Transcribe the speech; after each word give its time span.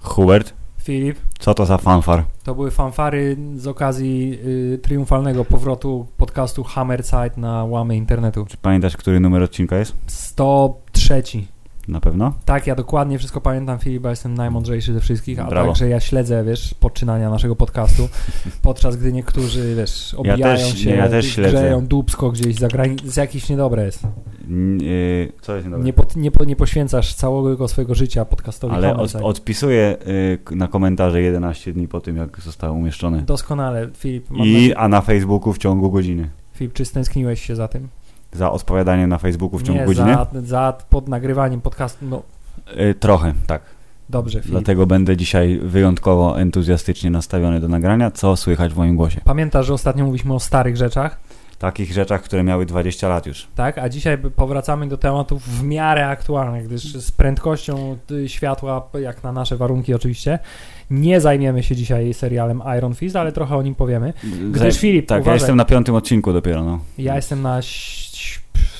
Hubert, 0.00 0.54
Filip, 0.82 1.18
co 1.38 1.54
to 1.54 1.66
za 1.66 1.78
fanfar? 1.78 2.24
to 2.44 2.54
były 2.54 2.70
fanfary 2.70 3.36
z 3.56 3.66
okazji 3.66 4.38
y, 4.74 4.78
triumfalnego 4.82 5.44
powrotu 5.44 6.06
podcastu 6.16 6.64
Hammerside 6.64 7.30
na 7.36 7.64
łamy 7.64 7.96
internetu. 7.96 8.46
Czy 8.48 8.56
pamiętasz, 8.56 8.96
który 8.96 9.20
numer 9.20 9.42
odcinka 9.42 9.76
jest? 9.76 9.94
103. 10.06 11.22
Na 11.88 12.00
pewno? 12.00 12.32
Tak, 12.44 12.66
ja 12.66 12.74
dokładnie 12.74 13.18
wszystko 13.18 13.40
pamiętam, 13.40 13.78
Filip, 13.78 14.02
bo 14.02 14.08
jestem 14.10 14.34
najmądrzejszy 14.34 14.92
ze 14.92 15.00
wszystkich, 15.00 15.40
a 15.40 15.44
Brawo. 15.44 15.66
także 15.68 15.88
ja 15.88 16.00
śledzę, 16.00 16.44
wiesz, 16.44 16.74
poczynania 16.80 17.30
naszego 17.30 17.56
podcastu, 17.56 18.08
podczas 18.62 18.96
gdy 18.96 19.12
niektórzy, 19.12 19.74
wiesz, 19.76 20.14
obijają 20.14 20.42
też- 20.42 20.78
się, 20.78 20.90
nie, 20.90 20.96
ja 20.96 21.08
też 21.08 21.26
śledzę. 21.26 21.56
grzeją 21.58 21.86
dupsko 21.86 22.30
gdzieś 22.30 22.56
za 22.56 22.68
granicą, 22.68 23.10
z 23.10 23.16
jakiś 23.16 23.48
niedobre 23.48 23.84
jest. 23.84 24.02
Yy, 24.80 25.32
co 25.40 25.54
jest 25.54 25.66
niedobre? 25.66 25.84
Nie, 25.86 25.92
pod, 25.92 26.16
nie, 26.16 26.30
po, 26.30 26.44
nie 26.44 26.56
poświęcasz 26.56 27.14
całego 27.14 27.68
swojego 27.68 27.94
życia 27.94 28.24
podcastowi 28.24 28.74
Ale 28.74 28.88
od, 28.90 28.94
Hammerside. 28.96 29.24
odpisuję 29.24 29.96
y, 30.06 30.38
k- 30.44 30.54
na 30.54 30.68
komentarze 30.68 31.22
11 31.22 31.72
dni 31.72 31.88
po 31.88 32.00
tym, 32.00 32.16
jak 32.16 32.40
zostały 32.40 32.72
umieszczone. 32.72 33.22
Doskonale, 33.22 33.88
Filip. 33.94 34.30
I, 34.30 34.34
nadzieję- 34.34 34.74
a 34.76 34.88
na 34.88 35.00
Facebooku 35.00 35.52
w 35.52 35.58
ciągu 35.58 35.90
godziny. 35.90 36.30
Filip, 36.54 36.72
czy 36.72 36.84
stęskniłeś 36.84 37.42
się 37.46 37.56
za 37.56 37.68
tym? 37.68 37.88
Za 38.32 38.52
odpowiadanie 38.52 39.06
na 39.06 39.18
Facebooku 39.18 39.58
w 39.58 39.62
ciągu 39.62 39.80
nie, 39.80 39.86
godziny? 39.86 40.12
za, 40.14 40.26
za 40.42 40.74
pod 40.90 41.08
nagrywaniem 41.08 41.60
podcastu. 41.60 42.04
No, 42.06 42.22
Y, 42.90 42.94
trochę, 42.94 43.32
tak. 43.46 43.62
dobrze, 44.10 44.40
Filip. 44.40 44.50
Dlatego 44.52 44.86
będę 44.86 45.16
dzisiaj 45.16 45.58
wyjątkowo 45.62 46.40
entuzjastycznie 46.40 47.10
nastawiony 47.10 47.60
do 47.60 47.68
nagrania, 47.68 48.10
co 48.10 48.36
słychać 48.36 48.72
w 48.72 48.76
moim 48.76 48.96
głosie. 48.96 49.20
Pamiętasz, 49.24 49.66
że 49.66 49.74
ostatnio 49.74 50.04
mówiliśmy 50.04 50.34
o 50.34 50.40
starych 50.40 50.76
rzeczach, 50.76 51.20
Takich 51.62 51.92
rzeczach, 51.92 52.22
które 52.22 52.42
miały 52.42 52.66
20 52.66 53.08
lat 53.08 53.26
już. 53.26 53.46
tak? 53.54 53.78
A 53.78 53.88
dzisiaj 53.88 54.18
powracamy 54.18 54.88
do 54.88 54.98
tematów 54.98 55.42
w 55.48 55.62
miarę 55.62 56.08
aktualnych, 56.08 56.66
gdyż 56.66 56.82
z 56.82 57.10
prędkością 57.12 57.98
światła, 58.26 58.88
jak 59.00 59.22
na 59.22 59.32
nasze 59.32 59.56
warunki 59.56 59.94
oczywiście, 59.94 60.38
nie 60.90 61.20
zajmiemy 61.20 61.62
się 61.62 61.76
dzisiaj 61.76 62.14
serialem 62.14 62.62
Iron 62.78 62.94
Fist, 62.94 63.16
ale 63.16 63.32
trochę 63.32 63.56
o 63.56 63.62
nim 63.62 63.74
powiemy. 63.74 64.12
Gdyż 64.52 64.78
Filip, 64.78 65.06
Tak, 65.06 65.16
ja 65.16 65.20
uważaj, 65.22 65.38
jestem 65.38 65.56
na 65.56 65.64
piątym 65.64 65.94
odcinku 65.94 66.32
dopiero, 66.32 66.64
no. 66.64 66.78
ja 66.98 67.16
jestem 67.16 67.42
na 67.42 67.60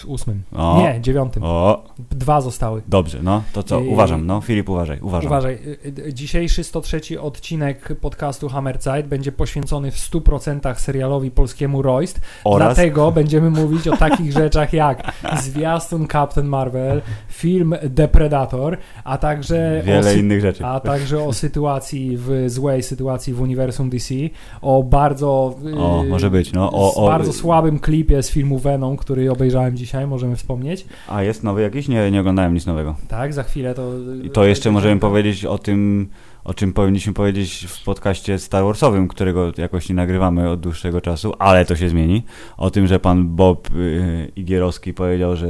ósmym. 0.05 0.43
O. 0.57 0.79
Nie, 0.81 1.01
dziewiątym. 1.01 1.43
O, 1.47 1.85
Dwa 2.11 2.41
zostały. 2.41 2.83
dobrze, 2.89 3.19
no. 3.23 3.43
To 3.53 3.63
co? 3.63 3.81
Uważam, 3.81 4.27
no. 4.27 4.41
Filip, 4.41 4.69
uważaj, 4.69 4.99
uważam. 5.01 5.27
Uważaj, 5.27 5.55
y, 5.55 5.79
y, 6.07 6.15
dzisiejszy 6.15 6.65
103 6.65 7.21
odcinek 7.21 8.01
podcastu 8.01 8.49
Hammerzeit 8.49 9.07
będzie 9.07 9.33
poświęcony 9.33 9.91
w 9.91 9.97
100% 9.97 10.75
serialowi 10.79 11.31
polskiemu 11.31 11.83
Royst. 11.83 12.21
Oraz 12.45 12.75
Dlatego 12.77 13.13
będziemy 13.13 13.51
mówić 13.51 13.89
o 13.89 13.97
takich 13.97 14.33
rzeczach 14.43 14.73
jak 14.73 15.13
zwiastun 15.43 16.07
Captain 16.09 16.47
Marvel, 16.47 17.03
film 17.29 17.75
Depredator, 17.91 18.79
a 19.05 19.19
także 19.19 19.81
o, 19.83 19.87
wiele 19.87 20.03
sy- 20.15 20.19
innych 20.19 20.41
rzeczy. 20.41 20.65
a 20.67 20.81
także 20.81 21.25
o 21.25 21.33
sytuacji 21.33 22.17
w 22.17 22.45
złej 22.47 22.83
sytuacji 22.83 23.33
w 23.35 23.41
uniwersum 23.41 23.91
DC, 23.91 24.15
o 24.63 24.83
bardzo 24.83 25.55
y, 25.67 25.79
O, 25.79 26.05
może 26.09 26.31
być, 26.31 26.53
no. 26.53 26.73
O, 26.73 26.95
o, 26.95 27.07
bardzo 27.07 27.33
słabym 27.33 27.79
klipie 27.79 28.23
z 28.23 28.31
filmu 28.31 28.59
Venom, 28.59 28.97
który 28.97 29.31
obejrzałem 29.31 29.77
dzisiaj, 29.77 29.92
możemy 30.07 30.37
wspomnieć. 30.37 30.87
A 31.09 31.23
jest 31.23 31.43
nowy 31.43 31.63
jakiś? 31.63 31.89
Nie, 31.89 32.11
nie 32.11 32.21
oglądałem 32.21 32.55
nic 32.55 32.67
nowego. 32.67 32.97
Tak, 33.09 33.35
za 33.35 33.43
chwilę 33.43 33.75
to 33.75 33.93
I 34.25 34.31
to 34.31 34.45
jeszcze 34.45 34.71
możemy 34.71 35.01
powiedzieć 35.01 35.45
o 35.45 35.59
tym, 35.59 36.09
o 36.45 36.55
czym 36.55 36.73
powinniśmy 36.73 37.13
powiedzieć 37.13 37.67
w 37.69 37.85
podcaście 37.85 38.39
Star 38.39 38.65
Warsowym, 38.65 39.09
którego 39.09 39.53
jakoś 39.59 39.89
nie 39.89 39.95
nagrywamy 39.95 40.51
od 40.51 40.61
dłuższego 40.61 41.01
czasu, 41.01 41.35
ale 41.39 41.65
to 41.65 41.77
się 41.77 41.89
zmieni. 41.89 42.25
O 42.57 42.71
tym, 42.71 42.87
że 42.87 43.01
pan 43.01 43.29
Bob 43.29 43.75
yy, 43.75 44.33
Igierowski 44.37 44.95
powiedział, 44.95 45.37
że 45.37 45.49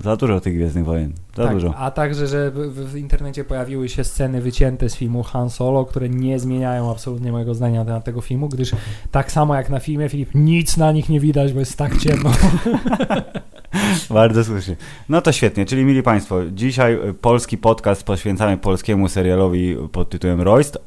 za 0.00 0.16
dużo 0.16 0.40
tych 0.40 0.54
Gwiezdnych 0.54 0.84
Wojen. 0.84 1.12
Za 1.36 1.44
tak, 1.44 1.52
dużo. 1.52 1.74
A 1.76 1.90
także, 1.90 2.26
że 2.26 2.50
w, 2.50 2.92
w 2.92 2.96
internecie 2.96 3.44
pojawiły 3.44 3.88
się 3.88 4.04
sceny 4.04 4.40
wycięte 4.40 4.88
z 4.88 4.96
filmu 4.96 5.22
Han 5.22 5.50
Solo, 5.50 5.84
które 5.84 6.08
nie 6.08 6.38
zmieniają 6.38 6.90
absolutnie 6.90 7.32
mojego 7.32 7.54
zdania 7.54 7.80
na 7.80 7.84
temat 7.84 8.04
tego 8.04 8.20
filmu, 8.20 8.48
gdyż 8.48 8.70
tak 9.10 9.32
samo 9.32 9.54
jak 9.54 9.70
na 9.70 9.80
filmie, 9.80 10.08
Filip, 10.08 10.30
nic 10.34 10.76
na 10.76 10.92
nich 10.92 11.08
nie 11.08 11.20
widać, 11.20 11.52
bo 11.52 11.60
jest 11.60 11.78
tak 11.78 11.98
ciemno. 11.98 12.30
Bardzo 14.10 14.44
słusznie. 14.44 14.76
No 15.08 15.20
to 15.20 15.32
świetnie, 15.32 15.66
czyli 15.66 15.84
mili 15.84 16.02
Państwo, 16.02 16.40
dzisiaj 16.52 16.94
y, 17.08 17.14
polski 17.14 17.58
podcast 17.58 18.04
poświęcamy 18.04 18.56
polskiemu 18.58 19.08
serialowi 19.08 19.76
pod 19.92 20.08
tytułem 20.10 20.40
Royst 20.40 20.78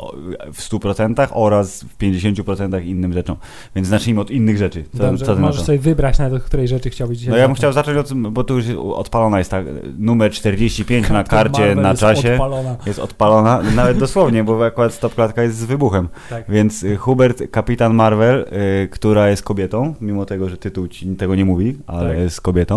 w 0.53 0.61
100% 0.69 1.27
oraz 1.31 1.83
w 1.83 1.97
50% 1.97 2.83
innym 2.85 3.13
rzeczom. 3.13 3.37
Więc 3.75 3.87
zacznijmy 3.87 4.21
od 4.21 4.31
innych 4.31 4.57
rzeczy. 4.57 4.83
Co, 4.97 5.03
Dobrze, 5.03 5.25
co 5.25 5.35
na 5.35 5.41
możesz 5.41 5.61
sobie 5.61 5.79
wybrać 5.79 6.19
nawet, 6.19 6.33
od 6.33 6.43
której 6.47 6.67
rzeczy 6.67 6.89
chciałbyś 6.89 7.17
dzisiaj 7.17 7.31
No 7.31 7.37
ja 7.37 7.47
bym 7.47 7.55
zacząć. 7.55 7.57
chciał 7.59 7.73
zacząć 7.73 7.97
od, 8.27 8.31
bo 8.33 8.43
tu 8.43 8.55
już 8.55 8.65
odpalona 8.93 9.37
jest 9.37 9.51
tak, 9.51 9.65
numer 9.97 10.31
45 10.31 11.09
na 11.09 11.23
karcie, 11.23 11.59
Marvel 11.61 11.83
na 11.83 11.89
jest 11.89 12.01
czasie. 12.01 12.31
Odpalona. 12.33 12.75
Jest 12.85 12.99
odpalona, 12.99 13.61
nawet 13.75 13.97
dosłownie, 13.97 14.43
bo 14.43 14.65
akurat 14.65 14.93
stopklatka 14.93 15.43
jest 15.43 15.57
z 15.57 15.65
wybuchem. 15.65 16.07
Tak. 16.29 16.45
Więc 16.49 16.83
y, 16.83 16.95
Hubert, 16.97 17.43
kapitan 17.51 17.93
Marvel, 17.93 18.45
y, 18.83 18.87
która 18.87 19.29
jest 19.29 19.43
kobietą, 19.43 19.95
mimo 20.01 20.25
tego, 20.25 20.49
że 20.49 20.57
tytuł 20.57 20.87
ci 20.87 21.15
tego 21.15 21.35
nie 21.35 21.45
mówi, 21.45 21.77
ale 21.87 22.09
Tak. 22.09 22.17
jest 22.17 22.41
kobietą. 22.41 22.76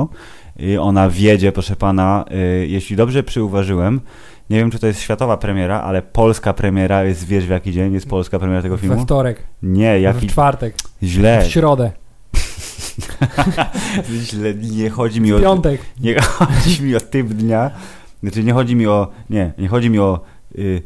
I 0.59 0.77
ona 0.79 1.11
wiedzie, 1.11 1.53
proszę 1.53 1.77
pana, 1.77 2.25
y, 2.63 2.67
jeśli 2.67 2.97
dobrze 2.97 3.23
przyuważyłem, 3.23 4.01
nie 4.51 4.57
wiem, 4.59 4.71
czy 4.71 4.79
to 4.79 4.87
jest 4.87 5.01
światowa 5.01 5.37
premiera, 5.37 5.81
ale 5.81 6.03
polska 6.03 6.53
premiera 6.53 7.05
jest, 7.05 7.25
wiesz 7.27 7.47
w 7.47 7.51
jaki 7.51 7.73
dzień 7.73 7.93
jest 7.93 8.09
polska 8.09 8.39
premiera 8.39 8.63
tego 8.63 8.77
We 8.77 8.81
filmu? 8.83 9.03
wtorek, 9.05 9.43
Nie, 9.63 10.01
jaki... 10.01 10.27
w 10.29 10.31
czwartek, 10.31 10.75
Źle. 11.03 11.43
w 11.45 11.51
środę, 11.51 11.93
Źle. 14.25 14.55
Nie 14.55 14.91
chodzi 14.91 15.21
mi 15.21 15.33
o... 15.33 15.39
w 15.39 15.43
piątek. 15.43 15.81
Nie 16.01 16.21
chodzi 16.21 16.83
mi 16.83 16.97
o 16.97 17.01
typ 17.01 17.27
dnia. 17.29 17.71
Znaczy 18.23 18.45
nie 18.45 18.53
chodzi 18.53 18.77
mi 18.77 18.87
o. 18.87 19.09
Nie, 19.31 19.53
nie 19.59 19.69
chodzi 19.69 19.91
mi 19.91 19.99
o 19.99 20.21
y, 20.59 20.61
y, 20.61 20.83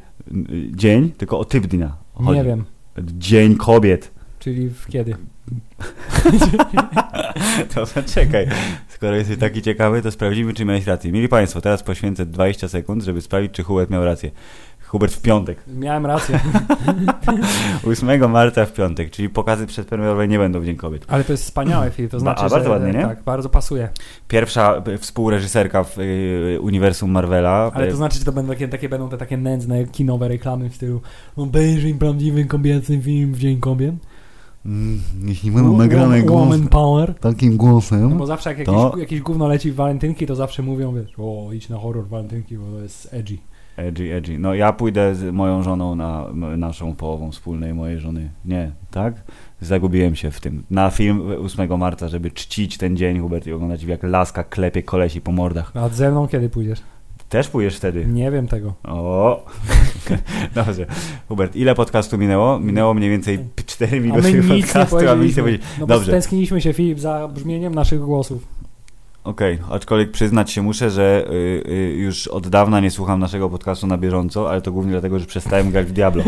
dzień, 0.71 1.11
tylko 1.13 1.39
o 1.39 1.45
typ 1.45 1.67
dnia. 1.67 1.97
Chodzi. 2.15 2.39
Nie 2.39 2.45
wiem, 2.45 2.65
Dzień 3.03 3.57
kobiet. 3.57 4.11
czyli 4.39 4.69
w 4.69 4.87
kiedy. 4.87 5.17
To 7.75 7.87
zaczekaj. 7.87 8.47
Skoro 8.89 9.17
jesteś 9.17 9.39
taki 9.39 9.63
ciekawy, 9.63 10.03
to 10.03 10.11
sprawdzimy, 10.11 10.55
czy 10.55 10.65
miałeś 10.65 10.87
rację. 10.87 11.13
Mieli 11.13 11.29
Państwo, 11.29 11.61
teraz 11.61 11.83
poświęcę 11.83 12.27
20 12.27 12.69
sekund, 12.69 13.03
żeby 13.03 13.21
sprawdzić, 13.21 13.53
czy 13.53 13.63
Hubert 13.63 13.91
miał 13.91 14.05
rację. 14.05 14.31
Hubert 14.87 15.15
w 15.15 15.23
piątek. 15.23 15.59
Miałem 15.67 16.07
rację, 16.07 16.41
8 17.91 18.31
marca 18.31 18.67
w 18.67 18.73
piątek, 18.73 19.11
czyli 19.11 19.29
pokazy 19.29 19.67
przedpremierowe 19.67 20.29
nie 20.29 20.39
będą 20.39 20.61
w 20.61 20.65
Dzień 20.65 20.77
Kobiet. 20.77 21.05
ale 21.09 21.25
to 21.25 21.33
jest 21.33 21.45
wspaniałe, 21.45 21.91
Filip, 21.91 22.11
to 22.11 22.21
znaczy, 22.21 22.45
a 22.45 22.49
bardzo 22.49 22.65
że 22.65 22.71
ładnie, 22.71 22.93
nie? 22.93 23.03
tak, 23.03 23.23
bardzo 23.23 23.49
pasuje. 23.49 23.89
Pierwsza 24.29 24.83
współreżyserka 24.99 25.85
w 25.85 25.99
y, 25.99 26.59
uniwersum 26.61 27.11
Marvela. 27.11 27.71
Ale 27.75 27.91
to 27.91 27.97
znaczy, 27.97 28.19
że 28.19 28.25
to 28.25 28.33
będą 28.33 28.53
takie, 28.53 28.69
takie, 28.69 28.89
będą 28.89 29.09
te 29.09 29.19
takie 29.19 29.37
nędzne 29.37 29.85
kinowe 29.85 30.29
reklamy 30.29 30.71
w 30.71 30.75
stylu 30.75 31.01
obejrzyj 31.37 31.95
prawdziwy 31.95 32.45
kobiecy 32.45 33.01
film 33.01 33.35
w 33.35 33.39
Dzień 33.39 33.61
Kobiet. 33.61 33.95
Mm, 34.67 35.01
jeśli 35.25 35.51
będą 35.51 35.77
nagrane 35.77 36.23
głos, 36.23 36.57
Power. 36.71 37.15
takim 37.15 37.57
głosem. 37.57 38.11
No 38.11 38.17
bo 38.17 38.27
zawsze 38.27 38.51
jak 38.51 38.59
jakieś, 38.59 38.75
To- 38.75 38.99
jakieś 38.99 39.21
gówno 39.21 39.49
leci 39.49 39.73
w 39.73 39.75
walentynki, 39.75 40.27
to 40.27 40.35
zawsze 40.37 40.63
mówią, 40.63 40.95
wiesz, 40.95 41.13
o 41.19 41.53
idź 41.53 41.69
na 41.69 41.79
horror 41.79 42.09
walentynki, 42.09 42.59
bo 42.59 42.65
to 42.77 42.81
jest 42.83 43.09
edgy. 43.15 43.39
Edgy, 43.77 44.15
edgy. 44.15 44.39
No 44.39 44.55
ja 44.55 44.73
pójdę 44.73 45.15
z 45.15 45.35
moją 45.35 45.63
żoną 45.63 45.95
na 45.95 46.27
naszą 46.57 46.95
połową 46.95 47.31
wspólnej 47.31 47.75
mojej 47.75 48.01
żony. 48.01 48.31
Nie, 48.45 48.73
tak? 48.91 49.15
Zagubiłem 49.61 50.17
się 50.17 50.31
w 50.31 50.41
tym. 50.41 50.63
Na 50.71 50.91
film 50.91 51.23
8 51.45 51.79
marca, 51.79 52.09
żeby 52.09 52.31
czcić 52.31 52.79
ten 52.79 52.97
dzień, 52.97 53.21
Hubert, 53.21 53.47
i 53.47 53.53
oglądać 53.53 53.83
jak 53.83 54.03
laska 54.03 54.45
klepie 54.45 54.83
kolesi 54.83 55.21
po 55.21 55.33
mordach. 55.33 55.73
A 55.77 55.89
ze 55.89 56.11
mną 56.11 56.29
kiedy 56.29 56.49
pójdziesz? 56.49 56.79
Też 57.29 57.49
pójdziesz 57.49 57.77
wtedy. 57.77 58.07
Nie 58.07 58.31
wiem 58.31 58.49
tego. 58.49 58.75
O! 58.85 59.45
Dobrze. 60.55 60.87
Hubert, 61.29 61.57
ile 61.57 61.75
podcastu 61.75 62.19
minęło? 62.19 62.61
Minęło 62.61 62.95
mniej 62.95 63.11
więcej 63.11 63.39
4 63.67 63.97
A 63.97 64.01
minuty 64.01 64.23
my 64.23 64.33
nic 64.33 64.49
nie 64.49 64.63
podcastu, 64.63 64.97
a 64.97 65.01
my 65.17 65.25
nic 65.25 65.37
nie 65.37 65.43
powiedzieliśmy. 65.43 65.43
powiedzieli. 65.43 65.81
No 65.81 65.87
bo 65.87 65.95
Dobrze. 65.95 66.13
stęskniliśmy 66.13 66.61
się, 66.61 66.73
Filip, 66.73 66.99
za 67.01 67.29
brzmieniem 67.29 67.75
naszych 67.75 68.01
głosów. 68.01 68.43
Okej, 69.25 69.59
aczkolwiek 69.71 70.11
przyznać 70.11 70.51
się 70.51 70.63
muszę, 70.63 70.91
że 70.91 71.27
y, 71.31 71.33
y, 71.71 71.95
już 71.97 72.29
od 72.29 72.49
dawna 72.49 72.81
nie 72.81 72.91
słucham 72.91 73.21
naszego 73.21 73.51
podcastu 73.51 73.87
na 73.87 73.99
bieżąco, 73.99 74.51
ale 74.51 74.61
to 74.61 74.73
głównie 74.73 74.93
dlatego, 74.93 75.19
że 75.19 75.27
przestałem 75.27 75.71
grać 75.71 75.87
w 75.87 75.93
Diablo. 75.93 76.25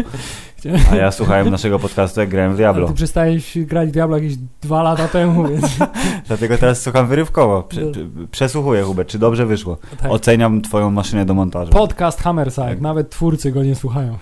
A 0.92 0.96
ja 0.96 1.12
słuchałem 1.12 1.50
naszego 1.50 1.78
podcastu, 1.78 2.20
jak 2.20 2.28
grałem 2.28 2.50
w 2.50 2.54
Ale 2.54 2.58
Diablo. 2.58 2.88
ty 2.88 2.94
przestałeś 2.94 3.58
grać 3.58 3.88
w 3.88 3.92
Diablo 3.92 4.16
jakieś 4.16 4.36
dwa 4.62 4.82
lata 4.82 5.08
temu, 5.08 5.48
więc... 5.48 5.66
Dlatego 6.28 6.58
teraz 6.58 6.82
słucham 6.82 7.06
wyrywkowo. 7.06 7.62
Prze, 7.62 7.80
prze- 7.80 8.06
przesłuchuję, 8.30 8.82
Hubert, 8.82 9.08
czy 9.08 9.18
dobrze 9.18 9.46
wyszło. 9.46 9.78
Tak. 10.02 10.10
Oceniam 10.12 10.62
twoją 10.62 10.90
maszynę 10.90 11.24
do 11.24 11.34
montażu. 11.34 11.72
Podcast 11.72 12.22
Hammerside, 12.22 12.66
Tak. 12.68 12.80
nawet 12.80 13.10
twórcy 13.10 13.52
go 13.52 13.64
nie 13.64 13.74
słuchają. 13.74 14.18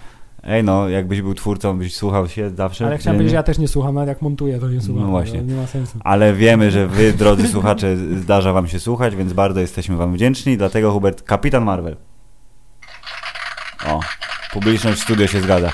Ej 0.47 0.65
no, 0.65 0.89
jakbyś 0.89 1.23
był 1.23 1.35
twórcą, 1.35 1.79
byś 1.79 1.95
słuchał 1.97 2.29
się 2.29 2.51
zawsze. 2.51 2.87
Ale 2.87 2.99
chciałem 2.99 3.17
powiedzieć, 3.17 3.31
że 3.31 3.37
ja 3.37 3.43
też 3.43 3.59
nie 3.59 3.69
słucham, 3.69 3.95
nawet 3.95 4.09
jak 4.09 4.23
montuję, 4.23 4.59
to 4.59 4.69
nie 4.69 4.81
słucham. 4.81 5.05
No 5.05 5.11
właśnie. 5.11 5.43
Nie 5.43 5.55
ma 5.55 5.67
sensu. 5.67 5.99
Ale 6.05 6.33
wiemy, 6.33 6.71
że 6.71 6.87
wy, 6.87 7.13
drodzy 7.13 7.49
słuchacze, 7.49 7.97
zdarza 7.97 8.53
wam 8.53 8.67
się 8.69 8.81
słuchać, 8.81 9.17
więc 9.17 9.33
bardzo 9.33 9.61
jesteśmy 9.61 9.97
wam 9.97 10.15
wdzięczni. 10.15 10.57
Dlatego, 10.57 10.93
Hubert, 10.93 11.23
Kapitan 11.23 11.65
Marvel. 11.65 11.97
O, 13.89 14.01
publiczność 14.53 15.01
studio 15.01 15.27
się 15.27 15.41
zgadza. 15.41 15.71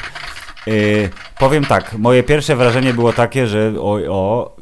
Yy, 0.66 1.08
powiem 1.38 1.64
tak, 1.64 1.98
moje 1.98 2.22
pierwsze 2.22 2.56
wrażenie 2.56 2.94
było 2.94 3.12
takie, 3.12 3.46
że 3.46 3.72
o, 3.78 3.98
o 4.08 4.56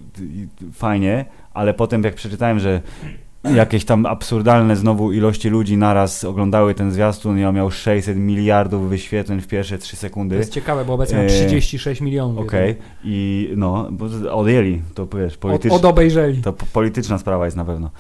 fajnie, 0.73 1.25
ale 1.55 1.75
potem 1.75 2.03
jak 2.05 2.15
przeczytałem, 2.15 2.59
że 2.59 2.81
jakieś 3.55 3.85
tam 3.85 4.07
absurdalne 4.07 4.77
znowu 4.77 5.13
ilości 5.13 5.49
ludzi 5.49 5.77
naraz 5.77 6.25
oglądały 6.25 6.75
ten 6.75 6.93
zwiastun 6.93 7.39
i 7.39 7.45
on 7.45 7.55
miał 7.55 7.71
600 7.71 8.17
miliardów 8.17 8.89
wyświetleń 8.89 9.41
w 9.41 9.47
pierwsze 9.47 9.79
3 9.79 9.97
sekundy. 9.97 10.35
To 10.35 10.39
jest 10.39 10.53
ciekawe, 10.53 10.85
bo 10.85 10.95
obecnie 10.95 11.19
ma 11.19 11.29
36 11.29 12.01
milionów. 12.01 12.39
Okej, 12.39 12.71
okay. 12.71 12.85
i 13.05 13.49
no, 13.57 13.89
bo 13.91 14.07
odjęli, 14.33 14.83
to 14.95 15.07
wiesz, 15.07 15.37
polityczne. 15.37 15.77
Od, 15.77 15.85
odobejrzeli. 15.85 16.43
To 16.43 16.53
polityczna 16.53 17.19
sprawa 17.19 17.45
jest 17.45 17.57
na 17.57 17.65
pewno. 17.65 17.91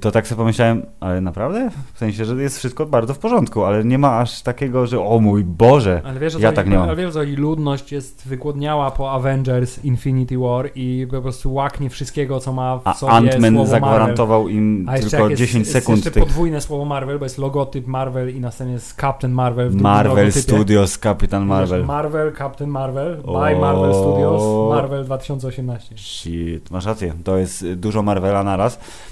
To 0.00 0.10
tak 0.10 0.26
sobie 0.26 0.38
pomyślałem, 0.38 0.82
ale 1.00 1.20
naprawdę? 1.20 1.70
W 1.94 1.98
sensie, 1.98 2.24
że 2.24 2.34
jest 2.34 2.58
wszystko 2.58 2.86
bardzo 2.86 3.14
w 3.14 3.18
porządku, 3.18 3.64
ale 3.64 3.84
nie 3.84 3.98
ma 3.98 4.18
aż 4.18 4.42
takiego, 4.42 4.86
że 4.86 5.00
o 5.00 5.18
mój 5.18 5.44
Boże, 5.44 6.02
ale 6.04 6.20
wiesz, 6.20 6.34
ja 6.38 6.52
tak 6.52 6.68
nie 6.68 6.76
mam. 6.76 6.88
Ale 6.88 6.96
wiesz, 6.96 7.14
że 7.14 7.24
ludność 7.24 7.92
jest 7.92 8.28
wygłodniała 8.28 8.90
po 8.90 9.12
Avengers 9.12 9.84
Infinity 9.84 10.38
War 10.38 10.70
i 10.74 11.06
po 11.10 11.22
prostu 11.22 11.54
łaknie 11.54 11.90
wszystkiego, 11.90 12.40
co 12.40 12.52
ma 12.52 12.78
w 12.78 12.96
sobie 12.96 13.12
A 13.12 13.20
Ant-Man 13.20 13.66
zagwarantował 13.66 14.42
Marvel. 14.42 14.56
im 14.56 14.88
tylko 15.10 15.28
jest, 15.28 15.40
10 15.40 15.60
jest, 15.60 15.72
sekund. 15.72 15.96
Jest 15.96 16.06
jeszcze 16.06 16.20
tych... 16.20 16.28
podwójne 16.28 16.60
słowo 16.60 16.84
Marvel, 16.84 17.18
bo 17.18 17.24
jest 17.24 17.38
logotyp 17.38 17.86
Marvel 17.86 18.36
i 18.36 18.40
na 18.40 18.50
scenie 18.50 18.72
jest 18.72 19.00
Captain 19.00 19.32
Marvel. 19.32 19.70
W 19.70 19.74
Marvel 19.74 20.16
logotypie. 20.16 20.40
Studios, 20.40 20.98
Captain 20.98 21.46
Marvel. 21.46 21.84
Marvel, 21.84 22.32
Captain 22.38 22.70
Marvel, 22.70 23.16
by 23.16 23.60
Marvel 23.60 23.94
Studios, 23.94 24.70
Marvel 24.70 25.04
2018. 25.04 25.94
Shit, 25.98 26.70
masz 26.70 26.86
rację, 26.86 27.14
to 27.24 27.38
jest 27.38 27.72
dużo 27.72 28.02
Marvela 28.02 28.44
naraz. 28.44 28.74
Y, 28.74 29.11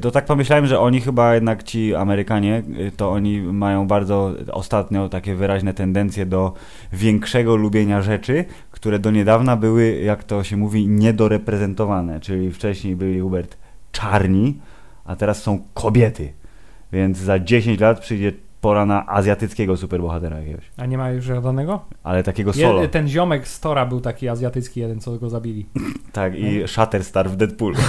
to 0.00 0.10
tak 0.10 0.24
pomyślałem, 0.24 0.66
że 0.66 0.80
oni 0.80 1.00
chyba 1.00 1.34
jednak 1.34 1.62
ci 1.62 1.94
Amerykanie, 1.94 2.62
y, 2.80 2.92
to 2.96 3.10
oni 3.10 3.40
mają 3.40 3.86
bardzo 3.86 4.34
ostatnio 4.52 5.08
takie 5.08 5.34
wyraźne 5.34 5.74
tendencje 5.74 6.26
do 6.26 6.52
większego 6.92 7.56
lubienia 7.56 8.02
rzeczy, 8.02 8.44
które 8.70 8.98
do 8.98 9.10
niedawna 9.10 9.56
były, 9.56 10.00
jak 10.00 10.24
to 10.24 10.44
się 10.44 10.56
mówi, 10.56 10.88
niedoreprezentowane. 10.88 12.20
Czyli 12.20 12.52
wcześniej 12.52 12.96
byli 12.96 13.20
Hubert 13.20 13.56
czarni, 13.92 14.58
a 15.04 15.16
teraz 15.16 15.42
są 15.42 15.58
kobiety. 15.74 16.32
Więc 16.92 17.18
za 17.18 17.38
10 17.38 17.80
lat 17.80 18.00
przyjdzie 18.00 18.32
pora 18.60 18.86
na 18.86 19.06
azjatyckiego 19.06 19.76
superbohatera 19.76 20.38
jakiegoś. 20.38 20.70
A 20.76 20.86
nie 20.86 20.98
ma 20.98 21.10
już 21.10 21.24
żadnego? 21.24 21.80
Ale 22.02 22.22
takiego 22.22 22.52
solo. 22.52 22.82
Je, 22.82 22.88
ten 22.88 23.08
ziomek 23.08 23.48
z 23.48 23.60
Tora 23.60 23.86
był 23.86 24.00
taki 24.00 24.28
azjatycki 24.28 24.80
jeden, 24.80 25.00
co 25.00 25.18
go 25.18 25.30
zabili. 25.30 25.66
tak, 26.12 26.34
i. 26.34 26.68
Shatterstar 26.68 27.30
w 27.30 27.36
Deadpoolu. 27.36 27.76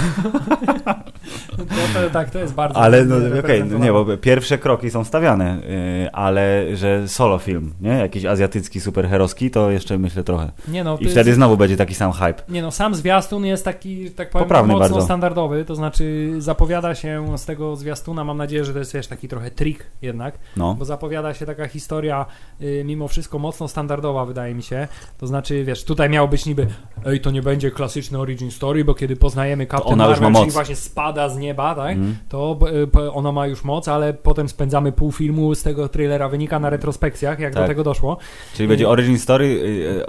to, 1.64 2.00
to, 2.00 2.10
tak, 2.12 2.30
to 2.30 2.38
jest 2.38 2.54
bardzo... 2.54 2.80
Ale 2.80 3.04
no 3.04 3.16
okej, 3.16 3.62
okay, 3.62 3.78
nie, 3.80 3.92
bo 3.92 4.16
pierwsze 4.16 4.58
kroki 4.58 4.90
są 4.90 5.04
stawiane, 5.04 5.58
yy, 6.02 6.12
ale 6.12 6.76
że 6.76 7.08
solo 7.08 7.38
film, 7.38 7.74
nie? 7.80 7.90
Jakiś 7.90 8.24
azjatycki 8.24 8.80
superherowski, 8.80 9.50
to 9.50 9.70
jeszcze 9.70 9.98
myślę 9.98 10.24
trochę. 10.24 10.52
Nie 10.68 10.84
no, 10.84 10.98
I 11.00 11.08
wtedy 11.08 11.30
jest... 11.30 11.36
znowu 11.36 11.56
będzie 11.56 11.76
taki 11.76 11.94
sam 11.94 12.12
hype. 12.12 12.42
Nie 12.48 12.62
no, 12.62 12.70
sam 12.70 12.94
zwiastun 12.94 13.44
jest 13.44 13.64
taki, 13.64 14.10
tak 14.10 14.30
powiem, 14.30 14.44
Poprawny 14.44 14.72
mocno 14.72 14.88
bardzo. 14.88 15.02
standardowy, 15.02 15.64
to 15.64 15.74
znaczy 15.74 16.32
zapowiada 16.38 16.94
się 16.94 17.38
z 17.38 17.44
tego 17.44 17.76
zwiastuna, 17.76 18.24
mam 18.24 18.36
nadzieję, 18.36 18.64
że 18.64 18.72
to 18.72 18.78
jest 18.78 18.94
wiesz, 18.94 19.06
taki 19.06 19.28
trochę 19.28 19.50
trik 19.50 19.86
jednak, 20.02 20.38
no. 20.56 20.74
bo 20.74 20.84
zapowiada 20.84 21.34
się 21.34 21.46
taka 21.46 21.68
historia 21.68 22.26
y, 22.60 22.82
mimo 22.86 23.08
wszystko 23.08 23.38
mocno 23.38 23.68
standardowa, 23.68 24.24
wydaje 24.24 24.54
mi 24.54 24.62
się. 24.62 24.88
To 25.18 25.26
znaczy, 25.26 25.64
wiesz, 25.64 25.84
tutaj 25.84 26.10
miało 26.10 26.28
być 26.28 26.46
niby, 26.46 26.66
ej, 27.06 27.20
to 27.20 27.30
nie 27.30 27.42
będzie 27.42 27.70
klasyczny 27.70 28.18
origin 28.18 28.50
story, 28.50 28.84
bo 28.84 28.94
kiedy 28.94 29.16
poznajemy 29.16 29.66
Captain 29.66 29.98
Marvel, 29.98 30.34
czyli 30.34 30.50
właśnie 30.50 30.76
spada 30.76 31.28
z 31.28 31.38
nieba, 31.38 31.74
tak, 31.74 31.96
mm. 31.96 32.16
to 32.28 32.58
y, 33.06 33.12
ona 33.12 33.32
ma 33.32 33.46
już 33.46 33.64
moc, 33.64 33.88
ale 33.88 34.14
potem 34.14 34.48
spędzamy 34.48 34.92
pół 34.92 35.12
filmu 35.12 35.54
z 35.54 35.62
tego 35.62 35.88
trailera, 35.88 36.28
wynika 36.28 36.60
na 36.60 36.70
retrospekcjach, 36.70 37.38
jak 37.38 37.54
tak. 37.54 37.62
do 37.62 37.68
tego 37.68 37.84
doszło. 37.84 38.18
Czyli 38.54 38.68
będzie 38.68 38.88
origin 38.88 39.18
story 39.18 39.44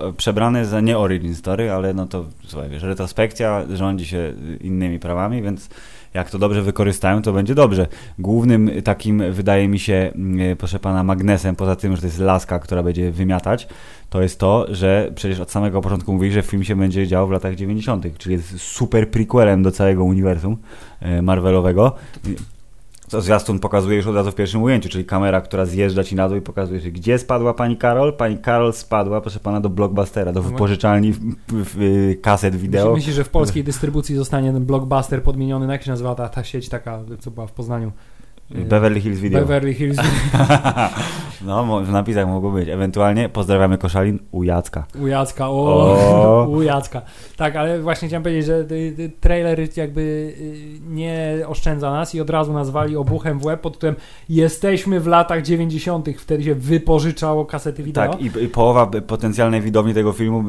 y, 0.10 0.14
przebrane 0.14 0.66
za 0.66 0.82
nie 0.82 0.98
origin 0.98 1.36
story, 1.36 1.72
ale 1.72 1.94
no 1.94 2.08
to, 2.08 2.26
słuchaj, 2.46 2.70
wiesz, 2.70 2.84
retrospekcja 2.84 3.66
rządzi 3.74 4.06
się 4.06 4.34
innymi 4.62 5.00
prawami, 5.00 5.42
więc 5.42 5.70
jak 6.14 6.30
to 6.30 6.40
dobrze 6.40 6.62
wykorzystają, 6.62 7.22
to 7.22 7.34
będzie 7.34 7.56
dobrze. 7.56 7.88
Głównym 8.20 8.72
takim, 8.84 9.24
wydaje 9.32 9.68
mi 9.68 9.80
się, 9.80 10.12
mm, 10.16 10.58
proszę 10.58 10.80
pana, 10.80 11.04
magnesem, 11.04 11.56
poza 11.56 11.76
tym, 11.76 11.96
że 11.96 12.02
to 12.02 12.08
jest 12.08 12.20
laska, 12.20 12.60
która 12.60 12.84
będzie 12.84 13.12
wymiatać, 13.12 13.68
to 14.10 14.22
jest 14.22 14.40
to, 14.40 14.66
że 14.70 15.12
przecież 15.16 15.40
od 15.40 15.52
samego 15.52 15.82
początku 15.82 16.14
mówili, 16.14 16.34
że 16.34 16.42
film 16.42 16.64
się 16.64 16.76
będzie 16.76 17.08
działo 17.08 17.28
w 17.28 17.32
latach 17.32 17.56
90., 17.56 18.18
czyli 18.18 18.36
jest 18.36 18.60
super 18.60 19.12
prequelem 19.12 19.64
do 19.64 19.72
całego 19.72 20.04
uniwersum 20.04 20.58
e, 21.00 21.22
Marvelowego 21.22 21.96
zwiastun 23.20 23.60
pokazuje 23.60 23.98
już 23.98 24.08
od 24.08 24.16
razu 24.16 24.32
w 24.32 24.36
pierwszym 24.36 24.64
ujęciu, 24.64 24.90
czyli 24.90 25.06
kamera, 25.06 25.42
która 25.42 25.66
zjeżdża 25.66 26.04
ci 26.04 26.16
na 26.16 26.30
dół 26.30 26.38
i 26.38 26.42
pokazuje, 26.42 26.80
że 26.80 26.92
gdzie 26.92 27.20
spadła 27.20 27.54
pani 27.54 27.78
Karol? 27.78 28.14
Pani 28.14 28.38
Karol 28.38 28.74
spadła, 28.74 29.22
proszę 29.22 29.40
pana, 29.40 29.62
do 29.62 29.70
Blockbustera, 29.70 30.32
do 30.32 30.42
wypożyczalni 30.42 31.12
w, 31.12 31.20
w, 31.20 31.36
w, 31.48 32.22
kaset 32.22 32.56
wideo. 32.56 32.94
Myślisz, 32.94 33.16
że 33.16 33.24
w 33.24 33.30
polskiej 33.30 33.64
dystrybucji 33.64 34.16
zostanie 34.16 34.54
ten 34.54 34.66
Blockbuster 34.66 35.24
podmieniony, 35.24 35.68
na 35.68 35.74
jak 35.74 35.84
się 35.84 35.92
nazywa 35.92 36.16
ta, 36.16 36.30
ta 36.30 36.44
sieć 36.44 36.70
taka, 36.70 37.00
co 37.20 37.32
była 37.32 37.48
w 37.48 37.52
Poznaniu? 37.52 37.92
Beverly 38.56 39.02
Hills 39.02 39.20
Video. 39.20 39.40
Beverly 39.40 39.74
Hills 39.74 39.98
No, 41.46 41.82
w 41.82 41.92
napisach 41.92 42.28
mogło 42.28 42.52
być. 42.52 42.70
Ewentualnie 42.70 43.30
pozdrawiamy 43.30 43.78
Koszalin 43.78 44.20
u 44.32 44.44
Jacka. 44.44 44.86
U 45.02 45.08
Jacka, 45.08 45.50
o, 45.50 45.54
o. 45.54 46.48
u 46.58 46.62
Jacka. 46.62 47.02
Tak, 47.38 47.56
ale 47.56 47.82
właśnie 47.82 48.08
chciałem 48.08 48.24
powiedzieć, 48.24 48.46
że 48.46 48.66
trailer 49.20 49.78
jakby 49.78 50.02
y, 50.02 50.80
nie 50.90 51.38
oszczędza 51.48 51.92
nas 51.92 52.16
i 52.16 52.22
od 52.22 52.30
razu 52.30 52.54
nazwali 52.54 52.96
obuchem 52.96 53.40
w 53.40 53.46
łeb 53.46 53.62
pod 53.62 53.74
tytułem 53.74 53.96
Jesteśmy 54.30 55.00
w 55.00 55.08
latach 55.08 55.42
90. 55.42 56.10
Wtedy 56.18 56.44
się 56.44 56.56
wypożyczało 56.56 57.46
kasety 57.46 57.84
wideo. 57.84 58.12
Tak, 58.12 58.22
i, 58.22 58.44
i 58.44 58.48
połowa 58.48 58.88
potencjalnej 58.88 59.62
widowni 59.62 59.94
tego 59.94 60.12
filmu 60.12 60.44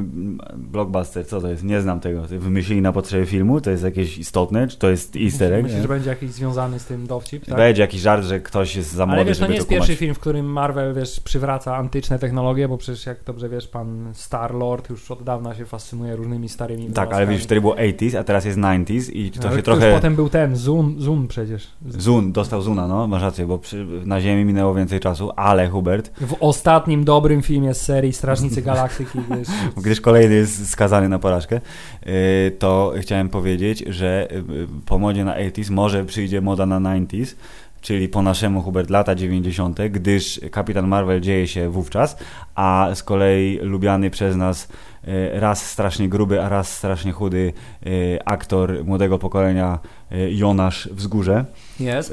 blockbuster, 0.56 1.26
co 1.26 1.40
to 1.40 1.48
jest? 1.48 1.64
Nie 1.64 1.80
znam 1.80 2.00
tego. 2.00 2.22
Wymyślili 2.22 2.82
na 2.82 2.92
potrzeby 2.92 3.26
filmu? 3.26 3.60
To 3.60 3.70
jest 3.70 3.82
jakieś 3.84 4.18
istotne? 4.18 4.68
Czy 4.68 4.78
to 4.78 4.90
jest 4.90 5.16
easter 5.16 5.52
egg? 5.52 5.62
Myślisz, 5.62 5.82
że 5.82 5.88
będzie 5.88 6.10
jakiś 6.10 6.30
związany 6.30 6.78
z 6.78 6.84
tym 6.84 7.06
dowcip? 7.06 7.46
Tak? 7.46 7.56
Będzie 7.56 7.82
jakiś 7.92 8.02
żart, 8.02 8.24
że 8.24 8.40
ktoś 8.40 8.76
jest 8.76 8.92
za 8.92 9.06
młody, 9.06 9.20
Ale 9.20 9.28
wiesz, 9.28 9.38
to 9.38 9.46
nie 9.46 9.54
jest 9.54 9.68
pierwszy 9.68 9.96
film, 9.96 10.14
w 10.14 10.18
którym 10.18 10.46
Marvel, 10.46 10.94
wiesz, 10.94 11.20
przywraca 11.20 11.76
antyczne 11.76 12.18
technologie, 12.18 12.68
bo 12.68 12.78
przecież 12.78 13.06
jak 13.06 13.24
dobrze 13.24 13.48
wiesz, 13.48 13.68
pan 13.68 14.10
Star-Lord 14.14 14.90
już 14.90 15.10
od 15.10 15.22
dawna 15.22 15.54
się 15.54 15.64
fascynuje 15.64 16.16
różnymi 16.16 16.48
starymi 16.48 16.86
Tak, 16.92 17.12
ale 17.12 17.26
wiesz, 17.26 17.42
wtedy 17.42 17.60
było 17.60 17.74
80s, 17.74 18.16
a 18.16 18.24
teraz 18.24 18.44
jest 18.44 18.58
90s 18.58 19.12
i 19.12 19.30
to 19.30 19.48
ale 19.48 19.56
się 19.56 19.62
trochę... 19.62 19.94
potem 19.94 20.16
był 20.16 20.28
ten, 20.28 20.56
Zun, 20.56 20.94
Zun 20.98 21.28
przecież. 21.28 21.68
Zun, 21.88 22.32
dostał 22.32 22.62
Zuna, 22.62 22.88
no, 22.88 23.06
masz 23.06 23.22
rację, 23.22 23.46
bo 23.46 23.58
przy, 23.58 23.86
na 24.04 24.20
Ziemi 24.20 24.44
minęło 24.44 24.74
więcej 24.74 25.00
czasu, 25.00 25.30
ale 25.36 25.68
Hubert... 25.68 26.10
W 26.20 26.36
ostatnim 26.40 27.04
dobrym 27.04 27.42
filmie 27.42 27.74
z 27.74 27.80
serii 27.80 28.12
Strażnicy 28.12 28.62
Galaktyki, 28.62 29.18
wiesz... 29.36 29.48
Gdyż 29.76 30.00
kolejny 30.00 30.34
jest 30.34 30.70
skazany 30.70 31.08
na 31.08 31.18
porażkę, 31.18 31.60
y, 32.06 32.56
to 32.58 32.92
chciałem 33.00 33.28
powiedzieć, 33.28 33.84
że 33.86 34.28
y, 34.32 34.44
po 34.86 34.98
modzie 34.98 35.24
na 35.24 35.38
80s 35.38 35.70
może 35.70 36.04
przyjdzie 36.04 36.40
moda 36.40 36.66
na 36.66 36.80
90s, 36.80 37.34
czyli 37.82 38.08
po 38.08 38.22
naszemu 38.22 38.62
Hubert 38.62 38.90
lata 38.90 39.14
90., 39.14 39.78
gdyż 39.90 40.40
Kapitan 40.50 40.88
Marvel 40.88 41.20
dzieje 41.20 41.48
się 41.48 41.70
wówczas, 41.70 42.16
a 42.54 42.90
z 42.94 43.02
kolei 43.02 43.58
lubiany 43.62 44.10
przez 44.10 44.36
nas 44.36 44.68
e, 45.04 45.40
raz 45.40 45.70
strasznie 45.70 46.08
gruby, 46.08 46.42
a 46.42 46.48
raz 46.48 46.76
strasznie 46.76 47.12
chudy 47.12 47.52
e, 47.86 47.88
aktor 48.28 48.84
młodego 48.84 49.18
pokolenia 49.18 49.78
e, 50.10 50.30
Jonasz 50.30 50.88
Wzgórze 50.92 51.44
yes. 51.80 52.12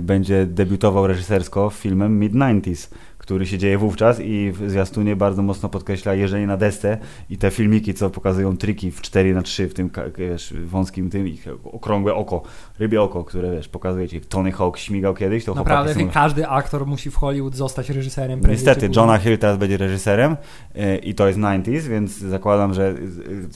będzie 0.00 0.46
debiutował 0.46 1.06
reżysersko 1.06 1.70
filmem 1.70 2.20
Mid-90s 2.20 2.88
który 3.26 3.46
się 3.46 3.58
dzieje 3.58 3.78
wówczas 3.78 4.20
i 4.20 4.52
w 4.52 4.70
zwiastunie 4.70 5.16
bardzo 5.16 5.42
mocno 5.42 5.68
podkreśla 5.68 6.14
jeżdżenie 6.14 6.46
na 6.46 6.56
desce 6.56 6.98
i 7.30 7.38
te 7.38 7.50
filmiki, 7.50 7.94
co 7.94 8.10
pokazują 8.10 8.56
triki 8.56 8.90
w 8.90 9.02
4 9.02 9.34
na 9.34 9.42
3 9.42 9.68
w 9.68 9.74
tym 9.74 9.90
wiesz, 10.18 10.54
wąskim 10.64 11.10
tym 11.10 11.28
i 11.28 11.38
okrągłe 11.64 12.14
oko, 12.14 12.42
rybie 12.78 13.02
oko, 13.02 13.24
które 13.24 13.50
wiesz, 13.50 13.68
pokazuje 13.68 14.08
ci. 14.08 14.20
Tony 14.20 14.52
Hawk 14.52 14.78
śmigał 14.78 15.14
kiedyś, 15.14 15.44
to 15.44 15.54
Naprawdę, 15.54 15.94
są... 15.94 16.10
każdy 16.10 16.48
aktor 16.48 16.86
musi 16.86 17.10
w 17.10 17.16
Hollywood 17.16 17.54
zostać 17.54 17.90
reżyserem. 17.90 18.40
Niestety, 18.48 18.90
Johna 18.96 19.18
Hill 19.18 19.38
teraz 19.38 19.58
będzie 19.58 19.76
reżyserem 19.76 20.36
e, 20.74 20.96
i 20.96 21.14
to 21.14 21.26
jest 21.26 21.38
90s, 21.38 21.88
więc 21.88 22.18
zakładam, 22.18 22.74
że 22.74 22.94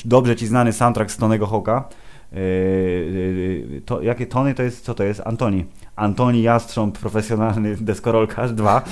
dobrze 0.05 0.37
ci 0.37 0.47
znany 0.47 0.73
soundtrack 0.73 1.11
z 1.11 1.17
Tonego 1.17 1.47
Hawka 1.47 1.89
e, 2.33 2.37
e, 2.37 3.81
to, 3.81 4.03
jakie 4.03 4.27
Tony 4.27 4.55
to 4.55 4.63
jest, 4.63 4.85
co 4.85 4.95
to 4.95 5.05
jest? 5.05 5.23
Antoni. 5.25 5.65
Antoni 6.01 6.43
Jastrząb, 6.43 6.99
profesjonalny 6.99 7.77
deskorolkarz 7.77 8.53
2 8.53 8.83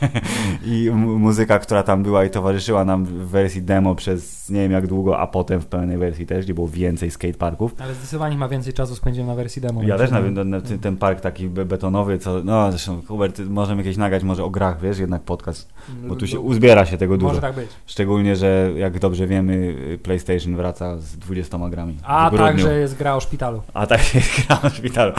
i 0.66 0.90
muzyka, 0.94 1.58
która 1.58 1.82
tam 1.82 2.02
była 2.02 2.24
i 2.24 2.30
towarzyszyła 2.30 2.84
nam 2.84 3.04
w 3.04 3.28
wersji 3.28 3.62
demo 3.62 3.94
przez 3.94 4.50
nie 4.50 4.60
wiem 4.60 4.72
jak 4.72 4.86
długo, 4.86 5.18
a 5.18 5.26
potem 5.26 5.60
w 5.60 5.66
pełnej 5.66 5.98
wersji 5.98 6.26
też, 6.26 6.44
gdzie 6.44 6.54
było 6.54 6.68
więcej 6.68 7.10
skateparków. 7.10 7.74
Ale 7.78 7.94
zdecydowanie 7.94 8.36
ma 8.36 8.48
więcej 8.48 8.72
czasu 8.72 8.94
spędziłem 8.94 9.26
na 9.26 9.34
wersji 9.34 9.62
demo. 9.62 9.82
Ja 9.82 9.98
też 9.98 10.10
na, 10.10 10.20
na, 10.20 10.44
na 10.44 10.60
ten 10.60 10.96
park 10.96 11.20
taki 11.20 11.48
betonowy, 11.48 12.18
co, 12.18 12.44
no 12.44 12.70
zresztą 12.70 13.02
Hubert, 13.08 13.40
możemy 13.48 13.82
jakieś 13.82 13.96
nagrać 13.96 14.22
może 14.22 14.44
o 14.44 14.50
grach, 14.50 14.80
wiesz, 14.80 14.98
jednak 14.98 15.22
podcast, 15.22 15.68
bo 16.08 16.16
tu 16.16 16.26
się 16.26 16.40
uzbiera 16.40 16.86
się 16.86 16.98
tego 16.98 17.16
dużo. 17.16 17.28
Może 17.28 17.40
tak 17.40 17.54
być. 17.54 17.70
Szczególnie, 17.86 18.36
że 18.36 18.70
jak 18.76 18.98
dobrze 18.98 19.26
wiemy, 19.26 19.76
PlayStation 20.02 20.56
wraca 20.56 20.98
z 20.98 21.16
20 21.16 21.58
grami. 21.70 21.98
A 22.02 22.30
także 22.36 22.78
jest 22.78 22.96
gra 22.96 23.14
o 23.14 23.20
szpitalu. 23.20 23.62
A 23.74 23.86
tak 23.86 24.14
jest 24.14 24.28
gra 24.46 24.58
o 24.62 24.70
szpitalu. 24.70 25.12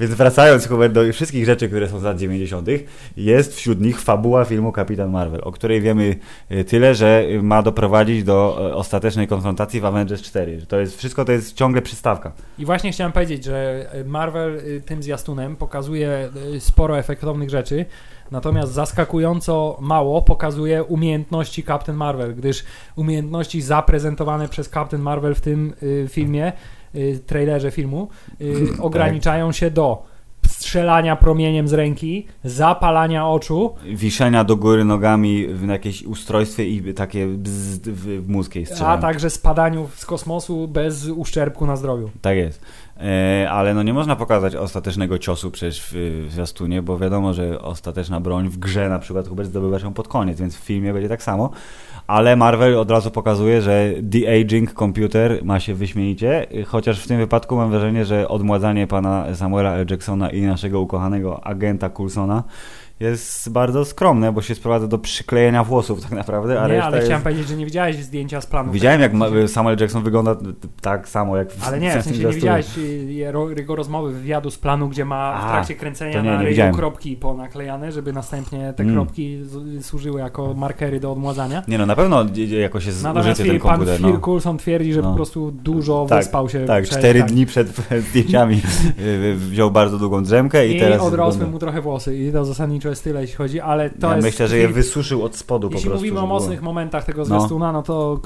Więc 0.00 0.14
wracając 0.14 0.68
Hubert 0.68 0.81
Do 0.88 1.12
wszystkich 1.12 1.44
rzeczy, 1.44 1.68
które 1.68 1.88
są 1.88 1.98
z 1.98 2.02
lat 2.02 2.18
90., 2.18 2.68
jest 3.16 3.56
wśród 3.56 3.80
nich 3.80 4.00
fabuła 4.00 4.44
filmu 4.44 4.72
Kapitan 4.72 5.10
Marvel, 5.10 5.40
o 5.44 5.52
której 5.52 5.80
wiemy 5.80 6.16
y, 6.50 6.64
tyle, 6.64 6.94
że 6.94 7.24
ma 7.42 7.62
doprowadzić 7.62 8.24
do 8.24 8.68
y, 8.70 8.74
ostatecznej 8.74 9.28
konfrontacji 9.28 9.80
w 9.80 9.84
Avengers 9.84 10.22
4. 10.22 10.66
To 10.68 10.80
jest, 10.80 10.98
wszystko 10.98 11.24
to 11.24 11.32
jest 11.32 11.56
ciągle 11.56 11.82
przystawka. 11.82 12.32
I 12.58 12.64
właśnie 12.64 12.92
chciałem 12.92 13.12
powiedzieć, 13.12 13.44
że 13.44 13.86
Marvel 14.06 14.56
y, 14.56 14.82
tym 14.86 15.02
zwiastunem 15.02 15.56
pokazuje 15.56 16.28
sporo 16.58 16.98
efektownych 16.98 17.50
rzeczy, 17.50 17.86
Natomiast 18.32 18.72
zaskakująco 18.72 19.78
mało 19.80 20.22
pokazuje 20.22 20.84
umiejętności 20.84 21.64
Captain 21.64 21.98
Marvel, 21.98 22.34
gdyż 22.34 22.64
umiejętności 22.96 23.62
zaprezentowane 23.62 24.48
przez 24.48 24.70
Captain 24.70 25.02
Marvel 25.02 25.34
w 25.34 25.40
tym 25.40 25.74
y, 25.82 26.06
filmie, 26.10 26.52
y, 26.94 27.20
trailerze 27.26 27.70
filmu, 27.70 28.08
y, 28.40 28.54
tak. 28.68 28.84
ograniczają 28.84 29.52
się 29.52 29.70
do 29.70 30.11
strzelania 30.62 31.16
promieniem 31.16 31.68
z 31.68 31.72
ręki, 31.72 32.26
zapalania 32.44 33.28
oczu. 33.28 33.74
Wiszenia 33.84 34.44
do 34.44 34.56
góry 34.56 34.84
nogami 34.84 35.46
w 35.46 35.68
jakieś 35.68 36.02
ustrojstwie 36.02 36.68
i 36.68 36.94
takie 36.94 37.26
bzz 37.26 37.78
w 37.86 38.28
mózg 38.28 38.54
jej 38.54 38.66
A 38.84 38.98
także 38.98 39.30
spadaniu 39.30 39.88
z 39.94 40.06
kosmosu 40.06 40.68
bez 40.68 41.08
uszczerbku 41.08 41.66
na 41.66 41.76
zdrowiu. 41.76 42.10
Tak 42.20 42.36
jest. 42.36 42.60
E, 42.96 43.50
ale 43.50 43.74
no 43.74 43.82
nie 43.82 43.92
można 43.92 44.16
pokazać 44.16 44.56
ostatecznego 44.56 45.18
ciosu 45.18 45.50
przecież 45.50 45.82
w, 45.82 45.92
w 46.28 46.32
zwiastunie, 46.32 46.82
bo 46.82 46.98
wiadomo, 46.98 47.34
że 47.34 47.62
ostateczna 47.62 48.20
broń 48.20 48.48
w 48.48 48.58
grze 48.58 48.88
na 48.88 48.98
przykład 48.98 49.28
Hubert 49.28 49.48
zdobywa 49.48 49.78
się 49.78 49.94
pod 49.94 50.08
koniec, 50.08 50.40
więc 50.40 50.56
w 50.56 50.60
filmie 50.60 50.92
będzie 50.92 51.08
tak 51.08 51.22
samo. 51.22 51.50
Ale 52.06 52.36
Marvel 52.36 52.78
od 52.78 52.90
razu 52.90 53.10
pokazuje, 53.10 53.62
że 53.62 53.92
de-aging 54.02 54.72
komputer 54.72 55.44
ma 55.44 55.60
się 55.60 55.74
wyśmienicie, 55.74 56.46
chociaż 56.66 57.04
w 57.04 57.08
tym 57.08 57.18
wypadku 57.18 57.56
mam 57.56 57.70
wrażenie, 57.70 58.04
że 58.04 58.28
odmładzanie 58.28 58.86
pana 58.86 59.34
Samuela 59.34 59.74
L. 59.74 59.86
Jacksona 59.90 60.30
i 60.30 60.42
naszego 60.42 60.80
ukochanego 60.80 61.44
agenta 61.46 61.90
Coulsona 61.90 62.44
jest 63.02 63.50
bardzo 63.50 63.84
skromne, 63.84 64.32
bo 64.32 64.42
się 64.42 64.54
sprowadza 64.54 64.86
do 64.86 64.98
przyklejenia 64.98 65.64
włosów 65.64 66.00
tak 66.00 66.10
naprawdę. 66.10 66.62
A 66.62 66.68
nie, 66.68 66.84
ale 66.84 66.96
jest... 66.96 67.08
chciałem 67.08 67.22
powiedzieć, 67.22 67.48
że 67.48 67.56
nie 67.56 67.64
widziałeś 67.64 67.96
zdjęcia 67.96 68.40
z 68.40 68.46
planu. 68.46 68.72
Widziałem, 68.72 69.00
jak 69.00 69.12
Samuel 69.46 69.76
Jackson 69.80 70.02
wygląda 70.02 70.36
tak 70.80 71.08
samo 71.08 71.36
jak 71.36 71.52
w 71.52 71.68
Ale 71.68 71.80
nie, 71.80 71.90
w 71.90 72.04
sensie 72.04 72.24
nie 72.24 72.32
widziałeś 72.32 72.66
jego 73.56 73.76
rozmowy, 73.76 74.12
wywiadu 74.12 74.50
z 74.50 74.58
planu, 74.58 74.88
gdzie 74.88 75.04
ma 75.04 75.46
w 75.46 75.50
trakcie 75.50 75.74
kręcenia 75.74 76.22
nie, 76.22 76.30
na 76.30 76.42
ryju 76.42 76.74
kropki 76.74 77.16
ponaklejane, 77.16 77.92
żeby 77.92 78.12
następnie 78.12 78.72
te 78.72 78.82
mm. 78.82 78.94
kropki 78.94 79.40
służyły 79.80 80.20
jako 80.20 80.54
markery 80.54 81.00
do 81.00 81.12
odmładzania. 81.12 81.62
Nie 81.68 81.78
no, 81.78 81.86
na 81.86 81.96
pewno 81.96 82.24
jakoś 82.60 82.86
jest 82.86 83.02
Natomiast 83.02 83.40
użyty 83.40 83.50
ten 83.50 83.60
komputer. 83.60 84.00
pan 84.00 84.12
Phil 84.12 84.42
no. 84.44 84.54
Twierdzi, 84.58 84.92
że 84.92 85.02
no. 85.02 85.10
po 85.10 85.16
prostu 85.16 85.50
dużo 85.50 86.06
tak, 86.08 86.18
wyspał 86.18 86.48
się. 86.48 86.64
Tak, 86.64 86.84
przed, 86.84 86.98
cztery 86.98 87.20
tak. 87.20 87.30
dni 87.30 87.46
przed 87.46 87.68
zdjęciami 88.08 88.60
wziął 89.36 89.70
bardzo 89.70 89.98
długą 89.98 90.22
drzemkę 90.22 90.68
i, 90.68 90.76
I 90.76 90.80
teraz... 90.80 91.02
odrosły 91.02 91.46
mu 91.46 91.58
trochę 91.58 91.80
włosy 91.80 92.18
i 92.18 92.32
to 92.32 92.44
zasadniczo 92.44 92.88
jest 92.92 93.04
tyle, 93.04 93.20
jeśli 93.20 93.36
chodzi, 93.36 93.60
ale 93.60 93.90
to 93.90 94.08
ja 94.08 94.16
jest... 94.16 94.26
myślę, 94.26 94.48
że 94.48 94.58
je 94.58 94.68
wysuszył 94.68 95.24
od 95.24 95.36
spodu 95.36 95.66
jeśli 95.66 95.84
po 95.84 95.90
prostu. 95.90 96.04
Jeśli 96.04 96.14
mówimy 96.14 96.32
o 96.32 96.34
mocnych 96.34 96.60
było. 96.60 96.72
momentach 96.72 97.04
tego 97.04 97.24
zwiastuna, 97.24 97.66
no, 97.66 97.72
no 97.72 97.82
to 97.82 98.20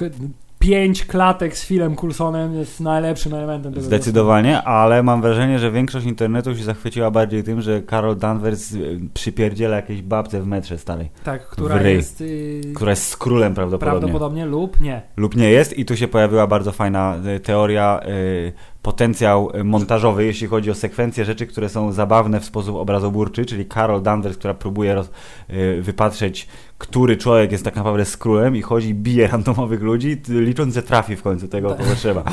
pięć 0.58 1.04
klatek 1.04 1.56
z 1.56 1.64
filmem 1.66 1.96
Coulsonem 1.96 2.54
jest 2.54 2.80
najlepszym 2.80 3.34
elementem 3.34 3.72
tego 3.72 3.86
Zdecydowanie, 3.86 4.50
zwiastuna. 4.50 4.74
ale 4.74 5.02
mam 5.02 5.22
wrażenie, 5.22 5.58
że 5.58 5.70
większość 5.70 6.06
internetu 6.06 6.56
się 6.56 6.64
zachwyciła 6.64 7.10
bardziej 7.10 7.42
tym, 7.42 7.60
że 7.62 7.82
Carol 7.82 8.16
Danvers 8.16 8.72
y, 8.72 9.00
przypierdziela 9.14 9.76
jakieś 9.76 10.02
babce 10.02 10.42
w 10.42 10.46
metrze 10.46 10.78
starej. 10.78 11.10
Tak, 11.24 11.48
która 11.48 11.82
jest... 11.82 12.20
Yy, 12.20 12.60
która 12.74 12.90
jest 12.90 13.08
z 13.08 13.16
królem 13.16 13.54
prawdopodobnie. 13.54 14.00
Prawdopodobnie 14.00 14.46
lub 14.46 14.80
nie. 14.80 15.02
Lub 15.16 15.36
nie 15.36 15.50
jest 15.50 15.78
i 15.78 15.84
tu 15.84 15.96
się 15.96 16.08
pojawiła 16.08 16.46
bardzo 16.46 16.72
fajna 16.72 17.16
y, 17.36 17.40
teoria... 17.40 18.00
Yy, 18.06 18.52
potencjał 18.86 19.50
montażowy, 19.64 20.24
jeśli 20.24 20.46
chodzi 20.46 20.70
o 20.70 20.74
sekwencje 20.74 21.24
rzeczy, 21.24 21.46
które 21.46 21.68
są 21.68 21.92
zabawne 21.92 22.40
w 22.40 22.44
sposób 22.44 22.76
obrazoburczy, 22.76 23.46
czyli 23.46 23.66
Carol 23.66 24.02
Danvers, 24.02 24.36
która 24.36 24.54
próbuje 24.54 24.94
roz, 24.94 25.10
y, 25.50 25.82
wypatrzeć, 25.82 26.48
który 26.78 27.16
człowiek 27.16 27.52
jest 27.52 27.64
tak 27.64 27.76
naprawdę 27.76 28.04
skrólem 28.04 28.56
i 28.56 28.62
chodzi, 28.62 28.94
bije 28.94 29.26
randomowych 29.32 29.82
ludzi, 29.82 30.22
licząc, 30.28 30.74
że 30.74 30.82
trafi 30.82 31.16
w 31.16 31.22
końcu 31.22 31.48
tego, 31.48 31.68
kogo 31.74 31.94
trzeba. 31.94 32.24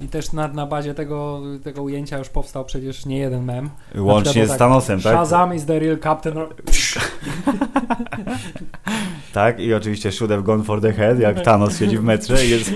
I 0.00 0.08
też 0.08 0.32
na, 0.32 0.48
na 0.48 0.66
bazie 0.66 0.94
tego, 0.94 1.42
tego 1.62 1.82
ujęcia 1.82 2.18
już 2.18 2.28
powstał 2.28 2.64
przecież 2.64 3.06
nie 3.06 3.18
jeden 3.18 3.44
mem. 3.44 3.70
Łącznie 3.96 4.46
z 4.46 4.48
tak, 4.48 4.58
Thanosem, 4.58 5.00
tak? 5.00 5.12
Shazam 5.12 5.54
is 5.54 5.66
the 5.66 5.78
real 5.78 5.98
captain. 5.98 6.34
tak, 9.32 9.60
i 9.60 9.74
oczywiście 9.74 10.12
should 10.12 10.30
have 10.30 10.42
gone 10.42 10.64
for 10.64 10.80
the 10.80 10.92
head, 10.92 11.18
jak 11.18 11.40
Thanos 11.40 11.78
siedzi 11.78 11.98
w 11.98 12.04
metrze 12.04 12.46
i 12.46 12.50
jest 12.50 12.72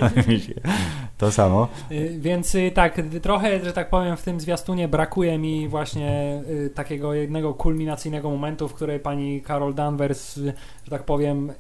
to 1.23 1.33
samo. 1.33 1.69
Y, 1.93 2.17
więc 2.19 2.55
y, 2.55 2.71
tak, 2.75 3.01
trochę, 3.23 3.65
że 3.65 3.73
tak 3.73 3.91
powiem, 3.91 4.17
w 4.17 4.23
tym 4.23 4.41
zwiastunie 4.41 4.89
brakuje 4.89 5.39
mi 5.39 5.69
właśnie 5.69 6.43
y, 6.51 6.71
takiego 6.75 7.15
jednego 7.15 7.55
kulminacyjnego 7.55 8.31
momentu, 8.31 8.69
w 8.69 8.75
której 8.75 9.01
pani 9.01 9.43
Carol 9.47 9.75
Danvers, 9.75 10.41
że 10.85 10.91
tak 10.91 11.03
powiem, 11.03 11.53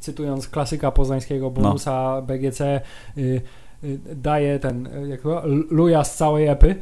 cytując 0.00 0.48
klasyka 0.48 0.90
poznańskiego 0.90 1.50
bonusa 1.50 2.14
no. 2.16 2.22
BGC, 2.22 2.80
daje 4.16 4.58
ten, 4.58 4.88
jak 5.08 5.20
to, 5.20 5.42
luja 5.70 6.04
z 6.04 6.16
całej 6.16 6.46
epy. 6.48 6.74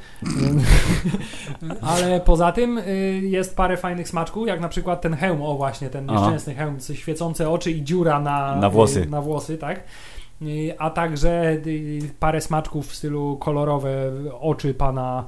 Ale 1.80 2.20
poza 2.20 2.52
tym 2.52 2.80
jest 3.22 3.56
parę 3.56 3.76
fajnych 3.76 4.08
smaczków, 4.08 4.46
jak 4.46 4.60
na 4.60 4.68
przykład 4.68 5.00
ten 5.00 5.14
hełm, 5.14 5.42
o 5.42 5.54
właśnie, 5.54 5.90
ten 5.90 6.06
nieszczęsny 6.06 6.52
Aha. 6.56 6.64
hełm, 6.64 6.96
świecące 6.96 7.50
oczy 7.50 7.70
i 7.70 7.84
dziura 7.84 8.20
na, 8.20 8.56
na 8.56 8.70
włosy. 8.70 9.06
Na 9.06 9.20
włosy, 9.20 9.58
tak? 9.58 9.84
a 10.78 10.90
także 10.90 11.56
parę 12.20 12.40
smaczków 12.40 12.88
w 12.88 12.94
stylu 12.94 13.36
kolorowe 13.36 14.12
oczy 14.40 14.74
pana 14.74 15.24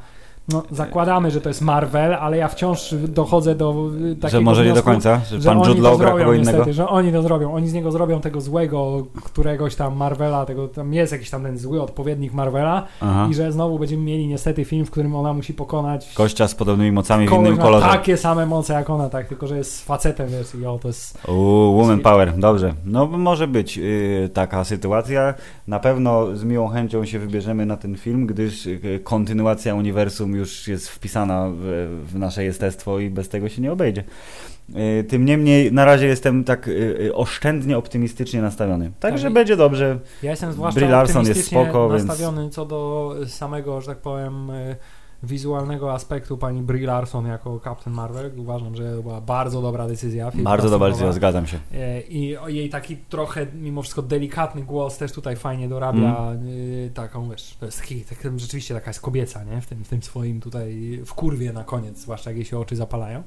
no, 0.49 0.63
zakładamy, 0.71 1.31
że 1.31 1.41
to 1.41 1.49
jest 1.49 1.63
Marvel, 1.63 2.15
ale 2.15 2.37
ja 2.37 2.49
wciąż 2.49 2.95
dochodzę 3.09 3.55
do 3.55 3.91
takiego 4.21 4.29
Że 4.29 4.41
może 4.41 4.63
wniosku, 4.63 4.77
nie 4.77 4.83
do 4.83 4.93
końca, 4.93 5.21
że, 5.31 5.41
że 5.41 5.49
pan 5.49 5.59
Jude 5.59 5.83
Law 5.83 5.99
gra 5.99 6.11
kogo 6.11 6.33
innego. 6.33 6.59
Niestety, 6.59 6.73
że 6.73 6.89
oni 6.89 7.13
to 7.13 7.23
zrobią. 7.23 7.55
Oni 7.55 7.69
z 7.69 7.73
niego 7.73 7.91
zrobią 7.91 8.21
tego 8.21 8.41
złego 8.41 9.07
któregoś 9.25 9.75
tam 9.75 9.97
Marvela, 9.97 10.47
tego, 10.47 10.69
tam 10.69 10.95
jest 10.95 11.13
jakiś 11.13 11.31
tam 11.31 11.43
ten 11.43 11.59
zły 11.59 11.83
odpowiednik 11.83 12.33
Marvela 12.33 12.87
Aha. 13.01 13.29
i 13.31 13.35
że 13.35 13.53
znowu 13.53 13.79
będziemy 13.79 14.03
mieli 14.03 14.27
niestety 14.27 14.65
film, 14.65 14.87
w 14.87 14.91
którym 14.91 15.17
ona 15.17 15.33
musi 15.33 15.55
pokonać 15.55 16.13
gościa 16.17 16.49
z 16.49 16.55
podobnymi 16.55 16.93
mocami 16.93 17.29
w 17.29 17.33
innym 17.33 17.57
kolorze. 17.57 17.87
takie 17.87 18.17
same 18.17 18.47
moce 18.47 18.73
jak 18.73 18.91
ona, 18.91 19.09
tak, 19.09 19.29
tylko 19.29 19.47
że 19.47 19.57
jest 19.57 19.85
facetem, 19.85 20.29
wiesz, 20.29 20.55
i 20.55 20.67
o, 20.67 20.79
to 20.79 20.89
jest... 20.89 21.29
Uuu, 21.29 21.77
woman 21.77 22.01
power, 22.01 22.39
dobrze. 22.39 22.75
No 22.85 23.07
może 23.07 23.49
być 23.49 23.77
yy, 23.77 24.31
taka 24.35 24.65
sytuacja. 24.65 25.35
Na 25.69 25.79
pewno 25.79 26.37
z 26.37 26.45
miłą 26.45 26.69
chęcią 26.69 27.05
się 27.05 27.19
wybierzemy 27.19 27.67
na 27.67 27.77
ten 27.77 27.97
film, 27.97 28.27
gdyż 28.27 28.67
yy, 28.67 29.01
kontynuacja 29.05 29.75
uniwersum 29.75 30.36
już 30.37 30.69
jest 30.69 30.89
wpisana 30.89 31.49
w, 31.51 31.89
w 32.07 32.19
nasze 32.19 32.45
jestestwo 32.45 32.99
i 32.99 33.11
bez 33.11 33.29
tego 33.29 33.49
się 33.49 33.63
nie 33.63 33.73
obejdzie. 33.73 34.05
E, 34.75 35.05
tym 35.05 35.25
niemniej 35.25 35.73
na 35.73 35.85
razie 35.85 36.07
jestem 36.07 36.45
tak 36.45 36.69
e, 36.69 36.73
e, 37.07 37.15
oszczędnie 37.15 37.79
optymistycznie 37.79 38.43
nastawiony. 38.43 38.91
Także 39.01 39.25
tak, 39.25 39.33
będzie 39.33 39.57
dobrze. 39.57 39.99
Ja 40.23 40.31
jestem 40.31 40.53
zwłaszcza 40.53 40.81
Brie 40.81 40.91
Larson 40.91 41.27
jest 41.27 41.47
spoko, 41.47 41.89
nastawiony 41.89 42.43
więc... 42.43 42.55
co 42.55 42.67
do 42.67 43.15
samego, 43.27 43.81
że 43.81 43.87
tak 43.87 43.99
powiem, 43.99 44.51
wizualnego 45.23 45.93
aspektu 45.93 46.39
pani 46.39 46.63
Brie 46.63 46.87
Larson 46.87 47.27
jako 47.27 47.61
Captain 47.65 47.97
Marvel. 47.97 48.41
Uważam, 48.41 48.77
że 48.77 49.03
była 49.03 49.21
bardzo 49.21 49.63
dobra 49.63 49.89
decyzja. 49.89 50.33
Bardzo 50.35 50.71
dobra 50.71 50.89
decyzja, 50.89 51.13
zgadzam 51.13 51.47
się. 51.47 51.59
E, 51.75 52.01
I 52.01 52.37
jej 52.47 52.71
taki 52.71 52.97
trochę, 52.97 53.47
mimo 53.55 53.83
wszystko 53.83 54.03
delikatny 54.03 54.63
głos 54.63 54.99
też 54.99 55.13
tutaj 55.13 55.37
fajnie 55.37 55.69
dorabia 55.69 56.31
mm. 56.31 56.91
taką, 56.95 57.31
wiesz, 57.31 57.57
to 57.61 57.67
jest 57.67 57.83
tak, 58.09 58.19
rzeczywiście 58.37 58.75
taka 58.75 58.91
jest 58.91 59.01
kobieca, 59.01 59.45
nie? 59.45 59.61
W 59.61 59.67
tym, 59.67 59.85
w 59.85 59.89
tym 59.89 60.03
swoim 60.03 60.41
tutaj, 60.41 61.01
w 61.07 61.15
kurwie 61.15 61.53
na 61.53 61.65
koniec, 61.65 61.99
zwłaszcza 61.99 62.31
jak 62.31 62.37
jej 62.37 62.47
się 62.47 62.59
oczy 62.59 62.77
zapalają. 62.77 63.23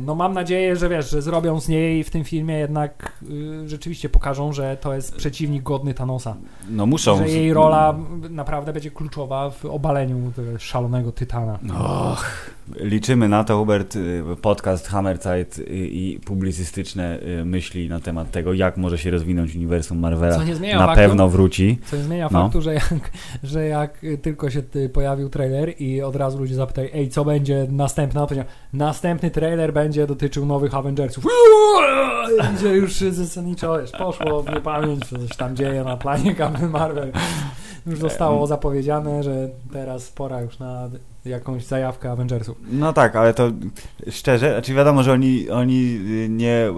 No 0.00 0.14
mam 0.14 0.32
nadzieję, 0.32 0.76
że 0.76 0.88
wiesz, 0.88 1.10
że 1.10 1.22
zrobią 1.22 1.60
z 1.60 1.68
niej 1.68 2.04
w 2.04 2.10
tym 2.10 2.24
filmie 2.24 2.58
jednak 2.58 3.12
y, 3.30 3.68
rzeczywiście 3.68 4.08
pokażą, 4.08 4.52
że 4.52 4.76
to 4.76 4.94
jest 4.94 5.16
przeciwnik 5.16 5.62
godny 5.62 5.94
Thanosa. 5.94 6.36
No 6.70 6.86
muszą. 6.86 7.16
Że 7.16 7.28
jej 7.28 7.52
rola 7.52 7.94
naprawdę 8.30 8.72
będzie 8.72 8.90
kluczowa 8.90 9.50
w 9.50 9.64
obaleniu 9.64 10.32
szalonego 10.58 11.12
Tytana. 11.12 11.58
Och, 11.78 12.50
liczymy 12.76 13.28
na 13.28 13.44
to, 13.44 13.58
Hubert, 13.58 13.96
y, 13.96 14.22
podcast 14.42 14.88
Hammerzeit 14.88 15.60
i 15.70 16.20
publicystyczne 16.24 17.18
y, 17.40 17.44
myśli 17.44 17.88
na 17.88 18.00
temat 18.00 18.30
tego, 18.30 18.52
jak 18.52 18.76
może 18.76 18.98
się 18.98 19.10
rozwinąć 19.10 19.56
uniwersum 19.56 19.98
Marvela. 19.98 20.36
Co 20.36 20.44
nie 20.44 20.54
zmienia 20.54 20.78
na 20.78 20.86
faktu, 20.86 21.00
pewno 21.00 21.28
wróci. 21.28 21.78
Co 21.84 21.96
nie 21.96 22.02
zmienia 22.02 22.28
no. 22.32 22.42
faktu, 22.42 22.60
że 22.60 22.74
jak, 22.74 23.10
że 23.42 23.66
jak 23.66 23.98
tylko 24.22 24.50
się 24.50 24.62
pojawił 24.92 25.28
trailer 25.28 25.80
i 25.80 26.02
od 26.02 26.16
razu 26.16 26.38
ludzie 26.38 26.54
zapytali, 26.54 26.88
ej, 26.92 27.08
co 27.08 27.24
będzie 27.24 27.66
następne? 27.70 28.26
To 28.26 28.34
następny 28.72 29.30
trailer 29.32 29.72
będzie 29.72 30.06
dotyczył 30.06 30.46
nowych 30.46 30.74
Avengersów. 30.74 31.24
Gdzie 32.56 32.68
już 32.68 32.94
zasadniczo 32.94 33.78
wiesz, 33.80 33.90
poszło 33.90 34.42
w 34.42 34.50
niepamięć, 34.54 35.08
co 35.08 35.18
coś 35.18 35.36
tam 35.36 35.56
dzieje 35.56 35.84
na 35.84 35.96
planie 35.96 36.34
Captain 36.34 36.70
Marvel. 36.70 37.12
Już 37.86 37.98
zostało 37.98 38.46
zapowiedziane, 38.46 39.22
że 39.22 39.48
teraz 39.72 40.10
pora 40.10 40.40
już 40.40 40.58
na 40.58 40.88
jakąś 41.24 41.64
zajawkę 41.64 42.10
Avengersów. 42.10 42.56
No 42.70 42.92
tak, 42.92 43.16
ale 43.16 43.34
to 43.34 43.50
szczerze, 44.10 44.52
znaczy 44.52 44.74
wiadomo, 44.74 45.02
że 45.02 45.12
oni, 45.12 45.50
oni 45.50 46.00
nie... 46.28 46.68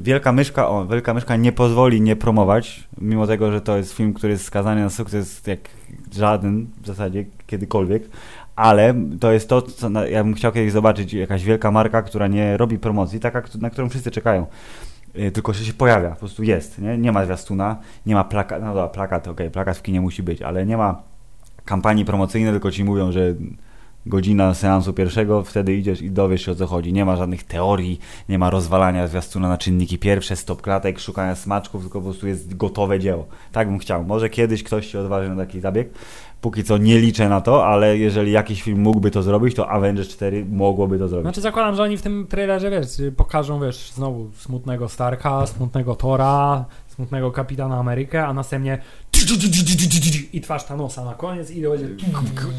Wielka 0.00 0.32
Myszka, 0.32 0.68
o, 0.68 0.86
Wielka 0.86 1.14
Myszka 1.14 1.36
nie 1.36 1.52
pozwoli 1.52 2.00
nie 2.00 2.16
promować, 2.16 2.88
mimo 3.00 3.26
tego, 3.26 3.52
że 3.52 3.60
to 3.60 3.76
jest 3.76 3.92
film, 3.92 4.14
który 4.14 4.32
jest 4.32 4.44
skazany 4.44 4.80
na 4.80 4.90
sukces 4.90 5.46
jak 5.46 5.58
żaden 6.12 6.66
w 6.82 6.86
zasadzie 6.86 7.24
kiedykolwiek, 7.46 8.02
ale 8.60 8.94
to 9.20 9.32
jest 9.32 9.48
to, 9.48 9.62
co 9.62 9.88
na, 9.88 10.06
ja 10.06 10.24
bym 10.24 10.34
chciał 10.34 10.52
kiedyś 10.52 10.72
zobaczyć, 10.72 11.12
jakaś 11.12 11.44
wielka 11.44 11.70
marka, 11.70 12.02
która 12.02 12.28
nie 12.28 12.56
robi 12.56 12.78
promocji, 12.78 13.20
taka, 13.20 13.42
na 13.60 13.70
którą 13.70 13.88
wszyscy 13.88 14.10
czekają. 14.10 14.46
Y, 15.18 15.30
tylko 15.30 15.52
że 15.52 15.64
się 15.64 15.72
pojawia, 15.72 16.10
po 16.10 16.16
prostu 16.16 16.42
jest, 16.42 16.78
nie, 16.78 16.98
nie 16.98 17.12
ma 17.12 17.24
zwiastuna, 17.24 17.76
nie 18.06 18.14
ma 18.14 18.24
plakat, 18.24 18.62
no 18.62 18.66
dobra, 18.66 18.88
plakat, 18.88 19.22
okej, 19.22 19.32
okay, 19.32 19.50
plakat 19.50 19.78
w 19.78 19.82
kinie 19.82 20.00
musi 20.00 20.22
być, 20.22 20.42
ale 20.42 20.66
nie 20.66 20.76
ma 20.76 21.02
kampanii 21.64 22.04
promocyjnej, 22.04 22.52
tylko 22.52 22.70
ci 22.70 22.84
mówią, 22.84 23.12
że 23.12 23.34
godzina 24.06 24.54
seansu 24.54 24.92
pierwszego, 24.92 25.44
wtedy 25.44 25.74
idziesz 25.74 26.02
i 26.02 26.10
dowiesz 26.10 26.44
się 26.44 26.52
o 26.52 26.54
co 26.54 26.66
chodzi. 26.66 26.92
Nie 26.92 27.04
ma 27.04 27.16
żadnych 27.16 27.44
teorii, 27.44 28.00
nie 28.28 28.38
ma 28.38 28.50
rozwalania 28.50 29.06
zwiastuna 29.06 29.48
na 29.48 29.58
czynniki 29.58 29.98
pierwsze, 29.98 30.36
stop 30.36 30.62
klatek, 30.62 30.98
szukania 30.98 31.34
smaczków, 31.34 31.82
tylko 31.82 31.98
po 31.98 32.04
prostu 32.04 32.26
jest 32.26 32.56
gotowe 32.56 32.98
dzieło. 32.98 33.26
Tak 33.52 33.68
bym 33.68 33.78
chciał. 33.78 34.04
Może 34.04 34.30
kiedyś 34.30 34.62
ktoś 34.62 34.86
się 34.86 35.00
odważy 35.00 35.28
na 35.28 35.36
taki 35.36 35.60
zabieg. 35.60 35.88
Póki 36.40 36.64
co 36.64 36.78
nie 36.78 36.98
liczę 36.98 37.28
na 37.28 37.40
to, 37.40 37.66
ale 37.66 37.98
jeżeli 37.98 38.32
jakiś 38.32 38.62
film 38.62 38.80
mógłby 38.80 39.10
to 39.10 39.22
zrobić, 39.22 39.54
to 39.54 39.68
Avengers 39.68 40.08
4 40.08 40.44
mogłoby 40.44 40.98
to 40.98 41.08
zrobić. 41.08 41.24
Znaczy 41.24 41.40
zakładam, 41.40 41.76
że 41.76 41.82
oni 41.82 41.96
w 41.96 42.02
tym 42.02 42.26
trailerze, 42.26 42.70
wiesz, 42.70 42.86
pokażą, 43.16 43.60
wiesz, 43.60 43.90
znowu 43.90 44.30
smutnego 44.36 44.88
Starka, 44.88 45.46
smutnego 45.46 45.94
Tora, 45.94 46.64
smutnego 47.00 47.30
Kapitana 47.32 47.78
Amerykę, 47.78 48.26
a 48.26 48.32
następnie 48.32 48.78
i 50.32 50.40
twarz 50.40 50.64
Thanosa 50.64 51.04
na 51.04 51.14
koniec 51.14 51.50
i 51.50 51.62
będzie... 51.62 51.86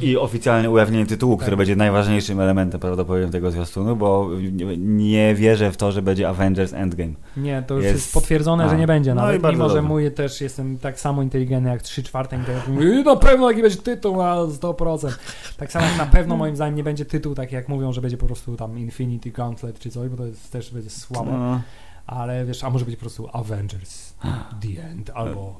I 0.01 0.17
oficjalne 0.17 0.69
ujawnienie 0.69 1.05
tytułu, 1.05 1.35
tak. 1.35 1.41
które 1.41 1.57
będzie 1.57 1.75
najważniejszym 1.75 2.39
elementem 2.39 2.79
prawdopodobnie 2.79 3.31
tego 3.31 3.51
zwiastunu, 3.51 3.95
bo 3.95 4.29
nie 4.77 5.35
wierzę 5.35 5.71
w 5.71 5.77
to, 5.77 5.91
że 5.91 6.01
będzie 6.01 6.29
Avengers 6.29 6.73
Endgame. 6.73 7.13
Nie, 7.37 7.63
to 7.67 7.75
już 7.75 7.83
jest, 7.83 7.95
jest 7.95 8.13
potwierdzone, 8.13 8.63
a. 8.63 8.69
że 8.69 8.77
nie 8.77 8.87
będzie 8.87 9.15
no 9.15 9.21
nawet, 9.21 9.43
mimo, 9.43 9.69
że 9.69 9.81
mój 9.81 10.11
też 10.11 10.41
jestem 10.41 10.77
tak 10.77 10.99
samo 10.99 11.21
inteligentny 11.21 11.69
jak 11.69 11.81
3 11.81 12.03
czwarte 12.03 12.39
I 12.81 13.03
na 13.03 13.15
pewno 13.15 13.49
taki 13.49 13.61
będzie 13.61 13.77
tytuł 13.77 14.17
na 14.17 14.35
100%. 14.35 15.11
Tak 15.57 15.71
samo 15.71 15.85
jak 15.85 15.97
na 15.97 16.05
pewno 16.05 16.37
moim 16.37 16.55
zdaniem 16.55 16.75
nie 16.75 16.83
będzie 16.83 17.05
tytuł 17.05 17.35
taki 17.35 17.55
jak 17.55 17.69
mówią, 17.69 17.93
że 17.93 18.01
będzie 18.01 18.17
po 18.17 18.25
prostu 18.25 18.55
tam 18.55 18.79
Infinity 18.79 19.31
Gauntlet 19.31 19.79
czy 19.79 19.89
coś, 19.89 20.09
bo 20.09 20.17
to 20.17 20.25
jest, 20.25 20.51
też 20.51 20.73
będzie 20.73 20.89
słabe. 20.89 21.31
No 21.31 21.61
ale 22.07 22.45
wiesz, 22.45 22.63
a 22.63 22.69
może 22.69 22.85
być 22.85 22.95
po 22.95 23.01
prostu 23.01 23.29
Avengers 23.33 24.13
The 24.61 24.83
End 24.83 25.11
albo 25.13 25.59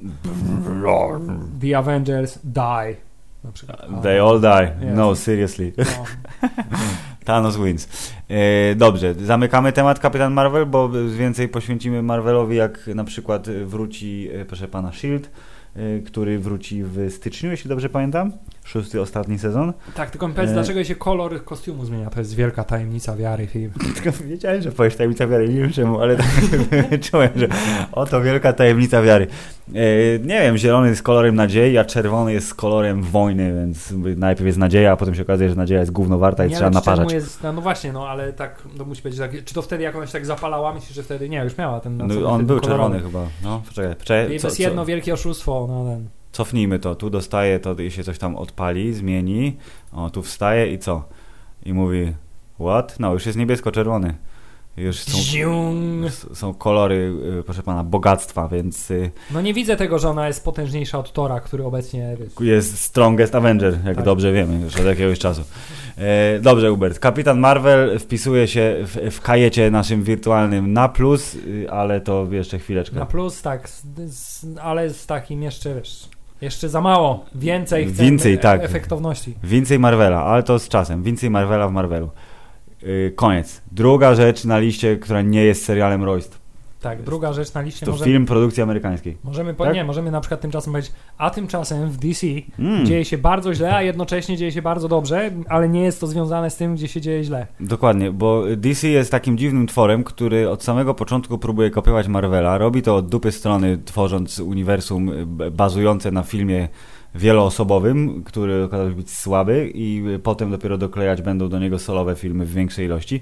The 1.62 1.78
Avengers 1.78 2.40
Die 2.44 2.96
na 3.44 3.52
przykład. 3.52 4.04
They 4.04 4.22
all 4.22 4.40
die. 4.42 4.76
No, 4.96 5.16
seriously. 5.16 5.74
No. 5.78 5.86
Thanos 7.26 7.58
wins. 7.58 8.14
E, 8.30 8.76
dobrze, 8.76 9.14
zamykamy 9.14 9.74
temat 9.74 10.00
Kapitan 10.00 10.34
Marvel, 10.34 10.66
bo 10.66 10.90
więcej 11.18 11.50
poświęcimy 11.50 12.02
Marvelowi, 12.04 12.56
jak 12.56 12.88
na 12.88 13.04
przykład 13.04 13.50
wróci, 13.50 14.30
e, 14.34 14.46
proszę 14.46 14.68
pana, 14.68 14.92
Shield, 14.92 15.32
e, 15.76 16.00
który 16.00 16.40
wróci 16.40 16.84
w 16.84 17.12
styczniu, 17.12 17.52
jeśli 17.52 17.70
dobrze 17.70 17.90
pamiętam 17.90 18.32
szósty, 18.72 19.02
ostatni 19.02 19.40
sezon. 19.40 19.74
Tak, 19.96 20.10
tylko 20.10 20.28
mi 20.28 20.34
powiedz, 20.34 20.52
e... 20.52 20.54
dlaczego 20.54 20.84
się 20.84 20.96
kolor 20.96 21.44
kostiumu 21.44 21.86
zmienia? 21.86 22.10
To 22.10 22.20
jest 22.20 22.36
wielka 22.36 22.64
tajemnica 22.64 23.16
wiary 23.16 23.48
film. 23.48 23.72
Tylko 23.96 24.24
wiedziałem, 24.24 24.62
że 24.62 24.72
powiesz 24.72 24.96
tajemnica 24.96 25.28
wiary, 25.28 25.50
nie 25.50 25.62
wiem 25.62 25.72
czemu, 25.72 26.02
ale 26.02 26.16
tak 26.16 26.28
czułem, 27.12 27.30
że 27.36 27.48
oto 27.92 28.22
wielka 28.22 28.54
tajemnica 28.54 29.02
wiary. 29.02 29.28
E, 29.76 30.20
nie 30.20 30.42
wiem, 30.42 30.58
zielony 30.58 30.90
jest 30.90 31.04
kolorem 31.04 31.36
nadziei, 31.36 31.78
a 31.78 31.86
czerwony 31.86 32.34
jest 32.34 32.56
kolorem 32.56 33.04
wojny, 33.04 33.54
więc 33.54 33.94
najpierw 34.18 34.46
jest 34.48 34.58
nadzieja, 34.58 34.92
a 34.92 34.96
potem 34.98 35.16
się 35.16 35.22
okazuje, 35.22 35.50
że 35.50 35.56
nadzieja 35.56 35.80
jest 35.80 35.92
gówno 35.92 36.18
warta 36.18 36.46
i 36.46 36.50
nie, 36.50 36.56
trzeba 36.56 36.70
naparzać. 36.70 37.14
Jest, 37.14 37.44
no, 37.44 37.54
no, 37.54 37.62
właśnie, 37.62 37.94
no 37.94 38.08
ale 38.08 38.34
tak, 38.34 38.64
to 38.78 38.86
musi 38.86 39.02
być 39.02 39.18
tak, 39.18 39.32
czy 39.46 39.54
to 39.54 39.62
wtedy 39.62 39.84
jak 39.84 39.96
ona 39.96 40.08
się 40.08 40.14
tak 40.14 40.26
zapalała, 40.26 40.74
myślisz, 40.74 40.96
że 40.96 41.04
wtedy, 41.04 41.30
nie, 41.30 41.44
już 41.44 41.58
miała 41.58 41.80
ten... 41.80 41.98
No, 41.98 42.30
on 42.30 42.46
był 42.46 42.60
kolorowy. 42.60 43.00
czerwony 43.00 43.00
chyba, 43.00 43.26
no, 43.44 43.62
poczekaj. 43.68 43.96
poczekaj 43.96 44.38
co, 44.38 44.42
to 44.42 44.48
jest 44.48 44.60
jedno 44.60 44.82
co? 44.82 44.86
wielkie 44.86 45.14
oszustwo, 45.14 45.66
no 45.70 45.86
ten 45.86 46.21
cofnijmy 46.32 46.80
to, 46.80 46.96
tu 46.96 47.10
dostaje 47.10 47.60
to 47.60 47.74
i 47.74 47.92
się 47.92 48.04
coś 48.04 48.18
tam 48.18 48.36
odpali, 48.36 48.94
zmieni, 48.94 49.58
o, 49.92 50.10
tu 50.10 50.22
wstaje 50.22 50.74
i 50.74 50.80
co? 50.80 51.04
I 51.66 51.74
mówi, 51.74 52.14
what? 52.60 53.00
No, 53.00 53.14
już 53.14 53.26
jest 53.26 53.38
niebiesko-czerwony. 53.38 54.14
Już 54.78 55.00
są, 55.00 55.74
są 56.34 56.54
kolory, 56.54 57.14
y, 57.40 57.44
proszę 57.44 57.64
pana, 57.64 57.84
bogactwa, 57.84 58.48
więc... 58.48 58.92
Y, 58.92 59.12
no 59.32 59.42
nie 59.42 59.54
widzę 59.54 59.76
tego, 59.76 60.00
że 60.00 60.10
ona 60.10 60.28
jest 60.28 60.46
potężniejsza 60.46 61.00
od 61.00 61.14
Tora, 61.14 61.40
który 61.40 61.64
obecnie... 61.64 62.18
Jest 62.40 62.80
strongest 62.80 63.36
Avenger, 63.36 63.80
jak 63.86 63.96
tak. 63.96 64.06
dobrze 64.06 64.34
wiemy, 64.34 64.60
już 64.62 64.76
od 64.76 64.86
jakiegoś 64.86 65.20
czasu. 65.20 65.42
E, 65.98 66.40
dobrze, 66.40 66.70
Hubert. 66.70 67.00
Kapitan 67.00 67.40
Marvel 67.40 68.00
wpisuje 68.00 68.48
się 68.48 68.76
w, 68.82 69.16
w 69.16 69.22
kajecie 69.22 69.72
naszym 69.72 70.04
wirtualnym 70.04 70.74
na 70.74 70.90
plus, 70.90 71.36
y, 71.36 71.68
ale 71.72 72.02
to 72.02 72.28
jeszcze 72.32 72.60
chwileczkę. 72.60 72.96
Na 72.96 73.06
plus, 73.06 73.42
tak, 73.42 73.70
ale 74.62 74.90
z 74.90 75.06
takim 75.06 75.44
jeszcze, 75.44 75.76
wiesz... 75.76 76.10
Jeszcze 76.42 76.70
za 76.70 76.82
mało. 76.82 77.26
Więcej 77.36 77.86
chcę 77.86 78.04
Więcej, 78.04 78.40
tak. 78.40 78.64
efektowności. 78.64 79.34
Więcej 79.44 79.80
Marvela, 79.80 80.24
ale 80.24 80.44
to 80.44 80.60
z 80.60 80.68
czasem. 80.68 81.04
Więcej 81.04 81.30
Marvela 81.30 81.68
w 81.68 81.72
Marvelu. 81.72 82.10
Yy, 82.82 83.14
koniec. 83.16 83.62
Druga 83.72 84.16
rzecz 84.16 84.46
na 84.46 84.60
liście, 84.60 84.98
która 84.98 85.22
nie 85.22 85.44
jest 85.44 85.66
serialem 85.66 86.04
Royst. 86.04 86.41
Tak, 86.82 87.04
druga 87.04 87.34
rzecz 87.34 87.54
na 87.54 87.62
liście. 87.62 87.86
To 87.86 87.92
możemy, 87.92 88.12
film 88.12 88.26
produkcji 88.26 88.64
amerykańskiej. 88.64 89.18
Możemy, 89.24 89.54
tak? 89.54 89.74
nie, 89.74 89.84
możemy 89.84 90.12
na 90.12 90.22
przykład 90.22 90.42
tymczasem 90.42 90.74
powiedzieć, 90.74 90.92
a 91.18 91.30
tymczasem 91.30 91.90
w 91.90 91.98
DC 91.98 92.28
mm. 92.60 92.86
dzieje 92.86 93.06
się 93.06 93.18
bardzo 93.18 93.54
źle, 93.54 93.76
a 93.76 93.82
jednocześnie 93.82 94.38
dzieje 94.38 94.52
się 94.52 94.62
bardzo 94.62 94.88
dobrze, 94.88 95.32
ale 95.50 95.70
nie 95.70 95.84
jest 95.84 96.00
to 96.00 96.08
związane 96.08 96.50
z 96.50 96.56
tym, 96.56 96.76
gdzie 96.76 96.88
się 96.88 97.02
dzieje 97.02 97.24
źle. 97.24 97.48
Dokładnie, 97.60 98.12
bo 98.12 98.44
DC 98.58 98.88
jest 98.88 99.12
takim 99.12 99.38
dziwnym 99.38 99.68
tworem, 99.68 100.04
który 100.04 100.50
od 100.50 100.64
samego 100.64 100.94
początku 100.94 101.38
próbuje 101.38 101.70
kopiować 101.70 102.08
Marvela. 102.08 102.58
Robi 102.58 102.82
to 102.82 102.96
od 102.96 103.10
dupy 103.10 103.32
strony, 103.32 103.78
tworząc 103.86 104.40
uniwersum 104.40 105.12
bazujące 105.52 106.12
na 106.12 106.24
filmie 106.24 106.68
wieloosobowym, 107.16 108.24
który 108.24 108.64
okazał 108.64 108.90
się 108.90 108.96
być 108.96 109.12
słaby 109.12 109.72
i 109.74 110.04
potem 110.24 110.52
dopiero 110.52 110.78
doklejać 110.78 111.22
będą 111.22 111.50
do 111.50 111.60
niego 111.60 111.80
solowe 111.80 112.16
filmy 112.16 112.46
w 112.46 112.54
większej 112.54 112.86
ilości 112.86 113.22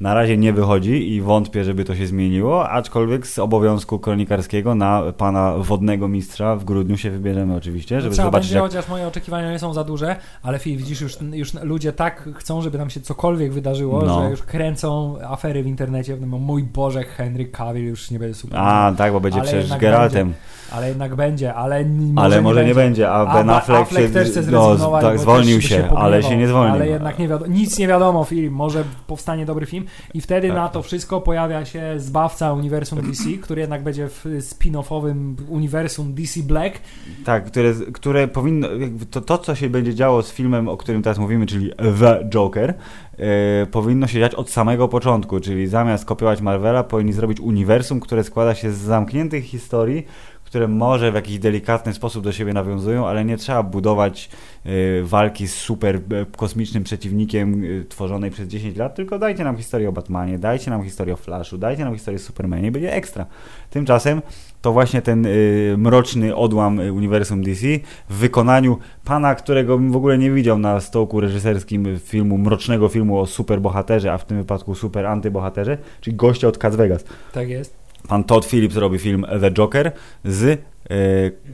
na 0.00 0.14
razie 0.14 0.36
nie 0.36 0.52
wychodzi 0.52 1.12
i 1.14 1.20
wątpię, 1.20 1.64
żeby 1.64 1.84
to 1.84 1.94
się 1.94 2.06
zmieniło, 2.06 2.68
aczkolwiek 2.68 3.26
z 3.26 3.38
obowiązku 3.38 3.98
kronikarskiego 3.98 4.74
na 4.74 5.02
pana 5.16 5.54
wodnego 5.58 6.08
mistrza 6.08 6.56
w 6.56 6.64
grudniu 6.64 6.96
się 6.96 7.10
wybierzemy 7.10 7.56
oczywiście, 7.56 8.00
żeby 8.00 8.14
Trzeba 8.14 8.28
zobaczyć. 8.28 8.48
Będzie, 8.48 8.56
jak... 8.56 8.64
chociaż 8.64 8.88
moje 8.88 9.08
oczekiwania 9.08 9.52
nie 9.52 9.58
są 9.58 9.74
za 9.74 9.84
duże, 9.84 10.16
ale 10.42 10.58
widzisz, 10.58 11.00
już, 11.00 11.18
już 11.32 11.54
ludzie 11.54 11.92
tak 11.92 12.28
chcą, 12.34 12.62
żeby 12.62 12.78
nam 12.78 12.90
się 12.90 13.00
cokolwiek 13.00 13.52
wydarzyło, 13.52 14.02
no. 14.02 14.22
że 14.22 14.30
już 14.30 14.42
kręcą 14.42 15.16
afery 15.22 15.62
w 15.62 15.66
internecie. 15.66 16.16
Mój 16.16 16.62
Boże, 16.62 17.04
Henry 17.04 17.46
Cavill 17.46 17.84
już 17.84 18.10
nie 18.10 18.18
będzie 18.18 18.34
super. 18.34 18.58
A, 18.58 18.92
tak, 18.96 19.12
bo 19.12 19.20
będzie 19.20 19.40
ale 19.40 19.48
przecież 19.48 19.78
Geraltem. 19.78 20.26
Będzie, 20.26 20.38
ale 20.72 20.88
jednak 20.88 21.14
będzie, 21.14 21.54
ale 21.54 21.84
może 21.84 22.26
Ale 22.26 22.42
może 22.42 22.60
nie, 22.60 22.68
nie 22.68 22.74
będzie, 22.74 23.10
a 23.10 23.34
Ben 23.34 23.50
Affleck, 23.50 23.80
Affleck 23.80 24.06
się, 24.06 24.12
też 24.12 24.28
chce 24.28 24.42
no, 24.42 25.00
tak, 25.00 25.18
zwolnił 25.18 25.60
się, 25.60 25.68
się 25.68 25.90
ale 25.96 26.22
się 26.22 26.36
nie 26.36 26.48
zwolnił. 26.48 26.74
Ale 26.74 26.88
jednak 26.88 27.18
nie 27.18 27.28
wiadomo, 27.28 27.52
nic 27.52 27.78
nie 27.78 27.88
wiadomo 27.88 28.24
film, 28.24 28.54
może 28.54 28.84
powstanie 29.06 29.46
dobry 29.46 29.66
film 29.66 29.87
i 30.14 30.20
wtedy 30.20 30.48
tak. 30.48 30.56
na 30.56 30.68
to 30.68 30.82
wszystko 30.82 31.20
pojawia 31.20 31.64
się 31.64 31.94
zbawca 31.96 32.52
uniwersum 32.52 33.10
DC, 33.10 33.24
który 33.42 33.60
jednak 33.60 33.82
będzie 33.82 34.08
w 34.08 34.24
spin-offowym 34.24 35.34
uniwersum 35.48 36.14
DC 36.14 36.40
Black. 36.42 36.78
Tak, 37.24 37.44
które, 37.44 37.74
które 37.92 38.28
powinno, 38.28 38.68
to, 39.10 39.20
to 39.20 39.38
co 39.38 39.54
się 39.54 39.70
będzie 39.70 39.94
działo 39.94 40.22
z 40.22 40.32
filmem, 40.32 40.68
o 40.68 40.76
którym 40.76 41.02
teraz 41.02 41.18
mówimy, 41.18 41.46
czyli 41.46 41.72
The 42.00 42.28
Joker, 42.30 42.74
yy, 43.18 43.26
powinno 43.70 44.06
się 44.06 44.18
dziać 44.18 44.34
od 44.34 44.50
samego 44.50 44.88
początku, 44.88 45.40
czyli 45.40 45.66
zamiast 45.66 46.04
kopiować 46.04 46.40
Marvela, 46.40 46.84
powinni 46.84 47.12
zrobić 47.12 47.40
uniwersum, 47.40 48.00
które 48.00 48.24
składa 48.24 48.54
się 48.54 48.72
z 48.72 48.78
zamkniętych 48.78 49.44
historii, 49.44 50.06
które 50.48 50.68
może 50.68 51.12
w 51.12 51.14
jakiś 51.14 51.38
delikatny 51.38 51.94
sposób 51.94 52.24
do 52.24 52.32
siebie 52.32 52.52
nawiązują, 52.52 53.06
ale 53.06 53.24
nie 53.24 53.36
trzeba 53.36 53.62
budować 53.62 54.30
y, 54.66 55.02
walki 55.04 55.48
z 55.48 55.54
super 55.54 55.96
y, 55.96 56.00
kosmicznym 56.36 56.84
przeciwnikiem 56.84 57.64
y, 57.64 57.84
tworzonej 57.88 58.30
przez 58.30 58.48
10 58.48 58.76
lat, 58.76 58.94
tylko 58.94 59.18
dajcie 59.18 59.44
nam 59.44 59.56
historię 59.56 59.88
o 59.88 59.92
Batmanie, 59.92 60.38
dajcie 60.38 60.70
nam 60.70 60.84
historię 60.84 61.14
o 61.14 61.16
Flashu, 61.16 61.58
dajcie 61.58 61.84
nam 61.84 61.94
historię 61.94 62.20
o 62.20 62.22
Supermanie 62.22 62.72
będzie 62.72 62.92
ekstra. 62.92 63.26
Tymczasem 63.70 64.22
to 64.62 64.72
właśnie 64.72 65.02
ten 65.02 65.26
y, 65.26 65.74
mroczny 65.78 66.36
odłam 66.36 66.78
uniwersum 66.78 67.42
DC 67.42 67.66
w 68.08 68.14
wykonaniu 68.14 68.78
pana, 69.04 69.34
którego 69.34 69.78
bym 69.78 69.92
w 69.92 69.96
ogóle 69.96 70.18
nie 70.18 70.30
widział 70.30 70.58
na 70.58 70.80
stołku 70.80 71.20
reżyserskim 71.20 71.98
filmu, 71.98 72.38
mrocznego 72.38 72.88
filmu 72.88 73.20
o 73.20 73.26
superbohaterze, 73.26 74.12
a 74.12 74.18
w 74.18 74.24
tym 74.24 74.36
wypadku 74.38 74.74
super 74.74 75.06
antybohaterze, 75.06 75.78
czyli 76.00 76.16
gościa 76.16 76.48
od 76.48 76.58
Cats 76.58 76.76
Vegas. 76.76 77.04
Tak 77.32 77.48
jest. 77.48 77.77
Pan 78.08 78.24
Todd 78.24 78.46
Phillips 78.46 78.76
robi 78.76 78.98
film 78.98 79.26
The 79.40 79.50
Joker 79.50 79.92
z 80.24 80.44
e, 80.44 80.94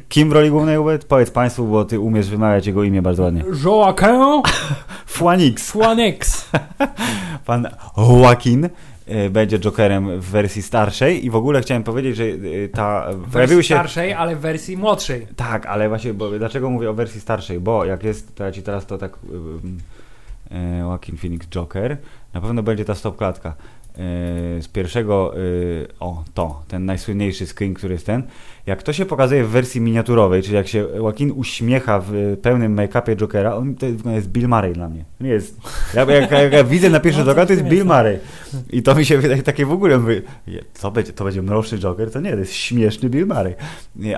kim 0.09 0.29
w 0.29 0.33
roli 0.33 0.51
głównej 0.51 0.77
Powiedz 1.09 1.31
Państwu, 1.31 1.67
bo 1.67 1.85
Ty 1.85 2.01
umiesz 2.01 2.29
wymawiać 2.29 2.67
jego 2.67 2.85
imię 2.85 3.03
bardzo 3.03 3.23
ładnie. 3.23 3.45
Joaquin 3.65 4.43
Phoenix. 5.19 5.71
Phoenix. 5.71 6.51
Pan 7.47 7.69
Joaquin 7.99 8.69
e, 9.07 9.31
będzie 9.31 9.59
Jokerem 9.59 10.21
w 10.21 10.25
wersji 10.25 10.63
starszej 10.63 11.27
i 11.27 11.31
w 11.31 11.37
ogóle 11.37 11.61
chciałem 11.61 11.83
powiedzieć, 11.83 12.17
że 12.17 12.25
e, 12.25 12.69
ta... 12.69 13.07
Wersji 13.15 13.57
się... 13.57 13.75
starszej, 13.75 14.13
ale 14.13 14.37
w 14.37 14.41
wersji 14.41 14.77
młodszej. 14.77 15.27
Tak, 15.37 15.67
ale 15.67 15.89
właśnie, 15.89 16.15
bo, 16.15 16.31
dlaczego 16.31 16.71
mówię 16.71 16.91
o 16.91 16.95
wersji 16.95 17.21
starszej? 17.21 17.61
Bo 17.61 17.85
jak 17.85 18.05
jest, 18.05 18.37
to 18.37 18.45
ja 18.45 18.53
Ci 18.53 18.63
teraz 18.63 18.87
to 18.87 18.99
tak... 18.99 19.19
Joaquin 20.81 21.17
Phoenix 21.17 21.47
Joker, 21.47 21.97
na 22.33 22.41
pewno 22.41 22.63
będzie 22.63 22.85
ta 22.85 22.95
stopklatka. 22.95 23.55
Z 24.61 24.69
pierwszego, 24.69 25.35
o 26.01 26.25
to, 26.35 26.63
ten 26.69 26.85
najsłynniejszy 26.85 27.47
screen, 27.47 27.75
który 27.75 27.93
jest 27.95 28.07
ten, 28.07 28.23
jak 28.67 28.83
to 28.83 28.93
się 28.93 29.07
pokazuje 29.07 29.45
w 29.45 29.49
wersji 29.49 29.81
miniaturowej, 29.81 30.43
czyli 30.43 30.55
jak 30.55 30.69
się 30.69 30.87
Joaquin 30.97 31.33
uśmiecha 31.37 32.03
w 32.07 32.37
pełnym 32.43 32.77
make-upie 32.77 33.17
Jokera, 33.17 33.55
on 33.55 33.75
to 33.75 33.87
jest 34.11 34.29
Bill 34.29 34.49
Murray 34.49 34.73
dla 34.73 34.89
mnie. 34.89 35.05
Nie 35.21 35.31
jest. 35.31 35.57
Jak, 35.95 36.09
jak, 36.09 36.31
jak, 36.31 36.53
jak 36.53 36.67
widzę 36.67 36.91
na 36.91 37.01
pierwszy 37.01 37.25
no, 37.25 37.35
to 37.35 37.53
jest 37.53 37.65
Bill 37.65 37.85
Murray. 37.85 38.19
I 38.71 38.83
to 38.83 38.95
mi 38.95 39.05
się 39.05 39.19
wydaje 39.19 39.43
takie 39.43 39.67
w 39.67 39.73
ogóle, 39.73 39.99
mówię, 39.99 40.23
co 40.75 40.91
będzie, 40.91 41.13
to 41.13 41.25
będzie 41.25 41.43
mroczny 41.43 41.79
Joker? 41.79 42.11
To 42.11 42.21
nie, 42.21 42.33
to 42.33 42.39
jest 42.39 42.53
śmieszny 42.53 43.11
Bill 43.11 43.27
Murray. 43.27 43.55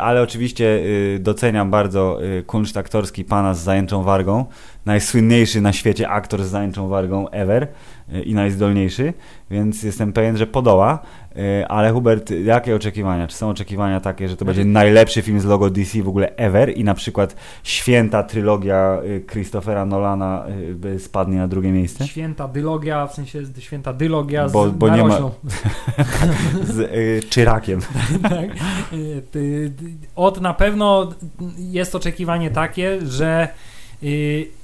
Ale 0.00 0.22
oczywiście 0.22 0.64
y, 0.64 1.18
doceniam 1.22 1.70
bardzo 1.70 2.24
y, 2.24 2.42
kunszt 2.42 2.76
aktorski 2.76 3.24
pana 3.24 3.54
z 3.54 3.62
zajęczą 3.62 4.02
wargą, 4.02 4.44
najsłynniejszy 4.86 5.60
na 5.60 5.72
świecie 5.72 6.08
aktor 6.08 6.44
z 6.44 6.48
zajęczą 6.48 6.88
wargą 6.88 7.28
ever 7.28 7.68
i 8.24 8.34
najzdolniejszy, 8.34 9.12
więc 9.50 9.82
jestem 9.82 10.12
pewien, 10.12 10.36
że 10.36 10.46
podoła. 10.46 10.98
E, 11.36 11.68
ale 11.68 11.92
Hubert, 11.92 12.30
jakie 12.30 12.76
oczekiwania? 12.76 13.26
Czy 13.26 13.36
są 13.36 13.48
oczekiwania 13.48 14.00
takie, 14.00 14.28
że 14.28 14.36
to 14.36 14.44
będzie 14.44 14.64
najlepszy 14.64 15.22
film 15.22 15.40
z 15.40 15.44
logo 15.44 15.70
DC 15.70 16.02
w 16.02 16.08
ogóle 16.08 16.36
ever 16.36 16.76
i 16.76 16.84
na 16.84 16.94
przykład 16.94 17.36
święta 17.62 18.22
trylogia 18.22 18.98
y, 19.04 19.24
Christophera 19.32 19.86
Nolana 19.86 20.44
spadnie 20.98 21.38
na 21.38 21.48
drugie 21.48 21.72
miejsce? 21.72 22.06
Święta 22.06 22.48
dylogia, 22.48 23.06
w 23.06 23.14
sensie 23.14 23.42
święta 23.58 23.92
dylogia 23.92 24.48
bo, 24.48 24.68
z 24.68 24.72
bo 24.72 24.88
nie 24.88 25.04
ma 25.04 25.18
z 26.74 26.78
y, 26.78 27.28
Czyrakiem. 27.28 27.80
tak. 28.22 28.50
Od 30.16 30.40
na 30.40 30.54
pewno 30.54 31.12
jest 31.56 31.94
oczekiwanie 31.94 32.50
takie, 32.50 33.06
że 33.06 33.48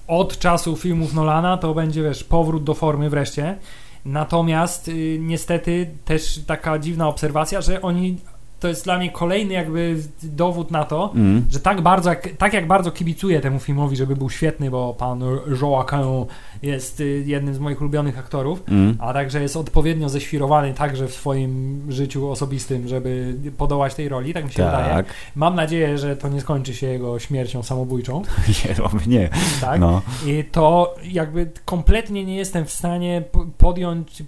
od 0.07 0.39
czasu 0.39 0.77
filmów 0.77 1.15
Nolana 1.15 1.57
to 1.57 1.75
będzie 1.75 2.03
wiesz, 2.03 2.25
powrót 2.25 2.65
do 2.65 2.75
formy 2.75 3.11
wreszcie. 3.11 3.57
Natomiast 4.05 4.89
y, 4.89 5.19
niestety 5.21 5.91
też 6.05 6.41
taka 6.47 6.79
dziwna 6.79 7.09
obserwacja, 7.09 7.61
że 7.61 7.83
oni 7.83 8.19
to 8.63 8.69
jest 8.69 8.85
dla 8.85 8.99
mnie 8.99 9.11
kolejny 9.11 9.55
jakby 9.55 9.97
dowód 10.23 10.71
na 10.71 10.85
to, 10.85 11.13
mm. 11.15 11.47
że 11.51 11.61
tak 11.61 11.81
bardzo, 11.81 12.11
jak, 12.11 12.29
tak 12.39 12.53
jak 12.53 12.67
bardzo 12.67 12.91
kibicuję 12.91 13.41
temu 13.41 13.59
filmowi, 13.59 13.97
żeby 13.97 14.17
był 14.17 14.31
świetny, 14.31 14.71
bo 14.71 14.95
pan 14.95 15.23
Joaquin 15.63 16.25
jest 16.63 17.01
y, 17.01 17.25
jednym 17.27 17.55
z 17.55 17.59
moich 17.59 17.81
ulubionych 17.81 18.19
aktorów, 18.19 18.63
mm. 18.69 18.97
a 19.01 19.13
także 19.13 19.43
jest 19.43 19.57
odpowiednio 19.57 20.09
ześwirowany 20.09 20.75
także 20.75 21.09
w 21.09 21.15
swoim 21.15 21.83
życiu 21.89 22.31
osobistym, 22.31 22.89
żeby 22.89 23.35
podołać 23.59 23.95
tej 23.95 24.09
roli, 24.09 24.35
tak 24.35 24.45
mi 24.45 24.53
się 24.53 24.63
tak. 24.63 24.85
wydaje. 24.85 25.05
Mam 25.35 25.55
nadzieję, 25.55 25.99
że 25.99 26.17
to 26.17 26.29
nie 26.29 26.41
skończy 26.41 26.75
się 26.75 26.87
jego 26.87 27.19
śmiercią 27.19 27.63
samobójczą. 27.63 28.23
Nie, 29.07 29.19
nie. 29.19 29.31
Tak? 29.61 29.81
No. 29.81 30.03
I 30.27 30.45
to 30.45 30.95
jakby 31.05 31.51
kompletnie 31.65 32.25
nie 32.25 32.37
jestem 32.37 32.65
w 32.65 32.71
stanie 32.71 33.23
podjąć, 33.59 34.23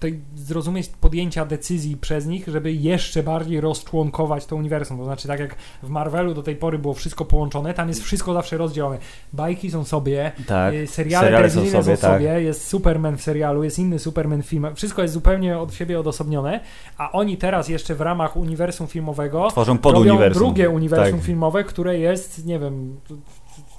tej, 0.00 0.20
zrozumieć 0.34 0.88
podjęcia 0.88 1.46
decyzji 1.46 1.96
przez 1.96 2.26
nich, 2.26 2.48
żeby 2.48 2.72
jeszcze 2.72 3.22
bardziej 3.22 3.60
rozczłonkować 3.60 4.46
to 4.46 4.56
uniwersum. 4.56 4.98
To 4.98 5.04
znaczy, 5.04 5.28
tak 5.28 5.40
jak 5.40 5.56
w 5.82 5.88
Marvelu 5.88 6.34
do 6.34 6.42
tej 6.42 6.56
pory 6.56 6.78
było 6.78 6.94
wszystko 6.94 7.24
połączone, 7.24 7.74
tam 7.74 7.88
jest 7.88 8.02
wszystko 8.02 8.34
zawsze 8.34 8.56
rozdzielone. 8.56 8.98
Bajki 9.32 9.70
są 9.70 9.84
sobie, 9.84 10.32
tak, 10.46 10.74
y, 10.74 10.86
seriale, 10.86 11.26
seriale 11.26 11.50
są, 11.50 11.60
sobie, 11.60 11.96
są 11.96 12.02
sobie 12.02 12.28
tak. 12.28 12.42
jest 12.42 12.68
Superman 12.68 13.16
w 13.16 13.22
serialu, 13.22 13.64
jest 13.64 13.78
inny 13.78 13.98
Superman 13.98 14.42
w 14.42 14.46
wszystko 14.74 15.02
jest 15.02 15.14
zupełnie 15.14 15.58
od 15.58 15.74
siebie 15.74 16.00
odosobnione, 16.00 16.60
a 16.98 17.12
oni 17.12 17.36
teraz 17.36 17.68
jeszcze 17.68 17.94
w 17.94 18.00
ramach 18.00 18.36
uniwersum 18.36 18.86
filmowego 18.86 19.50
tworzą 19.50 19.78
pod 19.78 19.96
uniwersum. 19.96 20.42
drugie 20.42 20.70
uniwersum 20.70 21.18
tak. 21.18 21.26
filmowe, 21.26 21.64
które 21.64 21.98
jest, 21.98 22.46
nie 22.46 22.58
wiem, 22.58 22.96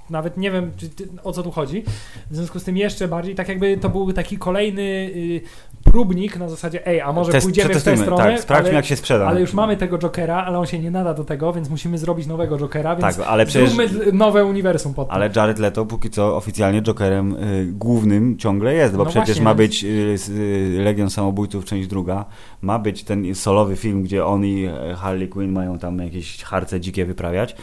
nawet 0.09 0.37
nie 0.37 0.51
wiem, 0.51 0.71
czy, 0.77 0.89
o 1.23 1.33
co 1.33 1.43
tu 1.43 1.51
chodzi. 1.51 1.83
W 2.31 2.35
związku 2.35 2.59
z 2.59 2.63
tym 2.63 2.77
jeszcze 2.77 3.07
bardziej, 3.07 3.35
tak 3.35 3.49
jakby 3.49 3.77
to 3.77 3.89
był 3.89 4.13
taki 4.13 4.37
kolejny 4.37 4.81
y, 4.81 5.41
próbnik 5.91 6.37
na 6.37 6.49
zasadzie, 6.49 6.87
ej, 6.87 7.01
a 7.01 7.13
może 7.13 7.31
Test, 7.31 7.45
pójdziemy 7.45 7.73
w 7.75 7.83
tę 7.83 7.97
stronę, 7.97 8.23
tak, 8.23 8.39
sprawdźmy 8.39 8.69
ale, 8.69 8.75
jak 8.75 8.85
się 8.85 8.95
sprzeda. 8.95 9.27
Ale 9.27 9.41
już 9.41 9.53
mamy 9.53 9.77
tego 9.77 9.97
Jokera, 9.97 10.43
ale 10.43 10.59
on 10.59 10.65
się 10.65 10.79
nie 10.79 10.91
nada 10.91 11.13
do 11.13 11.23
tego, 11.23 11.53
więc 11.53 11.69
musimy 11.69 11.97
zrobić 11.97 12.27
nowego 12.27 12.57
Jokera, 12.57 12.95
więc 12.95 13.17
tak, 13.17 13.27
ale 13.27 13.45
przecież, 13.45 13.69
zróbmy 13.69 14.11
nowe 14.13 14.45
uniwersum 14.45 14.93
pod 14.93 15.07
Ale 15.11 15.29
Jared 15.35 15.59
Leto 15.59 15.85
póki 15.85 16.09
co 16.09 16.37
oficjalnie 16.37 16.81
Jokerem 16.81 17.35
y, 17.35 17.65
głównym 17.71 18.37
ciągle 18.37 18.73
jest, 18.73 18.95
bo 18.95 19.03
no 19.03 19.09
przecież 19.09 19.27
właśnie, 19.27 19.43
ma 19.43 19.55
być 19.55 19.83
y, 19.83 20.15
y, 20.29 20.79
Legion 20.83 21.09
Samobójców, 21.09 21.65
część 21.65 21.87
druga, 21.87 22.25
ma 22.61 22.79
być 22.79 23.03
ten 23.03 23.35
solowy 23.35 23.75
film, 23.75 24.03
gdzie 24.03 24.25
on 24.25 24.45
i 24.45 24.65
e, 24.65 24.95
Harley 24.95 25.27
Quinn 25.27 25.51
mają 25.51 25.79
tam 25.79 25.99
jakieś 25.99 26.43
harce 26.43 26.79
dzikie 26.79 27.05
wyprawiać, 27.05 27.55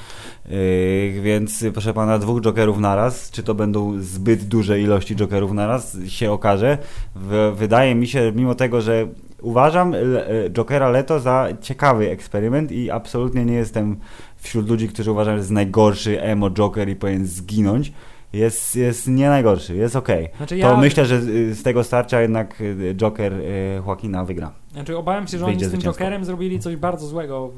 y, 0.50 1.20
więc 1.22 1.64
proszę 1.72 1.94
pana, 1.94 2.18
dwóch 2.18 2.33
Jokerów 2.40 2.78
naraz, 2.78 3.30
czy 3.30 3.42
to 3.42 3.54
będą 3.54 4.00
zbyt 4.00 4.44
duże 4.44 4.80
ilości 4.80 5.16
Jokerów 5.16 5.52
naraz, 5.52 5.96
się 6.08 6.32
okaże. 6.32 6.78
Wydaje 7.54 7.94
mi 7.94 8.06
się, 8.06 8.14
się, 8.14 8.32
mimo 8.34 8.54
tego, 8.54 8.80
że 8.80 9.06
uważam 9.42 9.94
e, 9.94 10.00
Jokera 10.50 10.90
Leto 10.90 11.20
za 11.20 11.48
ciekawy 11.60 12.10
eksperyment 12.10 12.72
i 12.72 12.90
absolutnie 12.90 13.44
nie 13.44 13.54
jestem 13.54 13.96
wśród 14.36 14.68
ludzi, 14.68 14.88
którzy 14.88 15.10
uważają, 15.12 15.36
że 15.36 15.40
jest 15.40 15.50
najgorszy 15.50 16.22
emo 16.22 16.50
Joker 16.50 16.88
i 16.88 16.96
powinien 16.96 17.26
zginąć 17.26 17.92
jest, 18.34 18.76
jest 18.76 19.08
nie 19.08 19.28
najgorszy, 19.28 19.76
jest 19.76 19.96
ok. 19.96 20.08
Znaczy 20.36 20.58
ja... 20.58 20.70
To 20.70 20.76
myślę, 20.76 21.06
że 21.06 21.22
z 21.54 21.62
tego 21.62 21.84
starcia 21.84 22.20
jednak 22.20 22.60
y, 22.60 22.94
Joker 22.94 23.32
y, 23.32 23.82
Joaquina 23.86 24.24
wygra. 24.24 24.52
Znaczy 24.74 24.96
obawiam 24.98 25.26
się, 25.26 25.38
że 25.38 25.44
Wyjdzie 25.44 25.66
oni 25.66 25.76
z 25.76 25.80
tym 25.80 25.92
Jokerem 25.92 26.24
zrobili 26.24 26.60
coś 26.60 26.76
bardzo 26.76 27.06
złego 27.06 27.50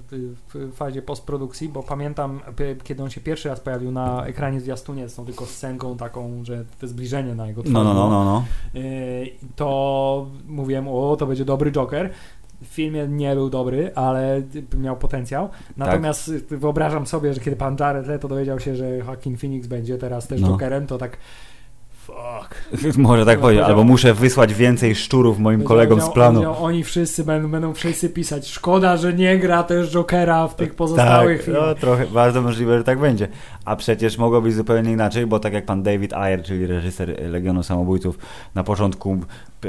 w 0.54 0.72
fazie 0.74 1.02
postprodukcji, 1.02 1.68
bo 1.68 1.82
pamiętam, 1.82 2.40
kiedy 2.84 3.02
on 3.02 3.10
się 3.10 3.20
pierwszy 3.20 3.48
raz 3.48 3.60
pojawił 3.60 3.92
na 3.92 4.26
ekranie 4.26 4.60
zwiastunie 4.60 5.08
z 5.08 5.14
tą 5.14 5.24
tylko 5.24 5.46
scenką 5.46 5.96
taką, 5.96 6.44
że 6.44 6.64
to 6.80 6.86
zbliżenie 6.86 7.34
na 7.34 7.46
jego 7.46 7.62
twarz. 7.62 7.74
No, 7.74 7.84
no, 7.84 7.94
no, 7.94 8.10
no, 8.10 8.24
no. 8.24 8.44
Y, 8.80 9.30
to 9.56 10.26
mówiłem, 10.46 10.88
o, 10.88 11.16
to 11.18 11.26
będzie 11.26 11.44
dobry 11.44 11.72
Joker 11.72 12.10
w 12.62 12.66
filmie 12.66 13.08
nie 13.08 13.34
był 13.34 13.50
dobry, 13.50 13.94
ale 13.94 14.42
miał 14.78 14.96
potencjał. 14.96 15.48
Natomiast 15.76 16.30
tak. 16.48 16.58
wyobrażam 16.58 17.06
sobie, 17.06 17.34
że 17.34 17.40
kiedy 17.40 17.56
pan 17.56 17.76
Jared 17.80 18.06
Leto 18.06 18.28
dowiedział 18.28 18.60
się, 18.60 18.76
że 18.76 18.96
Joaquin 18.96 19.36
Phoenix 19.36 19.66
będzie 19.66 19.98
teraz 19.98 20.28
też 20.28 20.40
no. 20.40 20.48
Jokerem, 20.48 20.86
to 20.86 20.98
tak 20.98 21.16
Fuck. 22.06 22.54
Może 22.98 23.26
tak 23.26 23.38
powiedzieć, 23.38 23.64
albo 23.64 23.84
muszę 23.84 24.14
wysłać 24.14 24.54
więcej 24.54 24.94
szczurów 24.94 25.38
moim 25.38 25.62
kolegom 25.62 26.00
z 26.00 26.08
planu. 26.08 26.54
Oni 26.58 26.84
wszyscy 26.84 27.24
będą, 27.24 27.50
będą 27.50 27.74
wszyscy 27.74 28.08
pisać. 28.08 28.48
Szkoda, 28.48 28.96
że 28.96 29.14
nie 29.14 29.38
gra 29.38 29.62
też 29.62 29.90
Jokera 29.90 30.48
w 30.48 30.54
tych 30.54 30.74
pozostałych 30.74 31.36
tak, 31.36 31.46
filmach. 31.46 31.62
No, 31.66 31.74
trochę, 31.74 32.06
bardzo 32.06 32.42
możliwe, 32.42 32.78
że 32.78 32.84
tak 32.84 33.00
będzie. 33.00 33.28
A 33.64 33.76
przecież 33.76 34.18
mogło 34.18 34.40
być 34.40 34.54
zupełnie 34.54 34.92
inaczej, 34.92 35.26
bo 35.26 35.38
tak 35.38 35.52
jak 35.52 35.66
pan 35.66 35.82
David 35.82 36.12
Ayer, 36.12 36.42
czyli 36.42 36.66
reżyser 36.66 37.30
Legionu 37.30 37.62
Samobójców, 37.62 38.18
na 38.54 38.64
początku 38.64 39.18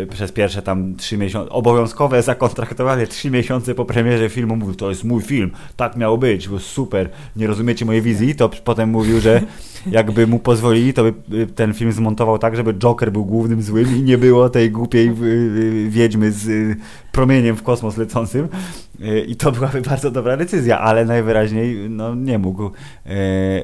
przez 0.10 0.32
pierwsze 0.32 0.62
tam 0.62 0.95
trzy 0.95 1.17
miesiące, 1.17 1.52
obowiązkowe 1.52 2.23
zakontraktowanie 2.23 3.08
trzy 3.08 3.32
miesiące 3.32 3.76
po 3.76 3.86
premierze 3.86 4.30
filmu 4.30 4.56
mówił, 4.56 4.76
to 4.76 4.89
jest 4.89 5.04
mój 5.04 5.21
film, 5.21 5.52
tak 5.76 5.95
miało 5.95 6.17
być, 6.17 6.47
był 6.47 6.60
super, 6.60 7.10
nie 7.36 7.47
rozumiecie 7.47 7.86
mojej 7.86 8.02
wizji, 8.02 8.36
to 8.36 8.50
potem 8.50 8.89
mówił, 8.89 9.19
że 9.19 9.41
jakby 9.91 10.28
mu 10.28 10.39
pozwolili, 10.39 10.93
to 10.93 11.04
by 11.04 11.13
y, 11.38 11.47
ten 11.47 11.73
film 11.73 11.91
zmontował 11.91 12.27
tak, 12.38 12.56
żeby 12.56 12.74
Joker 12.74 13.12
był 13.12 13.26
głównym 13.26 13.62
złym 13.62 13.98
i 13.98 14.02
nie 14.02 14.18
było 14.18 14.50
tej 14.50 14.72
głupiej 14.72 15.08
y, 15.08 15.12
y, 15.12 15.90
wiedźmy 15.90 16.32
z 16.32 16.78
promieniem 17.12 17.56
w 17.56 17.63
kosmos 17.63 17.98
lecącym. 17.98 18.48
I 19.28 19.36
to 19.36 19.52
byłaby 19.52 19.82
bardzo 19.82 20.12
dobra 20.12 20.38
decyzja, 20.38 20.80
ale 20.80 21.06
najwyraźniej 21.06 21.90
no, 21.90 22.16
nie 22.16 22.40
mógł, 22.40 22.72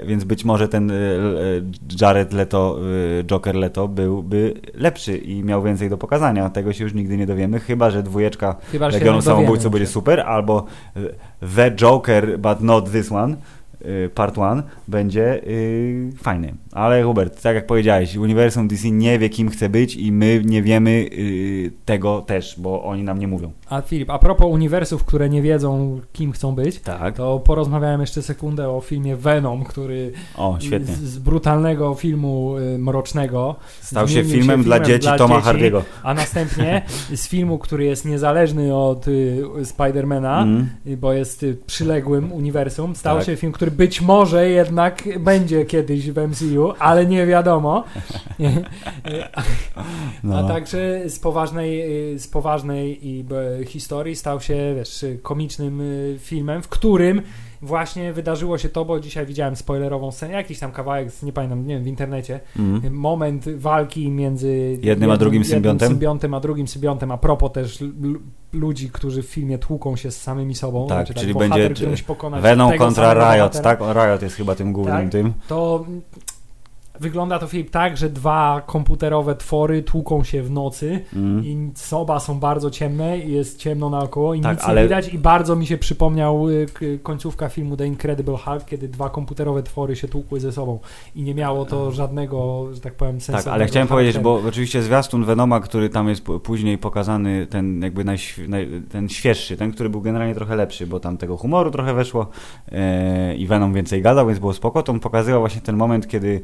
więc 0.06 0.23
być 0.23 0.45
może 0.45 0.67
ten 0.67 0.91
Jared 2.02 2.34
Leto, 2.34 2.80
Joker 3.23 3.56
Leto 3.56 3.88
byłby 3.88 4.54
lepszy 4.73 5.17
i 5.17 5.43
miał 5.43 5.63
więcej 5.63 5.89
do 5.89 5.97
pokazania, 5.97 6.49
tego 6.49 6.73
się 6.73 6.84
już 6.84 6.93
nigdy 6.93 7.17
nie 7.17 7.26
dowiemy, 7.26 7.60
chyba, 7.60 7.91
że 7.91 8.04
dwójeczka 8.04 8.56
chyba, 8.71 8.88
Legionu 8.88 9.21
Samobójców 9.21 9.71
będzie 9.71 9.88
super, 9.88 10.19
albo 10.19 10.65
The 11.56 11.71
Joker, 11.71 12.39
but 12.39 12.62
not 12.62 12.91
this 12.91 13.12
one, 13.12 13.36
Y, 13.36 13.62
part 14.15 14.38
1 14.38 14.63
będzie 14.88 15.41
yy, 15.46 16.12
fajny. 16.17 16.54
Ale 16.72 17.04
Hubert, 17.04 17.41
tak 17.41 17.56
jak 17.56 17.67
powiedziałeś, 17.67 18.15
uniwersum 18.15 18.67
DC 18.67 18.91
nie 18.91 19.19
wie, 19.19 19.30
kim 19.30 19.50
chce 19.50 19.69
być 19.69 19.96
i 19.96 20.12
my 20.12 20.41
nie 20.46 20.62
wiemy 20.62 20.91
yy, 20.91 21.72
tego 21.86 22.22
też, 22.22 22.56
bo 22.58 22.84
oni 22.84 23.04
nam 23.04 23.19
nie 23.19 23.28
mówią. 23.28 23.52
A 23.69 23.82
Filip, 23.82 24.10
a 24.10 24.19
propos 24.19 24.48
uniwersów, 24.48 25.04
które 25.04 25.30
nie 25.30 25.41
wiedzą, 25.41 26.02
kim 26.13 26.32
chcą 26.32 26.56
być, 26.56 26.80
tak. 26.80 27.15
to 27.17 27.39
porozmawiałem 27.39 28.02
jeszcze 28.02 28.22
sekundę 28.22 28.69
o 28.69 28.82
filmie 28.82 29.15
Venom, 29.15 29.63
który 29.63 30.12
o, 30.38 30.58
świetnie. 30.60 30.96
Z, 30.96 31.00
z 31.00 31.19
brutalnego 31.19 31.96
filmu 31.96 32.58
y, 32.58 32.78
mrocznego 32.78 33.56
stał 33.82 34.08
się 34.08 34.13
filmem, 34.13 34.32
się 34.32 34.38
filmem 34.38 34.63
dla 34.63 34.80
dzieci 34.80 35.00
dla 35.00 35.17
Toma 35.17 35.36
dzieci, 35.36 35.46
Hardiego. 35.46 35.84
A 36.04 36.13
następnie 36.13 36.82
z 37.15 37.28
filmu, 37.28 37.58
który 37.58 37.86
jest 37.86 38.06
niezależny 38.06 38.76
od 38.76 39.08
y, 39.08 39.43
Spidermana, 39.63 40.43
mm. 40.43 40.69
bo 40.98 41.13
jest 41.13 41.46
przyległym 41.65 42.32
uniwersum, 42.32 42.96
stał 42.96 43.17
tak. 43.17 43.26
się 43.26 43.36
film, 43.36 43.52
który 43.52 43.72
być 43.73 44.01
może 44.01 44.49
jednak 44.49 45.19
będzie 45.19 45.65
kiedyś 45.65 46.12
w 46.12 46.17
MCU, 46.27 46.73
ale 46.79 47.05
nie 47.05 47.25
wiadomo. 47.25 47.83
No. 50.23 50.38
A 50.38 50.43
także 50.47 51.09
z 51.09 51.19
poważnej, 51.19 51.83
z 52.19 52.27
poważnej 52.27 53.23
b- 53.23 53.65
historii 53.65 54.15
stał 54.15 54.41
się 54.41 54.73
wiesz, 54.75 55.05
komicznym 55.21 55.81
y, 55.81 56.15
filmem, 56.19 56.62
w 56.63 56.67
którym 56.67 57.21
właśnie 57.63 58.13
wydarzyło 58.13 58.58
się 58.58 58.69
to, 58.69 58.86
bo 58.86 58.99
dzisiaj 58.99 59.26
widziałem 59.26 59.56
spoilerową 59.56 60.12
scenę, 60.12 60.34
jakiś 60.34 60.60
tam 60.60 60.71
kawałek, 60.71 61.12
z- 61.12 61.23
nie 61.23 61.34
pamiętam, 61.34 61.67
nie 61.67 61.76
wiem, 61.76 61.84
w 61.84 61.88
internecie, 61.88 62.39
Mhm. 62.60 62.93
moment 62.93 63.45
walki 63.56 64.10
między 64.12 64.78
Jednym 64.82 65.12
a 65.12 65.17
drugim 65.17 65.43
symbiontem? 65.45 65.86
jednym 65.86 65.89
symbiontem 65.99 66.34
a 66.34 66.39
drugim 66.39 66.67
symbiontem, 66.67 67.12
a 67.12 67.17
propos 67.17 67.52
też 67.52 67.84
ludzi, 68.54 68.89
którzy 68.89 69.23
w 69.23 69.26
filmie 69.26 69.58
tłuką 69.58 69.95
się 69.95 70.12
z 70.12 70.21
samymi 70.21 70.56
sobą, 70.56 70.88
Tak, 70.88 70.97
znaczy, 71.08 71.13
czyli 71.21 71.34
bohater, 71.34 71.49
będzie 71.49 71.86
Venom 72.41 72.78
kontra 72.78 73.13
Riot, 73.13 73.52
bohatera. 73.54 73.76
tak? 73.76 73.80
Riot 73.95 74.21
jest 74.21 74.36
chyba 74.36 74.56
tym 74.56 74.73
głównym 74.73 75.02
Tak. 75.04 75.12
tym. 75.12 75.34
To 75.47 75.84
mm, 75.88 76.02
wygląda 76.99 77.39
to 77.39 77.47
film 77.47 77.67
tak, 77.71 77.97
że 77.97 78.10
dwa 78.10 78.62
komputerowe 78.65 79.36
twory 79.36 79.84
tłuką 79.84 80.23
się 80.23 80.43
w 80.43 80.51
nocy 80.51 80.99
Mhm. 81.15 81.45
i 81.45 81.71
oba 81.91 82.19
są 82.19 82.39
bardzo 82.39 82.71
ciemne 82.71 83.17
i 83.19 83.32
jest 83.32 83.60
ciemno 83.60 83.89
naokoło 83.89 84.34
i 84.34 84.41
Tak, 84.41 84.58
nic 84.58 84.65
ale- 84.65 84.82
nie 84.82 84.88
widać 84.88 85.13
i 85.13 85.17
bardzo 85.17 85.56
mi 85.56 85.65
się 85.67 85.77
przypomniał 85.77 86.49
y, 86.49 86.65
końcówka 87.03 87.49
filmu 87.49 87.77
The 87.77 87.88
Incredible 87.88 88.38
Hulk, 88.38 88.65
kiedy 88.65 88.88
dwa 88.88 89.10
komputerowe 89.10 89.63
twory 89.63 89.95
się 89.95 90.08
tłukły 90.08 90.39
ze 90.39 90.51
sobą 90.51 90.79
i 91.15 91.23
nie 91.23 91.36
miało 91.36 91.65
to 91.65 91.91
żadnego, 91.91 92.67
że 92.73 92.82
tak 92.82 92.93
powiem, 92.93 93.21
sensu. 93.21 93.43
Tak, 93.43 93.53
ale 93.53 93.65
chciałem 93.65 93.88
powiedzieć, 93.88 94.17
bo 94.19 94.41
oczywiście 94.47 94.82
zwiastun 94.82 95.25
Venoma, 95.25 95.60
który 95.60 95.89
tam 95.89 96.10
jest 96.10 96.23
później 96.43 96.77
pokazany, 96.77 97.47
ten 97.47 97.82
jakby 97.82 98.03
najśw- 98.06 98.47
naj, 98.49 98.69
ten 98.91 99.10
świeższy, 99.10 99.58
ten, 99.58 99.71
który 99.71 99.89
był 99.89 100.01
generalnie 100.01 100.36
trochę 100.36 100.56
lepszy, 100.56 100.88
bo 100.88 100.99
tam 100.99 101.17
tego 101.17 101.38
humoru 101.38 101.71
trochę 101.71 101.93
weszło 101.93 102.27
e, 102.71 103.36
i 103.36 103.47
Venom 103.47 103.73
więcej 103.73 104.01
gadał, 104.01 104.27
więc 104.27 104.39
było 104.39 104.53
spoko, 104.53 104.84
to 104.84 104.91
on 104.91 104.99
pokazywał 104.99 105.39
właśnie 105.39 105.62
ten 105.62 105.77
moment, 105.77 106.08
kiedy 106.08 106.41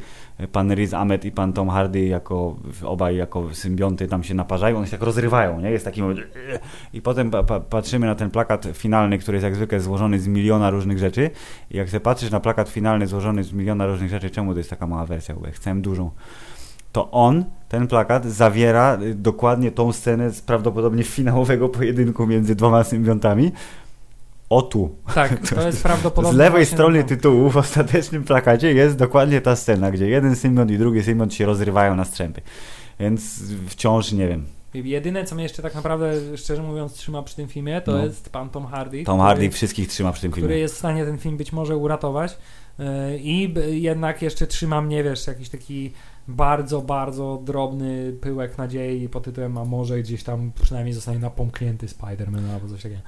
pan 0.47 0.73
Riz 0.73 0.93
Ahmed 0.93 1.25
i 1.25 1.31
pan 1.31 1.53
Tom 1.53 1.69
Hardy 1.69 2.05
jako 2.05 2.55
obaj 2.83 3.15
jako 3.15 3.53
symbionty 3.53 4.07
tam 4.07 4.23
się 4.23 4.33
naparzają, 4.33 4.77
one 4.77 4.85
się 4.85 4.91
tak 4.91 5.01
rozrywają, 5.01 5.61
nie? 5.61 5.71
Jest 5.71 5.85
taki 5.85 6.01
i 6.93 7.01
potem 7.01 7.31
pa, 7.31 7.43
pa, 7.43 7.59
patrzymy 7.59 8.05
na 8.05 8.15
ten 8.15 8.31
plakat 8.31 8.67
finalny, 8.73 9.17
który 9.17 9.35
jest 9.35 9.43
jak 9.43 9.55
zwykle 9.55 9.79
złożony 9.79 10.19
z 10.19 10.27
miliona 10.27 10.69
różnych 10.69 10.97
rzeczy 10.97 11.29
i 11.71 11.77
jak 11.77 11.89
sobie 11.89 12.01
patrzysz 12.01 12.31
na 12.31 12.39
plakat 12.39 12.69
finalny 12.69 13.07
złożony 13.07 13.43
z 13.43 13.53
miliona 13.53 13.85
różnych 13.85 14.09
rzeczy, 14.09 14.29
czemu 14.29 14.51
to 14.53 14.57
jest 14.57 14.69
taka 14.69 14.87
mała 14.87 15.05
wersja, 15.05 15.35
bo 15.35 15.45
ja 15.45 15.51
chcę 15.51 15.75
dużą 15.75 16.11
to 16.91 17.11
on, 17.11 17.45
ten 17.69 17.87
plakat, 17.87 18.25
zawiera 18.25 18.97
y, 19.01 19.15
dokładnie 19.15 19.71
tą 19.71 19.93
scenę 19.93 20.31
z 20.31 20.41
prawdopodobnie 20.41 21.03
finałowego 21.03 21.69
pojedynku 21.69 22.27
między 22.27 22.55
dwoma 22.55 22.83
symbiontami. 22.83 23.51
O 24.49 24.61
tu. 24.61 24.95
Tak, 25.15 25.39
to 25.49 25.61
jest 25.67 25.83
prawdopodobnie... 25.83 26.35
Z 26.35 26.37
lewej 26.37 26.65
strony 26.65 27.03
to. 27.03 27.09
tytułu 27.09 27.49
w 27.49 27.57
ostatecznym 27.57 28.23
plakacie 28.23 28.73
jest 28.73 28.95
dokładnie 28.97 29.41
ta 29.41 29.55
scena, 29.55 29.91
gdzie 29.91 30.09
jeden 30.09 30.35
symbiont 30.35 30.71
i 30.71 30.77
drugi 30.77 31.03
symbiont 31.03 31.33
się 31.33 31.45
rozrywają 31.45 31.95
na 31.95 32.05
strzępy. 32.05 32.41
Więc 32.99 33.39
wciąż 33.67 34.11
nie 34.11 34.27
wiem. 34.27 34.45
Jedyne, 34.73 35.25
co 35.25 35.35
mnie 35.35 35.43
jeszcze 35.43 35.61
tak 35.61 35.75
naprawdę, 35.75 36.37
szczerze 36.37 36.63
mówiąc, 36.63 36.93
trzyma 36.93 37.23
przy 37.23 37.35
tym 37.35 37.47
filmie, 37.47 37.81
to 37.81 37.91
No. 37.91 38.03
jest 38.05 38.29
pan 38.29 38.49
Tom 38.49 38.65
Hardy. 38.65 39.03
Tom 39.03 39.17
który- 39.17 39.27
Hardy 39.27 39.49
wszystkich 39.49 39.87
trzyma 39.87 40.11
przy 40.11 40.21
tym 40.21 40.31
który 40.31 40.47
filmie. 40.47 40.61
jest 40.61 40.75
w 40.75 40.77
stanie 40.77 41.05
ten 41.05 41.17
film 41.17 41.37
być 41.37 41.53
może 41.53 41.77
uratować. 41.77 42.37
Yy, 42.79 42.85
I 43.19 43.53
jednak 43.81 44.21
jeszcze 44.21 44.47
trzyma 44.47 44.81
mnie, 44.81 45.03
wiesz, 45.03 45.27
jakiś 45.27 45.49
taki 45.49 45.91
bardzo, 46.29 46.81
bardzo 46.81 47.41
drobny 47.43 48.13
pyłek 48.21 48.57
nadziei 48.57 49.09
pod 49.09 49.23
tytułem, 49.23 49.57
a 49.57 49.65
może 49.65 49.99
gdzieś 49.99 50.23
tam 50.23 50.51
przynajmniej 50.61 50.93
zostanie 50.93 51.19
napomknięty 51.19 51.87
Spider-Man 51.87 52.53
albo 52.53 52.67
coś 52.67 52.83
takiego. 52.83 53.01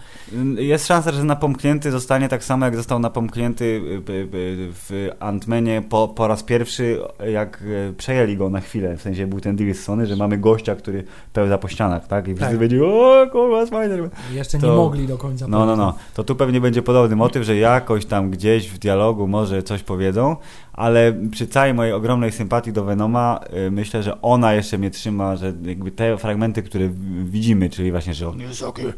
Jest 0.58 0.88
szansa, 0.88 1.12
że 1.12 1.24
napomknięty 1.24 1.92
zostanie 1.92 2.30
tak 2.30 2.44
samo, 2.44 2.66
jak 2.66 2.76
został 2.76 3.00
napomknięty 3.00 3.66
y, 3.66 4.12
y, 4.12 4.14
y, 4.14 4.72
w 4.74 5.10
Ant-Manie 5.20 5.82
po, 5.90 6.08
po 6.08 6.28
raz 6.28 6.44
pierwszy, 6.44 7.00
jak 7.32 7.64
przejęli 7.98 8.38
go 8.38 8.50
na 8.50 8.62
chwilę. 8.62 8.98
W 8.98 9.02
sensie 9.02 9.28
był 9.28 9.40
ten 9.40 9.56
deal 9.56 9.74
z 9.74 9.84
Sony, 9.84 10.06
że 10.06 10.16
mamy 10.16 10.38
gościa, 10.38 10.76
który 10.76 11.04
pełza 11.34 11.58
po 11.58 11.68
ścianach, 11.68 12.08
tak? 12.08 12.28
I 12.28 12.36
wszyscy 12.36 12.52
Tak. 12.52 12.60
będzie, 12.60 12.86
o 12.86 13.28
kurwa, 13.32 13.66
Spider-Man. 13.66 14.10
Jeszcze 14.34 14.60
To- 14.60 14.68
nie 14.68 14.74
mogli 14.74 15.08
do 15.08 15.18
końca 15.18 15.48
No, 15.48 15.66
no, 15.66 15.76
no. 15.76 15.94
To 16.14 16.24
tu 16.24 16.36
pewnie 16.36 16.62
będzie 16.62 16.82
podobny 16.82 17.16
motyw, 17.16 17.44
że 17.44 17.56
jakoś 17.56 18.06
tam 18.06 18.30
gdzieś 18.32 18.70
w 18.70 18.78
dialogu 18.78 19.28
może 19.28 19.64
coś 19.64 19.84
powiedzą, 19.84 20.36
ale 20.74 21.14
przy 21.32 21.48
całej 21.48 21.74
mojej 21.74 21.94
ogromnej 21.94 22.32
sympatii 22.32 22.74
do 22.74 22.84
Venoma 22.84 23.40
y, 23.68 23.72
myślę, 23.72 24.04
że 24.04 24.22
ona 24.22 24.54
jeszcze 24.54 24.78
mnie 24.78 24.92
trzyma, 24.92 25.36
że 25.36 25.54
jakby 25.64 25.92
te 25.92 26.18
fragmenty, 26.18 26.64
które 26.64 26.90
widzimy, 27.24 27.70
czyli 27.70 27.92
właśnie, 27.92 28.14
że 28.14 28.30
on 28.30 28.38
It's 28.38 28.66
okay, 28.66 28.94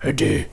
Eddie. 0.00 0.44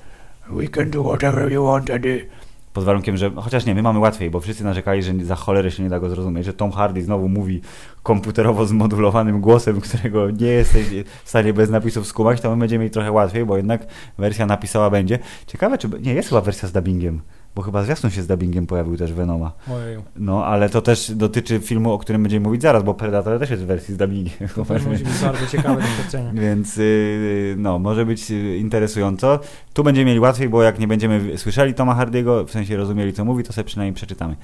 We 0.50 0.68
can 0.68 0.92
do 0.92 1.04
whatever 1.04 1.52
you 1.52 1.66
want, 1.66 1.90
Eddie. 1.90 2.26
pod 2.74 2.84
warunkiem, 2.84 3.18
że 3.18 3.32
chociaż 3.36 3.66
nie, 3.66 3.76
my 3.76 3.82
mamy 3.82 4.00
łatwiej, 4.00 4.30
bo 4.30 4.40
wszyscy 4.40 4.64
narzekali, 4.64 5.04
że 5.04 5.14
za 5.24 5.36
cholerę 5.36 5.72
się 5.72 5.84
nie 5.84 5.90
da 5.90 6.00
go 6.00 6.10
zrozumieć, 6.10 6.46
że 6.46 6.54
Tom 6.54 6.72
Hardy 6.72 7.04
znowu 7.04 7.30
mówi 7.30 7.62
komputerowo 8.04 8.66
zmodulowanym 8.66 9.42
głosem, 9.42 9.82
którego 9.82 10.30
nie 10.32 10.48
jesteś 10.48 10.88
w 11.24 11.30
stanie 11.30 11.54
bez 11.54 11.70
napisów 11.70 12.08
skumać, 12.08 12.42
to 12.42 12.52
my 12.52 12.58
będziemy 12.58 12.80
mieli 12.80 12.92
trochę 12.92 13.12
łatwiej, 13.12 13.46
bo 13.46 13.58
jednak 13.58 13.86
wersja 14.18 14.46
napisała 14.46 14.90
będzie. 14.90 15.20
Ciekawe, 15.48 15.78
czy... 15.78 15.90
Nie, 16.02 16.14
jest 16.14 16.30
chyba 16.30 16.42
wersja 16.42 16.68
z 16.68 16.72
dubbingiem, 16.72 17.22
bo 17.56 17.62
chyba 17.62 17.84
zwiastun 17.84 18.10
się 18.10 18.22
z 18.22 18.28
dubbingiem 18.28 18.68
pojawił 18.68 18.98
też 18.98 19.14
Venoma. 19.14 19.52
Ojeju. 19.72 20.04
No, 20.16 20.46
ale 20.46 20.70
to 20.70 20.82
też 20.82 21.12
dotyczy 21.12 21.60
filmu, 21.60 21.94
o 21.94 21.98
którym 21.98 22.24
będziemy 22.24 22.44
mówić 22.44 22.62
zaraz, 22.62 22.84
bo 22.84 22.94
Predator 22.94 23.40
też 23.40 23.50
jest 23.50 23.64
w 23.64 23.66
wersji 23.66 23.94
z 23.94 23.98
dubbingiem. 23.98 24.34
To 24.56 24.66
też 24.66 24.86
musi 24.86 25.04
być 25.04 25.14
bardzo 25.22 25.48
ciekawe 25.48 25.82
doświadczenie. 25.82 26.32
Więc 26.42 26.78
yy, 26.78 27.56
no, 27.58 27.80
może 27.80 28.06
być 28.06 28.30
yy, 28.30 28.58
interesująco. 28.58 29.40
Tu 29.74 29.84
będziemy 29.84 30.06
mieli 30.06 30.20
łatwiej, 30.20 30.50
bo 30.50 30.64
jak 30.64 30.80
nie 30.80 30.88
będziemy 30.88 31.38
słyszeli 31.38 31.74
Toma 31.74 31.96
Hardiego, 31.96 32.46
w 32.46 32.52
sensie 32.52 32.78
rozumieli 32.78 33.14
co 33.14 33.26
mówi, 33.26 33.44
to 33.44 33.54
sobie 33.54 33.66
przynajmniej 33.66 33.94
przeczytamy. 33.94 34.36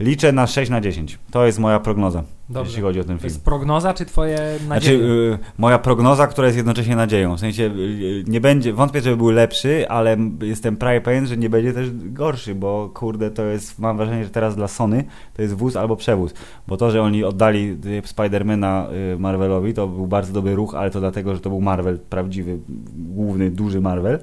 Liczę 0.00 0.32
na 0.32 0.46
6 0.46 0.70
na 0.70 0.80
10. 0.80 1.18
To 1.30 1.46
jest 1.46 1.58
moja 1.58 1.80
prognoza, 1.80 2.22
Dobrze. 2.50 2.70
jeśli 2.70 2.82
chodzi 2.82 3.00
o 3.00 3.04
ten 3.04 3.16
To 3.16 3.20
film. 3.22 3.32
jest 3.32 3.44
prognoza, 3.44 3.94
czy 3.94 4.04
twoje 4.04 4.36
Znaczy, 4.36 4.68
nadzieje? 4.68 4.98
yy, 4.98 5.38
moja 5.58 5.78
prognoza, 5.78 6.26
która 6.26 6.46
jest 6.46 6.56
jednocześnie 6.56 6.96
nadzieją. 6.96 7.36
W 7.36 7.40
sensie 7.40 7.62
yy, 7.62 8.24
nie 8.26 8.40
będzie, 8.40 8.72
wątpię, 8.72 9.00
żeby 9.00 9.16
był 9.16 9.30
lepszy, 9.30 9.88
ale 9.88 10.16
jestem 10.42 10.76
prawie 10.76 11.00
pewien, 11.00 11.26
że 11.26 11.36
nie 11.36 11.50
będzie 11.50 11.72
też 11.72 11.88
gorszy, 11.94 12.54
bo 12.54 12.90
kurde, 12.94 13.30
to 13.30 13.44
jest, 13.44 13.78
mam 13.78 13.96
wrażenie, 13.96 14.24
że 14.24 14.30
teraz 14.30 14.56
dla 14.56 14.68
Sony 14.68 15.04
to 15.34 15.42
jest 15.42 15.54
wóz 15.54 15.76
albo 15.76 15.96
przewóz. 15.96 16.34
Bo 16.68 16.76
to, 16.76 16.90
że 16.90 17.02
oni 17.02 17.24
oddali 17.24 17.76
y, 17.86 18.02
Spidermana 18.04 18.86
y, 19.14 19.18
Marvelowi, 19.18 19.74
to 19.74 19.86
był 19.88 20.06
bardzo 20.06 20.32
dobry 20.32 20.54
ruch, 20.54 20.74
ale 20.74 20.90
to 20.90 21.00
dlatego, 21.00 21.34
że 21.34 21.40
to 21.40 21.50
był 21.50 21.60
Marvel, 21.60 21.98
prawdziwy, 21.98 22.58
główny, 22.96 23.50
duży 23.50 23.80
Marvel. 23.80 24.18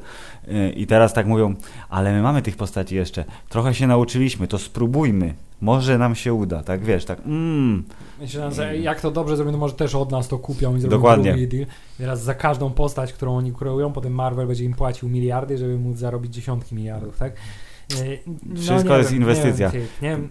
Y, 0.47 0.69
I 0.75 0.87
teraz 0.87 1.13
tak 1.13 1.25
mówią, 1.27 1.53
ale 1.89 2.13
my 2.13 2.21
mamy 2.21 2.41
tych 2.41 2.55
postaci 2.55 2.95
jeszcze. 2.95 3.23
Trochę 3.49 3.73
się 3.73 3.87
nauczyliśmy, 3.87 4.47
to 4.47 4.57
spróbujmy. 4.57 5.33
Może 5.61 5.97
nam 5.97 6.15
się 6.15 6.33
uda, 6.33 6.63
tak 6.63 6.83
wiesz, 6.83 7.05
tak. 7.05 7.19
Mm. 7.25 7.83
Myślę, 8.19 8.51
że 8.51 8.77
jak 8.77 9.01
to 9.01 9.11
dobrze 9.11 9.35
zrobią, 9.35 9.51
to 9.51 9.57
może 9.57 9.73
też 9.73 9.95
od 9.95 10.11
nas 10.11 10.27
to 10.27 10.39
kupią 10.39 10.75
i 10.75 10.79
zrobią 10.79 10.97
Dokładnie. 10.97 11.31
drugi 11.31 11.47
deal. 11.47 11.65
Teraz 11.97 12.23
za 12.23 12.33
każdą 12.33 12.69
postać, 12.69 13.13
którą 13.13 13.37
oni 13.37 13.53
kreują, 13.53 13.93
potem 13.93 14.13
Marvel 14.13 14.47
będzie 14.47 14.63
im 14.63 14.73
płacił 14.73 15.09
miliardy, 15.09 15.57
żeby 15.57 15.77
móc 15.77 15.97
zarobić 15.97 16.33
dziesiątki 16.33 16.75
miliardów, 16.75 17.17
tak? 17.17 17.33
Yy, 17.89 18.19
no 18.25 18.61
Wszystko 18.61 18.91
nie 18.91 18.97
jest 18.97 19.11
wiem, 19.11 19.21
inwestycja. 19.21 19.67
Nie 19.67 19.73
wiem, 19.73 19.89
nie 20.01 20.09
wiem, 20.09 20.29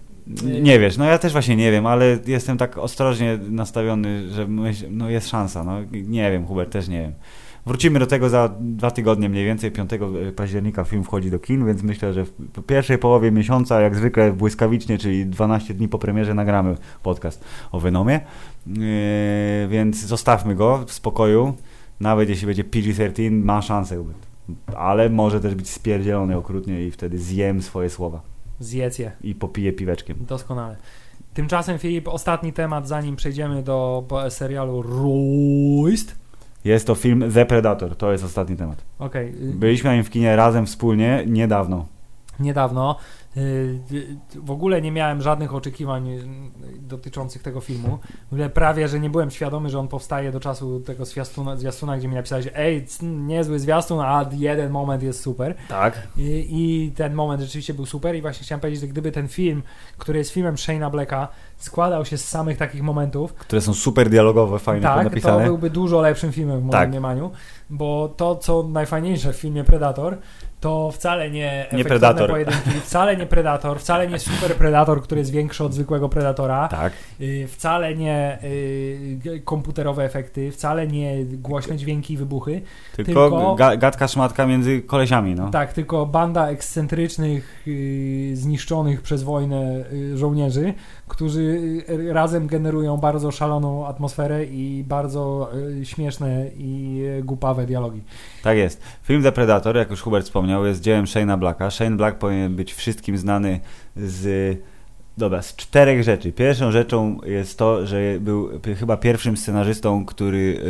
nie 0.62 0.79
wiesz, 0.79 0.97
no 0.97 1.05
ja 1.05 1.19
też 1.19 1.33
właśnie 1.33 1.57
nie 1.57 1.71
wiem, 1.71 1.87
ale 1.87 2.19
jestem 2.27 2.59
tak 2.59 2.79
ostrożnie 2.79 3.39
nastawiony, 3.49 4.29
że 4.33 4.47
myśl, 4.47 4.87
no 4.91 5.11
jest 5.11 5.29
szansa, 5.29 5.65
no 5.65 5.79
nie 5.93 6.31
wiem, 6.31 6.47
Hubert, 6.47 6.73
też 6.73 6.89
nie 6.89 7.01
wiem. 7.01 7.12
Wrócimy 7.67 7.99
do 7.99 8.07
tego 8.07 8.29
za 8.29 8.51
dwa 8.61 8.91
tygodnie 8.91 9.29
mniej 9.29 9.45
więcej, 9.45 9.71
5 9.71 9.91
października 10.37 10.85
film 10.85 11.05
wchodzi 11.05 11.31
do 11.31 11.39
kin, 11.39 11.67
więc 11.67 11.83
myślę, 11.83 12.13
że 12.13 12.25
w 12.25 12.63
pierwszej 12.67 12.99
połowie 12.99 13.33
miesiąca, 13.33 13.81
jak 13.81 13.97
zwykle 13.97 14.33
błyskawicznie, 14.33 14.99
czyli 14.99 15.27
12 15.27 15.75
dni 15.75 15.89
po 15.89 15.99
premierze 15.99 16.35
nagramy 16.35 16.77
podcast 17.03 17.45
o 17.73 17.81
Venomie, 17.81 18.21
yy, 18.67 18.77
więc 19.69 19.97
zostawmy 20.05 20.55
go 20.55 20.85
w 20.87 20.93
spokoju, 20.93 21.55
nawet 22.01 22.29
jeśli 22.29 22.47
będzie 22.47 22.65
PG-13, 22.65 23.31
ma 23.31 23.63
szansę, 23.63 24.05
ale 24.77 25.11
może 25.11 25.41
też 25.41 25.55
być 25.55 25.69
spierdzielony 25.69 26.37
okrutnie 26.37 26.87
i 26.87 26.91
wtedy 26.91 27.19
zjem 27.19 27.63
swoje 27.63 27.91
słowa 27.91 28.21
zjedz 28.61 28.99
je. 28.99 29.13
i 29.23 29.35
popiję 29.35 29.73
piweczkiem. 29.73 30.17
Doskonale. 30.21 30.77
Tymczasem, 31.35 31.79
Filip, 31.79 32.09
ostatni 32.09 32.53
temat, 32.53 32.89
zanim 32.89 33.17
przejdziemy 33.17 33.63
do 33.63 34.05
serialu 34.29 34.83
Roist. 34.83 36.26
Jest 36.67 36.87
to 36.87 36.95
film 36.95 37.25
The 37.35 37.47
Predator, 37.47 37.97
to 37.97 38.13
jest 38.13 38.25
ostatni 38.25 38.57
temat. 38.57 38.83
Okej, 38.99 39.29
y, 39.29 39.55
Byliśmy 39.55 39.91
na 39.91 39.97
nim 39.97 40.05
w 40.05 40.11
kinie 40.11 40.37
razem 40.37 40.67
wspólnie 40.67 41.25
niedawno. 41.27 41.87
niedawno. 42.41 42.97
Y, 43.37 43.40
y, 43.92 44.16
W 44.42 44.51
ogóle 44.51 44.83
nie 44.83 44.92
miałem 44.92 45.22
żadnych 45.22 45.55
oczekiwań 45.55 46.09
y, 46.11 46.20
dotyczących 46.81 47.42
tego 47.42 47.61
filmu. 47.61 47.99
W 48.31 48.33
ogóle 48.33 48.51
prawie, 48.51 48.88
że 48.88 49.01
nie 49.01 49.11
byłem 49.11 49.31
świadomy, 49.31 49.70
że 49.70 49.79
on 49.79 49.88
powstaje 49.88 50.33
do 50.33 50.40
czasu 50.40 50.81
tego 50.81 51.05
zwiastuna, 51.05 51.57
zwiastuna 51.57 51.96
gdzie 51.99 52.09
mi 52.09 52.14
napisałeś, 52.14 52.49
ej, 52.55 52.87
niezły 53.03 53.59
zwiastun, 53.59 54.01
a 54.01 54.27
jeden 54.33 54.70
moment 54.70 55.03
jest 55.03 55.20
super. 55.20 55.55
Tak. 55.68 56.09
I, 56.16 56.46
I 56.51 56.92
ten 56.92 57.14
moment 57.14 57.42
rzeczywiście 57.42 57.75
był 57.75 57.87
super 57.87 58.16
i 58.16 58.22
właśnie 58.22 58.44
chciałem 58.44 58.61
powiedzieć, 58.61 58.81
że 58.81 58.87
gdyby 58.88 59.12
ten 59.12 59.29
film, 59.29 59.62
który 59.99 60.18
jest 60.18 60.31
filmem 60.31 60.55
Shane'a 60.55 60.90
Blacka, 60.90 61.29
składał 61.57 62.05
się 62.05 62.18
z 62.18 62.29
samych 62.29 62.59
takich 62.59 62.83
momentów, 62.83 63.35
Które 63.35 63.61
są 63.61 63.75
super 63.75 64.11
dialogowe, 64.11 64.59
fajnie 64.59 64.83
tak, 64.83 64.99
to 64.99 65.05
napisane. 65.05 65.44
byłby 65.44 65.70
dużo 65.70 66.01
lepszym 66.01 66.33
filmem 66.33 66.57
w 66.61 66.62
moim 66.62 66.72
Tak. 66.72 66.88
mniemaniu, 66.88 67.31
bo 67.70 68.09
to, 68.16 68.37
co 68.37 68.62
najfajniejsze 68.62 69.33
w 69.33 69.37
filmie 69.37 69.64
Predator, 69.64 70.18
to 70.61 70.90
wcale 70.92 71.31
nie 71.31 71.53
efektywne 71.61 71.85
Predator. 71.85 72.31
pojedynki, 72.31 72.71
wcale 72.85 73.16
nie 73.16 73.27
Predator, 73.27 73.81
wcale 73.81 74.09
nie 74.09 74.19
Super 74.19 74.55
Predator, 74.57 75.03
który 75.03 75.19
jest 75.19 75.31
większy 75.31 75.64
od 75.64 75.75
zwykłego 75.75 76.09
Predatora, 76.09 76.69
Tak. 76.69 76.92
y, 77.21 77.47
wcale 77.49 77.95
nie 77.95 78.38
y, 78.45 79.42
komputerowe 79.45 80.05
efekty, 80.05 80.53
wcale 80.53 80.87
nie 80.87 81.25
głośne 81.25 81.77
dźwięki 81.77 82.14
i 82.14 82.16
wybuchy, 82.16 82.62
Tylko, 82.97 83.05
Tylko- 83.31 83.55
Ga 83.55 83.77
gadka 83.77 84.09
szmatka 84.09 84.47
między 84.47 84.83
kolesiami, 84.83 85.35
no. 85.35 85.51
tak, 85.51 85.73
tylko 85.73 86.07
banda 86.07 86.49
ekscentrycznych, 86.49 87.62
y, 87.69 88.31
zniszczonych 88.35 89.03
przez 89.03 89.23
wojnę 89.23 89.85
żołnierzy, 90.14 90.75
którzy 91.09 91.40
y, 91.90 92.12
razem 92.12 92.47
generują 92.47 92.97
bardzo 92.97 93.31
szaloną 93.31 93.87
atmosferę 93.87 94.45
i 94.45 94.85
bardzo 94.88 95.51
y, 95.81 95.87
śmieszne 95.87 96.47
i 96.57 97.01
y, 97.19 97.23
głupawe 97.23 97.66
dialogi. 97.66 98.03
Tak 98.42 98.57
jest. 98.57 98.83
Film 99.03 99.23
The 99.23 99.33
Predator, 99.33 99.77
jak 99.77 99.90
już 99.90 100.03
Hubert 100.03 100.27
wspomniał, 100.27 100.66
jest 100.66 100.81
dziełem 100.81 101.05
Shane'a 101.05 101.38
Blacka. 101.38 101.71
Shane 101.71 101.97
Black 101.97 102.19
powinien 102.19 102.57
być 102.57 102.75
wszystkim 102.75 103.19
znany 103.19 103.61
z... 103.97 104.59
Dobra, 105.19 105.42
z 105.42 105.57
czterech 105.57 106.03
rzeczy. 106.03 106.33
Pierwszą 106.33 106.71
rzeczą 106.71 107.19
jest 107.27 107.59
to, 107.59 107.87
że 107.87 108.01
był 108.21 108.51
chyba 108.79 108.97
pierwszym 108.97 109.37
scenarzystą, 109.37 110.05
który 110.05 110.61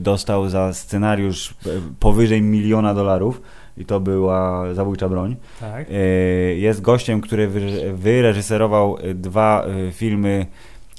dostał 0.00 0.48
za 0.48 0.72
scenariusz 0.72 1.54
powyżej 2.00 2.42
miliona 2.42 2.94
dolarów 2.94 3.40
i 3.76 3.84
to 3.84 4.00
była 4.00 4.74
Zabójcza 4.74 5.08
Broń. 5.08 5.36
Tak. 5.60 5.86
Y, 5.90 6.56
Jest 6.58 6.80
gościem, 6.80 7.20
który 7.20 7.48
wyre- 7.48 7.94
wyreżyserował 7.94 8.98
y, 9.04 9.14
dwa 9.14 9.66
y, 9.88 9.92
filmy 9.92 10.46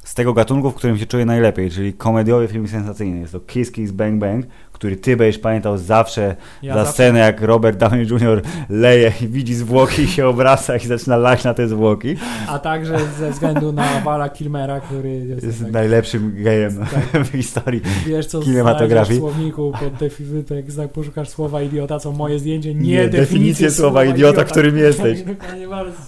z 0.06 0.14
tego 0.14 0.34
gatunku, 0.34 0.72
w 0.72 0.76
którym 0.76 0.98
się 0.98 1.06
czuje 1.06 1.26
najlepiej, 1.26 1.72
czyli 1.72 1.94
komediowe 1.94 2.48
filmy 2.48 2.68
sensacyjne. 2.68 3.20
Jest 3.20 3.32
to 3.32 3.40
Kiss 3.40 3.72
Kiss 3.72 3.92
Bang 3.92 4.20
Bang, 4.20 4.46
który 4.72 4.96
ty 4.96 5.18
będziesz 5.18 5.40
pamiętał 5.42 5.78
zawsze 5.78 6.36
Ja 6.62 6.74
za 6.74 6.80
zawsze- 6.80 6.94
scenę, 6.94 7.20
jak 7.20 7.42
Robert 7.42 7.78
Downey 7.80 8.08
Jr. 8.12 8.42
leje 8.70 9.12
i 9.22 9.28
widzi 9.28 9.56
zwłoki 9.56 10.02
i 10.02 10.08
się 10.08 10.28
obraca 10.28 10.76
i 10.78 10.88
zaczyna 10.88 11.18
lać 11.18 11.44
na 11.44 11.54
te 11.54 11.68
zwłoki. 11.68 12.16
A 12.48 12.60
także 12.60 12.98
ze 13.20 13.32
względu 13.32 13.72
na 13.72 14.00
Wala 14.02 14.30
Kilmera, 14.30 14.80
który 14.80 15.10
jest, 15.16 15.44
Jest 15.44 15.64
tak, 15.64 15.72
najlepszym 15.72 16.44
gejem 16.44 16.78
Tak. 17.14 17.24
w 17.26 17.32
historii. 17.32 17.82
wiesz 18.08 18.26
co 18.26 18.40
kinematografii. 18.40 19.20
w 19.20 19.22
słowniku 19.22 19.72
pod 19.80 19.94
defi- 19.94 20.56
jak 20.56 20.72
znak 20.72 20.92
poszukasz 20.92 21.30
słowa 21.30 21.62
idiota, 21.62 22.00
co 22.00 22.12
moje 22.12 22.40
zdjęcie, 22.40 22.74
nie, 22.76 22.82
Nie, 22.82 22.96
definicję 22.98 23.20
definicję 23.22 23.72
słowa 23.72 24.06
idiota, 24.06 24.44
którym 24.44 24.78
jesteś. 24.78 25.20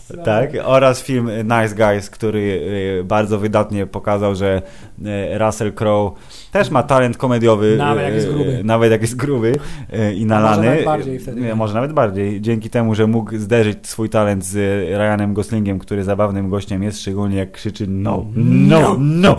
Tak. 0.07 0.25
Tak, 0.25 0.49
oraz 0.63 1.01
film 1.03 1.29
Nice 1.43 1.75
Guys, 1.75 2.09
który 2.09 2.39
y, 2.99 3.03
bardzo 3.03 3.39
wydatnie 3.39 3.86
pokazał, 3.87 4.35
że 4.35 4.61
y, 4.99 5.37
Russell 5.37 5.73
Crowe 5.73 6.15
też 6.51 6.69
ma 6.69 6.83
talent 6.83 7.17
komediowy. 7.17 7.75
Nawet 7.77 8.03
jak 8.03 8.11
y, 8.11 8.15
jest 8.15 8.27
gruby. 8.27 8.61
Nawet 8.63 8.91
jak 8.91 9.01
jest 9.01 9.15
gruby 9.15 9.59
y, 9.93 10.13
i 10.13 10.25
nalany. 10.25 10.65
nawet 10.65 10.85
bardziej 10.85 11.19
wtedy. 11.19 11.55
Może 11.55 11.73
nawet 11.73 11.93
bardziej. 11.93 12.41
Dzięki 12.41 12.69
temu, 12.69 12.95
że 12.95 13.07
mógł 13.07 13.37
zderzyć 13.37 13.87
swój 13.87 14.09
talent 14.09 14.45
z 14.45 14.55
Ryanem 14.97 15.33
Goslingiem, 15.33 15.79
który 15.79 16.03
zabawnym 16.03 16.49
gościem 16.49 16.83
jest, 16.83 17.01
szczególnie 17.01 17.37
jak 17.37 17.51
krzyczy 17.51 17.87
no, 17.87 18.25
no, 18.35 18.95
no. 18.99 19.35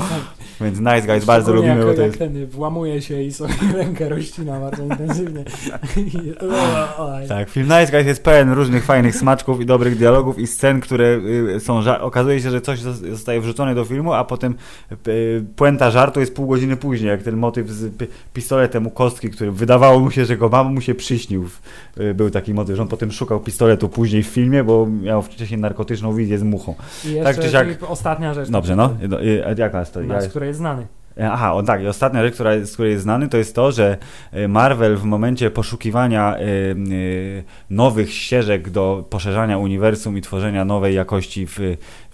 Więc 0.61 0.79
Nice 0.81 1.03
Guys 1.07 1.25
bardzo 1.25 1.53
lubimy, 1.55 1.77
jak, 1.77 1.87
bo 1.87 1.95
to 1.95 2.03
jest... 2.03 2.19
ten 2.19 2.47
włamuje 2.47 3.03
się 3.03 3.23
i 3.23 3.33
sobie 3.33 3.55
rękę 3.77 4.09
rozcina 4.09 4.61
bardzo 4.61 4.83
intensywnie. 4.83 5.45
I- 5.97 6.33
o, 6.39 7.05
o, 7.05 7.11
Tak, 7.29 7.49
film 7.51 7.67
Nice 7.67 7.93
Guys 7.93 8.07
jest 8.07 8.25
pełen 8.25 8.53
różnych 8.53 8.85
fajnych 8.85 9.17
smaczków 9.17 9.61
i 9.61 9.67
dobrych 9.67 9.97
dialogów 9.97 10.39
i 10.39 10.47
scen, 10.47 10.81
które 10.81 11.21
y, 11.57 11.61
są... 11.61 11.81
Ża- 11.83 12.01
okazuje 12.01 12.41
się, 12.41 12.51
że 12.51 12.61
coś 12.61 12.79
zos- 12.81 13.11
zostaje 13.11 13.41
wrzucone 13.41 13.75
do 13.75 13.85
filmu, 13.85 14.13
a 14.13 14.25
potem 14.25 14.55
y, 15.09 15.45
puenta 15.57 15.91
żartu 15.91 16.21
jest 16.21 16.35
pół 16.35 16.47
godziny 16.47 16.77
później, 16.77 17.09
jak 17.11 17.23
ten 17.23 17.37
motyw 17.37 17.69
z 17.71 17.97
pi- 17.97 18.07
pistoletem 18.35 18.87
u 18.87 18.91
kostki, 18.91 19.31
który 19.31 19.53
wydawało 19.53 20.01
mu 20.01 20.11
się, 20.11 20.25
że 20.25 20.37
go 20.37 20.49
mam, 20.49 20.75
mu 20.75 20.81
się 20.81 20.95
przyśnił. 20.95 21.49
Y, 22.01 22.15
Był 22.15 22.31
taki 22.31 22.55
motyw, 22.55 22.77
że 22.77 22.83
on 22.83 22.89
potem 22.89 23.13
szukał 23.13 23.41
pistoletu 23.41 23.89
później 23.89 24.23
w 24.23 24.27
filmie, 24.27 24.65
bo 24.65 24.87
miał 25.03 25.23
wcześniej 25.23 25.61
narkotyczną 25.61 26.15
wizję 26.15 26.39
z 26.39 26.43
muchą. 26.43 26.75
I 27.05 27.09
jeszcze 27.13 27.25
Tak 27.35 27.45
czy 27.45 27.51
siak- 27.51 27.75
ostatnia 27.89 28.35
rzecz. 28.35 28.51
Dobrze, 28.51 28.77
no. 28.77 28.91
Jaka 29.57 29.81
jest 29.81 29.95
to? 29.95 30.01
Ja- 30.01 30.07
nas, 30.07 30.29
który 30.29 30.48
jest 30.49 30.59
znany. 30.59 30.87
Aha, 31.23 31.55
o 31.55 31.63
tak, 31.63 31.83
i 31.83 31.87
ostatnia 31.87 32.23
rzecz, 32.23 32.35
która, 32.35 32.61
z 32.65 32.73
której 32.73 32.93
jest 32.93 33.03
znany, 33.03 33.29
to 33.29 33.37
jest 33.37 33.55
to, 33.55 33.73
że 33.73 33.97
e, 34.33 34.49
Marvel 34.49 34.97
w 34.97 35.05
momencie 35.05 35.51
poszukiwania 35.51 36.37
e, 36.37 36.41
e, 36.41 36.45
nowych 37.71 38.13
ścieżek 38.13 38.71
do 38.71 39.05
poszerzania 39.11 39.59
uniwersum 39.59 40.19
i 40.19 40.21
tworzenia 40.21 40.65
nowej 40.65 40.95
jakości 40.95 41.47
w, 41.47 41.59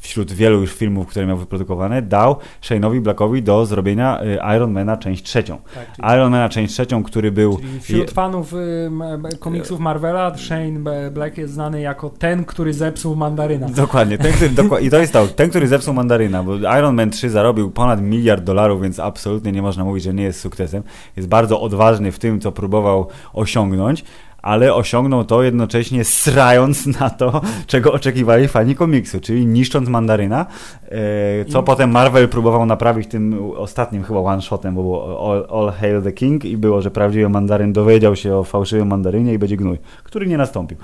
wśród 0.04 0.32
wielu 0.32 0.60
już 0.60 0.72
filmów, 0.72 1.06
które 1.06 1.26
miał 1.26 1.36
wyprodukowane, 1.36 2.02
dał 2.02 2.36
Shane'owi 2.62 3.00
Blackowi 3.00 3.42
do 3.42 3.66
zrobienia 3.66 4.20
e, 4.20 4.56
Iron 4.56 4.72
Mana 4.72 4.96
część 4.96 5.22
trzecią. 5.22 5.58
Tak, 5.74 5.92
czyli, 5.96 6.08
Iron 6.14 6.32
Mana 6.32 6.48
część 6.48 6.72
trzecią, 6.72 7.02
który 7.02 7.32
był... 7.32 7.58
wśród 7.80 8.10
fanów 8.10 8.54
y, 8.54 9.38
komiksów 9.40 9.80
Marvela 9.80 10.36
Shane 10.36 11.10
Black 11.10 11.38
jest 11.38 11.54
znany 11.54 11.80
jako 11.80 12.10
ten, 12.10 12.44
który 12.44 12.72
zepsuł 12.72 13.16
mandaryna. 13.16 13.68
Dokładnie, 13.68 14.18
ten, 14.18 14.32
który, 14.32 14.50
dokła- 14.50 14.82
i 14.82 14.90
to 14.90 14.98
jest 14.98 15.12
to, 15.12 15.26
ten, 15.26 15.50
który 15.50 15.68
zepsuł 15.68 15.94
mandaryna, 15.94 16.42
bo 16.42 16.56
Iron 16.56 16.94
Man 16.94 17.10
3 17.10 17.30
zarobił 17.30 17.70
ponad 17.70 18.02
miliard 18.02 18.44
dolarów, 18.44 18.82
więc 18.82 19.00
absolutnie 19.00 19.52
nie 19.52 19.62
można 19.62 19.84
mówić, 19.84 20.04
że 20.04 20.14
nie 20.14 20.24
jest 20.24 20.40
sukcesem. 20.40 20.82
Jest 21.16 21.28
bardzo 21.28 21.60
odważny 21.60 22.12
w 22.12 22.18
tym, 22.18 22.40
co 22.40 22.52
próbował 22.52 23.08
osiągnąć, 23.32 24.04
ale 24.44 24.74
osiągnął 24.74 25.24
to 25.24 25.42
jednocześnie 25.42 26.04
srając 26.04 26.86
na 27.00 27.10
to, 27.10 27.40
czego 27.66 27.92
oczekiwali 27.92 28.48
fani 28.48 28.74
komiksu, 28.74 29.20
czyli 29.20 29.46
niszcząc 29.46 29.88
mandaryna, 29.88 30.46
e, 30.88 31.44
co 31.44 31.60
I- 31.60 31.64
potem 31.64 31.90
Marvel 31.90 32.28
próbował 32.28 32.66
naprawić 32.66 33.08
tym 33.08 33.50
ostatnim 33.56 34.02
chyba 34.02 34.20
one-shotem, 34.20 34.74
bo 34.74 34.82
było 34.82 35.30
All, 35.32 35.46
All 35.50 35.72
Hail 35.72 36.02
the 36.02 36.12
King 36.12 36.44
i 36.44 36.56
było, 36.56 36.82
że 36.82 36.90
prawdziwy 36.90 37.28
mandaryn 37.28 37.72
dowiedział 37.72 38.16
się 38.16 38.36
o 38.36 38.44
fałszywym 38.44 38.88
mandarynie 38.88 39.32
i 39.32 39.38
będzie 39.38 39.56
gnój, 39.56 39.78
który 40.04 40.26
nie 40.26 40.36
nastąpił. 40.36 40.76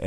E, 0.00 0.06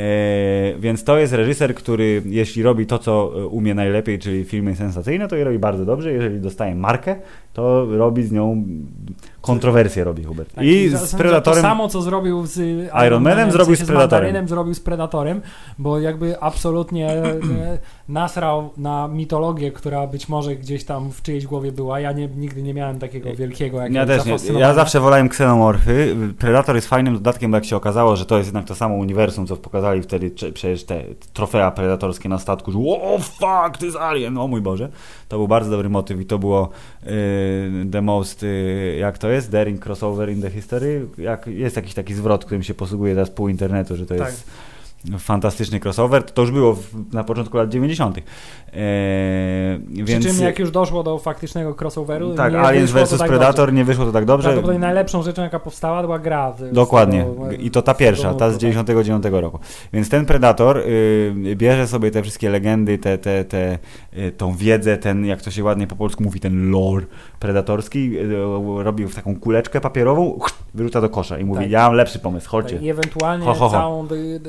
więc 0.79 1.03
to 1.03 1.17
jest 1.17 1.33
reżyser, 1.33 1.75
który 1.75 2.21
jeśli 2.25 2.63
robi 2.63 2.85
to, 2.85 2.99
co 2.99 3.31
e, 3.35 3.45
umie 3.47 3.73
najlepiej, 3.75 4.19
czyli 4.19 4.43
filmy 4.43 4.75
sensacyjne, 4.75 5.27
to 5.27 5.35
je 5.35 5.43
robi 5.43 5.59
bardzo 5.59 5.85
dobrze. 5.85 6.11
Jeżeli 6.11 6.39
dostaje 6.39 6.75
markę, 6.75 7.15
to 7.53 7.85
robi 7.97 8.23
z 8.23 8.31
nią 8.31 8.63
kontrowersję 9.41 10.03
robi 10.03 10.23
Hubert. 10.23 10.53
Tak, 10.53 10.65
I 10.65 10.89
z 10.89 11.15
Predatorem... 11.15 11.61
To 11.61 11.69
samo, 11.69 11.87
co 11.87 12.01
zrobił 12.01 12.45
z 12.45 12.57
Iron 13.07 13.23
Manem, 13.23 13.51
zrobił 13.51 13.75
z 13.75 13.79
Predatorem. 13.79 14.09
Mandarynem, 14.09 14.47
zrobił 14.47 14.73
z 14.73 14.79
Predatorem, 14.79 15.41
bo 15.77 15.99
jakby 15.99 16.39
absolutnie 16.41 17.11
e, 17.11 17.39
nasrał 18.09 18.69
na 18.77 19.07
mitologię, 19.07 19.71
która 19.71 20.07
być 20.07 20.29
może 20.29 20.55
gdzieś 20.55 20.83
tam 20.83 21.11
w 21.11 21.21
czyjejś 21.21 21.47
głowie 21.47 21.71
była. 21.71 21.99
Ja 21.99 22.11
nie, 22.11 22.27
nigdy 22.27 22.63
nie 22.63 22.73
miałem 22.73 22.99
takiego 22.99 23.35
wielkiego 23.35 23.77
Ja 23.77 23.83
jakiegoś 23.83 24.41
też 24.41 24.49
nie. 24.49 24.59
Ja 24.59 24.73
zawsze 24.73 24.99
wolałem 24.99 25.29
ksenomorfy. 25.29 26.15
Predator 26.39 26.75
jest 26.75 26.87
fajnym 26.87 27.13
dodatkiem, 27.13 27.51
bo 27.51 27.57
jak 27.57 27.65
się 27.65 27.75
okazało, 27.75 28.15
że 28.15 28.25
to 28.25 28.37
jest 28.37 28.47
jednak 28.47 28.65
to 28.65 28.75
samo 28.75 28.95
uniwersum, 28.95 29.47
co 29.47 29.57
pokazali 29.57 30.01
wtedy 30.01 30.31
przecież 30.31 30.83
te 30.83 31.03
trofea 31.33 31.71
predatorskie 31.71 32.29
na 32.29 32.39
statku, 32.39 32.71
że 32.71 32.79
oh 32.79 33.23
fuck, 33.23 33.77
to 33.79 33.85
jest 33.85 33.97
alien, 33.97 34.37
o 34.37 34.47
mój 34.47 34.61
Boże. 34.61 34.89
To 35.27 35.37
był 35.37 35.47
bardzo 35.47 35.71
dobry 35.71 35.89
motyw 35.89 36.21
i 36.21 36.25
to 36.25 36.39
było 36.39 36.69
the 37.91 38.01
most, 38.01 38.43
y, 38.43 38.97
jak 38.99 39.17
to 39.17 39.29
jest, 39.29 39.51
daring 39.51 39.85
crossover 39.85 40.29
in 40.29 40.41
the 40.41 40.49
history. 40.49 41.05
Jak, 41.17 41.47
jest 41.47 41.75
jakiś 41.75 41.93
taki 41.93 42.13
zwrot, 42.13 42.45
którym 42.45 42.63
się 42.63 42.73
posługuje 42.73 43.13
teraz 43.13 43.29
pół 43.29 43.49
internetu, 43.49 43.95
że 43.95 44.05
to 44.05 44.15
Tak. 44.15 44.27
jest 44.27 44.47
fantastyczny 45.19 45.79
crossover. 45.79 46.23
To 46.23 46.41
już 46.41 46.51
było 46.51 46.73
w, 46.73 47.13
na 47.13 47.23
początku 47.23 47.57
lat 47.57 47.69
90. 47.69 48.17
Eee, 48.17 48.23
Przy 49.93 50.03
więc 50.05 50.25
czym 50.25 50.45
jak 50.45 50.59
już 50.59 50.71
doszło 50.71 51.03
do 51.03 51.17
faktycznego 51.17 51.75
crossoveru, 51.81 52.33
tak, 52.35 52.53
nie 52.53 52.59
Aliens 52.59 52.91
vs 52.91 53.17
tak 53.17 53.27
Predator 53.27 53.55
dobrze. 53.67 53.73
nie 53.77 53.85
wyszło 53.85 54.05
to 54.05 54.11
tak 54.11 54.25
dobrze. 54.25 54.43
Prawdopodobnie 54.47 54.79
najlepszą 54.79 55.23
rzeczą, 55.23 55.41
jaka 55.41 55.59
powstała, 55.59 56.01
była 56.01 56.19
gra. 56.19 56.53
z- 56.53 56.59
z 56.71 56.73
Dokładnie. 56.73 57.19
tego- 57.25 57.51
I 57.51 57.71
to 57.71 57.81
ta 57.81 57.93
z 57.93 57.97
pierwsza, 57.97 58.33
ta 58.33 58.49
z 58.49 58.51
nurtu, 58.53 58.59
99 58.59 59.41
roku. 59.41 59.59
Więc 59.93 60.09
ten 60.09 60.25
Predator 60.25 60.77
y, 60.77 61.33
bierze 61.55 61.87
sobie 61.87 62.11
te 62.11 62.21
wszystkie 62.21 62.49
legendy, 62.49 62.97
te, 62.97 63.17
te, 63.17 63.45
te, 63.45 63.79
y, 64.17 64.31
tą 64.31 64.55
wiedzę, 64.55 64.97
ten, 64.97 65.25
jak 65.25 65.41
to 65.41 65.51
się 65.51 65.63
ładnie 65.63 65.87
po 65.87 65.95
polsku 65.95 66.23
mówi, 66.23 66.39
ten 66.39 66.71
lore 66.71 67.05
predatorski, 67.39 68.19
y, 68.19 68.83
robi 68.83 69.05
w 69.05 69.15
taką 69.15 69.35
kuleczkę 69.39 69.81
papierową, 69.81 70.39
wyrzuca 70.73 71.01
do 71.01 71.09
kosza 71.09 71.37
i 71.39 71.45
mówi, 71.45 71.61
Tak. 71.61 71.71
ja 71.71 71.81
mam 71.87 71.93
lepszy 71.93 72.19
pomysł, 72.19 72.49
chodźcie. 72.49 72.73
Tak, 72.75 72.83
I 72.83 72.89
ewentualnie 72.89 73.45
Ho, 73.45 73.53
ho, 73.53 73.65
ho. 73.69 73.71
Całą, 73.71 74.07
dy- 74.07 74.39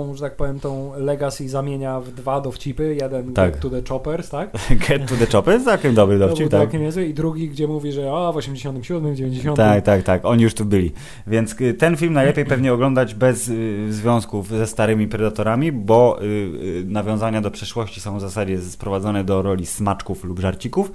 całą, 0.00 0.14
że 0.14 0.20
tak 0.20 0.36
powiem, 0.36 0.60
tą 0.60 0.92
legacy 0.96 1.48
zamienia 1.48 2.00
w 2.00 2.12
dwa 2.12 2.40
dowcipy. 2.40 2.96
Jeden 3.00 3.32
Tak. 3.32 3.52
Get 3.52 3.60
to 3.60 3.70
the 3.70 3.82
Choppers, 3.88 4.30
tak? 4.30 4.50
Get 4.88 5.08
to 5.08 5.14
the 5.16 5.26
chopper, 5.26 5.54
jest 5.54 5.64
całkiem 5.64 5.94
dobry 5.94 6.18
To 6.18 6.28
dowcip, 6.28 6.48
był 6.48 6.60
tak? 6.60 6.72
niezły. 6.72 7.04
I 7.04 7.14
drugi, 7.14 7.48
gdzie 7.48 7.66
mówi, 7.66 7.92
że 7.92 8.12
o, 8.12 8.32
w 8.32 8.36
87, 8.36 9.16
90. 9.16 9.56
Tak, 9.56 9.84
tak, 9.84 10.02
tak. 10.02 10.24
Oni 10.24 10.42
już 10.42 10.54
tu 10.54 10.64
byli. 10.64 10.92
Więc 11.26 11.60
y, 11.60 11.74
ten 11.74 11.96
film 11.96 12.12
najlepiej 12.12 12.44
pewnie 12.44 12.72
oglądać 12.72 13.14
bez 13.14 13.48
y, 13.48 13.86
związków 13.92 14.48
ze 14.48 14.66
starymi 14.66 15.08
predatorami, 15.08 15.72
bo 15.72 16.22
y, 16.22 16.24
y, 16.24 16.84
nawiązania 16.86 17.40
do 17.40 17.50
przeszłości 17.50 18.00
są 18.00 18.16
w 18.18 18.20
zasadzie 18.20 18.60
sprowadzone 18.60 19.24
do 19.24 19.42
roli 19.42 19.66
smaczków 19.66 20.24
lub 20.24 20.38
żarcików. 20.38 20.92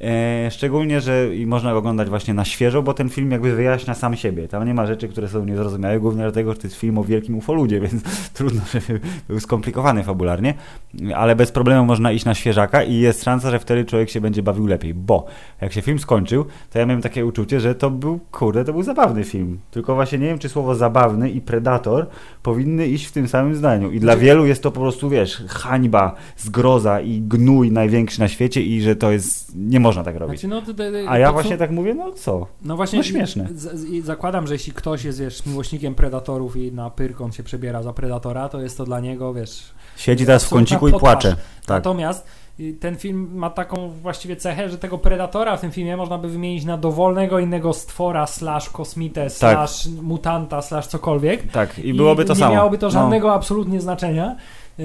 E, 0.00 0.50
szczególnie, 0.50 1.00
że 1.00 1.36
i 1.36 1.46
można 1.46 1.72
go 1.72 1.78
oglądać 1.78 2.08
właśnie 2.08 2.34
na 2.34 2.44
świeżo, 2.44 2.82
bo 2.82 2.94
ten 2.94 3.08
film 3.08 3.30
jakby 3.30 3.54
wyjaśnia 3.54 3.94
sam 3.94 4.16
siebie. 4.16 4.48
Tam 4.48 4.66
nie 4.66 4.74
ma 4.74 4.86
rzeczy, 4.86 5.08
które 5.08 5.28
są 5.28 5.44
niezrozumiałe, 5.44 6.00
głównie 6.00 6.22
dlatego, 6.22 6.52
że 6.52 6.58
to 6.58 6.66
jest 6.66 6.76
film 6.76 6.98
o 6.98 7.04
wielkim 7.04 7.36
ufoludzie, 7.36 7.80
więc 7.86 8.02
trudno, 8.46 8.62
żeby 8.88 9.00
był 9.28 9.40
skomplikowany 9.40 10.02
fabularnie, 10.02 10.54
ale 11.14 11.36
bez 11.36 11.52
problemu 11.52 11.84
można 11.84 12.12
iść 12.12 12.24
na 12.24 12.34
świeżaka 12.34 12.82
i 12.82 12.94
jest 12.94 13.24
szansa, 13.24 13.50
że 13.50 13.58
wtedy 13.58 13.84
człowiek 13.84 14.10
się 14.10 14.20
będzie 14.20 14.42
bawił 14.42 14.66
lepiej, 14.66 14.94
bo 14.94 15.26
jak 15.60 15.72
się 15.72 15.82
film 15.82 15.98
skończył, 15.98 16.44
to 16.72 16.78
ja 16.78 16.86
miałem 16.86 17.02
takie 17.02 17.26
uczucie, 17.26 17.60
że 17.60 17.74
to 17.74 17.90
był, 17.90 18.20
kurde, 18.32 18.64
to 18.64 18.72
był 18.72 18.82
zabawny 18.82 19.24
film. 19.24 19.58
Tylko 19.70 19.94
właśnie 19.94 20.18
nie 20.18 20.26
wiem, 20.26 20.38
czy 20.38 20.48
słowo 20.48 20.74
zabawny 20.74 21.30
i 21.30 21.40
predator 21.40 22.06
powinny 22.42 22.86
iść 22.86 23.06
w 23.06 23.12
tym 23.12 23.28
samym 23.28 23.54
zdaniu. 23.54 23.90
I 23.90 24.00
dla 24.00 24.12
Znaczy- 24.12 24.26
wielu 24.26 24.46
jest 24.46 24.62
to 24.62 24.70
po 24.70 24.80
prostu, 24.80 25.08
wiesz, 25.08 25.42
hańba, 25.48 26.14
zgroza 26.36 27.00
i 27.00 27.20
gnój 27.20 27.72
największy 27.72 28.20
na 28.20 28.28
świecie 28.28 28.62
i 28.62 28.80
że 28.82 28.96
to 28.96 29.10
jest, 29.10 29.52
nie 29.56 29.80
można 29.80 30.04
tak 30.04 30.16
robić. 30.16 30.40
Znaczy, 30.40 30.64
no, 30.76 31.08
A 31.08 31.18
ja 31.18 31.32
właśnie 31.32 31.56
tak 31.56 31.70
mówię, 31.70 31.94
no 31.94 32.12
co? 32.12 32.46
No 32.64 32.76
właśnie, 32.76 32.98
No 32.98 33.02
śmieszne. 33.02 33.48
z- 33.54 33.78
z- 33.80 34.04
zakładam, 34.04 34.46
że 34.46 34.52
jeśli 34.54 34.72
ktoś 34.72 35.04
jest, 35.04 35.20
wiesz, 35.20 35.46
miłośnikiem 35.46 35.94
predatorów 35.94 36.56
i 36.56 36.72
na 36.72 36.90
pyrkon 36.90 37.32
się 37.32 37.42
przebiera 37.42 37.82
za 37.82 37.92
predatora, 37.92 38.35
to 38.48 38.60
jest 38.60 38.76
to 38.78 38.84
dla 38.84 39.00
niego, 39.00 39.34
wiesz... 39.34 39.62
Siedzi 39.96 40.26
teraz 40.26 40.44
w 40.44 40.48
kąciku 40.48 40.88
i 40.88 40.92
płacze. 40.92 41.36
Tak. 41.66 41.68
Natomiast 41.68 42.26
y, 42.60 42.76
ten 42.80 42.96
film 42.96 43.28
ma 43.34 43.50
taką 43.50 43.88
właściwie 43.88 44.36
cechę, 44.36 44.68
że 44.68 44.78
tego 44.78 44.98
predatora 44.98 45.56
w 45.56 45.60
tym 45.60 45.70
filmie 45.72 45.96
można 45.96 46.18
by 46.18 46.28
wymienić 46.28 46.64
na 46.64 46.78
dowolnego 46.78 47.38
innego 47.38 47.72
stwora, 47.72 48.26
slash 48.26 48.70
kosmitę, 48.70 49.30
slash 49.30 49.86
mutanta, 50.02 50.62
slash 50.62 50.86
cokolwiek. 50.86 51.50
Tak, 51.52 51.78
i 51.78 51.94
byłoby 51.94 52.24
to 52.24 52.32
nie 52.32 52.38
samo. 52.38 52.54
miałoby 52.54 52.78
to 52.78 52.86
No. 52.86 52.90
żadnego 52.90 53.34
absolutnie 53.34 53.80
znaczenia 53.80 54.36
yy, 54.78 54.84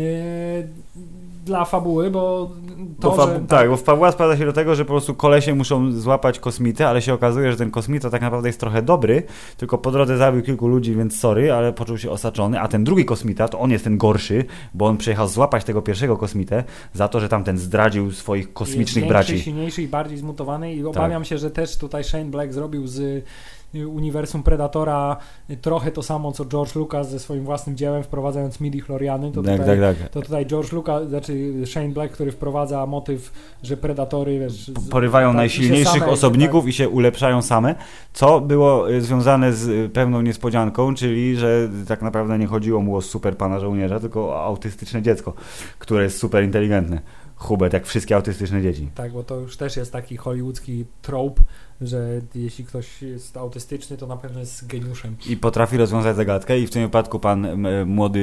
dla 1.46 1.66
fabuły, 1.66 2.12
bo 2.12 2.52
to, 3.00 3.10
Bo 3.10 3.16
fa- 3.16 3.26
że... 3.26 3.40
tak, 3.40 3.70
bo 3.70 3.78
fabuła 3.78 4.12
sprowadza 4.12 4.38
się 4.38 4.46
do 4.46 4.54
tego, 4.54 4.76
że 4.76 4.86
po 4.86 4.94
prostu 4.94 5.16
kolesie 5.16 5.56
muszą 5.56 5.92
złapać 5.92 6.40
kosmitę, 6.40 6.88
ale 6.88 7.02
się 7.02 7.14
okazuje, 7.14 7.52
że 7.52 7.58
ten 7.58 7.72
kosmita 7.72 8.10
tak 8.10 8.22
naprawdę 8.22 8.50
jest 8.50 8.60
trochę 8.60 8.82
dobry, 8.82 9.24
tylko 9.58 9.78
po 9.78 9.92
drodze 9.92 10.18
zabił 10.18 10.42
kilku 10.42 10.68
ludzi, 10.68 10.96
więc 10.96 11.20
sorry, 11.20 11.54
ale 11.54 11.74
poczuł 11.74 11.98
się 11.98 12.12
osaczony, 12.12 12.60
a 12.60 12.68
ten 12.68 12.84
drugi 12.84 13.06
kosmita, 13.06 13.48
to 13.48 13.60
on 13.60 13.72
jest 13.72 13.84
ten 13.84 13.98
gorszy, 13.98 14.46
bo 14.74 14.86
on 14.86 14.98
przyjechał 14.98 15.28
złapać 15.28 15.64
tego 15.64 15.82
pierwszego 15.82 16.18
kosmitę 16.18 16.64
za 16.94 17.08
to, 17.08 17.20
że 17.20 17.30
tamten 17.30 17.58
zdradził 17.58 18.12
swoich 18.12 18.54
kosmicznych 18.54 19.04
jest 19.04 19.08
braci. 19.08 19.32
Większy, 19.34 19.46
silniejszy 19.46 19.82
i 19.82 19.88
bardziej 19.88 20.18
zmutowany 20.18 20.74
i 20.74 20.86
obawiam 20.86 21.26
się, 21.26 21.38
że 21.38 21.52
też 21.52 21.78
tutaj 21.78 22.04
Shane 22.04 22.26
Black 22.26 22.54
zrobił 22.54 22.88
z 22.88 23.26
uniwersum 23.74 24.44
Predatora 24.44 25.18
trochę 25.62 25.92
to 25.92 26.04
samo, 26.04 26.32
co 26.32 26.46
George 26.46 26.76
Lucas 26.76 27.10
ze 27.10 27.20
swoim 27.20 27.44
własnym 27.44 27.78
dziełem, 27.78 28.04
wprowadzając 28.04 28.60
midi-chloriany. 28.62 29.32
To 29.32 29.44
Tak, 29.44 29.60
tutaj, 29.60 29.80
tak, 29.80 29.98
tak. 30.00 30.10
To 30.10 30.22
tutaj 30.22 30.46
George 30.46 30.72
Lucas, 30.72 31.10
znaczy 31.10 31.54
Shane 31.66 31.90
Black, 31.90 32.14
który 32.14 32.32
wprowadza 32.32 32.86
motyw, 32.86 33.32
że 33.64 33.78
predatory 33.78 34.40
wiesz, 34.40 34.54
z- 34.54 34.90
Porywają 34.90 35.30
tak, 35.30 35.36
najsilniejszych 35.38 36.02
same- 36.02 36.12
osobników 36.12 36.68
i 36.68 36.74
się 36.74 36.90
ulepszają 36.90 37.42
same, 37.42 37.76
co 38.14 38.42
było 38.42 38.92
y, 38.92 39.02
związane 39.02 39.54
z 39.54 39.68
y, 39.68 39.90
pewną 39.94 40.22
niespodzianką, 40.22 40.96
czyli 40.96 41.36
że 41.36 41.70
tak 41.88 42.02
naprawdę 42.02 42.40
nie 42.40 42.48
chodziło 42.48 42.82
mu 42.82 42.96
o 42.96 43.02
super 43.02 43.38
pana 43.38 43.60
żołnierza, 43.60 44.00
tylko 44.00 44.30
o 44.30 44.44
autystyczne 44.44 45.02
dziecko, 45.02 45.34
które 45.80 46.04
jest 46.04 46.18
super 46.18 46.44
inteligentne. 46.44 47.02
Hubert, 47.36 47.74
jak 47.74 47.86
wszystkie 47.86 48.16
autystyczne 48.16 48.62
dzieci. 48.62 48.90
Tak, 48.96 49.12
bo 49.12 49.24
to 49.24 49.36
już 49.40 49.58
też 49.58 49.78
jest 49.78 49.92
taki 49.92 50.18
hollywoodzki 50.18 50.86
trope, 51.02 51.42
że 51.82 52.22
jeśli 52.36 52.66
ktoś 52.66 53.02
jest 53.02 53.38
autystyczny, 53.38 53.98
to 53.98 54.08
na 54.08 54.18
pewno 54.18 54.40
jest 54.40 54.68
geniuszem. 54.68 55.16
I 55.30 55.38
potrafi 55.38 55.78
rozwiązać 55.78 56.16
zagadkę 56.16 56.60
i 56.60 56.68
w 56.68 56.72
tym 56.72 56.82
wypadku 56.84 57.20
pan 57.20 57.48
młody, 57.86 58.20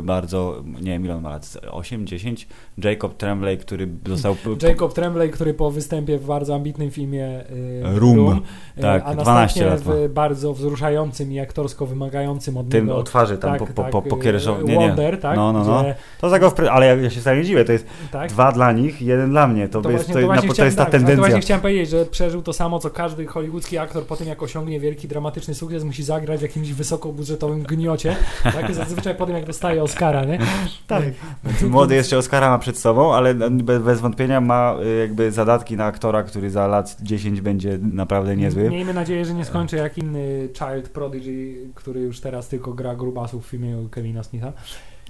y, 0.00 0.02
bardzo, 0.02 0.62
nie 0.82 0.90
wiem 0.90 1.04
ile 1.04 1.14
on 1.14 1.22
ma 1.22 1.30
lat, 1.30 1.58
8, 1.70 2.06
10, 2.06 2.48
Jacob 2.78 3.16
Tremblay, 3.16 3.58
który 3.58 3.88
został... 4.06 4.36
Jacob 4.62 4.94
Tremblay, 4.94 5.30
który 5.30 5.54
po 5.54 5.70
występie 5.70 6.18
w 6.18 6.26
bardzo 6.26 6.54
ambitnym 6.54 6.90
filmie 6.90 7.44
y, 7.50 7.82
Room. 7.98 8.42
y, 8.78 8.80
Tak, 8.80 9.02
a 9.06 9.14
12 9.14 9.24
następnie 9.24 9.70
lat 9.70 9.80
w 10.08 10.12
bardzo 10.12 10.54
wzruszającym 10.54 11.32
i 11.32 11.40
aktorsko 11.40 11.86
wymagającym 11.86 12.56
od 12.56 12.68
tym 12.68 12.86
niego 12.86 12.98
o 12.98 13.02
twarzy 13.02 13.38
tam 13.38 13.50
tak, 13.50 13.58
po, 13.58 13.66
po, 13.66 13.82
tak, 13.82 13.92
po, 13.92 14.02
po 14.02 14.16
Kiereszow- 14.16 14.64
nie, 14.64 14.76
nie. 14.78 14.86
Wonder, 14.86 15.20
tak? 15.20 15.36
No, 15.36 15.52
no, 15.52 15.64
no. 15.64 15.80
Gdzie, 15.82 15.94
To 16.20 16.30
za 16.30 16.38
go 16.38 16.52
ale 16.70 16.86
ja, 16.86 16.94
ja 16.94 17.10
się 17.10 17.20
wcale 17.20 17.36
nie 17.36 17.44
dziwię, 17.44 17.64
to 17.64 17.72
jest 17.72 17.86
tak? 18.10 18.30
dwa 18.30 18.52
dla 18.52 18.72
nich, 18.72 19.02
jeden 19.02 19.30
dla 19.30 19.46
mnie, 19.46 19.68
to, 19.68 19.82
To 19.82 19.90
jest, 19.90 20.04
właśnie, 20.04 20.22
to, 20.22 20.28
to 20.28 20.46
na, 20.48 20.54
to 20.54 20.64
jest 20.64 20.76
ta 20.76 20.84
tak, 20.84 20.94
ale 20.94 21.00
To 21.02 21.06
tendencja. 21.06 21.16
właśnie 21.16 21.40
chciałem 21.40 21.60
powiedzieć, 21.60 21.90
że 21.90 22.06
przeżył 22.06 22.42
to 22.42 22.52
samo, 22.52 22.78
co 22.82 22.90
każdy 22.90 23.26
hollywoodzki 23.26 23.78
aktor 23.78 24.06
po 24.06 24.16
tym, 24.16 24.28
jak 24.28 24.42
osiągnie 24.42 24.80
wielki, 24.80 25.08
dramatyczny 25.08 25.54
sukces, 25.54 25.84
musi 25.84 26.02
zagrać 26.02 26.40
w 26.40 26.42
jakimś 26.42 26.72
wysokobudżetowym 26.72 27.62
gniocie. 27.62 28.16
Tak 28.42 28.68
jest 28.68 28.80
zazwyczaj 28.80 29.14
po 29.14 29.26
tym, 29.26 29.34
jak 29.34 29.46
dostaje 29.46 29.82
Oscara, 29.82 30.24
nie? 30.24 30.38
Tak. 30.86 31.04
Młody 31.70 31.94
jeszcze 31.94 32.18
Oscara 32.18 32.50
ma 32.50 32.58
przed 32.58 32.78
sobą, 32.78 33.14
ale 33.14 33.34
bez, 33.34 33.82
bez 33.82 34.00
wątpienia 34.00 34.40
ma 34.40 34.76
y, 34.84 34.98
jakby 34.98 35.32
zadatki 35.32 35.76
na 35.76 35.84
aktora, 35.84 36.22
który 36.22 36.50
za 36.50 36.66
lat 36.66 36.96
10 37.00 37.40
będzie 37.40 37.78
naprawdę 37.92 38.36
niezły. 38.36 38.70
Miejmy 38.70 38.94
nadzieję, 38.94 39.24
że 39.24 39.34
nie 39.34 39.44
skończy 39.44 39.76
jak 39.76 39.98
inny 39.98 40.48
Child 40.58 40.88
Prodigy, 40.88 41.56
który 41.74 42.00
już 42.00 42.20
teraz 42.20 42.48
tylko 42.48 42.72
gra 42.72 42.94
grubasów 42.94 43.46
w 43.46 43.48
filmie 43.48 43.76
Kevina 43.90 44.22
Smitha. 44.22 44.52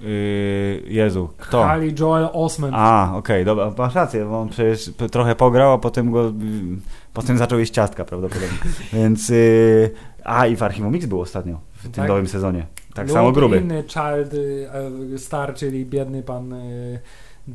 Yy, 0.03 0.83
Jezu, 0.85 1.29
kto? 1.37 1.63
Harley 1.63 1.95
Joel 1.99 2.29
Osment. 2.33 2.73
A, 2.77 3.11
okej, 3.15 3.45
dobra, 3.45 3.73
masz 3.77 3.95
rację, 3.95 4.25
bo 4.25 4.39
on 4.41 4.49
przecież 4.49 4.91
trochę 5.11 5.35
pograł, 5.35 5.73
a 5.73 5.77
potem 5.77 6.11
go, 6.11 6.33
potem 7.13 7.37
zaczął 7.37 7.59
jeść 7.59 7.73
ciastka 7.73 8.05
prawdopodobnie. 8.05 8.57
Więc, 8.93 9.29
y, 9.29 9.91
a 10.23 10.47
i 10.47 10.55
w 10.55 10.63
Archiwum 10.63 10.93
Mix 10.93 11.05
był 11.05 11.21
ostatnio, 11.21 11.59
w 11.73 11.83
tym 11.83 11.91
Tak? 11.91 12.07
nowym 12.07 12.27
sezonie. 12.27 12.65
Tak 12.93 13.11
samo 13.11 13.31
gruby. 13.31 13.57
inny 13.57 13.83
Child 13.87 14.33
y, 15.13 15.19
Star, 15.19 15.53
czyli 15.53 15.85
biedny 15.85 16.23
pan 16.23 16.53
y, 16.53 16.99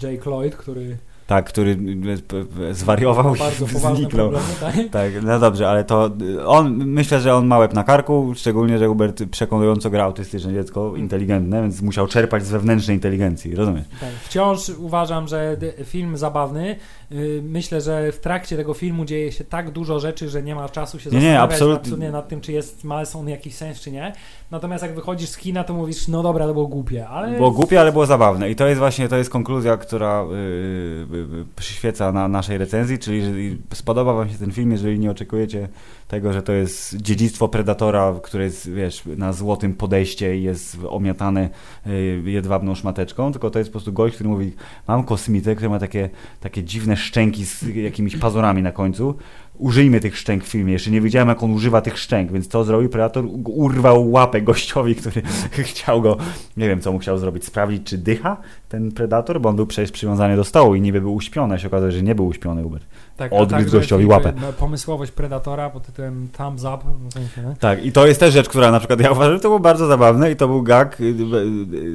Jake 0.02 0.30
Lloyd, 0.30 0.56
który 0.56 0.96
Tak, 1.28 1.46
który 1.48 1.70
y, 1.70 2.22
p- 2.22 2.74
zwariował 2.74 3.34
i 3.34 3.38
zniknął. 3.78 4.08
problemy. 4.08 4.46
Tak? 4.60 4.74
Tak, 4.90 5.12
no 5.22 5.38
dobrze, 5.38 5.68
ale 5.70 5.84
to 5.84 6.10
y, 6.22 6.46
on, 6.46 6.76
myślę, 6.86 7.20
że 7.20 7.34
on 7.34 7.46
ma 7.46 7.58
łeb 7.58 7.74
na 7.74 7.84
karku, 7.84 8.32
szczególnie, 8.36 8.78
że 8.78 8.86
Hubert 8.86 9.22
przekonująco 9.30 9.90
gra 9.90 10.04
autystyczne 10.04 10.52
dziecko, 10.52 10.96
inteligentne, 10.96 11.62
więc 11.62 11.82
musiał 11.82 12.06
czerpać 12.06 12.44
z 12.46 12.50
wewnętrznej 12.50 12.96
inteligencji, 12.96 13.54
rozumiesz? 13.54 13.84
Tak. 14.00 14.10
Wciąż 14.22 14.68
uważam, 14.68 15.28
że 15.28 15.56
film 15.84 16.16
zabawny. 16.16 16.76
Y, 17.12 17.40
Myślę, 17.44 17.80
że 17.80 18.12
w 18.12 18.20
trakcie 18.20 18.56
tego 18.56 18.74
filmu 18.74 19.04
dzieje 19.04 19.32
się 19.32 19.44
tak 19.44 19.70
dużo 19.70 20.00
rzeczy, 20.00 20.28
że 20.28 20.42
nie 20.42 20.54
ma 20.54 20.68
czasu 20.68 20.98
się 20.98 21.10
Nie, 21.10 21.16
nie, 21.16 21.22
zastanawiać 21.22 21.52
absolutnie. 21.52 21.80
absolutnie 21.80 22.10
nad 22.10 22.28
tym, 22.28 22.40
czy 22.40 22.52
jest, 22.52 22.84
ma 22.84 23.02
on 23.14 23.28
jakiś 23.28 23.54
sens, 23.54 23.80
czy 23.80 23.90
nie. 23.90 24.12
Natomiast 24.50 24.82
jak 24.82 24.94
wychodzisz 24.94 25.28
z 25.28 25.36
kina, 25.36 25.64
to 25.64 25.74
mówisz, 25.74 26.08
no 26.08 26.22
dobra, 26.22 26.46
to 26.46 26.52
było 26.52 26.66
głupie, 26.66 27.08
ale... 27.08 27.36
Było 27.36 27.50
głupie, 27.50 27.80
ale 27.80 27.92
było 27.92 28.06
zabawne. 28.06 28.50
I 28.50 28.56
to 28.56 28.66
jest 28.66 28.78
właśnie, 28.78 29.08
to 29.08 29.16
jest 29.16 29.30
konkluzja, 29.30 29.76
która 29.76 30.24
y, 30.24 30.34
y, 30.34 31.40
y, 31.40 31.44
przyświeca 31.56 32.12
na 32.12 32.28
naszej 32.28 32.58
recenzji, 32.58 32.98
czyli 32.98 33.18
jeżeli 33.18 33.58
spodoba 33.74 34.12
wam 34.12 34.28
się 34.28 34.38
ten 34.38 34.52
film, 34.52 34.72
jeżeli 34.72 34.98
nie 34.98 35.10
oczekujecie 35.10 35.68
tego, 36.08 36.32
że 36.32 36.42
to 36.42 36.52
jest 36.52 36.96
dziedzictwo 36.96 37.48
Predatora, 37.48 38.14
które 38.22 38.44
jest, 38.44 38.70
wiesz, 38.70 39.02
na 39.16 39.32
złotym 39.32 39.74
podejście 39.74 40.38
i 40.38 40.42
jest 40.42 40.76
omiatane 40.88 41.48
y, 41.86 42.22
jedwabną 42.24 42.74
szmateczką, 42.74 43.32
tylko 43.32 43.50
to 43.50 43.58
jest 43.58 43.70
po 43.70 43.72
prostu 43.72 43.92
gość, 43.92 44.14
który 44.14 44.30
mówi, 44.30 44.52
mam 44.88 45.04
kosmitę, 45.04 45.54
który 45.54 45.70
ma 45.70 45.78
takie, 45.78 46.10
takie 46.40 46.64
dziwne 46.64 46.96
szczęki 46.96 47.44
z 47.44 47.62
jakimiś 47.76 48.16
pazurami 48.16 48.62
na 48.62 48.72
końcu, 48.72 49.14
użyjmy 49.58 50.00
tych 50.00 50.18
szczęk 50.18 50.44
w 50.44 50.48
filmie. 50.48 50.72
Jeszcze 50.72 50.90
nie 50.90 51.00
wiedziałem, 51.00 51.28
jak 51.28 51.42
on 51.42 51.52
używa 51.52 51.80
tych 51.80 51.98
szczęk, 51.98 52.32
więc 52.32 52.48
co 52.48 52.64
zrobił 52.64 52.88
Predator? 52.88 53.24
Urwał 53.44 54.10
łapę 54.10 54.42
gościowi, 54.42 54.94
który 54.94 55.22
chciał 55.70 56.02
go, 56.02 56.16
nie 56.56 56.68
wiem, 56.68 56.80
co 56.80 56.92
mu 56.92 56.98
chciał 56.98 57.18
zrobić, 57.18 57.44
sprawdzić, 57.44 57.82
czy 57.84 57.98
dycha 57.98 58.36
ten 58.68 58.92
Predator, 58.92 59.40
bo 59.40 59.48
on 59.48 59.56
był 59.56 59.66
przecież 59.66 59.92
przywiązany 59.92 60.36
do 60.36 60.44
stołu 60.44 60.74
i 60.74 60.80
niby 60.80 61.00
był 61.00 61.14
uśpiony, 61.14 61.54
a 61.54 61.58
się 61.58 61.66
okazuje, 61.66 61.92
że 61.92 62.02
nie 62.02 62.14
był 62.14 62.26
uśpiony 62.26 62.66
Uber. 62.66 62.80
Tak, 63.18 63.32
także 63.50 63.70
gościowi 63.70 64.02
film, 64.04 64.10
łapę. 64.10 64.32
no, 64.40 64.52
Pomysłowość 64.52 65.12
Predatora 65.12 65.70
pod 65.70 65.82
tytułem 65.86 66.28
Thumbs 66.36 66.62
Up. 66.64 66.78
w 67.08 67.12
sensie? 67.12 67.54
Tak, 67.60 67.84
i 67.84 67.92
to 67.92 68.06
jest 68.06 68.20
też 68.20 68.34
rzecz, 68.34 68.48
która 68.48 68.70
na 68.70 68.78
przykład 68.78 69.00
ja 69.00 69.12
uważam, 69.12 69.32
że 69.34 69.40
to 69.40 69.48
było 69.48 69.58
bardzo 69.60 69.86
zabawne 69.86 70.30
i 70.30 70.36
to 70.36 70.48
był 70.48 70.62
gag, 70.62 71.00
y, 71.00 71.04
y, 71.04 71.14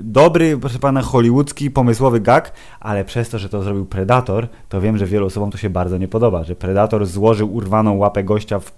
dobry, 0.03 0.57
proszę 0.57 0.79
pana, 0.79 1.01
hollywoodzki, 1.01 1.71
pomysłowy 1.71 2.19
gag, 2.19 2.51
ale 2.79 3.05
przez 3.05 3.29
to, 3.29 3.39
że 3.39 3.49
to 3.49 3.63
zrobił 3.63 3.85
Predator, 3.85 4.47
to 4.69 4.81
wiem, 4.81 4.97
że 4.97 5.05
wielu 5.05 5.25
osobom 5.25 5.51
to 5.51 5.57
się 5.57 5.69
bardzo 5.69 5.97
nie 5.97 6.07
podoba, 6.07 6.43
że 6.43 6.55
Predator 6.55 7.05
złożył 7.05 7.53
urwaną 7.55 7.93
łapę 7.97 8.23
gościa 8.23 8.59
w 8.59 8.71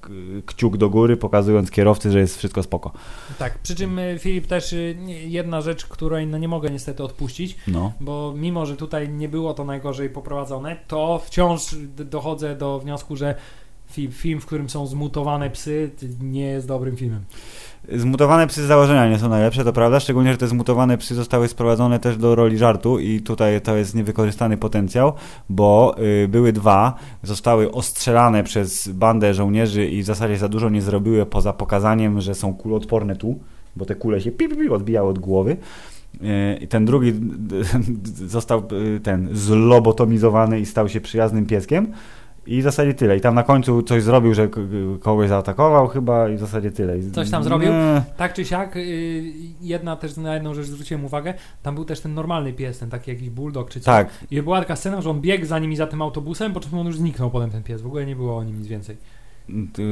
kciuk 0.46 0.78
do 0.78 0.90
góry, 0.90 1.18
pokazując 1.18 1.72
kierowcy, 1.72 2.12
że 2.12 2.20
jest 2.20 2.38
wszystko 2.38 2.64
spoko. 2.64 2.92
Tak, 3.40 3.58
przy 3.60 3.76
czym 3.76 4.00
y, 4.00 4.16
Filip 4.20 4.48
też 4.48 4.74
y, 4.74 4.96
jedna 5.28 5.62
rzecz, 5.62 5.86
której 5.86 6.28
no, 6.28 6.38
nie 6.38 6.48
mogę 6.48 6.70
niestety 6.70 7.04
odpuścić, 7.04 7.58
No. 7.68 7.92
bo 8.00 8.34
mimo, 8.38 8.66
że 8.66 8.76
tutaj 8.76 9.10
nie 9.10 9.30
było 9.30 9.54
to 9.54 9.66
najgorzej 9.66 10.10
poprowadzone, 10.10 10.76
to 10.88 11.22
wciąż 11.26 11.76
d- 11.76 12.06
dochodzę 12.36 12.56
do 12.56 12.80
wniosku, 12.80 13.16
że 13.16 13.36
fi- 13.92 14.12
film, 14.12 14.40
w 14.42 14.46
którym 14.46 14.70
są 14.70 14.88
zmutowane 14.88 15.50
psy, 15.50 15.92
nie 16.22 16.46
jest 16.46 16.68
dobrym 16.68 16.98
filmem. 16.98 17.22
Zmutowane 17.94 18.48
psy 18.48 18.64
z 18.64 18.68
założenia 18.68 19.10
nie 19.10 19.20
są 19.20 19.30
najlepsze, 19.30 19.64
to 19.64 19.74
prawda, 19.74 20.00
szczególnie, 20.00 20.32
że 20.32 20.38
te 20.38 20.48
zmutowane 20.48 20.98
psy 20.98 21.16
zostały 21.16 21.48
sprowadzone 21.48 22.00
też 22.00 22.18
do 22.18 22.36
roli 22.36 22.58
żartu 22.58 23.00
i 23.00 23.22
tutaj 23.22 23.62
to 23.62 23.76
jest 23.76 23.96
niewykorzystany 23.96 24.58
potencjał, 24.58 25.14
bo 25.50 25.96
y, 26.24 26.28
były 26.28 26.54
dwa, 26.54 26.96
zostały 27.24 27.72
ostrzelane 27.72 28.44
przez 28.44 28.88
bandę 28.88 29.34
żołnierzy 29.34 29.88
i 29.88 30.04
w 30.04 30.06
zasadzie 30.06 30.38
za 30.38 30.48
dużo 30.48 30.70
nie 30.70 30.82
zrobiły 30.82 31.26
poza 31.26 31.54
pokazaniem, 31.54 32.22
że 32.22 32.36
są 32.36 32.54
kuloodporne 32.54 33.16
tu, 33.16 33.40
bo 33.76 33.86
te 33.86 33.96
kule 33.96 34.22
się 34.22 34.32
pi, 34.32 34.50
pi, 34.50 34.56
pi 34.56 34.70
odbijały 34.70 35.10
od 35.10 35.20
głowy. 35.20 35.58
Y, 36.16 36.58
I 36.62 36.68
ten 36.68 36.86
drugi 36.86 37.14
został 38.36 38.64
y, 38.96 39.00
ten 39.00 39.30
zlobotomizowany 39.32 40.60
i 40.60 40.66
stał 40.66 40.90
się 40.90 41.02
przyjaznym 41.02 41.46
pieskiem. 41.46 41.94
I 42.48 42.60
w 42.62 42.64
zasadzie 42.64 42.94
tyle. 42.94 43.18
I 43.18 43.22
tam 43.22 43.36
na 43.36 43.44
końcu 43.44 43.82
coś 43.84 44.04
zrobił, 44.04 44.34
że 44.34 44.50
kogoś 45.00 45.30
zaatakował 45.30 45.88
chyba 45.88 46.30
i 46.30 46.36
w 46.36 46.40
zasadzie 46.40 46.72
tyle. 46.72 46.98
I- 47.00 47.12
Coś 47.12 47.30
tam 47.32 47.44
zrobił? 47.44 47.70
Nie. 47.72 48.02
Tak 48.18 48.34
czy 48.34 48.46
siak, 48.46 48.76
y, 48.76 49.24
jedna 49.62 49.96
też 49.96 50.18
na 50.18 50.34
jedną 50.34 50.54
rzecz 50.54 50.66
zwróciłem 50.66 51.06
uwagę, 51.06 51.34
tam 51.64 51.76
był 51.76 51.86
też 51.86 52.00
ten 52.02 52.14
normalny 52.14 52.54
pies, 52.54 52.80
ten 52.80 52.90
taki 52.90 53.12
jakiś 53.12 53.30
bulldog 53.30 53.70
czy 53.70 53.80
coś. 53.80 53.86
Tak, 53.86 54.10
I 54.32 54.42
była 54.42 54.60
taka 54.60 54.76
scena, 54.76 55.02
że 55.02 55.10
on 55.10 55.22
biegł 55.22 55.46
za 55.46 55.60
nimi 55.60 55.76
za 55.76 55.88
tym 55.88 56.02
autobusem, 56.02 56.54
po 56.54 56.60
czym 56.60 56.78
on 56.80 56.88
już 56.88 56.98
zniknął 56.98 57.32
potem 57.32 57.50
ten 57.50 57.64
pies. 57.64 57.82
W 57.82 57.86
ogóle 57.88 58.06
nie 58.06 58.16
było 58.16 58.38
o 58.38 58.44
nim 58.44 58.58
nic 58.60 58.68
więcej. 58.68 58.98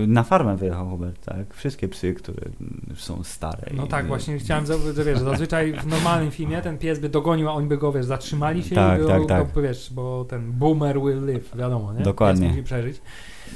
Na 0.07 0.23
farmę 0.23 0.57
wyjechał 0.57 0.89
Hubert, 0.89 1.25
tak? 1.25 1.53
Wszystkie 1.53 1.87
psy, 1.87 2.13
które 2.13 2.49
są 2.95 3.23
stare. 3.23 3.71
No 3.73 3.85
i- 3.85 3.87
tak, 3.87 4.07
właśnie 4.07 4.37
chciałem 4.39 4.65
zauważyć, 4.65 4.95
że 4.95 5.03
wiesz, 5.03 5.19
zazwyczaj 5.19 5.73
w 5.73 5.87
normalnym 5.87 6.31
filmie 6.31 6.61
ten 6.61 6.77
pies 6.77 6.99
by 6.99 7.09
dogonił, 7.09 7.49
a 7.49 7.53
oni 7.53 7.67
by 7.67 7.77
go, 7.77 7.91
wiesz, 7.91 8.05
zatrzymali 8.05 8.63
się 8.63 8.75
Tak, 8.75 8.99
i 8.99 9.01
by 9.01 9.07
tak, 9.07 9.21
go, 9.21 9.25
tak. 9.27 9.53
go, 9.53 9.61
wiesz, 9.61 9.93
bo 9.93 10.25
ten 10.25 10.51
boomer 10.51 11.01
will 11.01 11.25
live, 11.25 11.55
wiadomo, 11.57 11.93
nie? 11.93 12.03
Dokładnie. 12.03 12.41
Pies 12.47 12.51
musi 12.51 12.63
przeżyć. 12.63 13.01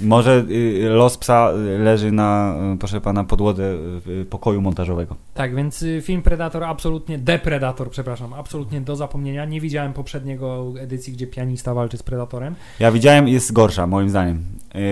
Może 0.02 0.46
y, 0.50 0.90
los 0.90 1.18
psa 1.18 1.52
leży 1.80 2.12
na, 2.12 2.56
y, 2.74 2.78
proszę 2.78 3.02
pana, 3.02 3.24
podłodze 3.24 3.74
y, 4.08 4.26
pokoju 4.26 4.62
montażowego. 4.62 5.16
Tak, 5.34 5.56
więc 5.56 5.86
film 6.02 6.22
Predator 6.22 6.64
absolutnie, 6.64 7.18
Depredator, 7.18 7.90
przepraszam, 7.90 8.34
absolutnie 8.34 8.82
do 8.82 8.96
zapomnienia. 8.96 9.46
Nie 9.46 9.62
widziałem 9.62 9.94
poprzedniego 9.94 10.74
edycji, 10.80 11.14
gdzie 11.14 11.28
pianista 11.28 11.74
walczy 11.74 11.98
z 11.98 12.04
Predatorem. 12.04 12.56
Ja 12.80 12.92
widziałem, 12.92 13.28
jest 13.28 13.54
gorsza, 13.54 13.88
moim 13.88 14.10
zdaniem. 14.10 14.46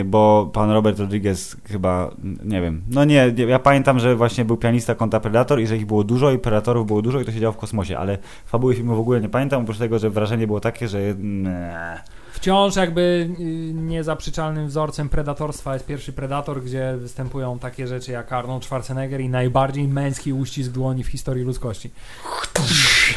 Bo 0.05 0.49
pan 0.53 0.71
Robert 0.71 0.99
Rodriguez 0.99 1.57
chyba, 1.65 2.11
nie 2.45 2.61
wiem. 2.61 2.81
No 2.89 3.05
nie, 3.05 3.33
ja 3.47 3.59
pamiętam, 3.59 3.99
że 3.99 4.15
właśnie 4.15 4.45
był 4.45 4.57
pianista 4.57 4.95
kontra 4.95 5.19
Predator 5.19 5.61
i 5.61 5.67
że 5.67 5.77
ich 5.77 5.85
było 5.85 6.03
dużo 6.03 6.31
i 6.31 6.39
Predatorów 6.39 6.87
było 6.87 7.01
dużo 7.01 7.19
i 7.19 7.25
to 7.25 7.31
się 7.31 7.39
działo 7.39 7.53
w 7.53 7.57
kosmosie, 7.57 7.97
ale 7.97 8.17
fabuły 8.45 8.75
filmu 8.75 8.95
w 8.95 8.99
ogóle 8.99 9.21
nie 9.21 9.29
pamiętam, 9.29 9.61
oprócz 9.63 9.77
tego, 9.77 9.99
że 9.99 10.09
wrażenie 10.09 10.47
było 10.47 10.59
takie, 10.59 10.87
że 10.87 10.99
nie. 11.17 12.01
Wciąż 12.45 12.75
jakby 12.75 13.29
y, 13.39 13.43
niezaprzeczalnym 13.73 14.67
wzorcem 14.67 15.09
predatorstwa 15.09 15.73
jest 15.73 15.85
pierwszy 15.85 16.13
Predator, 16.13 16.63
gdzie 16.63 16.97
występują 16.97 17.59
takie 17.59 17.87
rzeczy 17.87 18.11
jak 18.11 18.33
Arnold 18.33 18.65
Schwarzenegger 18.65 19.21
i 19.21 19.29
najbardziej 19.29 19.87
męski 19.87 20.33
uścisk 20.33 20.71
dłoni 20.71 21.03
w 21.03 21.07
historii 21.07 21.43
ludzkości. 21.43 21.91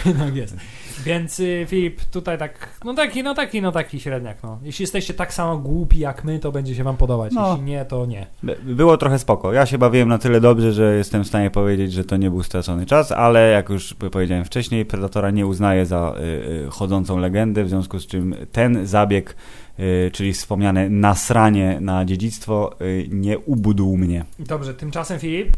tak 0.19 0.37
jest. 0.37 0.57
Więc 1.05 1.41
y, 1.41 1.67
Filip, 1.69 2.01
tutaj 2.05 2.39
tak, 2.39 2.81
no 2.85 2.95
taki, 2.95 3.23
no 3.23 3.35
taki, 3.35 3.63
no 3.63 3.73
taki 3.73 4.01
średniak, 4.01 4.43
no. 4.43 4.59
Jeśli 4.63 4.83
jesteście 4.83 5.15
tak 5.15 5.35
samo 5.35 5.59
głupi 5.59 5.99
jak 5.99 6.25
my, 6.25 6.39
to 6.39 6.53
będzie 6.53 6.75
się 6.75 6.85
wam 6.85 6.97
podobać. 6.97 7.33
No. 7.33 7.49
Jeśli 7.51 7.65
nie, 7.65 7.85
to 7.85 8.07
nie. 8.07 8.27
By- 8.43 8.57
Było 8.65 8.97
trochę 8.97 9.19
spoko. 9.19 9.53
Ja 9.53 9.67
się 9.67 9.79
bawiłem 9.79 10.09
na 10.09 10.19
tyle 10.19 10.41
dobrze, 10.41 10.73
że 10.73 10.95
jestem 10.97 11.25
w 11.25 11.27
stanie 11.27 11.51
powiedzieć, 11.51 11.93
że 11.93 12.05
to 12.05 12.17
nie 12.17 12.31
był 12.31 12.43
stracony 12.43 12.87
czas, 12.87 13.13
ale 13.13 13.51
jak 13.51 13.69
już 13.69 13.95
powiedziałem 13.95 14.45
wcześniej, 14.45 14.85
Predatora 14.85 15.31
nie 15.31 15.47
uznaję 15.47 15.87
za 15.87 16.15
y, 16.19 16.23
y, 16.67 16.71
chodzącą 16.71 17.19
legendę, 17.19 17.65
w 17.65 17.69
związku 17.69 17.99
z 17.99 18.07
czym 18.07 18.35
ten 18.53 18.87
zabieg, 18.87 19.37
y, 19.79 20.11
czyli 20.13 20.33
wspomniane 20.33 20.91
nasranie 20.91 21.79
na 21.81 22.05
dziedzictwo, 22.05 22.77
y, 22.81 23.09
nie 23.11 23.39
ubudł 23.39 23.97
mnie. 23.97 24.25
Dobrze, 24.39 24.75
tymczasem 24.75 25.19
Filip. 25.19 25.49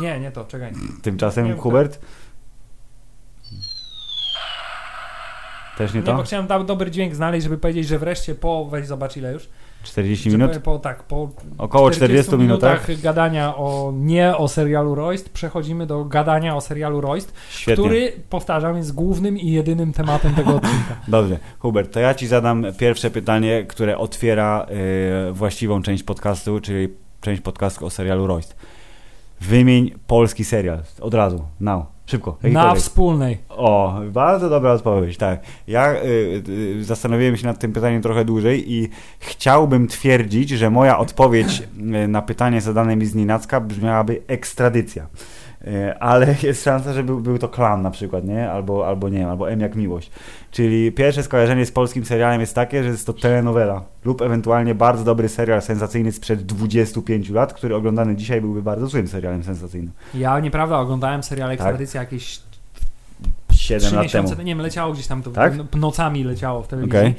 Nie, 0.00 0.20
nie 0.20 0.30
to, 0.30 0.44
czekaj. 0.44 0.72
Tymczasem 1.02 1.46
Nie, 1.46 1.54
Hubert? 1.54 2.00
Też 5.80 5.94
nie 5.94 6.00
Nie, 6.00 6.06
bo 6.06 6.16
to? 6.18 6.22
chciałem 6.22 6.46
da- 6.46 6.64
dobry 6.64 6.90
dźwięk 6.90 7.14
znaleźć, 7.14 7.44
żeby 7.44 7.58
powiedzieć, 7.58 7.88
że 7.88 7.98
wreszcie 7.98 8.34
po, 8.34 8.64
weź 8.64 8.86
zobacz 8.86 9.16
ile 9.16 9.32
już. 9.32 9.48
40 9.82 10.30
Że 10.30 10.38
minut? 10.38 10.58
Po, 10.58 10.78
tak, 10.78 11.02
po 11.02 11.28
Około 11.58 11.90
40 11.90 12.36
minutach? 12.36 13.00
gadania 13.02 13.56
o 13.56 13.92
nie 13.96 14.36
o 14.36 14.48
serialu 14.48 14.94
Royst, 14.94 15.30
przechodzimy 15.30 15.86
do 15.86 16.04
gadania 16.04 16.56
o 16.56 16.60
serialu 16.60 17.00
Royst, 17.00 17.34
Świetnie. 17.50 17.84
który, 17.84 18.12
powtarzam, 18.30 18.76
jest 18.76 18.94
głównym 18.94 19.38
i 19.38 19.50
jedynym 19.50 19.92
tematem 19.92 20.34
tego 20.34 20.50
odcinka. 20.56 20.96
Dobrze, 21.08 21.38
Hubert, 21.58 21.92
to 21.92 22.00
ja 22.00 22.14
ci 22.14 22.26
zadam 22.26 22.66
pierwsze 22.78 23.10
pytanie, 23.10 23.64
które 23.68 23.98
otwiera 23.98 24.66
y, 25.28 25.32
właściwą 25.32 25.82
część 25.82 26.02
podcastu, 26.02 26.60
czyli 26.60 26.88
część 27.20 27.42
podcastu 27.42 27.86
o 27.86 27.90
serialu 27.90 28.26
Royst. 28.26 28.56
Wymień 29.40 29.94
polski 30.06 30.44
serial. 30.44 30.82
Od 31.00 31.14
razu, 31.14 31.44
now, 31.60 31.84
szybko. 32.10 32.36
Na 32.42 32.74
wspólnej. 32.74 33.38
O, 33.48 34.00
bardzo 34.12 34.50
dobra 34.50 34.72
odpowiedź, 34.72 35.16
tak. 35.16 35.40
Ja 35.66 35.94
y, 35.94 36.42
y, 36.48 36.84
zastanowiłem 36.84 37.36
się 37.36 37.46
nad 37.46 37.58
tym 37.58 37.72
pytaniem 37.72 38.02
trochę 38.02 38.24
dłużej 38.24 38.72
i 38.72 38.88
chciałbym 39.18 39.88
twierdzić, 39.88 40.48
że 40.48 40.70
moja 40.70 40.98
odpowiedź 40.98 41.62
y, 42.04 42.08
na 42.08 42.22
pytanie 42.22 42.60
zadane 42.60 42.96
mi 42.96 43.06
z 43.06 43.14
Nienacka 43.14 43.60
brzmiałaby 43.60 44.22
ekstradycja. 44.26 45.06
Y, 45.66 45.98
Ale 45.98 46.34
jest 46.42 46.64
szansa, 46.64 46.92
że 46.92 47.02
był, 47.02 47.20
był 47.20 47.38
to 47.38 47.48
klan 47.48 47.82
na 47.82 47.90
przykład, 47.90 48.24
nie? 48.24 48.50
Albo, 48.50 48.86
albo 48.88 49.08
nie 49.08 49.18
wiem, 49.18 49.28
albo 49.28 49.50
M 49.50 49.60
jak 49.60 49.76
miłość. 49.76 50.10
Czyli 50.50 50.92
pierwsze 50.92 51.22
skojarzenie 51.22 51.66
z 51.66 51.72
polskim 51.72 52.04
serialem 52.04 52.40
jest 52.40 52.54
takie, 52.54 52.82
że 52.82 52.88
jest 52.88 53.06
to 53.06 53.12
telenowela 53.12 53.82
lub 54.04 54.22
ewentualnie 54.22 54.74
bardzo 54.74 55.04
dobry 55.04 55.28
serial 55.28 55.62
sensacyjny 55.62 56.12
sprzed 56.12 56.42
25 56.42 57.30
lat, 57.30 57.52
który 57.52 57.74
oglądany 57.76 58.16
dzisiaj 58.16 58.40
byłby 58.40 58.62
bardzo 58.62 58.86
złym 58.86 59.08
serialem 59.08 59.44
sensacyjnym. 59.44 59.92
Ja 60.14 60.40
nieprawda, 60.40 60.78
oglądałem 60.78 61.22
serial 61.22 61.50
Ekstradycja 61.50 62.00
jakieś 62.00 62.40
7 63.52 63.80
trzy 63.80 63.94
lat 63.94 64.04
miesiące, 64.04 64.30
temu. 64.30 64.42
nie 64.46 64.54
wiem, 64.54 64.62
leciało 64.62 64.92
gdzieś 64.92 65.06
tam, 65.06 65.22
to 65.22 65.30
Tak? 65.30 65.56
no- 65.56 65.64
nocami 65.80 66.24
leciało 66.24 66.62
w 66.62 66.68
telewizji. 66.68 66.98
Okej. 66.98 67.14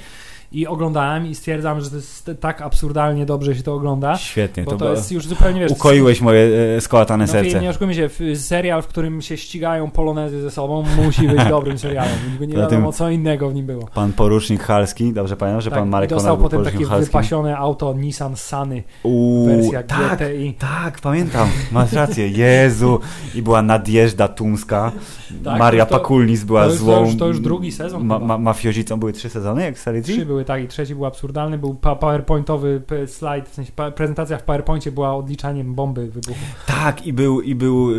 I 0.53 0.67
oglądałem 0.67 1.27
i 1.27 1.35
stwierdzam, 1.35 1.81
że 1.81 1.89
to 1.89 1.95
jest 1.95 2.31
tak 2.39 2.61
absurdalnie 2.61 3.25
dobrze 3.25 3.55
się 3.55 3.63
to 3.63 3.73
ogląda, 3.73 4.17
Świetnie, 4.17 4.63
bo 4.63 4.71
to, 4.71 4.77
to 4.77 4.91
jest 4.91 5.11
już 5.11 5.27
zupełnie, 5.27 5.59
wiesz... 5.59 5.71
Ukoiłeś 5.71 6.21
moje 6.21 6.49
e, 6.77 6.81
skołatane 6.81 7.25
No 7.25 7.31
serce. 7.31 7.61
nie 7.61 7.69
oszukujmy 7.69 7.95
się, 7.95 8.09
serial, 8.35 8.81
w 8.81 8.87
którym 8.87 9.21
się 9.21 9.37
ścigają 9.37 9.91
polonezy 9.91 10.41
ze 10.41 10.51
sobą, 10.51 10.83
musi 11.05 11.27
być 11.27 11.43
dobrym 11.49 11.77
serialem. 11.77 12.11
Nie 12.41 12.47
wiadomo, 12.57 12.91
co 12.93 13.09
innego 13.09 13.49
w 13.49 13.53
nim 13.53 13.65
było. 13.65 13.87
Pan 13.93 14.13
porucznik 14.13 14.63
Halski, 14.63 15.13
dobrze 15.13 15.37
pamiętam, 15.37 15.61
że 15.61 15.69
Tak, 15.69 15.79
pan 15.79 15.89
Marek 15.89 16.09
dostał 16.09 16.37
potem 16.37 16.63
takie 16.63 16.85
Halskim. 16.85 17.05
wypasione 17.05 17.57
auto 17.57 17.93
Nissan 17.93 18.35
Sunny, 18.35 18.83
Uuu, 19.03 19.45
wersja 19.47 19.83
tak, 19.83 20.19
GTI. 20.19 20.53
tak, 20.59 20.99
pamiętam, 20.99 21.49
masz 21.71 21.93
rację, 21.93 22.27
Jezu. 22.29 22.99
I 23.35 23.41
była 23.41 23.61
Nadjeżda 23.61 24.27
Tumska, 24.27 24.91
Tak, 25.43 25.59
Maria 25.59 25.85
to- 25.85 25.91
to- 25.91 25.99
Pakulnis 25.99 26.43
była 26.43 26.63
to 26.63 26.69
już- 26.69 26.79
to 26.79 26.85
złą... 26.85 27.05
już- 27.05 27.17
to 27.17 27.27
już 27.27 27.39
drugi 27.39 27.71
sezon 27.71 28.05
Ma, 28.05 28.19
ma, 28.19 28.37
mafiozicą 28.37 28.99
były 28.99 29.13
trzy 29.13 29.29
sezony, 29.29 29.63
jak 29.63 29.75
w 29.75 29.79
serii 29.79 30.03
Trzy 30.03 30.25
były 30.25 30.40
tak 30.45 30.63
i 30.63 30.67
trzeci 30.67 30.95
był 30.95 31.05
absurdalny, 31.05 31.57
był 31.57 31.75
powerpointowy 31.75 32.81
slajd, 33.07 33.49
w 33.49 33.53
sensie 33.53 33.71
prezentacja 33.95 34.37
w 34.37 34.43
powerpoincie 34.43 34.91
była 34.91 35.15
odliczaniem 35.15 35.75
bomby 35.75 36.07
wybuchu. 36.07 36.39
Tak, 36.67 37.07
i 37.07 37.13
był, 37.13 37.41
i 37.41 37.55
był 37.55 37.91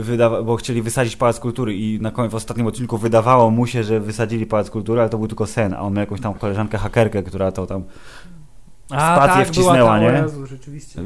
bo 0.44 0.56
chcieli 0.56 0.82
wysadzić 0.82 1.16
Pałac 1.16 1.40
Kultury 1.40 1.74
i 1.74 2.00
na 2.00 2.10
koniec 2.10 2.32
w 2.32 2.34
ostatnim 2.34 2.66
odcinku 2.66 2.98
wydawało 2.98 3.50
mu 3.50 3.66
się, 3.66 3.84
że 3.84 4.00
wysadzili 4.00 4.46
Pałac 4.46 4.70
Kultury, 4.70 5.00
ale 5.00 5.10
to 5.10 5.18
był 5.18 5.28
tylko 5.28 5.46
sen, 5.46 5.74
a 5.74 5.80
on 5.80 5.92
miał 5.92 6.00
jakąś 6.00 6.20
tam 6.20 6.34
koleżankę 6.34 6.78
hakerkę, 6.78 7.22
która 7.22 7.52
to 7.52 7.66
tam... 7.66 7.84
Spację 8.98 9.44
wcisnęła, 9.44 9.74
była 9.76 9.90
ta, 9.90 10.00
nie? 10.00 10.08
o 10.20 10.22
Jezu. 10.22 10.44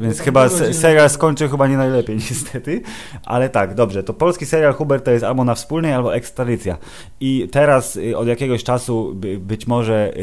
Więc 0.01 0.13
Była 0.13 0.25
chyba 0.25 0.49
se- 0.49 0.73
serial 0.73 1.09
skończył 1.09 1.49
chyba 1.49 1.67
nie 1.67 1.77
najlepiej 1.77 2.15
niestety, 2.29 2.81
ale 3.25 3.49
tak, 3.49 3.75
dobrze, 3.75 4.03
to 4.03 4.13
polski 4.13 4.45
serial 4.45 4.73
Hubert 4.73 5.05
to 5.05 5.11
jest 5.11 5.23
albo 5.23 5.43
na 5.43 5.55
wspólnej, 5.55 5.93
albo 5.93 6.15
ekstradycja. 6.15 6.77
I 7.19 7.47
teraz 7.51 7.95
y, 7.95 8.17
od 8.17 8.27
jakiegoś 8.27 8.63
czasu 8.63 9.11
by, 9.15 9.37
być 9.37 9.67
może 9.67 10.13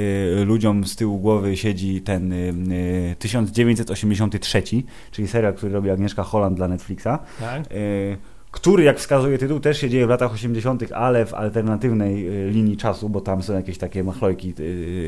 y, 0.40 0.44
ludziom 0.44 0.84
z 0.84 0.96
tyłu 0.96 1.18
głowy 1.18 1.56
siedzi 1.56 2.00
ten 2.02 2.32
y, 2.32 2.36
y, 3.12 3.16
1983, 3.18 4.62
czyli 5.10 5.28
serial, 5.28 5.54
który 5.54 5.72
robi 5.72 5.90
Agnieszka 5.90 6.22
Holland 6.22 6.56
dla 6.56 6.68
Netflixa, 6.68 7.08
Tak. 7.40 7.72
y, 7.72 8.16
który, 8.50 8.84
jak 8.84 8.98
wskazuje 8.98 9.38
tytuł, 9.38 9.60
też 9.60 9.78
się 9.80 9.90
dzieje 9.90 10.06
w 10.06 10.08
latach 10.10 10.32
80., 10.32 10.92
ale 10.92 11.26
w 11.26 11.34
alternatywnej 11.34 12.26
linii 12.50 12.76
czasu, 12.76 13.08
bo 13.08 13.20
tam 13.20 13.42
są 13.42 13.52
jakieś 13.54 13.78
takie 13.78 14.04
machlojki 14.04 14.54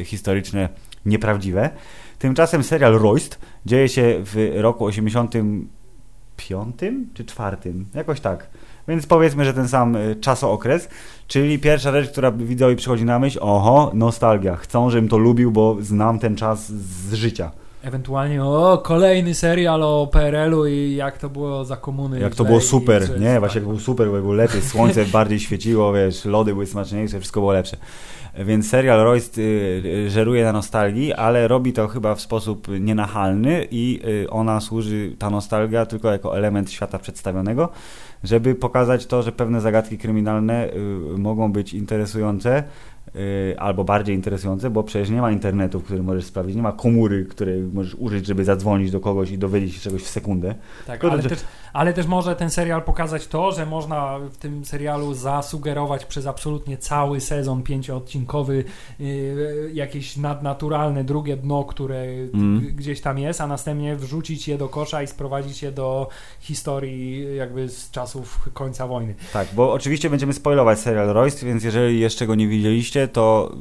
historyczne 0.04 0.68
nieprawdziwe. 1.06 1.70
Tymczasem 2.18 2.62
serial 2.62 2.92
Royst 2.92 3.38
dzieje 3.66 3.88
się 3.88 4.20
w 4.24 4.52
roku 4.56 4.84
85 4.84 6.76
czy 7.14 7.24
4, 7.24 7.56
jakoś 7.94 8.20
tak. 8.20 8.48
Więc 8.88 9.06
powiedzmy, 9.06 9.44
że 9.44 9.54
ten 9.54 9.68
sam 9.68 9.96
y, 9.96 10.16
czasookres, 10.16 10.88
czyli 11.26 11.58
pierwsza 11.58 11.92
rzecz, 11.92 12.10
która 12.10 12.30
widzowi 12.30 12.76
przychodzi 12.76 13.04
na 13.04 13.18
myśl, 13.18 13.38
oho, 13.42 13.90
nostalgia. 13.94 14.56
Chcą, 14.56 14.90
żebym 14.90 15.08
to 15.08 15.18
lubił, 15.18 15.52
bo 15.52 15.76
znam 15.80 16.18
ten 16.18 16.36
czas 16.36 16.72
z 16.72 17.14
życia. 17.14 17.50
Ewentualnie 17.82 18.44
o 18.44 18.78
kolejny 18.78 19.34
serial 19.34 19.82
o 19.82 20.06
PRL-u 20.06 20.66
i 20.66 20.94
jak 20.94 21.18
to 21.18 21.28
było 21.28 21.64
za 21.64 21.76
komuny. 21.76 22.20
Jak 22.20 22.34
to 22.34 22.44
było 22.44 22.60
super, 22.60 23.20
nie? 23.20 23.26
tak. 23.26 23.40
Właśnie 23.40 23.58
jak 23.58 23.68
było 23.68 23.80
super, 23.80 24.06
bo 24.10 24.12
było 24.12 24.32
lepiej, 24.32 24.62
słońce 24.62 25.04
bardziej 25.04 25.40
świeciło, 25.40 25.92
wiesz, 25.92 26.24
lody 26.24 26.52
były 26.52 26.66
smaczniejsze, 26.66 27.18
wszystko 27.20 27.40
było 27.40 27.52
lepsze. 27.52 27.76
Więc 28.44 28.68
serial 28.68 29.00
Royst 29.04 29.38
y, 29.38 29.42
y, 30.06 30.10
żeruje 30.10 30.44
na 30.44 30.52
nostalgii, 30.52 31.12
ale 31.12 31.48
robi 31.48 31.72
to 31.72 31.88
chyba 31.88 32.14
w 32.14 32.20
sposób 32.20 32.68
nienachalny 32.80 33.66
i 33.70 34.00
y, 34.24 34.30
ona 34.30 34.60
służy, 34.60 35.12
ta 35.18 35.30
nostalgia, 35.30 35.86
tylko 35.86 36.12
jako 36.12 36.38
element 36.38 36.70
świata 36.70 36.98
przedstawionego, 36.98 37.68
żeby 38.24 38.54
pokazać 38.54 39.06
to, 39.06 39.22
że 39.22 39.32
pewne 39.32 39.60
zagadki 39.60 39.98
kryminalne 39.98 40.68
mogą 41.18 41.52
być 41.52 41.74
interesujące 41.74 42.62
albo 43.58 43.84
bardziej 43.84 44.14
interesujące, 44.16 44.70
bo 44.70 44.82
przecież 44.82 45.10
nie 45.10 45.20
ma 45.20 45.30
internetu, 45.32 45.80
w 45.80 45.84
którym 45.84 46.04
możesz 46.04 46.24
sprawdzić, 46.24 46.56
nie 46.56 46.62
ma 46.62 46.72
komóry, 46.72 47.24
której 47.24 47.62
możesz 47.62 47.94
użyć, 47.94 48.26
żeby 48.26 48.44
zadzwonić 48.44 48.90
do 48.90 49.00
kogoś 49.00 49.30
i 49.30 49.38
dowiedzieć 49.38 49.74
się 49.74 49.80
czegoś 49.80 50.02
w 50.02 50.08
sekundę. 50.08 50.54
Tak, 50.86 51.00
Tylko 51.00 51.12
ale 51.14 51.22
to- 51.22 51.28
też, 51.28 51.38
ale 51.72 51.92
też 51.92 52.06
może 52.06 52.36
ten 52.36 52.50
serial 52.50 52.82
pokazać 52.82 53.26
to, 53.26 53.52
że 53.52 53.66
można 53.66 54.18
w 54.18 54.36
tym 54.36 54.64
serialu 54.64 55.14
zasugerować 55.14 56.04
przez 56.04 56.26
absolutnie 56.26 56.76
cały 56.78 57.20
sezon 57.20 57.62
pięcioodcinkowy 57.62 58.64
yy, 58.98 59.70
jakieś 59.74 60.16
nadnaturalne 60.16 61.04
drugie 61.04 61.36
dno, 61.36 61.64
które 61.64 61.96
Mm. 62.34 62.60
gdzieś 62.76 63.00
tam 63.00 63.18
jest, 63.18 63.40
a 63.40 63.46
następnie 63.46 63.96
wrzucić 63.96 64.48
je 64.48 64.58
do 64.58 64.68
kosza 64.68 65.02
i 65.02 65.06
sprowadzić 65.06 65.62
je 65.62 65.72
do 65.72 66.08
historii 66.40 67.36
jakby 67.36 67.68
z 67.68 67.90
czasów 67.90 68.48
końca 68.54 68.86
wojny. 68.86 69.14
Tak, 69.32 69.48
bo 69.54 69.72
oczywiście 69.72 70.10
będziemy 70.10 70.32
spoilować 70.32 70.78
serial 70.78 71.08
Royce, 71.08 71.46
więc 71.46 71.64
jeżeli 71.64 72.00
jeszcze 72.00 72.26
go 72.26 72.34
nie 72.34 72.48
widzieliście, 72.48 73.08
to 73.08 73.52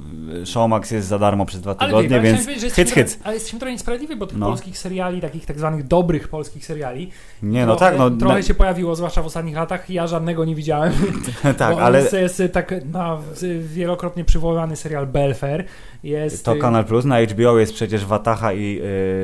Showmax 0.45 0.91
jest 0.91 1.07
za 1.07 1.19
darmo 1.19 1.45
przez 1.45 1.61
dwa 1.61 1.75
tygodnie, 1.75 2.09
wie, 2.09 2.15
ale 2.19 2.23
więc 2.45 2.73
hyc, 2.73 2.91
hyc. 2.91 3.19
ale 3.23 3.33
jesteśmy 3.33 3.59
trochę 3.59 3.71
niesprawiedliwi, 3.71 4.15
bo 4.15 4.27
tych 4.27 4.37
No. 4.37 4.45
polskich 4.47 4.77
seriali, 4.77 5.21
takich 5.21 5.45
tak 5.45 5.57
zwanych 5.57 5.87
dobrych 5.87 6.27
polskich 6.27 6.65
seriali, 6.65 7.11
Nie, 7.43 7.65
no 7.65 7.75
trochę, 7.75 7.94
tak, 7.97 8.11
no 8.11 8.17
trochę 8.17 8.35
na, 8.35 8.41
się 8.41 8.53
pojawiło, 8.53 8.95
zwłaszcza 8.95 9.21
w 9.21 9.25
ostatnich 9.25 9.55
latach. 9.55 9.89
Ja 9.89 10.07
żadnego 10.07 10.45
nie 10.45 10.55
widziałem. 10.55 10.93
tak, 11.57 11.77
ale 11.77 11.99
Jest, 11.99 12.13
jest 12.13 12.43
tak 12.53 12.73
na, 12.85 13.17
wielokrotnie 13.59 14.25
przywoływany 14.25 14.75
serial 14.75 15.07
Belfair. 15.07 15.65
Jest, 16.03 16.45
to 16.45 16.55
y, 16.55 16.59
Kanal 16.59 16.85
Plus, 16.85 17.05
na 17.05 17.21
HBO 17.21 17.59
jest 17.59 17.73
przecież 17.73 18.05
Wataha 18.05 18.53
i 18.53 18.81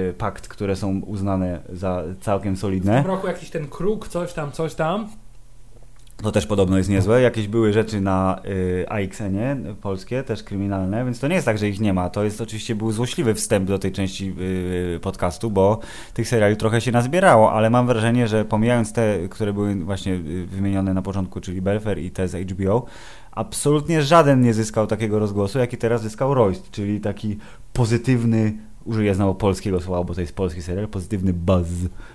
y, 0.09 0.13
Pakt, 0.17 0.47
które 0.47 0.75
są 0.75 0.99
uznane 0.99 1.59
za 1.69 2.03
całkiem 2.21 2.55
W 2.55 2.59
solidne. 2.59 3.01
tym 3.01 3.11
roku 3.11 3.27
jakiś 3.27 3.49
ten 3.49 3.67
kruk, 3.67 4.07
coś 4.07 4.33
tam, 4.33 4.51
coś 4.51 4.75
tam. 4.75 5.07
To 6.23 6.31
też 6.31 6.47
podobno 6.47 6.77
jest 6.77 6.89
niezłe. 6.89 7.21
Jakieś 7.21 7.47
były 7.47 7.73
rzeczy 7.73 8.01
na 8.01 8.41
y, 8.45 8.85
AXN-ie 8.89 9.75
polskie, 9.81 10.23
też 10.23 10.43
kryminalne, 10.43 11.05
więc 11.05 11.19
to 11.19 11.27
nie 11.27 11.35
jest 11.35 11.45
tak, 11.45 11.57
że 11.57 11.69
ich 11.69 11.79
nie 11.79 11.93
ma. 11.93 12.09
To 12.09 12.23
jest 12.23 12.41
oczywiście 12.41 12.75
był 12.75 12.91
złośliwy 12.91 13.33
wstęp 13.33 13.67
do 13.67 13.79
tej 13.79 13.91
części 13.91 14.35
y, 14.95 14.99
podcastu, 14.99 15.51
bo 15.51 15.79
tych 16.13 16.27
seriali 16.27 16.57
trochę 16.57 16.81
się 16.81 16.91
nazbierało, 16.91 17.53
ale 17.53 17.69
mam 17.69 17.87
wrażenie, 17.87 18.27
że 18.27 18.45
pomijając 18.45 18.93
te, 18.93 19.17
które 19.29 19.53
były 19.53 19.75
właśnie 19.75 20.13
y, 20.13 20.45
wymienione 20.45 20.93
na 20.93 21.01
początku, 21.01 21.41
czyli 21.41 21.61
Belfer 21.61 21.99
i 21.99 22.11
te 22.11 22.27
z 22.27 22.51
HBO, 22.51 22.85
absolutnie 23.31 24.01
żaden 24.01 24.41
nie 24.41 24.53
zyskał 24.53 24.87
takiego 24.87 25.19
rozgłosu, 25.19 25.59
jaki 25.59 25.77
teraz 25.77 26.01
zyskał 26.01 26.33
Royst, 26.33 26.71
czyli 26.71 27.01
taki 27.01 27.37
pozytywny, 27.73 28.53
użyję 28.85 29.15
znowu 29.15 29.35
polskiego 29.35 29.81
słowa, 29.81 30.03
bo 30.03 30.13
to 30.13 30.21
jest 30.21 30.35
polski 30.35 30.61
serial, 30.61 30.87
pozytywny 30.87 31.33
buzz 31.33 31.67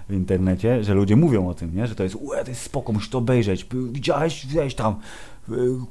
w 0.09 0.13
internecie, 0.13 0.85
że 0.85 0.95
ludzie 0.95 1.17
mówią 1.17 1.49
o 1.49 1.55
tym, 1.55 1.77
nie? 1.77 1.87
że 1.87 1.95
to 1.95 2.03
jest, 2.03 2.15
ue, 2.15 2.45
to 2.45 2.51
jest 2.51 2.63
spoko, 2.63 2.93
musisz 2.93 3.11
to 3.11 3.19
obejrzeć, 3.19 3.67
widziałeś, 3.93 4.47
weź 4.47 4.75
tam, 4.75 4.97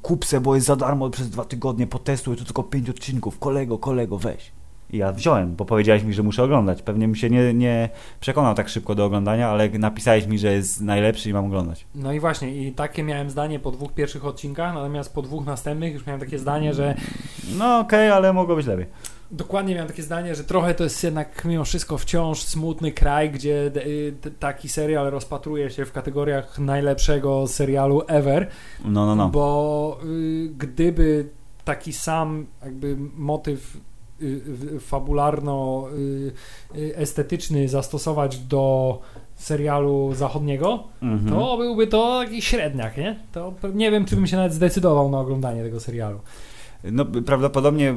kup 0.01 0.25
se, 0.25 0.41
bo 0.41 0.55
jest 0.55 0.67
za 0.67 0.75
darmo 0.75 1.09
przez 1.09 1.29
dwa 1.29 1.45
tygodnie, 1.45 1.87
potestuj, 1.87 2.37
to 2.37 2.45
tylko 2.45 2.63
pięć 2.63 2.89
odcinków, 2.89 3.39
kolego, 3.39 3.77
kolego, 3.77 4.17
weź. 4.17 4.51
I 4.89 4.97
ja 4.97 5.11
wziąłem, 5.11 5.55
bo 5.55 5.65
powiedziałeś 5.65 6.03
mi, 6.03 6.13
że 6.13 6.23
muszę 6.23 6.43
oglądać. 6.43 6.81
Pewnie 6.81 7.07
bym 7.07 7.15
się 7.15 7.29
nie, 7.29 7.53
nie 7.53 7.89
przekonał 8.19 8.55
tak 8.55 8.69
szybko 8.69 8.95
do 8.95 9.05
oglądania, 9.05 9.49
ale 9.49 9.69
napisałeś 9.69 10.27
mi, 10.27 10.39
że 10.39 10.53
jest 10.53 10.81
najlepszy 10.81 11.29
i 11.29 11.33
mam 11.33 11.45
oglądać. 11.45 11.85
No 11.95 12.13
i 12.13 12.19
właśnie, 12.19 12.67
i 12.67 12.71
takie 12.71 13.03
miałem 13.03 13.29
zdanie 13.29 13.59
po 13.59 13.71
dwóch 13.71 13.93
pierwszych 13.93 14.25
odcinkach, 14.25 14.73
natomiast 14.73 15.13
po 15.13 15.21
dwóch 15.21 15.45
następnych 15.45 15.93
już 15.93 16.05
miałem 16.05 16.19
takie 16.19 16.39
zdanie, 16.39 16.73
że 16.73 16.95
No 17.57 17.79
okej, 17.79 18.09
ale 18.09 18.33
mogło 18.33 18.55
być 18.55 18.65
lepiej. 18.65 18.85
Dokładnie 19.31 19.73
miałem 19.75 19.87
takie 19.87 20.03
zdanie, 20.03 20.35
że 20.35 20.43
trochę 20.43 20.73
to 20.73 20.83
jest 20.83 21.03
jednak 21.03 21.45
mimo 21.45 21.63
wszystko 21.65 21.97
wciąż 21.97 22.41
smutny 22.43 22.91
kraj, 22.91 23.31
gdzie 23.31 23.71
y, 24.25 24.31
taki 24.39 24.69
serial 24.69 25.09
rozpatruje 25.11 25.69
się 25.69 25.85
w 25.85 25.91
kategoriach 25.91 26.59
najlepszego 26.59 27.47
serialu 27.47 28.01
ever, 28.07 28.47
No, 28.85 29.05
no, 29.05 29.15
no. 29.15 29.29
bo 29.29 29.97
y, 30.05 30.49
gdyby 30.57 31.29
taki 31.63 31.93
sam 31.93 32.45
jakby 32.63 32.97
motyw 33.15 33.77
y, 34.21 34.25
y, 34.75 34.79
fabularno-estetyczny 34.79 37.67
zastosować 37.67 38.37
do 38.39 38.99
serialu 39.35 40.13
zachodniego, 40.13 40.83
Mhm. 41.01 41.29
to 41.39 41.57
byłby 41.57 41.87
to 41.87 42.19
taki 42.25 42.41
średniak, 42.41 42.97
nie? 42.97 43.19
To 43.31 43.53
nie 43.73 43.91
wiem, 43.91 44.05
czy 44.05 44.15
bym 44.15 44.27
się 44.27 44.37
nawet 44.37 44.53
zdecydował 44.53 45.09
na 45.09 45.19
oglądanie 45.19 45.63
tego 45.63 45.79
serialu. 45.79 46.19
No, 46.91 47.05
prawdopodobnie 47.05 47.95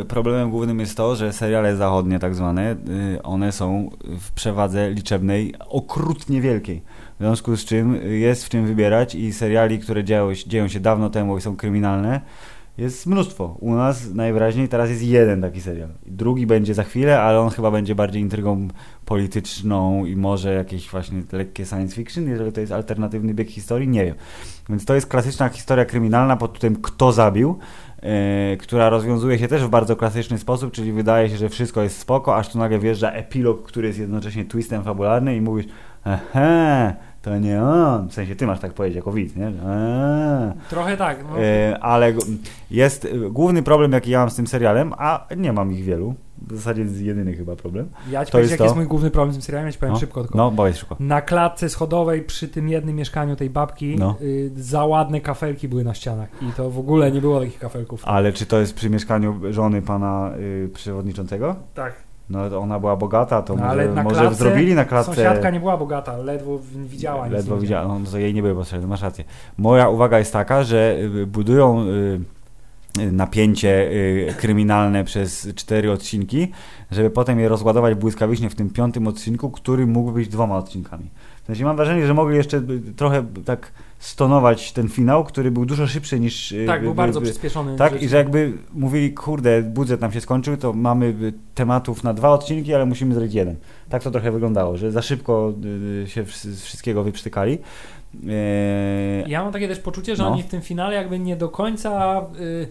e, 0.00 0.04
problemem 0.04 0.50
głównym 0.50 0.80
jest 0.80 0.96
to, 0.96 1.16
że 1.16 1.32
seriale 1.32 1.76
zachodnie, 1.76 2.18
tak 2.18 2.34
zwane, 2.34 2.76
y, 3.16 3.22
one 3.22 3.52
są 3.52 3.90
w 4.20 4.32
przewadze 4.32 4.90
liczebnej 4.90 5.54
okrutnie 5.68 6.40
wielkiej. 6.40 6.82
W 7.14 7.18
związku 7.18 7.56
z 7.56 7.64
czym 7.64 7.94
jest 8.20 8.44
w 8.44 8.48
czym 8.48 8.66
wybierać 8.66 9.14
i 9.14 9.32
seriali, 9.32 9.78
które 9.78 10.04
dzieją, 10.04 10.34
dzieją 10.46 10.68
się 10.68 10.80
dawno 10.80 11.10
temu 11.10 11.38
i 11.38 11.40
są 11.40 11.56
kryminalne, 11.56 12.20
jest 12.78 13.06
mnóstwo. 13.06 13.56
U 13.60 13.74
nas 13.74 14.14
najwyraźniej 14.14 14.68
teraz 14.68 14.90
jest 14.90 15.02
jeden 15.02 15.40
taki 15.40 15.60
serial. 15.60 15.88
Drugi 16.06 16.46
będzie 16.46 16.74
za 16.74 16.84
chwilę, 16.84 17.20
ale 17.20 17.40
on 17.40 17.50
chyba 17.50 17.70
będzie 17.70 17.94
bardziej 17.94 18.22
intrygą 18.22 18.68
polityczną 19.04 20.04
i 20.04 20.16
może 20.16 20.54
jakieś 20.54 20.90
właśnie 20.90 21.22
lekkie 21.32 21.66
science 21.66 21.94
fiction, 21.94 22.28
jeżeli 22.28 22.52
to 22.52 22.60
jest 22.60 22.72
alternatywny 22.72 23.34
bieg 23.34 23.50
historii, 23.50 23.88
nie 23.88 24.04
wiem. 24.04 24.14
Więc 24.68 24.84
to 24.84 24.94
jest 24.94 25.06
klasyczna 25.06 25.48
historia 25.48 25.84
kryminalna 25.84 26.36
pod 26.36 26.58
tym 26.58 26.76
kto 26.76 27.12
zabił, 27.12 27.58
e, 27.58 27.91
która 28.58 28.90
rozwiązuje 28.90 29.38
się 29.38 29.48
też 29.48 29.64
w 29.64 29.68
bardzo 29.68 29.96
klasyczny 29.96 30.38
sposób, 30.38 30.72
czyli 30.72 30.92
wydaje 30.92 31.30
się, 31.30 31.36
że 31.36 31.48
wszystko 31.48 31.82
jest 31.82 31.98
spoko, 31.98 32.36
aż 32.36 32.48
tu 32.48 32.58
nagle 32.58 32.78
wjeżdża 32.78 33.10
epilog, 33.10 33.62
który 33.62 33.86
jest 33.86 33.98
jednocześnie 33.98 34.44
twistem 34.44 34.84
fabularnym 34.84 35.34
i 35.34 35.40
mówisz, 35.40 35.66
aha, 36.04 36.92
to 37.22 37.38
nie 37.38 37.62
on. 37.62 38.08
W 38.08 38.14
sensie 38.14 38.36
ty 38.36 38.46
masz 38.46 38.60
tak 38.60 38.72
powiedzieć 38.72 38.96
jako 38.96 39.12
widz, 39.12 39.36
nie? 39.36 39.52
A. 39.66 40.52
Trochę 40.70 40.96
tak. 40.96 41.24
No. 41.30 41.42
E, 41.42 41.78
ale 41.80 42.12
jest 42.70 43.04
e, 43.04 43.30
główny 43.30 43.62
problem, 43.62 43.92
jaki 43.92 44.10
ja 44.10 44.18
mam 44.18 44.30
z 44.30 44.36
tym 44.36 44.46
serialem, 44.46 44.92
a 44.98 45.26
nie 45.36 45.52
mam 45.52 45.72
ich 45.72 45.84
wielu. 45.84 46.14
W 46.50 46.56
zasadzie 46.56 46.82
jest 46.82 47.00
jedyny 47.00 47.32
chyba 47.34 47.56
problem. 47.56 47.88
Ja 48.10 48.24
ci 48.24 48.26
to 48.26 48.32
powiem, 48.32 48.42
jest 48.42 48.50
jaki 48.50 48.58
to. 48.58 48.64
jest 48.64 48.76
mój 48.76 48.86
główny 48.86 49.10
problem 49.10 49.32
z 49.32 49.36
tym 49.36 49.42
serialem, 49.42 49.66
ja 49.66 49.72
ci 49.72 49.78
powiem 49.78 49.92
No, 49.94 50.00
szybko 50.00 50.20
tylko. 50.22 50.38
No, 50.38 50.50
powiedz 50.50 50.76
szybko. 50.76 50.96
Na 51.00 51.20
klatce 51.20 51.68
schodowej 51.68 52.22
przy 52.22 52.48
tym 52.48 52.68
jednym 52.68 52.96
mieszkaniu 52.96 53.36
tej 53.36 53.50
babki 53.50 53.96
No. 53.98 54.16
y, 54.20 54.50
za 54.56 54.84
ładne 54.84 55.20
kafelki 55.20 55.68
były 55.68 55.84
na 55.84 55.94
ścianach 55.94 56.28
i 56.42 56.52
to 56.52 56.70
w 56.70 56.78
ogóle 56.78 57.12
nie 57.12 57.20
było 57.20 57.40
takich 57.40 57.58
kafelków. 57.58 58.02
Ale 58.04 58.32
czy 58.32 58.46
to 58.46 58.58
jest 58.60 58.74
przy 58.74 58.90
mieszkaniu 58.90 59.40
żony 59.50 59.82
pana 59.82 60.30
y, 60.38 60.68
przewodniczącego? 60.74 61.56
Tak. 61.74 61.92
No 62.30 62.60
ona 62.60 62.80
była 62.80 62.96
bogata, 62.96 63.42
to 63.42 63.56
No, 63.56 63.66
może, 63.66 63.88
na 63.88 64.02
może 64.02 64.20
klatce 64.20 64.38
zrobili 64.38 64.74
na 64.74 64.84
klatce. 64.84 65.14
Sąsiadka 65.14 65.50
nie 65.50 65.60
była 65.60 65.76
bogata, 65.76 66.16
ledwo 66.16 66.58
widziała. 66.76 67.26
Ledwo 67.28 67.56
widziała, 67.56 67.88
no 67.88 68.10
to 68.10 68.18
jej 68.18 68.34
nie 68.34 68.42
były 68.42 68.54
potrzebne, 68.54 68.86
masz 68.86 69.02
rację. 69.02 69.24
Moja 69.58 69.88
uwaga 69.88 70.18
jest 70.18 70.32
taka, 70.32 70.64
że 70.64 70.96
y, 71.16 71.26
budują 71.26 71.82
y, 71.86 72.20
napięcie 73.12 73.90
y, 73.92 74.34
kryminalne 74.38 75.04
przez 75.04 75.48
cztery 75.54 75.92
odcinki, 75.92 76.48
żeby 76.90 77.10
potem 77.10 77.40
je 77.40 77.48
rozładować 77.48 77.94
błyskawicznie 77.94 78.50
w 78.50 78.54
tym 78.54 78.70
piątym 78.70 79.06
odcinku, 79.06 79.50
który 79.50 79.86
mógł 79.86 80.12
być 80.12 80.28
dwoma 80.28 80.56
odcinkami. 80.58 81.04
W 81.42 81.46
sensie 81.46 81.64
mam 81.64 81.76
wrażenie, 81.76 82.06
że 82.06 82.14
mogli 82.14 82.36
jeszcze 82.36 82.56
y, 82.56 82.62
trochę 82.96 83.24
tak 83.44 83.72
stonować 83.98 84.72
ten 84.72 84.88
finał, 84.88 85.24
który 85.24 85.50
był 85.50 85.66
dużo 85.66 85.86
szybszy 85.86 86.20
niż... 86.20 86.52
y, 86.52 86.64
Tak, 86.66 86.80
był 86.80 86.90
by- 86.90 86.96
bardzo 86.96 87.20
by- 87.20 87.26
przyspieszony. 87.26 87.76
tak, 87.76 87.92
rzeczy. 87.92 88.04
i 88.04 88.08
że 88.08 88.16
jakby 88.16 88.52
mówili, 88.74 89.12
kurde, 89.14 89.62
budżet 89.62 90.00
nam 90.00 90.12
się 90.12 90.20
skończył, 90.20 90.56
to 90.56 90.72
mamy 90.72 91.14
tematów 91.54 92.04
na 92.04 92.14
dwa 92.14 92.30
odcinki, 92.30 92.74
ale 92.74 92.86
musimy 92.86 93.14
zrobić 93.14 93.34
jeden. 93.34 93.56
Tak 93.88 94.02
to 94.02 94.10
trochę 94.10 94.32
wyglądało, 94.32 94.76
że 94.76 94.92
za 94.92 95.02
szybko 95.02 95.52
się 96.06 96.24
wszystkiego 96.60 97.02
wyprztykali. 97.04 97.58
Eee, 98.14 99.30
Ja 99.30 99.42
mam 99.44 99.52
takie 99.52 99.68
też 99.68 99.78
poczucie, 99.78 100.16
że 100.16 100.22
No. 100.22 100.30
oni 100.32 100.42
w 100.42 100.46
tym 100.46 100.60
finale 100.62 100.94
jakby 100.94 101.18
nie 101.18 101.36
do 101.36 101.48
końca... 101.48 102.20
Y, 102.40 102.68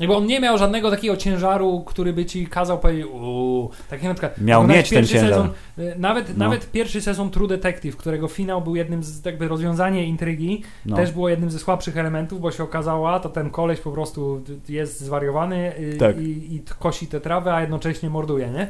jakby 0.00 0.16
on 0.16 0.26
nie 0.26 0.40
miał 0.40 0.58
żadnego 0.58 0.90
takiego 0.90 1.16
ciężaru, 1.16 1.80
który 1.86 2.12
by 2.12 2.24
ci 2.26 2.46
kazał 2.46 2.78
powiedzieć 2.78 3.06
uuu, 3.06 3.70
tak 3.90 4.02
na 4.02 4.14
przykład 4.14 4.38
Miał 4.40 4.66
mieć 4.66 4.90
ten 4.90 5.06
ciężar. 5.06 5.28
Sezon, 5.28 5.50
y, 5.78 5.94
nawet, 5.98 6.28
No. 6.28 6.44
nawet 6.44 6.70
pierwszy 6.72 7.00
sezon 7.00 7.30
True 7.30 7.48
Detective, 7.48 7.96
którego 7.96 8.28
finał 8.28 8.62
był 8.62 8.76
jednym 8.76 9.02
z 9.02 9.24
jakby 9.24 9.48
rozwiązanie 9.48 10.04
intrygi, 10.04 10.62
no. 10.86 10.96
też 10.96 11.12
było 11.12 11.28
jednym 11.28 11.50
ze 11.50 11.58
słabszych 11.58 11.96
elementów, 11.96 12.40
bo 12.40 12.50
się 12.50 12.62
okazało, 12.64 13.10
a 13.14 13.20
to 13.20 13.28
ten 13.28 13.50
koleś 13.50 13.80
po 13.80 13.90
prostu 13.92 14.42
jest 14.68 15.00
zwariowany 15.00 15.76
y, 15.78 15.96
Tak. 15.98 16.20
i, 16.20 16.54
i 16.54 16.62
kosi 16.78 17.06
tę 17.06 17.20
trawę, 17.20 17.54
a 17.54 17.60
jednocześnie 17.60 18.10
morduje, 18.10 18.50
nie? 18.50 18.68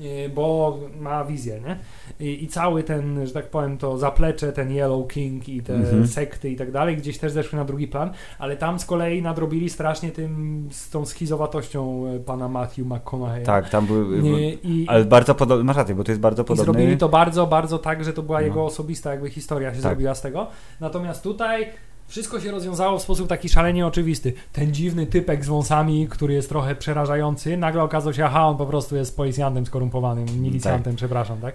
Y, 0.00 0.28
Bo 0.34 0.78
ma 1.00 1.24
wizję, 1.24 1.60
nie? 1.60 1.78
I, 2.26 2.44
I 2.44 2.48
cały 2.48 2.82
ten, 2.82 3.26
że 3.26 3.32
tak 3.32 3.50
powiem, 3.50 3.78
to 3.78 3.98
zaplecze, 3.98 4.52
ten 4.52 4.70
Yellow 4.70 5.08
King 5.08 5.48
i 5.48 5.62
te 5.62 5.74
Mhm. 5.74 6.06
sekty 6.06 6.50
i 6.50 6.56
tak 6.56 6.70
dalej, 6.72 6.96
gdzieś 6.96 7.18
też 7.18 7.32
zeszły 7.32 7.58
na 7.58 7.64
drugi 7.64 7.88
plan, 7.88 8.10
ale 8.38 8.56
tam 8.56 8.78
z 8.78 8.84
kolei 8.84 9.22
nadrobili 9.22 9.70
strasznie 9.70 10.10
tym, 10.10 10.68
z 10.72 10.90
tą 10.90 11.06
schizowatością 11.06 12.06
y, 12.16 12.20
pana 12.20 12.48
Matthew 12.48 12.86
McConaughey. 12.86 13.44
Tak, 13.44 13.70
tam 13.70 13.86
były... 13.86 14.18
I, 14.62 14.86
Ale 14.88 15.04
bardzo 15.04 15.34
podobny, 15.34 15.64
masz 15.64 15.76
rację, 15.76 15.94
bo 15.94 16.04
to 16.04 16.10
jest 16.12 16.20
bardzo 16.20 16.42
i 16.42 16.46
podobny... 16.46 16.72
zrobili 16.72 16.96
to 16.98 17.08
bardzo, 17.08 17.46
bardzo 17.46 17.78
tak, 17.78 18.04
że 18.04 18.12
to 18.12 18.22
była 18.22 18.40
No. 18.40 18.46
jego 18.46 18.64
osobista 18.64 19.10
jakby 19.10 19.30
historia 19.30 19.70
się 19.70 19.82
Tak. 19.82 19.82
zrobiła 19.82 20.14
z 20.14 20.22
tego. 20.22 20.46
Natomiast 20.80 21.22
tutaj 21.22 21.66
Wszystko 22.08 22.40
się 22.40 22.50
rozwiązało 22.50 22.98
w 22.98 23.02
sposób 23.02 23.28
taki 23.28 23.48
szalenie 23.48 23.86
oczywisty. 23.86 24.32
Ten 24.52 24.74
dziwny 24.74 25.06
typek 25.06 25.44
z 25.44 25.48
wąsami, 25.48 26.06
który 26.10 26.34
jest 26.34 26.48
trochę 26.48 26.74
przerażający, 26.74 27.56
nagle 27.56 27.82
okazał 27.82 28.12
się, 28.14 28.24
aha, 28.24 28.46
on 28.46 28.56
po 28.56 28.66
prostu 28.66 28.96
jest 28.96 29.16
policjantem 29.16 29.66
skorumpowanym, 29.66 30.26
milicjantem, 30.42 30.96
przepraszam, 30.96 31.38
tak? 31.40 31.54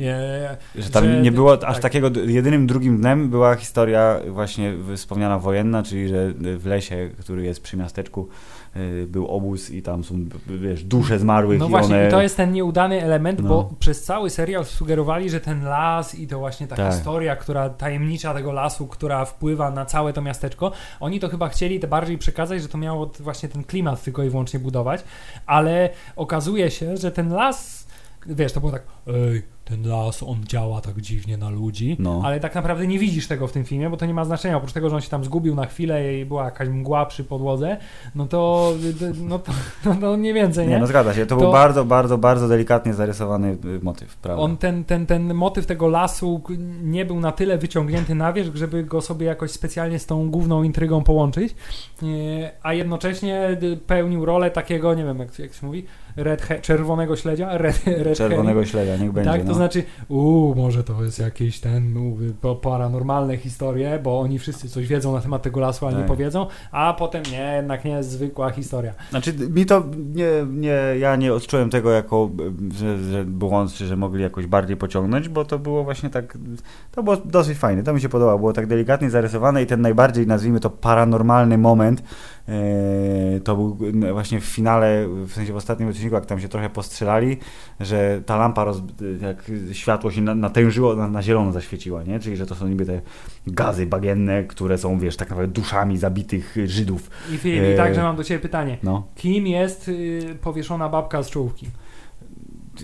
E, 0.00 0.56
Że 0.74 0.90
tam 0.90 1.04
że- 1.04 1.20
nie 1.20 1.32
było 1.32 1.52
aż 1.52 1.74
tak. 1.74 1.82
takiego, 1.82 2.10
jedynym 2.26 2.66
drugim 2.66 2.98
dnem 2.98 3.30
była 3.30 3.54
historia 3.56 4.20
właśnie 4.28 4.74
wspomniana 4.96 5.38
wojenna, 5.38 5.82
czyli 5.82 6.08
że 6.08 6.32
w 6.58 6.66
lesie, 6.66 7.10
który 7.20 7.44
jest 7.44 7.62
przy 7.62 7.76
miasteczku, 7.76 8.28
był 9.06 9.28
obóz 9.28 9.70
i 9.70 9.82
tam 9.82 10.04
są, 10.04 10.24
wiesz, 10.46 10.84
dusze 10.84 11.18
zmarłych 11.18 11.58
No 11.60 11.66
i 11.66 11.70
właśnie, 11.70 11.94
one... 11.96 12.08
i 12.08 12.10
to 12.10 12.22
jest 12.22 12.36
ten 12.36 12.52
nieudany 12.52 13.02
element, 13.02 13.40
No. 13.42 13.48
bo 13.48 13.70
przez 13.78 14.04
cały 14.04 14.30
serial 14.30 14.64
sugerowali, 14.64 15.30
że 15.30 15.40
ten 15.40 15.64
las 15.64 16.14
i 16.14 16.26
to 16.26 16.38
właśnie 16.38 16.66
ta 16.66 16.76
Tak. 16.76 16.92
historia, 16.94 17.36
która 17.36 17.68
tajemnicza 17.70 18.34
tego 18.34 18.52
lasu, 18.52 18.86
która 18.86 19.24
wpływa 19.24 19.70
na 19.70 19.84
całe 19.86 20.12
to 20.12 20.22
miasteczko, 20.22 20.72
oni 21.00 21.20
to 21.20 21.28
chyba 21.28 21.48
chcieli 21.48 21.80
te 21.80 21.88
bardziej 21.88 22.18
przekazać, 22.18 22.62
że 22.62 22.68
to 22.68 22.78
miało 22.78 23.10
właśnie 23.20 23.48
ten 23.48 23.64
klimat 23.64 24.02
tylko 24.02 24.22
i 24.24 24.30
wyłącznie 24.30 24.60
budować, 24.60 25.04
ale 25.46 25.90
okazuje 26.16 26.70
się, 26.70 26.96
że 26.96 27.10
ten 27.12 27.32
las, 27.32 27.86
wiesz, 28.26 28.52
to 28.52 28.60
było 28.60 28.72
tak, 28.72 28.82
ej, 29.06 29.42
ten 29.64 29.88
las, 29.88 30.22
on 30.22 30.44
działa 30.44 30.80
tak 30.80 31.00
dziwnie 31.00 31.36
na 31.36 31.50
ludzi, 31.50 31.96
No. 31.98 32.22
ale 32.24 32.40
tak 32.40 32.54
naprawdę 32.54 32.86
nie 32.86 32.98
widzisz 32.98 33.28
tego 33.28 33.46
w 33.46 33.52
tym 33.52 33.64
filmie, 33.64 33.90
bo 33.90 33.96
to 33.96 34.06
nie 34.06 34.14
ma 34.14 34.24
znaczenia, 34.24 34.56
oprócz 34.56 34.72
tego, 34.72 34.90
że 34.90 34.96
on 34.96 35.02
się 35.02 35.08
tam 35.10 35.24
zgubił 35.24 35.54
na 35.54 35.66
chwilę 35.66 36.14
i 36.18 36.24
była 36.24 36.44
jakaś 36.44 36.68
mgła 36.68 37.06
przy 37.06 37.24
podłodze, 37.24 37.76
no 38.14 38.26
to, 38.26 38.72
no 39.20 39.38
to, 39.38 39.52
no 39.84 39.94
to 39.94 40.16
nie 40.16 40.34
więcej, 40.34 40.66
nie? 40.66 40.72
Nie, 40.74 40.78
no 40.78 40.86
zgadza 40.86 41.14
się. 41.14 41.26
To, 41.26 41.34
To- 41.36 41.40
był 41.40 41.52
bardzo, 41.52 41.84
bardzo, 41.84 42.18
bardzo 42.18 42.48
delikatnie 42.48 42.94
zarysowany 42.94 43.48
y, 43.64 43.80
motyw, 43.82 44.16
prawda? 44.16 44.42
On 44.42 44.56
ten, 44.56 44.84
ten, 44.84 45.06
ten 45.06 45.34
motyw 45.34 45.66
tego 45.66 45.88
lasu 45.88 46.40
nie 46.82 47.04
był 47.04 47.20
na 47.20 47.32
tyle 47.32 47.58
wyciągnięty 47.58 48.14
na 48.14 48.32
wierzch, 48.32 48.56
żeby 48.56 48.84
go 48.84 49.00
sobie 49.00 49.26
jakoś 49.26 49.50
specjalnie 49.50 49.98
z 49.98 50.06
tą 50.06 50.30
główną 50.30 50.62
intrygą 50.62 51.04
połączyć, 51.04 51.54
e, 52.02 52.06
a 52.62 52.74
jednocześnie 52.74 53.58
y, 53.62 53.76
pełnił 53.86 54.24
rolę 54.24 54.50
takiego, 54.50 54.94
nie 54.94 55.04
wiem 55.04 55.18
jak, 55.18 55.38
jak 55.38 55.52
się 55.54 55.66
mówi, 55.66 55.84
red 56.16 56.42
he- 56.42 56.60
czerwonego 56.60 57.16
śledzia, 57.16 57.56
red, 57.58 57.80
red 57.86 58.18
Czerwonego 58.18 58.64
śledzia, 58.64 58.96
niech 58.96 59.12
będzie. 59.12 59.30
tak, 59.30 59.40
to 59.42 59.48
no. 59.48 59.54
znaczy, 59.54 59.84
uuu, 60.08 60.54
może 60.54 60.84
to 60.84 61.04
jest 61.04 61.18
jakieś 61.18 61.60
ten, 61.60 61.90
mówię, 61.92 62.30
po- 62.40 62.56
paranormalne 62.56 63.36
historie, 63.36 63.98
bo 64.02 64.20
oni 64.20 64.38
wszyscy 64.38 64.68
coś 64.68 64.86
wiedzą 64.86 65.12
na 65.12 65.20
temat 65.20 65.42
tego 65.42 65.60
lasu, 65.60 65.86
ale 65.86 65.94
nie 65.94 66.00
Tak. 66.02 66.08
powiedzą, 66.08 66.46
a 66.72 66.94
potem 66.98 67.22
nie, 67.32 67.52
jednak 67.56 67.84
nie, 67.84 68.02
zwykła 68.02 68.50
historia. 68.50 68.94
Znaczy, 69.10 69.34
mi 69.50 69.66
to 69.66 69.82
nie, 70.14 70.28
nie, 70.50 70.78
ja 70.98 71.16
nie 71.16 71.34
odczułem 71.34 71.70
tego 71.70 71.90
jako, 71.90 72.30
że, 72.74 72.98
że 72.98 73.24
błąd, 73.24 73.72
czy 73.72 73.86
że 73.86 73.96
mogli 73.96 74.22
jakoś 74.22 74.46
bardziej 74.46 74.76
pociągnąć, 74.76 75.28
bo 75.28 75.44
to 75.44 75.58
było 75.58 75.84
właśnie 75.84 76.10
tak, 76.10 76.38
to 76.92 77.02
było 77.02 77.16
dosyć 77.16 77.58
fajne, 77.58 77.82
to 77.82 77.92
mi 77.92 78.00
się 78.00 78.08
podobało, 78.08 78.38
było 78.38 78.52
tak 78.52 78.66
delikatnie 78.66 79.10
zarysowane 79.10 79.62
i 79.62 79.66
ten 79.66 79.80
najbardziej, 79.80 80.26
nazwijmy 80.26 80.60
to, 80.60 80.70
paranormalny 80.70 81.58
moment, 81.58 82.02
to 83.44 83.56
był 83.56 83.78
właśnie 84.12 84.40
w 84.40 84.44
finale, 84.44 85.08
w 85.08 85.32
sensie 85.32 85.52
w 85.52 85.56
ostatnim 85.56 85.88
odcinku, 85.88 86.14
jak 86.14 86.26
tam 86.26 86.40
się 86.40 86.48
trochę 86.48 86.70
postrzelali, 86.70 87.36
że 87.80 88.22
ta 88.26 88.36
lampa, 88.36 88.64
roz, 88.64 88.82
jak 89.20 89.50
światło 89.72 90.10
się 90.10 90.20
na- 90.22 90.34
natężyło, 90.34 90.96
na, 90.96 91.08
na 91.08 91.22
zielono 91.22 91.52
zaświeciła, 91.52 92.02
nie? 92.02 92.20
Czyli, 92.20 92.36
że 92.36 92.46
to 92.46 92.54
są 92.54 92.68
niby 92.68 92.86
te 92.86 93.00
gazy 93.46 93.86
bagienne, 93.86 94.44
które 94.44 94.78
są, 94.78 94.98
wiesz, 94.98 95.16
tak 95.16 95.30
naprawdę 95.30 95.52
duszami 95.52 95.98
zabitych 95.98 96.56
Żydów. 96.66 97.10
I 97.34 97.36
Filip, 97.38 97.62
E, 97.62 97.74
i 97.74 97.76
także 97.76 98.02
mam 98.02 98.16
do 98.16 98.24
Ciebie 98.24 98.40
pytanie. 98.40 98.78
No. 98.82 99.06
Kim 99.16 99.46
jest 99.46 99.88
y, 99.88 100.36
powieszona 100.40 100.88
babka 100.88 101.22
z 101.22 101.30
czołówki? 101.30 101.66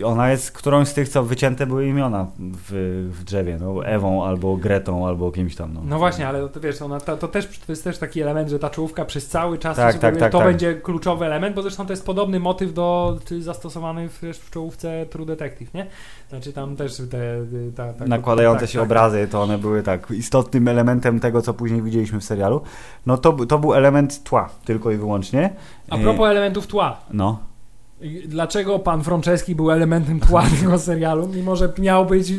Ona 0.04 0.30
jest 0.30 0.52
którąś 0.52 0.88
z 0.88 0.94
tych, 0.94 1.08
co 1.08 1.24
wycięte 1.24 1.66
były 1.66 1.88
imiona 1.88 2.26
w, 2.38 3.08
w 3.12 3.24
drzewie, 3.24 3.58
no, 3.60 3.86
Ewą 3.86 4.24
albo 4.24 4.56
Gretą, 4.56 5.06
albo 5.06 5.32
kimś 5.32 5.56
tam. 5.56 5.74
No, 5.74 5.80
No 5.84 5.98
właśnie, 5.98 6.28
ale 6.28 6.48
to 6.48 6.60
wiesz, 6.60 6.82
ona, 6.82 7.00
to, 7.00 7.16
to, 7.16 7.28
też, 7.28 7.58
to 7.66 7.72
jest 7.72 7.84
też 7.84 7.98
taki 7.98 8.20
element, 8.20 8.50
że 8.50 8.58
ta 8.58 8.70
czołówka 8.70 9.04
przez 9.04 9.28
cały 9.28 9.58
czas 9.58 9.76
Tak, 9.76 9.98
tak, 9.98 10.16
tak, 10.16 10.32
to 10.32 10.38
tak. 10.38 10.46
będzie 10.46 10.74
kluczowy 10.74 11.26
element, 11.26 11.56
bo 11.56 11.62
zresztą 11.62 11.86
to 11.86 11.92
jest 11.92 12.06
podobny 12.06 12.40
motyw 12.40 12.74
do 12.74 13.18
zastosowany 13.40 14.08
w, 14.08 14.22
w 14.22 14.50
czołówce 14.50 15.06
True 15.06 15.26
Detective, 15.26 15.74
nie? 15.74 15.86
Znaczy 16.28 16.52
tam 16.52 16.76
też 16.76 16.96
te... 17.10 17.46
Ta, 17.76 17.92
ta, 17.92 18.06
Nakładające 18.06 18.60
tak, 18.60 18.70
się 18.70 18.78
tak, 18.78 18.86
obrazy, 18.86 19.28
to 19.30 19.42
one 19.42 19.58
były 19.58 19.82
tak 19.82 20.10
istotnym 20.10 20.68
elementem 20.68 21.20
tego, 21.20 21.42
co 21.42 21.54
później 21.54 21.82
widzieliśmy 21.82 22.20
w 22.20 22.24
serialu. 22.24 22.60
No 23.06 23.18
to, 23.18 23.32
to 23.32 23.58
był 23.58 23.74
element 23.74 24.22
tła, 24.22 24.48
tylko 24.64 24.90
i 24.90 24.96
wyłącznie. 24.96 25.50
A 25.90 25.98
propos 25.98 26.28
elementów 26.28 26.66
tła. 26.66 26.96
No, 27.10 27.38
Dlaczego 28.28 28.78
pan 28.78 29.04
Franceski 29.04 29.54
był 29.54 29.70
elementem 29.70 30.20
tła 30.20 30.42
tego 30.60 30.78
serialu, 30.78 31.28
mimo 31.34 31.56
że 31.56 31.72
miał 31.78 32.06
być 32.06 32.32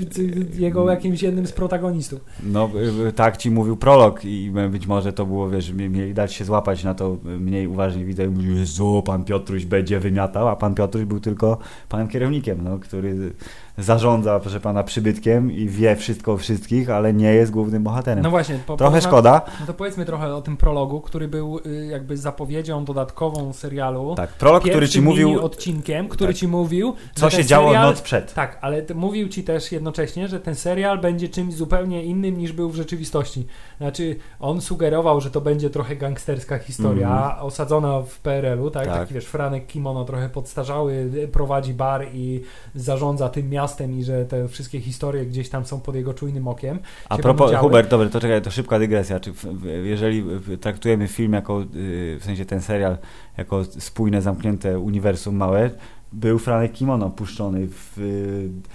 jego 0.53 0.89
jakimś 0.89 1.22
jednym 1.24 1.47
z 1.47 1.51
protagonistów? 1.51 2.20
no 2.43 2.70
y, 3.03 3.07
y, 3.07 3.14
tak 3.14 3.38
ci 3.38 3.51
mówił 3.51 3.78
prolog 3.78 4.26
i 4.26 4.51
być 4.72 4.88
może 4.88 5.14
to 5.14 5.26
było, 5.26 5.49
wiesz, 5.49 5.72
mie- 5.74 5.89
mieli 5.89 6.14
dać 6.14 6.34
się 6.34 6.45
złapać 6.45 6.84
na 6.84 6.93
to 6.93 7.18
y, 7.26 7.39
mniej 7.39 7.68
uważnie 7.68 8.05
widzę 8.05 8.26
i 8.26 8.28
mówił, 8.28 8.55
Jezu, 8.55 9.03
pan 9.05 9.24
Piotruś 9.24 9.66
będzie 9.66 9.99
wymiatał, 9.99 10.47
a 10.47 10.55
pan 10.55 10.76
Piotruś 10.76 11.03
był 11.05 11.20
tylko 11.20 11.57
panem 11.89 12.07
kierownikiem, 12.07 12.64
no, 12.64 12.80
który 12.80 13.34
zarządza, 13.80 14.40
proszę 14.40 14.60
pana, 14.60 14.84
przybytkiem 14.84 15.52
i 15.52 15.70
wie 15.70 15.96
wszystko 15.96 16.34
o 16.34 16.38
wszystkich, 16.38 16.90
ale 16.90 17.14
nie 17.14 17.34
jest 17.34 17.52
głównym 17.52 17.84
bohaterem. 17.84 18.24
No 18.24 18.30
właśnie. 18.30 18.60
Po, 18.66 18.78
Trochę 18.78 19.02
szkoda. 19.02 19.42
No 19.60 19.66
to 19.66 19.74
powiedzmy 19.74 20.06
trochę 20.06 20.36
o 20.36 20.42
tym 20.42 20.58
prologu, 20.58 21.02
który 21.02 21.28
był 21.28 21.60
y, 21.66 21.86
jakby 21.86 22.18
zapowiedzią 22.18 22.86
dodatkową 22.86 23.54
serialu. 23.54 24.16
Tak, 24.16 24.30
prolog, 24.30 24.64
który 24.64 24.90
ci 24.90 25.02
mówił, 25.02 25.46
odcinkiem, 25.46 26.10
który 26.10 26.34
Tak. 26.34 26.40
ci 26.40 26.48
mówił, 26.48 26.94
co 27.16 27.30
się 27.30 27.46
działo 27.46 27.68
serial, 27.68 27.86
noc 27.86 28.02
przed. 28.02 28.34
Tak, 28.34 28.58
ale 28.62 28.82
mówił 28.96 29.28
ci 29.28 29.44
też 29.44 29.72
jednocześnie, 29.72 30.28
że 30.28 30.40
ten 30.40 30.56
serial 30.56 31.00
będzie 31.00 31.30
czymś 31.30 31.54
zupełnie 31.54 32.04
innym 32.04 32.38
niż 32.38 32.52
był 32.52 32.70
w 32.70 32.76
rzeczywistości. 32.76 33.48
Znaczy, 33.80 34.16
on 34.40 34.62
sugerował, 34.62 35.22
że 35.22 35.32
to 35.32 35.42
będzie 35.42 35.70
trochę 35.70 35.96
gangsterska 35.96 36.58
historia, 36.58 37.40
osadzona 37.42 38.02
w 38.02 38.20
PRL-u, 38.20 38.72
tak? 38.72 38.86
Tak. 38.86 39.00
Taki 39.00 39.14
wiesz, 39.14 39.26
Franek 39.26 39.68
Kimono 39.68 40.06
trochę 40.06 40.30
podstarzały, 40.30 41.10
prowadzi 41.32 41.74
bar 41.74 42.08
i 42.14 42.42
zarządza 42.76 43.30
tym 43.30 43.50
miastem 43.50 44.00
i 44.00 44.04
że 44.04 44.26
te 44.26 44.48
wszystkie 44.48 44.82
historie 44.82 45.26
gdzieś 45.26 45.50
tam 45.50 45.66
są 45.66 45.80
pod 45.80 45.96
jego 45.96 46.14
czujnym 46.14 46.48
okiem. 46.48 46.80
A 47.10 47.18
propos. 47.18 47.56
Hubert, 47.56 47.90
dobra, 47.90 48.10
to 48.10 48.20
czekaj, 48.20 48.42
to 48.42 48.52
szybka 48.52 48.80
dygresja. 48.80 49.20
Czy 49.20 49.34
w, 49.34 49.46
w, 49.46 49.86
jeżeli 49.86 50.24
traktujemy 50.62 51.08
film 51.08 51.34
jako, 51.34 51.62
y, 51.62 52.18
w 52.20 52.24
sensie 52.24 52.46
ten 52.46 52.62
serial, 52.62 52.98
jako 53.38 53.64
spójne, 53.64 54.22
zamknięte 54.22 54.80
uniwersum 54.80 55.36
małe, 55.36 55.70
był 56.14 56.40
Franek 56.40 56.72
Kimono 56.72 57.10
puszczony 57.10 57.68
w, 57.68 57.98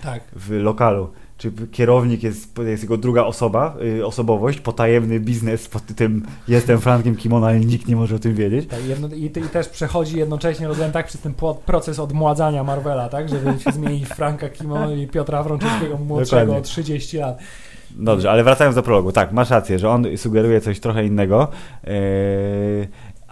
Tak. 0.02 0.22
w 0.32 0.50
lokalu. 0.50 1.08
Czy 1.38 1.52
kierownik 1.72 2.22
jest, 2.22 2.58
jest 2.58 2.82
jego 2.82 2.96
druga 2.96 3.24
osoba, 3.24 3.76
y, 3.98 4.06
osobowość, 4.06 4.60
potajemny 4.60 5.20
biznes 5.20 5.68
pod 5.68 5.82
tym 5.96 6.26
jestem 6.48 6.80
Frankiem 6.80 7.16
Kimono, 7.16 7.46
ale 7.46 7.60
nikt 7.60 7.88
nie 7.88 7.96
może 7.96 8.16
o 8.16 8.18
tym 8.18 8.34
wiedzieć. 8.34 8.68
Tak, 8.68 8.84
jedno, 8.84 9.08
i, 9.08 9.24
I 9.24 9.30
też 9.30 9.68
przechodzi 9.68 10.18
jednocześnie, 10.18 10.68
rozumiem, 10.68 10.92
tak, 10.92 11.06
przez 11.06 11.20
ten 11.20 11.34
proces 11.66 11.98
odmładzania 11.98 12.64
Marvela, 12.64 13.08
tak, 13.08 13.28
żeby 13.28 13.60
się 13.60 13.72
zmienić 13.72 14.08
Franka 14.08 14.48
Kimono 14.48 14.94
i 14.94 15.06
Piotra 15.06 15.42
Wrączyńskiego 15.42 15.98
młodszego 15.98 16.40
Dokładnie. 16.40 16.56
o 16.56 16.64
30 16.64 17.18
lat. 17.18 17.38
Dobrze, 17.90 18.30
ale 18.30 18.44
wracając 18.44 18.76
do 18.76 18.82
prologu, 18.82 19.12
tak, 19.12 19.32
masz 19.32 19.50
rację, 19.50 19.78
że 19.78 19.90
on 19.90 20.06
sugeruje 20.16 20.60
coś 20.60 20.80
trochę 20.80 21.06
innego, 21.06 21.48
yy, 21.84 21.92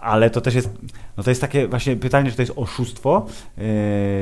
ale 0.03 0.29
to 0.29 0.41
też 0.41 0.55
jest, 0.55 0.69
no 1.17 1.23
to 1.23 1.31
jest 1.31 1.41
takie 1.41 1.67
właśnie 1.67 1.95
pytanie, 1.95 2.29
czy 2.31 2.35
to 2.35 2.41
jest 2.41 2.53
oszustwo, 2.55 3.25
yy, 3.57 3.63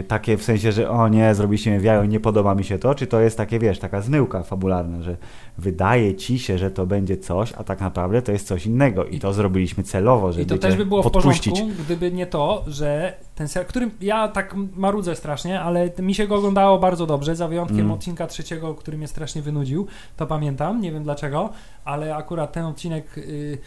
takie 0.08 0.38
w 0.38 0.44
sensie, 0.44 0.72
że 0.72 0.90
o 0.90 1.08
nie, 1.08 1.36
zrobiliście 1.36 1.70
mnie 1.72 1.80
w 1.80 1.84
jajo, 1.84 2.06
nie 2.06 2.20
podoba 2.20 2.56
mi 2.56 2.64
się 2.64 2.80
to, 2.80 2.96
czy 2.96 3.08
to 3.08 3.20
jest 3.20 3.38
takie, 3.38 3.60
wiesz, 3.60 3.80
taka 3.80 4.02
zmyłka 4.02 4.44
fabularna, 4.44 5.02
że 5.02 5.18
wydaje 5.58 6.16
ci 6.16 6.40
się, 6.40 6.58
że 6.58 6.72
to 6.72 6.86
będzie 6.86 7.18
coś, 7.18 7.54
a 7.54 7.64
tak 7.64 7.82
naprawdę 7.82 8.22
to 8.22 8.32
jest 8.32 8.48
coś 8.48 8.66
innego 8.66 9.06
i, 9.06 9.20
to 9.20 9.34
zrobiliśmy 9.34 9.84
celowo, 9.84 10.32
żeby 10.32 10.44
I 10.44 10.46
to 10.46 10.58
też 10.58 10.76
by 10.76 10.86
było 10.86 11.04
podpuścić. 11.04 11.54
w 11.54 11.60
porządku, 11.60 11.84
gdyby 11.84 12.12
nie 12.12 12.26
to, 12.26 12.64
że 12.68 13.14
ten 13.36 13.48
serial, 13.48 13.70
którym 13.70 13.92
ja 14.02 14.28
tak 14.28 14.56
marudzę 14.76 15.16
strasznie, 15.16 15.62
ale 15.62 15.90
mi 16.00 16.16
się 16.16 16.28
go 16.28 16.36
oglądało 16.36 16.80
bardzo 16.80 17.06
dobrze, 17.06 17.36
za 17.36 17.48
wyjątkiem 17.48 17.80
Mm. 17.80 17.92
odcinka 17.92 18.28
trzeciego, 18.28 18.76
który 18.76 18.98
mnie 18.98 19.08
strasznie 19.08 19.42
wynudził, 19.42 19.88
to 20.18 20.28
pamiętam, 20.28 20.82
nie 20.82 20.92
wiem 20.92 21.04
dlaczego, 21.04 21.50
ale 21.86 22.16
akurat 22.16 22.52
ten 22.52 22.66
odcinek 22.66 23.18
y, 23.18 23.22
ty- 23.22 23.58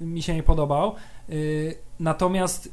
mi 0.00 0.22
się 0.22 0.34
nie 0.34 0.42
podobał. 0.42 0.94
Y, 1.30 1.74
natomiast 2.00 2.72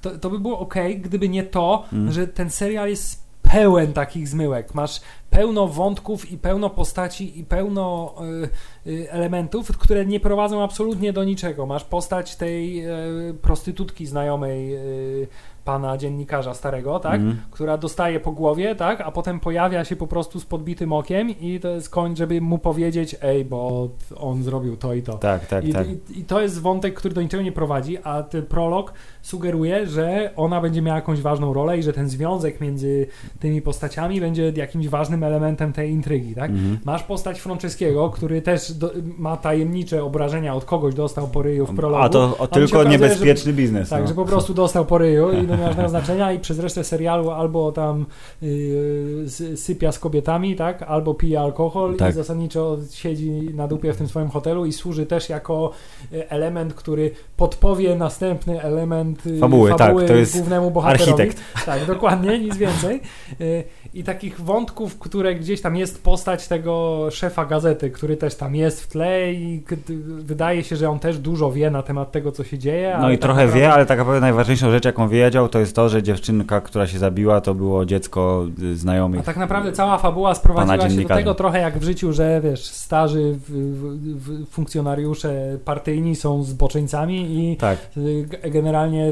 to, 0.00 0.18
to 0.18 0.30
by 0.30 0.38
było 0.38 0.58
ok, 0.58 0.74
gdyby 0.98 1.28
nie 1.28 1.42
to, 1.42 1.84
Mm. 1.92 2.12
że 2.12 2.26
ten 2.28 2.50
serial 2.50 2.88
jest 2.88 3.24
pełen 3.42 3.92
takich 3.92 4.28
zmyłek. 4.28 4.74
Masz 4.74 5.00
pełno 5.30 5.68
wątków 5.68 6.30
i 6.32 6.38
pełno 6.38 6.70
postaci 6.70 7.38
i 7.40 7.44
pełno 7.44 8.14
y, 8.86 8.90
y, 8.90 9.10
elementów, 9.10 9.78
które 9.78 10.06
nie 10.06 10.20
prowadzą 10.20 10.62
absolutnie 10.62 11.12
do 11.12 11.24
niczego. 11.24 11.66
Masz 11.66 11.84
postać 11.84 12.36
tej 12.36 12.86
y, 13.30 13.34
prostytutki 13.42 14.06
znajomej 14.06 14.76
pana 15.64 15.96
dziennikarza 15.98 16.54
starego, 16.54 16.98
tak? 16.98 17.14
Mhm. 17.14 17.36
Która 17.50 17.78
dostaje 17.78 18.20
po 18.20 18.32
głowie, 18.32 18.74
tak? 18.74 19.00
A 19.00 19.10
potem 19.10 19.40
pojawia 19.40 19.84
się 19.84 19.96
po 19.96 20.06
prostu 20.06 20.40
z 20.40 20.44
podbitym 20.44 20.92
okiem 20.92 21.30
i 21.30 21.60
to 21.60 21.68
jest 21.68 21.90
koń, 21.90 22.16
żeby 22.16 22.40
mu 22.40 22.58
powiedzieć, 22.58 23.16
ej, 23.22 23.44
bo 23.44 23.88
on 24.16 24.42
zrobił 24.42 24.76
to 24.76 24.94
i 24.94 25.02
to. 25.02 25.12
Tak, 25.12 25.46
tak, 25.46 25.64
I, 25.64 25.72
tak. 25.72 25.86
i, 25.88 26.20
I 26.20 26.24
to 26.24 26.40
jest 26.40 26.60
wątek, 26.60 26.94
który 26.94 27.14
do 27.14 27.22
niczego 27.22 27.42
nie 27.42 27.52
prowadzi, 27.52 27.98
a 28.04 28.22
ten 28.22 28.46
prolog 28.46 28.92
sugeruje, 29.24 29.86
że 29.86 30.30
ona 30.36 30.60
będzie 30.60 30.82
miała 30.82 30.96
jakąś 30.96 31.20
ważną 31.20 31.52
rolę 31.52 31.78
i 31.78 31.82
że 31.82 31.92
ten 31.92 32.08
związek 32.08 32.60
między 32.60 33.06
tymi 33.40 33.62
postaciami 33.62 34.20
będzie 34.20 34.52
jakimś 34.56 34.88
ważnym 34.88 35.22
elementem 35.22 35.72
tej 35.72 35.90
intrygi, 35.90 36.34
tak? 36.34 36.50
Mhm. 36.50 36.78
Masz 36.84 37.02
postać 37.02 37.40
Franceskiego, 37.40 38.10
który 38.10 38.42
też 38.42 38.72
do, 38.72 38.90
ma 39.18 39.36
tajemnicze 39.36 40.04
obrażenia 40.04 40.54
od 40.54 40.64
kogoś, 40.64 40.94
dostał 40.94 41.28
po 41.28 41.42
ryju 41.42 41.66
w 41.66 41.76
prologu. 41.76 42.02
A 42.02 42.08
to 42.08 42.38
o, 42.38 42.46
tylko 42.46 42.80
okazuje, 42.80 42.98
niebezpieczny 42.98 43.52
biznes. 43.52 43.88
Tak, 43.88 44.02
no. 44.02 44.08
że 44.08 44.14
po 44.14 44.24
prostu 44.24 44.54
dostał 44.54 44.86
po 44.86 44.98
ryju 44.98 45.32
i 45.32 45.36
nie 45.46 45.56
ma 45.56 45.66
żadnego 45.66 45.88
znaczenia 45.98 46.32
i 46.32 46.38
przez 46.38 46.58
resztę 46.58 46.84
serialu 46.84 47.30
albo 47.30 47.72
tam 47.72 48.06
yy, 48.42 48.48
sy- 49.26 49.56
sypia 49.56 49.92
z 49.92 49.98
kobietami, 49.98 50.56
tak, 50.56 50.82
albo 50.82 51.14
pije 51.14 51.40
alkohol 51.40 51.96
Tak. 51.96 52.10
i 52.10 52.12
zasadniczo 52.12 52.76
siedzi 52.92 53.30
na 53.54 53.68
dupie 53.68 53.92
w 53.92 53.96
tym 53.96 54.08
swoim 54.08 54.28
hotelu 54.28 54.66
i 54.66 54.72
służy 54.72 55.06
też 55.06 55.28
jako 55.28 55.70
y, 56.12 56.28
element, 56.28 56.74
który 56.74 57.10
podpowie 57.36 57.96
następny 57.96 58.62
element 58.62 59.13
y, 59.26 59.38
Fabuły, 59.38 59.74
tak, 59.74 59.96
to 60.06 60.14
jest 60.14 60.36
głównemu 60.36 60.70
bohaterowi. 60.70 61.12
architekt. 61.12 61.40
Tak, 61.66 61.84
dokładnie, 61.86 62.38
nic 62.38 62.56
więcej. 62.56 63.00
Y, 63.40 63.64
I 63.94 64.04
takich 64.04 64.40
wątków, 64.40 64.98
które 64.98 65.34
gdzieś 65.34 65.60
tam 65.60 65.76
jest 65.76 66.02
postać 66.02 66.48
tego 66.48 67.06
szefa 67.10 67.44
gazety, 67.44 67.90
który 67.90 68.16
też 68.16 68.34
tam 68.34 68.54
jest 68.54 68.82
w 68.82 68.86
tle 68.88 69.32
i 69.32 69.62
wydaje 70.18 70.64
się, 70.64 70.76
że 70.76 70.90
on 70.90 70.98
też 70.98 71.18
dużo 71.18 71.52
wie 71.52 71.70
na 71.70 71.82
temat 71.82 72.12
tego, 72.12 72.32
co 72.32 72.44
się 72.44 72.58
dzieje. 72.58 72.96
No 73.00 73.10
i 73.10 73.14
tak 73.14 73.22
trochę 73.22 73.40
naprawdę- 73.40 73.60
wie, 73.60 73.72
ale 73.72 73.86
tak 73.86 73.98
naprawdę 73.98 74.20
najważniejszą 74.20 74.70
rzecz, 74.70 74.84
jaką 74.84 75.08
wiedział, 75.08 75.48
to 75.48 75.58
jest 75.58 75.76
to, 75.76 75.88
że 75.88 76.02
dziewczynka, 76.02 76.60
która 76.60 76.86
się 76.86 76.98
zabiła, 76.98 77.40
to 77.40 77.54
było 77.54 77.84
dziecko 77.86 78.46
y, 78.62 78.72
A 78.72 78.76
znajomych. 78.76 79.24
tak 79.24 79.36
naprawdę 79.36 79.72
cała 79.72 79.98
fabuła 79.98 80.34
sprowadziła 80.34 80.90
się 80.90 81.02
do 81.02 81.08
tego 81.08 81.34
trochę 81.34 81.58
jak 81.58 81.78
w 81.78 81.82
życiu, 81.82 82.12
że 82.12 82.40
wiesz, 82.44 82.64
starzy 82.64 83.36
w, 83.48 83.50
w, 83.50 84.44
w 84.44 84.50
funkcjonariusze 84.50 85.58
partyjni 85.64 86.16
są 86.16 86.42
zboczeńcami 86.42 87.50
i 87.50 87.56
Tak, 87.56 87.78
y, 87.96 88.26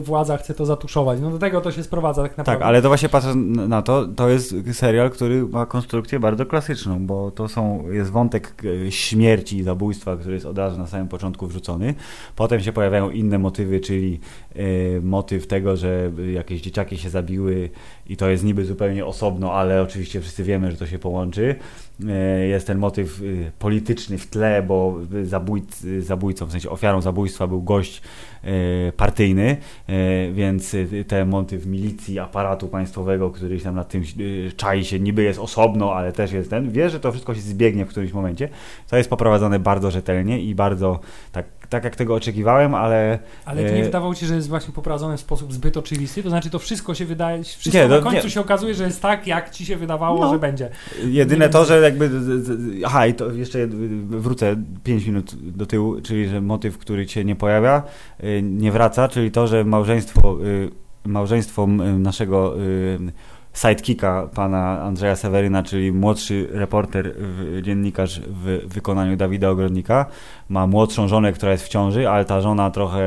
władza 0.01 0.37
chce 0.37 0.55
to 0.55 0.67
zatuszować. 0.67 1.21
No 1.21 1.31
do 1.31 1.39
tego 1.39 1.61
to 1.61 1.73
się 1.73 1.83
sprowadza 1.83 2.23
tak 2.23 2.39
naprawdę. 2.39 2.61
tak, 2.61 2.69
ale 2.69 2.83
to 2.83 2.89
właśnie 2.89 3.09
patrząc 3.09 3.57
na 3.69 3.83
to, 3.83 4.07
to 4.07 4.29
jest 4.29 4.55
serial, 4.73 5.11
który 5.11 5.47
ma 5.47 5.67
konstrukcję 5.67 6.21
bardzo 6.21 6.47
klasyczną, 6.47 7.07
bo 7.07 7.31
to 7.31 7.49
są, 7.49 7.91
jest 7.91 8.11
wątek 8.11 8.63
e, 8.87 8.93
śmierci 8.93 9.59
i 9.59 9.63
zabójstwa, 9.63 10.17
który 10.17 10.35
jest 10.35 10.47
od 10.47 10.59
razu 10.59 10.79
na 10.79 10.87
samym 10.87 11.09
początku 11.09 11.47
wrzucony. 11.47 11.95
Potem 12.37 12.61
się 12.61 12.73
pojawiają 12.73 13.11
inne 13.11 13.39
motywy, 13.39 13.81
czyli 13.81 14.21
e, 14.55 15.01
motyw 15.01 15.47
tego, 15.47 15.77
że 15.77 16.13
jakieś 16.33 16.61
dzieciaki 16.61 16.99
się 16.99 17.11
zabiły 17.11 17.71
i 18.07 18.17
to 18.17 18.29
jest 18.29 18.45
niby 18.45 18.65
zupełnie 18.65 19.07
osobno, 19.07 19.53
ale 19.53 19.83
oczywiście 19.83 20.21
wszyscy 20.21 20.45
wiemy, 20.45 20.71
że 20.71 20.77
to 20.77 20.87
się 20.87 20.99
połączy. 20.99 21.57
E, 22.09 22.47
Jest 22.47 22.67
ten 22.67 22.79
motyw 22.79 23.23
y, 23.23 23.53
polityczny 23.59 24.19
w 24.19 24.27
tle, 24.27 24.63
bo 24.63 24.99
zabójc, 25.23 25.87
zabójcą, 25.99 26.47
w 26.47 26.53
sensie 26.53 26.71
ofiarą 26.71 27.01
zabójstwa 27.01 27.47
był 27.47 27.63
gość 27.63 28.03
e, 28.45 28.93
partyjny, 28.93 29.57
e, 29.87 30.33
więc 30.33 30.75
y, 30.75 31.05
ten 31.09 31.29
motyw 31.29 31.67
milicji, 31.67 32.19
aparatu 32.19 32.69
państwowego, 32.69 33.31
który 33.31 33.61
tam 33.61 33.75
nad 33.75 33.89
tym 33.89 34.03
y, 34.21 34.53
czai 34.57 34.85
się, 34.85 35.01
niby 35.01 35.23
jest 35.23 35.39
osobno, 35.39 35.95
ale 35.95 36.13
też 36.13 36.33
jest 36.33 36.51
ten, 36.51 36.71
wie, 36.71 36.91
że 36.91 37.01
to 37.01 37.13
wszystko 37.13 37.35
się 37.35 37.41
zbiegnie 37.41 37.85
w 37.85 37.89
którymś 37.89 38.13
momencie. 38.13 38.49
To 38.89 38.97
jest 38.97 39.11
poprowadzone 39.11 39.59
bardzo 39.59 39.91
rzetelnie 39.91 40.41
i 40.43 40.55
bardzo 40.55 41.01
tak, 41.33 41.47
tak 41.73 41.85
jak 41.85 41.97
tego 41.97 42.15
oczekiwałem, 42.15 42.75
ale 42.75 43.19
Ale 43.45 43.63
nie 43.63 43.81
e, 43.81 43.85
wydawało 43.85 44.15
ci, 44.15 44.27
że 44.27 44.35
jest 44.35 44.49
właśnie 44.49 44.75
poprowadzone 44.75 45.17
w 45.17 45.21
sposób 45.21 45.53
zbyt 45.53 45.77
oczywisty? 45.77 46.23
To 46.23 46.29
znaczy 46.29 46.51
to 46.51 46.59
wszystko 46.59 46.95
się 46.95 47.05
wydaje, 47.05 47.45
wszystko 47.45 47.79
Nie, 47.79 47.89
na 47.89 47.97
no, 47.97 48.03
końcu 48.03 48.25
nie. 48.25 48.31
się 48.31 48.41
okazuje, 48.41 48.75
że 48.75 48.85
jest 48.85 49.03
tak, 49.03 49.27
jak 49.27 49.51
ci 49.51 49.67
się 49.67 49.77
wydawało, 49.77 50.21
No. 50.21 50.33
że 50.33 50.39
będzie. 50.39 50.71
Jedyne 51.05 51.45
Nie 51.47 51.51
to, 51.51 51.59
wiem. 51.59 51.69
że 51.69 51.81
jakby. 51.81 52.11
Aha, 52.85 53.07
i 53.07 53.15
to 53.15 53.31
jeszcze 53.31 53.59
wrócę 54.09 54.57
5 54.85 55.07
minut 55.07 55.35
do 55.57 55.67
tyłu, 55.67 56.01
czyli 56.01 56.29
że 56.29 56.41
motyw, 56.41 56.79
który 56.79 57.09
się 57.09 57.25
nie 57.25 57.37
pojawia, 57.37 57.83
y, 58.25 58.43
nie 58.43 58.73
wraca, 58.73 59.09
czyli 59.09 59.31
to, 59.31 59.47
że 59.47 59.65
małżeństwo, 59.65 60.39
y, 60.45 60.71
małżeństwo 61.05 61.65
m, 61.65 62.03
naszego 62.03 62.61
y, 62.61 62.99
sidekicka, 63.55 64.29
pana 64.35 64.83
Andrzeja 64.83 65.17
Seweryna, 65.17 65.63
czyli 65.63 65.93
młodszy 65.93 66.49
reporter, 66.53 67.15
dziennikarz 67.63 68.21
w 68.21 68.61
wykonaniu 68.75 69.17
Dawida 69.17 69.51
Ogrodnika, 69.51 70.07
ma 70.53 70.67
młodszą 70.67 71.09
żonę, 71.09 71.33
która 71.33 71.53
jest 71.53 71.65
w 71.65 71.69
ciąży, 71.69 72.09
ale 72.09 72.25
ta 72.25 72.41
żona 72.41 72.71
trochę 72.71 73.03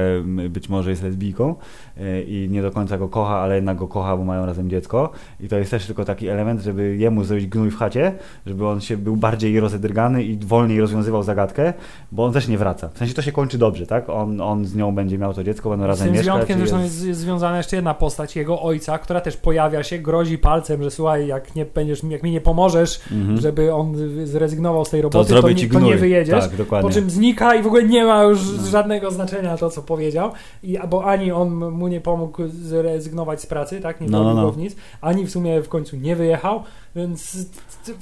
być 0.49 0.69
może 0.69 0.89
jest 0.89 1.03
lesbijką 1.03 1.55
y, 1.97 2.23
i 2.27 2.47
nie 2.51 2.61
do 2.61 2.71
końca 2.71 2.97
go 2.97 3.07
kocha, 3.09 3.35
ale 3.39 3.55
jednak 3.55 3.77
go 3.77 3.87
kocha, 3.87 4.17
bo 4.17 4.23
mają 4.23 4.45
razem 4.45 4.69
dziecko. 4.69 5.09
I 5.39 5.47
to 5.47 5.57
jest 5.57 5.71
też 5.71 5.85
tylko 5.85 6.05
taki 6.05 6.27
element, 6.27 6.61
żeby 6.61 6.95
jemu 6.97 7.23
zrobić 7.23 7.47
gnój 7.47 7.71
w 7.71 7.77
chacie, 7.77 8.11
żeby 8.45 8.67
on 8.67 8.81
się 8.81 8.97
był 8.97 9.15
bardziej 9.15 9.59
rozedrgany 9.59 10.23
i 10.23 10.37
wolniej 10.37 10.81
rozwiązywał 10.81 11.23
zagadkę, 11.23 11.73
bo 12.11 12.25
on 12.25 12.33
też 12.33 12.47
nie 12.47 12.57
wraca. 12.57 12.89
W 12.89 12.97
sensie 12.97 13.13
to 13.13 13.21
się 13.21 13.31
kończy 13.31 13.57
dobrze, 13.57 13.85
tak? 13.87 14.09
On, 14.09 14.41
on 14.41 14.65
z 14.65 14.75
nią 14.75 14.95
będzie 14.95 15.17
miał 15.17 15.33
to 15.33 15.43
dziecko, 15.43 15.69
będą 15.69 15.85
Z 15.85 15.87
razem 15.87 16.07
tym 16.07 16.15
mieszkać. 16.15 16.35
związkiem 16.35 16.55
i 16.57 16.59
zresztą 16.59 16.79
jest- 16.81 17.05
jest, 17.05 17.19
związana 17.19 17.57
jeszcze 17.57 17.75
jedna 17.75 17.93
postać, 17.93 18.35
jego 18.35 18.61
ojca, 18.61 18.97
która 18.97 19.21
też 19.21 19.37
pojawia 19.37 19.83
się, 19.83 19.99
grozi 19.99 20.37
palcem, 20.37 20.83
że 20.83 20.91
słuchaj, 20.91 21.27
jak 21.27 21.55
nie 21.55 21.65
będziesz, 21.65 22.03
jak 22.03 22.23
mi 22.23 22.31
nie 22.31 22.41
pomożesz, 22.41 22.99
Mhm. 23.11 23.37
żeby 23.41 23.73
on 23.73 23.95
zrezygnował 24.23 24.85
z 24.85 24.89
tej 24.89 24.99
to 25.01 25.03
roboty, 25.03 25.29
to, 25.33 25.39
zrobię 25.41 25.55
nie, 25.55 25.69
to 25.69 25.79
nie 25.79 25.95
wyjedziesz. 25.97 26.39
Tak, 26.45 26.55
dokładnie. 26.55 26.89
Po 26.89 26.93
czym 26.95 27.09
znika 27.09 27.34
i 27.59 27.61
w 27.63 27.67
ogóle 27.67 27.83
nie 27.83 28.05
ma 28.05 28.23
już 28.23 28.39
No. 28.57 28.67
żadnego 28.67 29.11
znaczenia 29.11 29.57
to, 29.57 29.69
co 29.69 29.81
powiedział. 29.81 30.31
I, 30.63 30.77
bo 30.89 31.05
ani 31.05 31.31
on 31.31 31.71
mu 31.71 31.87
nie 31.87 32.01
pomógł 32.01 32.47
zrezygnować 32.47 33.41
z 33.41 33.45
pracy, 33.45 33.81
tak? 33.81 34.01
Nie 34.01 34.07
No, 34.07 34.17
no, 34.17 34.23
zrobił 34.23 34.41
no. 34.43 34.51
w 34.51 34.57
nic, 34.57 34.75
ani 35.01 35.25
w 35.25 35.31
sumie 35.31 35.61
w 35.61 35.69
końcu 35.69 35.95
nie 35.97 36.15
wyjechał, 36.15 36.63
więc 36.95 37.37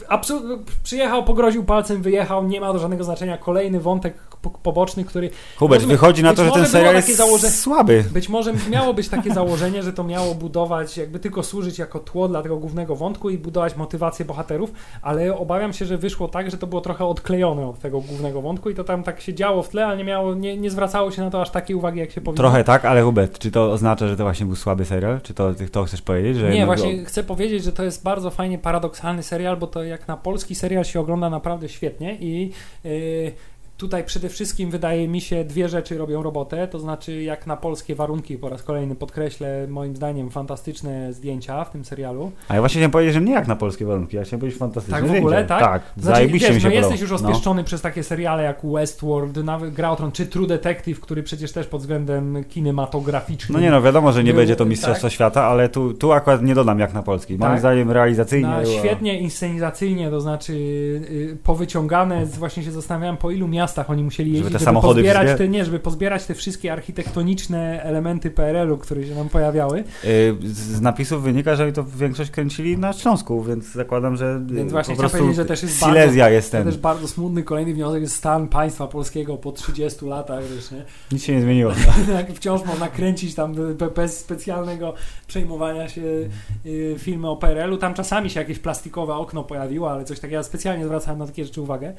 absolutnie 0.08 0.74
przyjechał, 0.84 1.24
pogroził 1.24 1.64
palcem, 1.64 2.02
wyjechał, 2.02 2.44
nie 2.48 2.62
ma 2.62 2.74
to 2.74 2.80
żadnego 2.80 3.04
znaczenia. 3.04 3.38
Kolejny 3.38 3.80
wątek 3.80 4.14
poboczny, 4.50 5.04
który 5.04 5.30
Hubert, 5.58 5.82
Rozumiem. 5.82 5.98
wychodzi 5.98 6.24
na 6.24 6.34
to, 6.34 6.46
że 6.46 6.52
ten 6.52 6.66
serial 6.68 6.96
jest 6.96 7.18
założenie- 7.18 7.52
słaby. 7.54 8.04
być 8.12 8.30
może 8.30 8.54
miało 8.70 8.94
być 8.94 9.10
takie 9.10 9.34
założenie, 9.34 9.84
że 9.84 9.94
to 9.94 10.04
miało 10.04 10.36
budować, 10.36 10.98
jakby 10.98 11.20
tylko 11.20 11.44
służyć 11.44 11.80
jako 11.80 12.00
tło 12.00 12.28
dla 12.28 12.42
tego 12.42 12.58
głównego 12.58 12.96
wątku 12.96 13.30
i 13.30 13.38
budować 13.38 13.76
motywację 13.76 14.26
bohaterów, 14.26 14.72
ale 15.02 15.38
obawiam 15.38 15.74
się, 15.74 15.86
że 15.86 15.98
wyszło 15.98 16.28
tak, 16.28 16.52
że 16.52 16.58
to 16.58 16.68
było 16.68 16.82
trochę 16.82 17.06
odklejone 17.06 17.68
od 17.70 17.80
tego 17.80 18.02
głównego 18.02 18.42
wątku 18.42 18.70
i 18.70 18.76
to 18.76 18.84
tam 18.84 19.04
tak 19.04 19.22
się 19.22 19.34
działo 19.34 19.64
w 19.64 19.70
tle, 19.70 19.86
ale 19.86 19.98
nie, 19.98 20.04
miało, 20.04 20.34
nie, 20.34 20.58
nie 20.58 20.70
zwracało 20.72 21.12
się 21.12 21.22
na 21.22 21.30
to 21.30 21.42
aż 21.42 21.50
takiej 21.50 21.76
uwagi, 21.76 22.00
jak 22.00 22.12
się 22.12 22.22
powinno. 22.22 22.38
Trochę 22.38 22.64
tak, 22.64 22.86
ale 22.86 23.02
Hubert, 23.04 23.40
czy 23.40 23.52
to 23.52 23.72
oznacza, 23.72 24.08
że 24.08 24.18
to 24.18 24.24
właśnie 24.24 24.46
był 24.46 24.56
słaby 24.56 24.86
serial? 24.86 25.22
Czy 25.22 25.34
to, 25.34 25.52
to 25.72 25.84
chcesz 25.84 26.02
powiedzieć? 26.02 26.38
Że 26.38 26.50
Nie, 26.50 26.66
właśnie 26.66 27.06
chcę 27.06 27.24
powiedzieć, 27.24 27.64
że 27.64 27.72
to 27.72 27.84
jest 27.84 28.04
bardzo 28.04 28.32
fajnie 28.32 28.58
paradoksalny 28.58 29.24
serial, 29.24 29.58
bo 29.58 29.68
to 29.68 29.84
jak 29.84 30.08
na 30.08 30.18
polski 30.18 30.56
serial 30.56 30.84
się 30.86 31.00
ogląda 31.00 31.30
naprawdę 31.30 31.70
świetnie 31.70 32.16
i 32.20 32.52
yy, 32.84 33.32
tutaj 33.84 34.04
przede 34.04 34.30
wszystkim 34.30 34.72
wydaje 34.72 35.08
mi 35.08 35.22
się 35.22 35.44
dwie 35.44 35.70
rzeczy 35.70 35.98
robią 35.98 36.24
robotę, 36.24 36.68
to 36.68 36.80
znaczy 36.80 37.24
jak 37.24 37.48
na 37.48 37.58
polskie 37.58 37.96
warunki, 37.96 38.38
po 38.38 38.50
raz 38.50 38.64
kolejny 38.64 38.96
podkreślę, 38.96 39.68
moim 39.68 39.96
zdaniem 39.96 40.30
fantastyczne 40.30 41.14
zdjęcia 41.14 41.64
w 41.64 41.70
tym 41.72 41.86
serialu. 41.86 42.32
A 42.48 42.56
ja 42.56 42.62
właśnie 42.62 42.80
chciałem 42.80 42.92
powiedzieć, 42.92 43.14
że 43.14 43.22
nie 43.22 43.34
jak 43.34 43.48
na 43.48 43.56
polskie 43.56 43.86
warunki, 43.86 44.18
ja 44.18 44.24
chciałem 44.24 44.40
powiedzieć 44.40 44.60
fantastyczne 44.60 45.00
Tak 45.02 45.08
w 45.10 45.16
ogóle, 45.16 45.36
zdjęcia. 45.44 45.60
tak? 45.60 45.64
Tak, 45.70 45.82
Znaczy, 45.98 46.16
zajebiście 46.16 46.48
wiesz, 46.48 46.56
mi 46.56 46.62
się 46.62 46.68
no 46.70 46.74
jesteś 46.76 47.02
już 47.02 47.12
rozpieszczony 47.12 47.64
przez 47.64 47.82
takie 47.82 48.04
seriale 48.04 48.44
jak 48.44 48.60
Westworld, 48.64 49.38
nawet 49.38 49.74
Gra 49.74 49.96
czy 50.14 50.26
True 50.28 50.48
Detective, 50.48 51.00
który 51.00 51.24
przecież 51.24 51.52
też 51.52 51.68
pod 51.68 51.82
względem 51.82 52.44
kinematograficznym 52.50 53.54
No 53.58 53.60
nie 53.64 53.72
no, 53.72 53.82
wiadomo, 53.82 54.12
że 54.12 54.24
nie 54.24 54.32
Był- 54.32 54.38
będzie 54.40 54.56
to 54.56 54.66
Mistrzostwo 54.66 55.08
tak. 55.08 55.14
Świata, 55.14 55.44
ale 55.44 55.70
tu, 55.70 55.94
tu 55.94 56.12
akurat 56.12 56.42
nie 56.44 56.56
dodam 56.56 56.80
jak 56.80 56.94
na 56.94 57.04
polski. 57.04 57.38
Moim 57.38 57.52
Tak. 57.52 57.60
zdaniem 57.60 57.92
realizacyjnie 57.92 58.50
było- 58.64 58.80
świetnie 58.80 59.20
inscenizacyjnie, 59.20 60.10
to 60.10 60.22
znaczy 60.22 60.54
y, 60.54 61.38
powyciągane, 61.44 62.26
właśnie 62.26 62.64
się 62.64 62.72
zastanawiałem 62.72 63.18
po 63.18 63.32
ilu 63.32 63.48
miastach 63.74 63.90
oni 63.90 64.04
musieli 64.04 64.30
Żeby 64.32 64.44
jeździć, 64.44 64.60
te 64.66 64.66
żeby, 64.66 64.82
pozbierać 64.82 65.38
te, 65.38 65.48
nie, 65.48 65.66
żeby 65.66 65.80
pozbierać 65.80 66.26
te 66.26 66.34
wszystkie 66.34 66.74
architektoniczne 66.74 67.84
elementy 67.84 68.32
PRL-u, 68.32 68.78
które 68.78 69.06
się 69.06 69.16
nam 69.16 69.30
pojawiały. 69.30 69.84
Y, 70.06 70.36
Z 70.44 70.82
napisów 70.82 71.24
wynika, 71.24 71.56
że 71.56 71.72
to 71.72 71.84
większość 71.84 72.32
kręcili 72.32 72.78
na 72.78 72.94
Śląsku, 72.94 73.44
więc 73.44 73.66
zakładam, 73.72 74.16
że 74.16 74.42
y, 74.52 74.54
Więc 74.56 74.72
właśnie 74.72 74.96
po 74.96 75.00
prostu 75.00 75.18
powiedzieć, 75.18 75.36
że 75.36 75.46
też 75.46 75.64
jest 75.64 75.80
Silesia 75.80 76.30
jest 76.30 76.52
To 76.52 76.58
ten. 76.58 76.66
też 76.66 76.78
bardzo 76.78 77.08
smutny 77.08 77.44
kolejny 77.44 77.74
wniosek 77.74 78.02
jest 78.02 78.16
stan 78.16 78.48
państwa 78.48 78.88
polskiego 78.88 79.38
po 79.38 79.52
30 79.52 80.06
latach, 80.06 80.44
wiesz, 80.56 80.72
nie? 80.72 80.86
Nic 81.12 81.24
się 81.24 81.36
nie 81.36 81.42
zmieniło. 81.42 81.72
Jak 82.14 82.34
wciąż 82.38 82.66
można 82.66 82.88
kręcić 82.88 83.36
tam 83.36 83.54
be- 83.76 83.92
bez 83.92 84.20
specjalnego 84.20 84.94
przejmowania 85.28 85.90
się 85.90 86.02
y, 86.66 86.96
filmy 86.98 87.30
o 87.30 87.38
PRL-u. 87.38 87.78
Tam 87.78 87.94
czasami 87.94 88.30
się 88.30 88.40
jakieś 88.40 88.60
plastikowe 88.60 89.14
okno 89.14 89.44
pojawiło, 89.44 89.92
ale 89.92 90.06
coś 90.06 90.20
takiego. 90.20 90.36
Ja 90.38 90.44
specjalnie 90.44 90.86
zwracałem 90.86 91.20
na 91.20 91.28
takie 91.28 91.46
rzeczy 91.46 91.62
uwagę. 91.62 91.94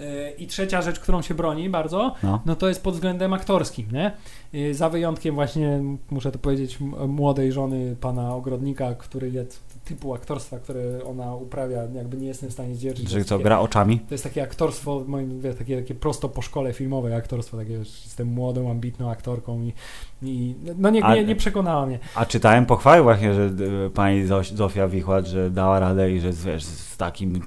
Y, 0.00 0.30
I 0.38 0.46
trzecia 0.46 0.82
rzecz, 0.82 1.00
którą 1.00 1.22
się 1.22 1.34
broni 1.34 1.70
bardzo, 1.70 2.14
No. 2.22 2.40
no 2.46 2.56
to 2.56 2.68
jest 2.68 2.82
pod 2.82 2.94
względem 2.94 3.32
aktorskim, 3.32 3.86
nie? 3.92 4.12
Y, 4.54 4.74
Za 4.74 4.88
wyjątkiem 4.88 5.34
właśnie, 5.34 5.80
muszę 6.10 6.32
to 6.32 6.38
powiedzieć, 6.38 6.78
młodej 7.08 7.52
żony 7.52 7.96
pana 8.00 8.34
Ogrodnika, 8.34 8.94
który 8.94 9.30
jest 9.30 9.62
typu 9.84 10.14
aktorstwa, 10.14 10.58
które 10.58 11.04
ona 11.04 11.34
uprawia, 11.34 11.82
jakby 11.94 12.16
nie 12.16 12.26
jestem 12.26 12.50
w 12.50 12.52
stanie 12.52 12.74
Że 13.08 13.18
jest 13.18 13.28
co, 13.28 13.34
takie- 13.34 13.44
gra 13.44 13.60
oczami? 13.60 13.98
to 14.00 14.14
jest 14.14 14.24
takie 14.24 14.42
aktorstwo, 14.42 15.04
moim 15.06 15.42
takie, 15.58 15.76
takie 15.80 15.94
prosto 15.94 16.28
po 16.28 16.42
szkole 16.42 16.72
filmowej 16.72 17.14
aktorstwo, 17.14 17.56
takie, 17.56 17.72
że 17.84 17.90
jestem 18.04 18.28
młodą, 18.28 18.70
ambitną 18.70 19.10
aktorką 19.10 19.62
i, 19.62 19.72
i 20.26 20.54
no 20.78 20.90
nie, 20.90 21.00
nie, 21.00 21.24
nie 21.24 21.36
przekonała 21.36 21.86
mnie. 21.86 21.98
A 22.14 22.26
czytałem 22.26 22.66
pochwały 22.66 23.02
właśnie, 23.02 23.34
że 23.34 23.42
y, 23.86 23.90
pani 23.94 24.22
Zofia 24.54 24.88
Wichłacz, 24.88 25.26
że 25.26 25.50
dała 25.50 25.80
radę 25.80 26.12
i 26.12 26.20
że 26.20 26.32
z- 26.32 26.44
wiesz, 26.44 26.64
z 26.64 26.96
takim 26.96 27.40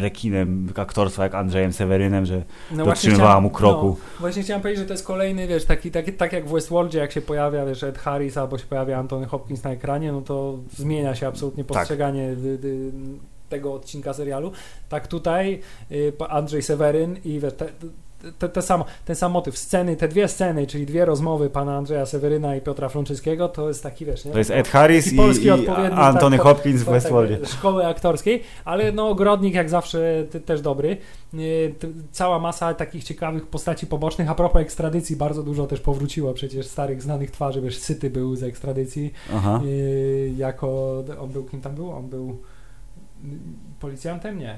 rekinem 0.00 0.68
aktorstwa 0.76 1.22
jak 1.22 1.34
Andrzejem 1.34 1.72
Sewerynem, 1.72 2.26
że 2.26 2.42
No 2.72 2.84
Dotrzymywała 2.84 3.40
mu 3.40 3.50
kroku. 3.50 3.86
No, 3.86 4.20
właśnie 4.20 4.42
chciałem 4.42 4.62
powiedzieć, 4.62 4.80
że 4.80 4.86
to 4.86 4.94
jest 4.94 5.06
kolejny, 5.06 5.46
wiesz, 5.46 5.64
taki, 5.64 5.90
taki, 5.90 6.12
tak 6.12 6.32
jak 6.32 6.48
w 6.48 6.52
Westworldzie, 6.52 6.98
jak 6.98 7.12
się 7.12 7.20
pojawia, 7.20 7.66
wiesz, 7.66 7.82
Ed 7.82 7.98
Harris 7.98 8.36
albo 8.36 8.58
się 8.58 8.66
pojawia 8.66 8.98
Anthony 8.98 9.26
Hopkins 9.26 9.64
na 9.64 9.70
ekranie, 9.70 10.12
no 10.12 10.20
to 10.22 10.58
zmienia 10.76 11.14
się 11.14 11.26
absolutnie 11.28 11.64
Tak. 11.64 11.76
postrzeganie 11.76 12.36
dy, 12.36 12.58
dy, 12.58 12.90
tego 13.48 13.74
odcinka 13.74 14.12
serialu, 14.14 14.52
tak 14.88 15.06
tutaj 15.06 15.60
y, 15.92 16.12
Andrzej 16.28 16.62
Seweryn 16.62 17.16
i 17.24 17.40
wiesz, 17.40 17.54
te, 17.54 17.66
te, 18.38 18.48
te 18.48 18.62
sam, 18.62 18.84
ten 19.04 19.16
sam 19.16 19.32
motyw, 19.32 19.58
sceny, 19.58 19.96
te 19.96 20.08
dwie 20.08 20.28
sceny, 20.28 20.66
czyli 20.66 20.86
dwie 20.86 21.04
rozmowy 21.04 21.50
pana 21.50 21.76
Andrzeja 21.76 22.06
Seweryna 22.06 22.56
i 22.56 22.60
Piotra 22.60 22.88
Frączyskiego, 22.88 23.48
to 23.48 23.68
jest 23.68 23.82
taki, 23.82 24.04
wiesz, 24.04 24.24
nie? 24.24 24.32
To 24.32 24.38
jest 24.38 24.50
Ed 24.50 24.68
Harris 24.68 25.12
i, 25.12 25.16
polski 25.16 25.44
i 25.44 25.50
odpowiednik, 25.50 25.98
Antony 25.98 26.36
tak, 26.36 26.46
Hopkins 26.46 26.82
w 26.82 26.84
to 26.84 26.94
jest 26.94 27.04
Westworldzie. 27.04 27.36
tak, 27.38 27.48
szkoły 27.48 27.86
aktorskiej, 27.86 28.42
ale 28.64 28.92
no 28.92 29.08
Ogrodnik 29.08 29.54
jak 29.54 29.70
zawsze 29.70 30.24
ty, 30.30 30.40
też 30.40 30.60
dobry. 30.60 30.96
Y, 31.34 31.74
Cała 32.12 32.38
masa 32.38 32.74
takich 32.74 33.04
ciekawych 33.04 33.46
postaci 33.46 33.86
pobocznych. 33.86 34.30
A 34.30 34.34
propos 34.34 34.62
ekstradycji, 34.62 35.16
bardzo 35.16 35.42
dużo 35.42 35.66
też 35.66 35.80
powróciło 35.80 36.32
przecież 36.34 36.66
starych, 36.66 37.02
znanych 37.02 37.30
twarzy, 37.30 37.60
wiesz, 37.60 37.78
Syty 37.78 38.10
był 38.10 38.36
z 38.36 38.42
ekstradycji, 38.42 39.12
Aha. 39.34 39.60
y, 39.64 40.32
jako, 40.36 41.04
on 41.20 41.30
był, 41.30 41.44
kim 41.44 41.60
tam 41.60 41.74
był? 41.74 41.90
On 41.90 42.08
był 42.08 42.38
policjantem? 43.80 44.38
Nie. 44.38 44.56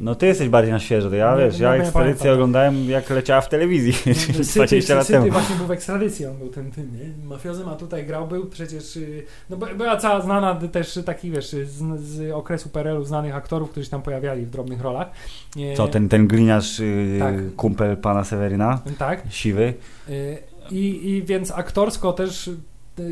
No 0.00 0.14
ty 0.14 0.26
jesteś 0.26 0.48
bardziej 0.48 0.72
na 0.72 0.78
świeżo, 0.78 1.10
to 1.10 1.16
ja 1.16 1.36
Nie, 1.36 1.44
wiesz, 1.44 1.58
nie, 1.58 1.64
ja 1.64 1.76
nie 1.76 1.82
ekstradycję 1.82 2.18
pamiętam. 2.18 2.34
oglądałem 2.34 2.90
jak 2.90 3.10
leciała 3.10 3.40
w 3.40 3.48
telewizji 3.48 3.92
Syty, 4.14 4.52
20 4.54 4.94
lat 4.94 5.06
Syty 5.06 5.18
temu. 5.18 5.32
właśnie 5.32 5.56
był 5.56 5.66
w 5.66 5.70
ekstradycji, 5.70 6.26
on 6.26 6.38
był 6.38 6.48
ten, 6.48 6.70
ten 6.70 6.92
nie? 6.92 7.26
Mafiozem, 7.26 7.68
a 7.68 7.74
tutaj 7.76 8.06
grał, 8.06 8.26
był 8.28 8.46
przecież, 8.46 8.96
y, 8.96 9.22
no 9.50 9.56
by- 9.56 9.74
była 9.74 9.96
cała 9.96 10.20
znana 10.20 10.54
też 10.72 10.98
taki, 11.06 11.30
wiesz, 11.30 11.50
z, 11.50 12.00
z 12.00 12.32
okresu 12.32 12.68
PRL-u 12.68 13.04
znanych 13.04 13.34
aktorów, 13.34 13.70
którzy 13.70 13.90
tam 13.90 14.02
pojawiali 14.02 14.46
w 14.46 14.50
drobnych 14.50 14.80
rolach. 14.80 15.10
Y, 15.56 15.74
Co, 15.76 15.88
ten, 15.88 16.08
ten 16.08 16.26
gliniarz, 16.28 16.78
yy, 16.78 17.16
Tak. 17.18 17.54
kumpel 17.56 17.96
pana 17.96 18.24
Seweryna, 18.24 18.80
Tak. 18.98 19.22
siwy. 19.30 19.74
Y, 20.08 20.38
I, 20.70 21.10
I 21.10 21.22
więc 21.22 21.50
aktorsko 21.50 22.12
też 22.12 22.48
y, 22.48 22.56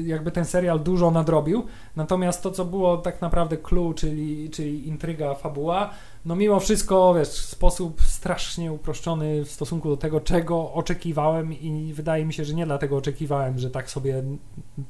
jakby 0.05 0.31
ten 0.31 0.45
serial 0.45 0.81
dużo 0.81 1.11
nadrobił, 1.11 1.65
natomiast 1.97 2.43
to, 2.43 2.51
co 2.51 2.65
było 2.65 2.97
tak 2.97 3.21
naprawdę 3.21 3.57
clue, 3.57 3.95
czyli, 3.95 4.51
czyli 4.51 4.89
intryga, 4.89 5.35
fabuła, 5.35 5.91
no 6.27 6.37
mimo 6.37 6.61
wszystko, 6.61 7.15
wiesz, 7.15 7.29
w 7.29 7.45
sposób 7.47 8.03
strasznie 8.03 8.73
uproszczony 8.73 9.45
w 9.45 9.51
stosunku 9.51 9.89
do 9.89 9.97
tego, 9.97 10.21
czego 10.21 10.73
oczekiwałem 10.73 11.53
i 11.53 11.93
wydaje 11.95 12.25
mi 12.25 12.33
się, 12.33 12.45
że 12.45 12.55
nie 12.55 12.67
dlatego 12.67 12.97
oczekiwałem, 12.97 13.59
że 13.59 13.71
tak 13.71 13.91
sobie 13.91 14.23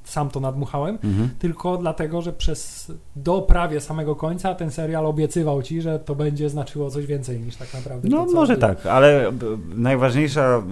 sam 0.05 0.31
to 0.31 0.41
nadmuchałem, 0.41 0.99
Mhm. 1.05 1.31
tylko 1.39 1.77
dlatego, 1.79 2.23
że 2.23 2.33
przez 2.33 2.93
do 3.17 3.43
prawie 3.43 3.81
samego 3.81 4.17
końca 4.17 4.55
ten 4.55 4.71
serial 4.71 5.07
obiecywał 5.07 5.63
ci, 5.63 5.83
że 5.83 5.99
to 5.99 6.15
będzie 6.15 6.51
znaczyło 6.51 6.91
coś 6.91 7.07
więcej 7.07 7.41
niż 7.41 7.57
tak 7.57 7.75
naprawdę. 7.75 8.09
No 8.09 8.27
to, 8.27 8.33
może 8.33 8.57
tak, 8.57 8.87
ale 8.87 9.33
b- 9.33 9.47
najważniejsza 9.75 10.63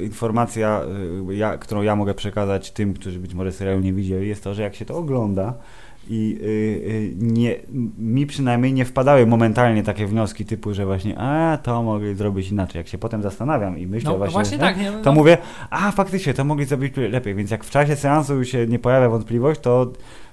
y, 0.00 0.04
informacja, 0.04 0.82
y, 1.30 1.34
ja, 1.34 1.58
którą 1.58 1.82
ja 1.82 1.96
mogę 1.96 2.14
przekazać 2.14 2.70
tym, 2.70 2.94
którzy 2.94 3.18
być 3.18 3.34
może 3.34 3.52
serialu 3.52 3.80
nie 3.80 3.92
widzieli, 3.92 4.28
jest 4.28 4.44
to, 4.44 4.54
że 4.54 4.62
jak 4.62 4.74
się 4.74 4.84
to 4.84 4.96
ogląda 4.96 5.54
i 6.12 6.38
y, 6.42 6.46
y, 6.46 7.12
nie, 7.16 7.56
mi 7.98 8.26
przynajmniej 8.26 8.72
nie 8.72 8.84
wpadały 8.84 9.26
momentalnie 9.26 9.82
takie 9.82 10.06
wnioski 10.06 10.44
typu, 10.44 10.74
że 10.74 10.86
właśnie 10.86 11.18
a, 11.18 11.58
to 11.62 11.82
mogli 11.82 12.14
zrobić 12.14 12.50
inaczej. 12.50 12.78
Jak 12.78 12.88
się 12.88 12.98
potem 12.98 13.22
zastanawiam 13.22 13.78
i 13.78 13.86
myślę 13.86 14.10
No 14.10 14.18
właśnie, 14.18 14.32
właśnie 14.32 14.56
nie? 14.56 14.62
tak, 14.62 14.76
nie? 14.78 14.92
to 14.92 14.98
no, 15.04 15.12
mówię, 15.12 15.38
a 15.70 15.90
faktycznie, 15.90 16.34
to 16.34 16.44
mogli 16.44 16.64
zrobić 16.64 16.94
lepiej, 16.96 17.34
więc 17.34 17.50
jak 17.50 17.64
w 17.64 17.70
czasie 17.70 17.96
seansu 17.96 18.44
się 18.44 18.66
nie 18.66 18.78
pojawia 18.78 19.08
wątpliwość, 19.08 19.60
to 19.60 19.92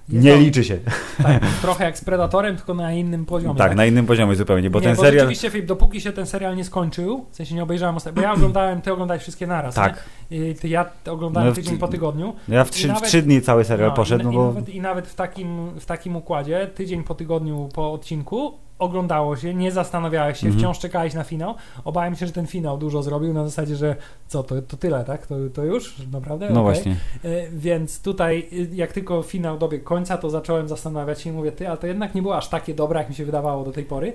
nie 0.10 0.32
to- 0.34 0.38
liczy 0.40 0.64
się. 0.64 0.78
Tak, 1.24 1.42
trochę 1.62 1.84
jak 1.86 1.98
z 1.98 2.04
Predatorem, 2.06 2.56
tylko 2.58 2.74
na 2.74 2.94
innym 2.94 3.26
poziomie. 3.26 3.56
Tak, 3.56 3.76
na 3.76 3.86
innym 3.86 4.06
poziomie 4.06 4.36
zupełnie, 4.36 4.70
bo 4.70 4.80
nie, 4.80 4.86
ten 4.86 4.96
bo 4.96 5.02
serial... 5.02 5.20
rzeczywiście, 5.20 5.50
Filip, 5.50 5.66
dopóki 5.68 6.02
się 6.02 6.12
ten 6.12 6.26
serial 6.26 6.56
nie 6.56 6.64
skończył, 6.64 7.26
w 7.32 7.36
sensie 7.36 7.56
nie 7.56 7.64
obejrzałem 7.64 7.96
ostatnio, 7.96 8.16
bo 8.16 8.28
ja 8.28 8.34
oglądałem, 8.38 8.82
ty 8.82 8.94
oglądałeś 8.94 9.22
wszystkie 9.24 9.48
naraz, 9.48 9.76
Tak? 9.76 10.04
I 10.32 10.56
ty, 10.62 10.68
ja 10.68 10.86
oglądałem 11.10 11.48
No, 11.50 11.54
w- 11.54 11.56
tydzień 11.56 11.78
po 11.78 11.88
tygodniu. 11.88 12.34
ja 12.48 12.64
w 12.64 12.70
I 12.70 12.72
trzy, 12.74 12.88
w 12.88 12.92
nawet- 12.92 13.04
trzy 13.10 13.22
dni 13.22 13.42
cały 13.42 13.64
serial 13.64 13.90
No, 13.90 13.96
poszedł, 13.96 14.22
i, 14.24 14.26
no 14.26 14.32
i, 14.32 14.36
bo... 14.36 14.48
nawet, 14.48 14.70
I 14.70 14.82
nawet 14.82 15.08
w 15.08 15.16
takim, 15.16 15.80
w 15.80 15.86
takim 15.86 16.16
układzie, 16.16 16.68
tydzień 16.76 17.04
po 17.04 17.16
tygodniu 17.16 17.70
po 17.74 17.94
odcinku, 17.94 18.54
oglądało 18.80 19.36
się, 19.36 19.54
nie 19.54 19.72
zastanawiałeś 19.72 20.40
się, 20.40 20.48
Mhm. 20.48 20.60
wciąż 20.60 20.80
czekałeś 20.80 21.14
na 21.14 21.24
finał. 21.24 21.56
Obawiam 21.86 22.16
się, 22.16 22.28
że 22.28 22.32
ten 22.34 22.48
finał 22.48 22.78
dużo 22.78 23.04
zrobił 23.04 23.34
na 23.34 23.44
zasadzie, 23.46 23.76
że 23.76 23.96
co, 24.28 24.44
to, 24.44 24.62
to 24.62 24.78
tyle, 24.78 25.04
tak? 25.04 25.28
To, 25.28 25.36
to 25.54 25.64
już? 25.64 25.96
Naprawdę? 26.12 26.50
No 26.50 26.62
Okej. 26.62 26.64
właśnie. 26.74 26.96
E, 27.26 27.50
Więc 27.52 28.02
tutaj, 28.02 28.48
y, 28.54 28.70
jak 28.74 28.92
tylko 28.92 29.22
finał 29.24 29.58
dobiegł 29.58 29.84
końca, 29.84 30.18
to 30.18 30.30
zacząłem 30.30 30.68
zastanawiać 30.68 31.22
się 31.22 31.30
i 31.30 31.34
mówię, 31.34 31.52
ty, 31.52 31.68
ale 31.68 31.78
to 31.78 31.88
jednak 31.88 32.16
nie 32.16 32.22
było 32.22 32.38
aż 32.38 32.48
takie 32.50 32.74
dobre, 32.74 33.00
jak 33.00 33.10
mi 33.10 33.16
się 33.16 33.26
wydawało 33.26 33.64
do 33.64 33.72
tej 33.72 33.84
pory, 33.84 34.14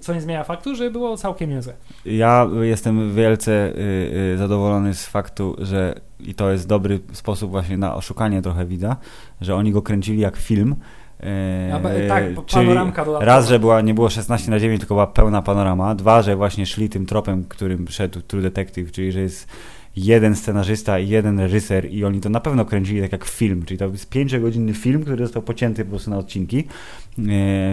co 0.00 0.14
nie 0.14 0.20
zmienia 0.20 0.44
faktu, 0.44 0.74
że 0.74 0.90
było 0.90 1.16
całkiem 1.16 1.50
niezłe. 1.50 1.72
Ja 2.04 2.46
jestem 2.62 3.14
wielce 3.14 3.52
y, 3.52 4.32
y, 4.34 4.38
zadowolony 4.38 4.94
z 4.94 5.06
faktu, 5.06 5.56
że 5.58 6.00
i 6.20 6.34
to 6.34 6.50
jest 6.50 6.68
dobry 6.68 7.00
sposób 7.12 7.50
właśnie 7.50 7.78
na 7.78 7.94
oszukanie 7.94 8.42
trochę 8.42 8.66
widza, 8.66 8.96
że 9.40 9.54
oni 9.54 9.72
go 9.72 9.82
kręcili 9.82 10.20
jak 10.20 10.36
film. 10.36 10.76
Y, 11.22 11.80
ba- 11.82 11.90
tak, 12.08 12.24
panoramka 12.52 13.04
dodatkowa. 13.04 13.24
raz, 13.24 13.48
że 13.48 13.58
była, 13.58 13.80
nie 13.80 13.94
było 13.94 14.10
16 14.10 14.50
na 14.50 14.58
9, 14.58 14.80
tylko 14.80 14.94
była 14.94 15.06
pełna 15.06 15.42
panorama. 15.42 15.94
Dwa, 15.94 16.22
że 16.22 16.36
właśnie 16.36 16.66
szli 16.66 16.88
tym 16.88 17.06
tropem, 17.06 17.44
którym 17.48 17.88
szedł 17.88 18.20
True 18.20 18.42
Detective, 18.42 18.92
czyli 18.92 19.12
że 19.12 19.20
jest 19.20 19.48
jeden 19.96 20.36
scenarzysta 20.36 20.98
i 20.98 21.08
jeden 21.08 21.40
reżyser 21.40 21.92
i 21.92 22.04
oni 22.04 22.20
to 22.20 22.28
na 22.28 22.40
pewno 22.40 22.64
kręcili 22.64 23.00
tak 23.00 23.12
jak 23.12 23.24
film, 23.24 23.62
czyli 23.64 23.78
to 23.78 23.84
jest 23.84 24.08
pięciogodzinny 24.08 24.74
film, 24.74 25.02
który 25.02 25.24
został 25.24 25.42
pocięty 25.42 25.84
po 25.84 25.90
prostu 25.90 26.10
na 26.10 26.18
odcinki, 26.18 26.64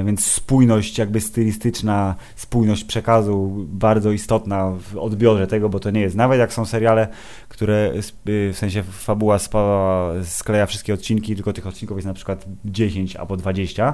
więc 0.05 0.25
spójność 0.25 0.97
jakby 0.97 1.21
stylistyczna, 1.21 2.15
spójność 2.35 2.83
przekazu 2.83 3.65
bardzo 3.67 4.11
istotna 4.11 4.71
w 4.91 4.97
odbiorze 4.97 5.47
tego, 5.47 5.69
bo 5.69 5.79
to 5.79 5.91
nie 5.91 6.01
jest, 6.01 6.15
nawet 6.15 6.39
jak 6.39 6.53
są 6.53 6.65
seriale, 6.65 7.07
które 7.49 7.91
y, 8.29 8.53
w 8.53 8.57
sensie 8.57 8.83
fabuła 8.83 9.37
skleja 10.23 10.65
wszystkie 10.65 10.93
odcinki, 10.93 11.35
tylko 11.35 11.53
tych 11.53 11.67
odcinków 11.67 11.97
jest 11.97 12.07
na 12.07 12.13
przykład 12.13 12.45
10 12.65 13.15
albo 13.15 13.37
20, 13.37 13.93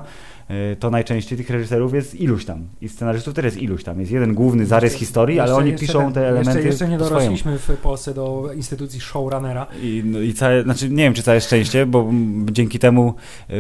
y, 0.49 0.75
to 0.75 0.89
najczęściej 0.89 1.37
tych 1.37 1.49
reżyserów 1.49 1.93
jest 1.93 2.15
iluś 2.15 2.45
tam 2.45 2.67
i 2.81 2.89
scenarzystów 2.89 3.33
też 3.33 3.45
jest 3.45 3.57
iluś 3.57 3.83
tam, 3.83 3.99
jest 3.99 4.11
jeden 4.11 4.33
główny 4.33 4.65
zarys 4.65 4.93
historii, 4.93 5.39
ale 5.39 5.49
Jeszcze- 5.49 5.61
oni 5.61 5.71
jeszcze 5.71 5.85
piszą 5.85 5.99
ten- 5.99 6.13
te 6.13 6.27
elementy 6.27 6.49
Jeszcze, 6.49 6.67
jeszcze 6.67 6.87
nie 6.87 6.97
dorośliśmy 6.97 7.59
w 7.59 7.77
Polsce 7.77 8.13
do 8.13 8.49
instytucji 8.55 8.99
showrunnera. 8.99 9.67
I, 9.81 10.01
no, 10.05 10.19
i 10.19 10.33
całe, 10.33 10.63
znaczy 10.63 10.89
nie 10.89 11.03
wiem, 11.03 11.13
czy 11.13 11.23
całe 11.23 11.41
szczęście, 11.41 11.85
bo 11.85 12.11
dzięki 12.51 12.79
temu 12.79 13.13
yy, 13.49 13.55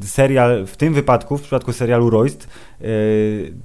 serial, 0.00 0.66
w 0.66 0.75
tym 0.76 0.94
wypadku, 0.94 1.38
w 1.38 1.42
przypadku 1.42 1.72
serialu 1.72 2.10
Royst, 2.10 2.48
yy, 2.80 2.88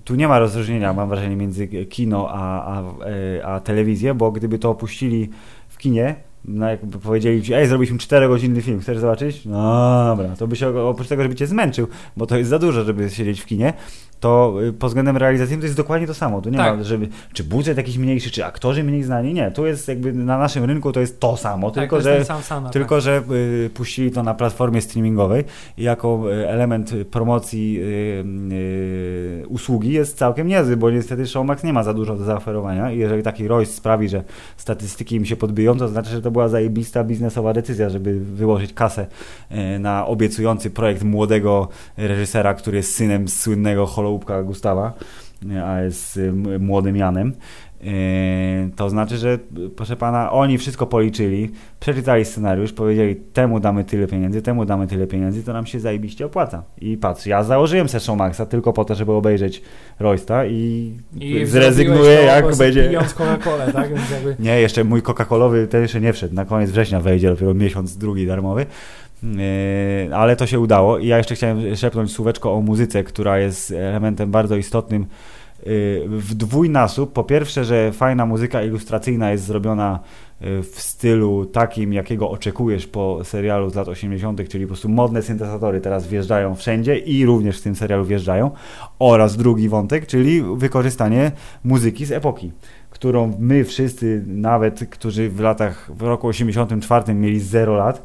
tu 0.03 0.15
nie 0.15 0.27
ma 0.27 0.39
rozróżnienia, 0.39 0.93
mam 0.93 1.09
wrażenie, 1.09 1.35
między 1.35 1.67
kino 1.67 2.29
a, 2.29 2.75
a, 2.77 2.81
yy, 3.09 3.45
a 3.45 3.59
telewizję, 3.59 4.13
bo 4.13 4.31
gdyby 4.31 4.59
to 4.59 4.69
opuścili 4.69 5.29
w 5.67 5.77
kinie, 5.77 6.15
no 6.45 6.69
jakby 6.69 6.99
powiedzieli 6.99 7.43
ci, 7.43 7.53
ej, 7.53 7.67
zrobiliśmy 7.67 7.97
4-godzinny 7.97 8.61
film, 8.61 8.79
chcesz 8.79 8.97
zobaczyć? 8.97 9.45
No 9.45 10.15
dobra, 10.17 10.35
to 10.35 10.47
by 10.47 10.55
się 10.55 10.79
oprócz 10.79 11.07
tego, 11.07 11.23
żeby 11.23 11.35
cię 11.35 11.47
zmęczył, 11.47 11.87
bo 12.17 12.25
to 12.25 12.37
jest 12.37 12.49
za 12.49 12.59
dużo, 12.59 12.83
żeby 12.83 13.09
siedzieć 13.09 13.41
w 13.41 13.45
kinie, 13.45 13.73
to 14.21 14.53
y, 14.63 14.73
pod 14.73 14.89
względem 14.89 15.17
realizacyjnym 15.17 15.59
to 15.61 15.65
jest 15.65 15.77
dokładnie 15.77 16.07
to 16.07 16.13
samo. 16.13 16.41
Tu 16.41 16.49
nie 16.49 16.57
Tak. 16.57 16.77
ma, 16.77 16.83
żeby, 16.83 17.07
czy 17.33 17.43
budżet 17.43 17.77
jakiś 17.77 17.97
mniejszy, 17.97 18.31
czy 18.31 18.45
aktorzy 18.45 18.83
mniej 18.83 19.03
znani, 19.03 19.33
nie. 19.33 19.51
Tu 19.51 19.65
jest 19.65 19.87
jakby 19.87 20.13
na 20.13 20.37
naszym 20.37 20.63
rynku 20.63 20.91
to 20.91 20.99
jest 20.99 21.19
to 21.19 21.37
samo, 21.37 21.71
tak, 21.71 21.75
to 21.75 21.79
tylko 21.79 21.95
jest 21.95 22.07
że 22.07 22.25
sam 22.25 22.41
Sana, 22.41 22.69
tylko, 22.69 23.01
że 23.01 23.23
y, 23.65 23.69
puścili 23.73 24.11
to 24.11 24.23
na 24.23 24.33
platformie 24.33 24.81
streamingowej 24.81 25.43
i 25.77 25.83
jako 25.83 26.23
y, 26.33 26.49
element 26.49 26.93
promocji 27.11 27.81
usługi 29.47 29.93
jest 29.93 30.17
całkiem 30.17 30.47
niezły, 30.47 30.77
bo 30.77 30.91
niestety 30.91 31.27
Showmax 31.27 31.63
nie 31.63 31.73
ma 31.73 31.83
za 31.83 31.93
dużo 31.93 32.15
do 32.15 32.23
zaoferowania 32.23 32.91
i 32.91 32.97
jeżeli 32.97 33.23
taki 33.23 33.47
Royce 33.47 33.73
sprawi, 33.73 34.09
że 34.09 34.23
statystyki 34.57 35.15
im 35.15 35.25
się 35.25 35.35
podbiją, 35.35 35.77
to 35.77 35.87
znaczy, 35.87 36.09
że 36.09 36.21
to 36.21 36.31
była 36.31 36.47
zajebista 36.47 37.03
biznesowa 37.03 37.53
decyzja, 37.53 37.89
żeby 37.89 38.19
wyłożyć 38.19 38.73
kasę 38.73 39.07
na 39.79 40.05
obiecujący 40.07 40.69
projekt 40.69 41.03
młodego 41.03 41.67
reżysera, 41.97 42.53
który 42.53 42.77
jest 42.77 42.95
synem 42.95 43.27
słynnego 43.27 43.85
holoubka 44.11 44.43
Gustawa, 44.43 44.93
y, 45.51 45.63
a 45.63 45.81
jest 45.81 46.17
y, 46.17 46.33
młodym 46.59 46.95
Janem. 46.95 47.33
Yy, 47.81 47.91
To 48.75 48.89
znaczy, 48.89 49.17
że 49.17 49.39
y, 49.57 49.69
proszę 49.69 49.95
pana, 49.95 50.31
oni 50.31 50.57
wszystko 50.57 50.87
policzyli, 50.87 51.51
przeczytali 51.79 52.25
scenariusz, 52.25 52.73
powiedzieli 52.73 53.15
temu 53.15 53.59
damy 53.59 53.83
tyle 53.83 54.07
pieniędzy, 54.07 54.41
temu 54.41 54.65
damy 54.65 54.87
tyle 54.87 55.07
pieniędzy, 55.07 55.43
to 55.43 55.53
nam 55.53 55.65
się 55.65 55.79
zajebiście 55.79 56.25
opłaca. 56.25 56.63
I 56.81 56.97
patrz, 56.97 57.25
ja 57.25 57.43
założyłem 57.43 57.89
se 57.89 57.99
Showmaxa 57.99 58.45
tylko 58.49 58.73
po 58.73 58.85
to, 58.85 58.95
żeby 58.95 59.11
obejrzeć 59.11 59.61
Roysta 59.99 60.45
i, 60.45 60.93
I 61.19 61.45
zrezygnuję 61.45 62.17
to 62.17 62.23
jak 62.23 62.55
będzie... 62.55 62.89
Pijąc 62.89 63.13
Coca-Colę, 63.13 63.73
tak? 63.73 63.89
Jakby... 64.11 64.35
Nie, 64.39 64.61
jeszcze 64.61 64.83
mój 64.83 65.01
Coca-Colowy 65.01 65.67
ten 65.67 65.81
jeszcze 65.81 66.01
nie 66.01 66.13
wszedł. 66.13 66.35
Na 66.35 66.45
koniec 66.45 66.71
września 66.71 66.99
wejdzie 66.99 67.29
dopiero 67.29 67.53
miesiąc 67.53 67.97
drugi 67.97 68.27
darmowy. 68.27 68.65
Yy, 69.23 70.15
ale 70.15 70.35
to 70.35 70.47
się 70.47 70.59
udało. 70.59 70.97
I 70.97 71.07
ja 71.07 71.17
jeszcze 71.17 71.35
chciałem 71.35 71.75
szepnąć 71.75 72.11
słóweczko 72.11 72.53
o 72.53 72.61
muzyce, 72.61 73.03
która 73.03 73.39
jest 73.39 73.71
elementem 73.71 74.31
bardzo 74.31 74.55
istotnym 74.55 75.01
yy, 75.01 75.67
w 76.07 76.33
dwójnasób. 76.33 77.13
Po 77.13 77.23
pierwsze, 77.23 77.65
że 77.65 77.91
fajna 77.91 78.25
muzyka 78.25 78.63
ilustracyjna 78.63 79.31
jest 79.31 79.43
zrobiona 79.43 79.99
yy, 80.41 80.63
w 80.63 80.81
stylu 80.81 81.45
takim, 81.45 81.93
jakiego 81.93 82.29
oczekujesz 82.29 82.87
po 82.87 83.19
serialu 83.23 83.69
z 83.69 83.75
lat 83.75 83.87
80., 83.87 84.49
czyli 84.49 84.65
po 84.65 84.67
prostu 84.67 84.89
modne 84.89 85.21
syntezatory 85.21 85.81
teraz 85.81 86.07
wjeżdżają 86.07 86.55
wszędzie 86.55 86.97
i 86.97 87.25
również 87.25 87.59
w 87.59 87.63
tym 87.63 87.75
serialu 87.75 88.05
wjeżdżają. 88.05 88.51
Oraz 88.99 89.37
drugi 89.37 89.69
wątek, 89.69 90.07
czyli 90.07 90.43
wykorzystanie 90.55 91.31
muzyki 91.63 92.05
z 92.05 92.11
epoki 92.11 92.51
którą 93.01 93.33
my 93.39 93.63
wszyscy, 93.63 94.23
nawet 94.27 94.89
którzy 94.89 95.29
w 95.29 95.39
latach, 95.39 95.91
w 95.95 96.01
roku 96.01 96.27
84 96.27 97.13
mieli 97.13 97.39
0 97.39 97.75
lat 97.75 98.03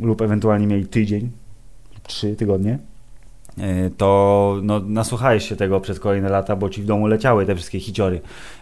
lub 0.00 0.22
ewentualnie 0.22 0.66
mieli 0.66 0.86
tydzień, 0.86 1.30
3 2.02 2.36
tygodnie, 2.36 2.78
e, 3.58 3.90
to 3.90 4.60
no, 4.62 4.80
nasłuchałeś 4.80 5.48
się 5.48 5.56
tego 5.56 5.80
przez 5.80 6.00
kolejne 6.00 6.28
lata, 6.28 6.56
bo 6.56 6.70
ci 6.70 6.82
w 6.82 6.86
domu 6.86 7.06
leciały 7.06 7.46
te 7.46 7.54
wszystkie 7.54 7.80
hiciory 7.80 8.20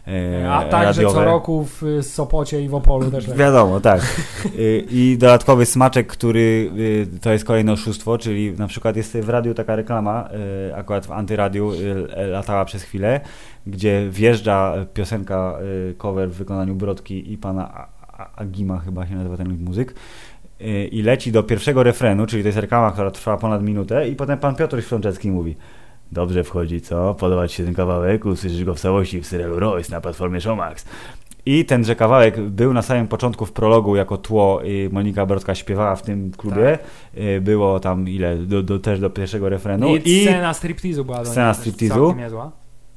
e, 0.09 0.53
A 0.53 0.65
także 0.65 1.03
radiowe. 1.03 1.15
co 1.15 1.25
roku 1.25 1.65
w 1.65 1.83
y, 1.83 2.03
Sopocie 2.03 2.63
i 2.63 2.69
w 2.69 2.75
Opolu 2.75 3.11
też 3.11 3.27
leci. 3.27 3.39
Wiadomo, 3.39 3.81
tak. 3.81 4.01
Y, 4.59 4.87
I 4.91 5.19
dodatkowy 5.19 5.67
smaczek, 5.67 6.07
który 6.07 6.71
y, 6.77 7.21
to 7.21 7.33
jest 7.33 7.45
kolejne 7.45 7.73
oszustwo, 7.73 8.19
czyli 8.19 8.53
na 8.53 8.67
przykład 8.67 8.97
jest 8.97 9.17
w 9.17 9.29
radiu 9.29 9.55
taka 9.55 9.77
reklama, 9.77 10.29
akurat 10.75 11.07
w 11.07 11.13
antyradiu 11.13 11.73
latała 12.17 12.65
przez 12.65 12.83
chwilę, 12.83 13.21
gdzie 13.67 14.11
wjeżdża 14.11 14.75
piosenka 14.95 15.59
cover 15.99 16.31
w 16.31 16.35
wykonaniu 16.35 16.75
Brodki 16.75 17.33
i 17.33 17.39
pana 17.39 17.87
Agima 18.37 18.79
chyba 18.79 19.07
się 19.07 19.15
nazywa 19.15 19.37
ten 19.37 19.65
muzyk 19.65 19.95
i 20.91 21.03
leci 21.03 21.33
do 21.33 21.43
pierwszego 21.43 21.83
refrenu, 21.83 22.27
czyli 22.27 22.43
to 22.43 22.49
jest 22.49 22.59
reklama, 22.59 22.91
która 22.91 23.11
trwa 23.11 23.37
ponad 23.37 23.63
minutę 23.63 24.09
i 24.09 24.17
potem 24.17 24.39
pan 24.39 24.57
Piotr 24.57 24.83
Świączewski 24.83 25.31
mówi 25.31 25.57
Dobrze 26.13 26.45
wchodzi, 26.45 26.81
co? 26.81 27.15
Podoba 27.15 27.49
Ci 27.49 27.57
się 27.57 27.65
ten 27.65 27.75
kawałek? 27.75 28.25
Usłyszysz 28.25 28.65
go 28.65 28.75
w 28.75 28.81
całości 28.81 29.21
w 29.21 29.27
serialu 29.27 29.59
Royce 29.59 29.93
na 29.93 30.01
platformie 30.01 30.41
Showmax. 30.41 30.85
I 31.47 31.65
tenże 31.65 31.97
kawałek 31.97 32.41
był 32.41 32.73
na 32.73 32.83
samym 32.83 33.09
początku 33.09 33.47
w 33.47 33.53
prologu 33.53 33.97
jako 33.97 34.17
tło 34.17 34.63
i 34.65 34.89
Monika 34.93 35.27
Brodka 35.27 35.55
śpiewała 35.55 35.97
w 35.97 36.03
tym 36.03 36.31
klubie. 36.37 36.79
Y, 37.19 37.41
Było 37.41 37.81
tam 37.81 38.09
ile? 38.09 38.37
Do, 38.37 38.63
do, 38.63 38.79
też 38.79 39.01
do 39.01 39.11
pierwszego 39.11 39.49
refrenu. 39.49 39.97
I 39.97 40.23
scena 40.23 40.55
striptizu 40.55 41.05
była 41.05 41.19
do 41.19 41.31
Scena 41.31 41.55
striptizu. 41.55 42.15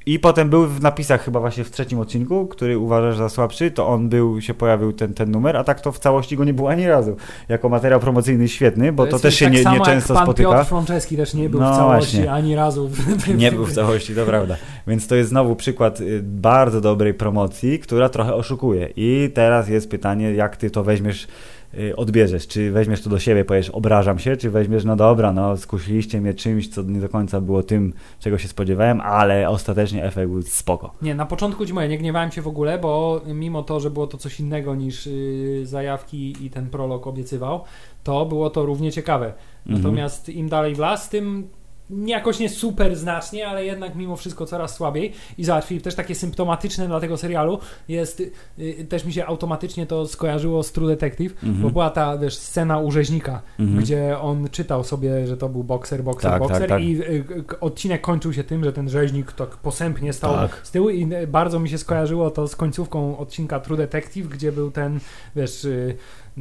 I 0.08 0.18
potem 0.18 0.50
był 0.50 0.66
w 0.66 0.82
napisach 0.82 1.24
chyba 1.24 1.40
właśnie 1.40 1.64
w 1.64 1.70
trzecim 1.70 1.98
odcinku, 1.98 2.46
który 2.46 2.78
uważasz 2.78 3.16
za 3.16 3.28
słabszy, 3.28 3.70
to 3.70 3.88
on 3.88 4.08
był, 4.08 4.40
się 4.40 4.54
pojawił 4.54 4.92
ten, 4.92 5.14
ten 5.14 5.30
numer, 5.30 5.56
a 5.56 5.64
tak 5.64 5.80
to 5.80 5.92
w 5.92 5.98
całości 5.98 6.36
go 6.36 6.44
nie 6.44 6.54
było 6.54 6.70
ani 6.70 6.86
razu. 6.86 7.16
Jako 7.48 7.68
materiał 7.68 8.00
promocyjny 8.00 8.48
świetny, 8.48 8.92
bo 8.92 9.06
to, 9.06 9.10
jest 9.10 9.22
też 9.22 9.34
się 9.34 9.44
tak 9.44 9.54
nie, 9.54 9.64
nie 9.64 9.80
często 9.80 10.14
pan 10.14 10.24
spotyka. 10.24 10.52
Piotr 10.52 10.68
Frączeski 10.68 11.16
też 11.16 11.34
nie 11.34 11.48
był 11.48 11.60
No 11.60 11.72
w 11.72 11.76
całości 11.76 12.16
właśnie. 12.16 12.32
ani 12.32 12.54
razu. 12.54 12.90
Nie 13.36 13.52
był 13.52 13.66
w 13.66 13.72
całości, 13.72 14.14
to 14.14 14.26
prawda. 14.26 14.56
Więc 14.86 15.06
to 15.06 15.14
jest 15.14 15.30
znowu 15.30 15.56
przykład 15.56 16.00
y, 16.00 16.20
bardzo 16.22 16.80
dobrej 16.80 17.14
promocji, 17.14 17.78
która 17.78 18.08
trochę 18.08 18.34
oszukuje. 18.34 18.92
I 18.96 19.30
teraz 19.34 19.68
jest 19.68 19.90
pytanie, 19.90 20.32
jak 20.32 20.56
ty 20.56 20.70
to 20.70 20.84
weźmiesz, 20.84 21.26
odbierzesz. 21.96 22.46
Czy 22.46 22.70
weźmiesz 22.70 23.02
to 23.02 23.10
do 23.10 23.18
siebie, 23.18 23.44
powiesz, 23.44 23.70
obrażam 23.70 24.18
się, 24.18 24.36
czy 24.36 24.50
weźmiesz, 24.50 24.84
no 24.84 24.96
dobra, 24.96 25.32
no 25.32 25.56
skusiliście 25.56 26.20
mnie 26.20 26.34
czymś, 26.34 26.68
co 26.68 26.82
nie 26.82 27.00
do 27.00 27.08
końca 27.08 27.40
było 27.40 27.62
tym, 27.62 27.92
czego 28.20 28.38
się 28.38 28.48
spodziewałem, 28.48 29.00
ale 29.00 29.48
ostatecznie 29.48 30.04
efekt 30.04 30.30
był 30.30 30.42
spoko. 30.42 30.94
Nie, 31.02 31.14
na 31.14 31.26
początku 31.26 31.64
mówię, 31.74 31.88
nie 31.88 31.98
gniewałem 31.98 32.32
się 32.32 32.42
w 32.42 32.48
ogóle, 32.48 32.78
bo 32.78 33.20
mimo 33.26 33.62
to, 33.62 33.80
że 33.80 33.90
było 33.90 34.06
to 34.06 34.18
coś 34.18 34.40
innego 34.40 34.74
niż 34.74 35.06
y, 35.06 35.62
zajawki 35.64 36.44
i 36.44 36.50
ten 36.50 36.70
prolog 36.70 37.06
obiecywał, 37.06 37.64
to 38.04 38.26
było 38.26 38.50
to 38.50 38.66
równie 38.66 38.92
ciekawe. 38.92 39.26
Mhm. 39.26 39.82
Natomiast 39.82 40.28
im 40.28 40.48
dalej 40.48 40.74
w 40.74 40.78
las, 40.78 41.08
tym 41.08 41.48
jakoś 41.90 42.38
nie 42.38 42.48
super 42.48 42.96
znacznie, 42.96 43.48
ale 43.48 43.64
jednak 43.64 43.94
mimo 43.94 44.16
wszystko 44.16 44.46
coraz 44.46 44.74
słabiej. 44.74 45.12
I 45.38 45.44
załatwili 45.44 45.80
też 45.80 45.94
takie 45.94 46.14
symptomatyczne 46.14 46.86
dla 46.86 47.00
tego 47.00 47.16
serialu 47.16 47.58
jest, 47.88 48.20
y, 48.58 48.84
też 48.88 49.04
mi 49.04 49.12
się 49.12 49.26
automatycznie 49.26 49.86
to 49.86 50.06
skojarzyło 50.08 50.62
z 50.62 50.72
True 50.72 50.86
Detective, 50.88 51.32
Mhm. 51.44 51.62
bo 51.62 51.70
była 51.70 51.90
ta, 51.90 52.18
wiesz, 52.18 52.36
scena 52.38 52.78
u 52.78 52.90
rzeźnika, 52.90 53.42
Mhm. 53.58 53.78
gdzie 53.80 54.18
on 54.20 54.48
czytał 54.50 54.84
sobie, 54.84 55.26
że 55.26 55.36
to 55.36 55.48
był 55.48 55.64
bokser, 55.64 56.04
bokser, 56.04 56.30
Tak, 56.30 56.40
bokser 56.40 56.58
tak, 56.60 56.68
tak. 56.68 56.82
i 56.82 57.00
y, 57.02 57.24
odcinek 57.60 58.00
kończył 58.00 58.32
się 58.32 58.44
tym, 58.44 58.64
że 58.64 58.72
ten 58.72 58.88
rzeźnik 58.88 59.32
tak 59.32 59.48
posępnie 59.50 60.12
stał 60.12 60.34
Tak. 60.34 60.60
z 60.62 60.70
tyłu 60.70 60.90
i 60.90 61.14
y, 61.14 61.26
bardzo 61.26 61.60
mi 61.60 61.68
się 61.68 61.78
skojarzyło 61.78 62.30
to 62.30 62.48
z 62.48 62.56
końcówką 62.56 63.18
odcinka 63.18 63.60
True 63.60 63.76
Detective, 63.76 64.28
gdzie 64.28 64.52
był 64.52 64.70
ten, 64.70 65.00
wiesz, 65.36 65.64
y, 65.64 65.96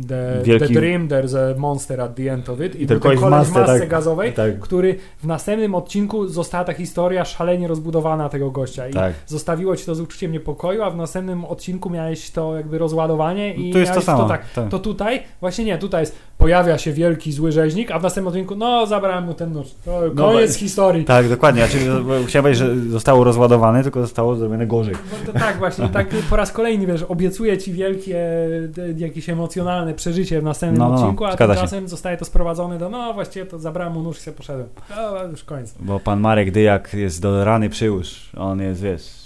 the, 0.07 0.41
Wielki- 0.43 0.59
the 0.67 0.73
Dream, 0.73 1.07
there's 1.07 1.35
a 1.35 1.59
monster 1.59 2.01
at 2.01 2.15
the 2.15 2.33
end 2.33 2.49
of 2.49 2.61
it 2.61 2.75
i, 2.75 2.83
I 2.83 2.87
tylko 2.87 2.99
w 3.09 3.19
koleś 3.19 3.19
w 3.19 3.29
masce, 3.53 3.65
tak. 3.79 3.89
gazowej, 3.89 4.33
Tak, 4.33 4.59
który 4.59 4.95
w 5.17 5.27
następnym 5.27 5.75
odcinku 5.75 6.27
została 6.27 6.63
ta 6.63 6.73
historia 6.73 7.25
szalenie 7.25 7.67
rozbudowana 7.67 8.29
tego 8.29 8.51
gościa 8.51 8.87
i 8.87 8.93
tak. 8.93 9.13
zostawiło 9.27 9.75
ci 9.75 9.85
to 9.85 9.95
z 9.95 9.99
uczuciem 10.01 10.31
niepokoju, 10.31 10.83
a 10.83 10.89
w 10.89 10.97
następnym 10.97 11.45
odcinku 11.45 11.89
miałeś 11.89 12.31
to 12.31 12.55
jakby 12.57 12.77
rozładowanie 12.77 13.53
i 13.53 13.71
To 13.73 13.79
jest 13.79 13.93
to 13.93 14.01
samo. 14.01 14.27
tak. 14.27 14.51
tak. 14.51 14.69
To 14.69 14.79
tutaj, 14.79 15.23
właśnie 15.39 15.65
nie, 15.65 15.77
tutaj 15.77 16.01
jest, 16.01 16.15
pojawia 16.37 16.77
się 16.77 16.91
wielki 16.93 17.31
zły 17.31 17.51
rzeźnik, 17.51 17.91
a 17.91 17.99
w 17.99 18.03
następnym 18.03 18.27
odcinku, 18.27 18.55
no 18.55 18.85
zabrałem 18.85 19.23
mu 19.23 19.33
ten 19.33 19.53
nóż, 19.53 19.67
to 19.85 20.01
No, 20.15 20.23
koniec 20.23 20.53
bo- 20.53 20.59
historii. 20.59 21.05
Tak, 21.05 21.29
dokładnie. 21.29 21.67
Znaczy, 21.67 21.77
chciałem 22.27 22.43
powiedzieć, 22.43 22.57
że 22.57 22.75
zostało 22.89 23.23
rozładowane, 23.23 23.83
tylko 23.83 24.01
zostało 24.01 24.35
zrobione 24.35 24.67
gorzej. 24.67 24.93
No 25.11 25.33
to 25.33 25.39
tak 25.39 25.57
właśnie, 25.57 25.89
tak 25.89 26.07
po 26.29 26.35
raz 26.35 26.51
kolejny, 26.51 26.87
wiesz, 26.87 27.03
obiecuję 27.03 27.57
ci 27.57 27.73
wielkie, 27.73 28.17
e, 28.17 28.91
jakieś 28.97 29.29
emocjonalne 29.29 29.93
przeżycie 29.93 30.41
w 30.41 30.43
następnym 30.43 30.79
No, 30.79 30.89
no, 30.89 30.95
no, 30.95 31.01
odcinku, 31.01 31.25
a 31.25 31.31
się. 31.31 31.37
tymczasem 31.37 31.87
zostaje 31.87 32.17
to 32.17 32.25
sprowadzone 32.25 32.77
do, 32.77 32.89
no 32.89 33.13
właściwie 33.13 33.45
to 33.45 33.59
zabrałem 33.59 33.93
mu 33.93 34.03
nóż 34.03 34.17
i 34.17 34.21
sobie 34.21 34.37
poszedłem. 34.37 34.67
No, 34.89 35.23
już 35.23 35.43
koniec. 35.43 35.75
Bo 35.79 35.99
pan 35.99 36.19
Marek 36.19 36.51
Dyjak 36.51 36.93
jest 36.93 37.21
do 37.21 37.45
rany 37.45 37.69
przyłóż. 37.69 38.29
On 38.37 38.61
jest, 38.61 38.81
wiesz, 38.81 39.24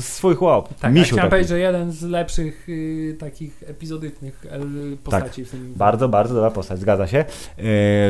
swój 0.00 0.34
chłop. 0.34 0.74
Tak, 0.80 0.92
Misiu 0.94 1.04
chciałem 1.04 1.20
taki. 1.20 1.30
powiedzieć, 1.30 1.48
że 1.48 1.58
jeden 1.58 1.92
z 1.92 2.02
lepszych 2.02 2.68
y, 2.68 3.16
takich 3.18 3.62
epizodycznych 3.66 4.46
e, 4.50 4.60
postaci 5.04 5.44
w 5.44 5.50
tym. 5.50 5.72
Bardzo, 5.76 6.08
bardzo 6.08 6.34
dobra 6.34 6.50
postać, 6.50 6.80
zgadza 6.80 7.06
się. 7.06 7.24
Yy, 7.58 7.64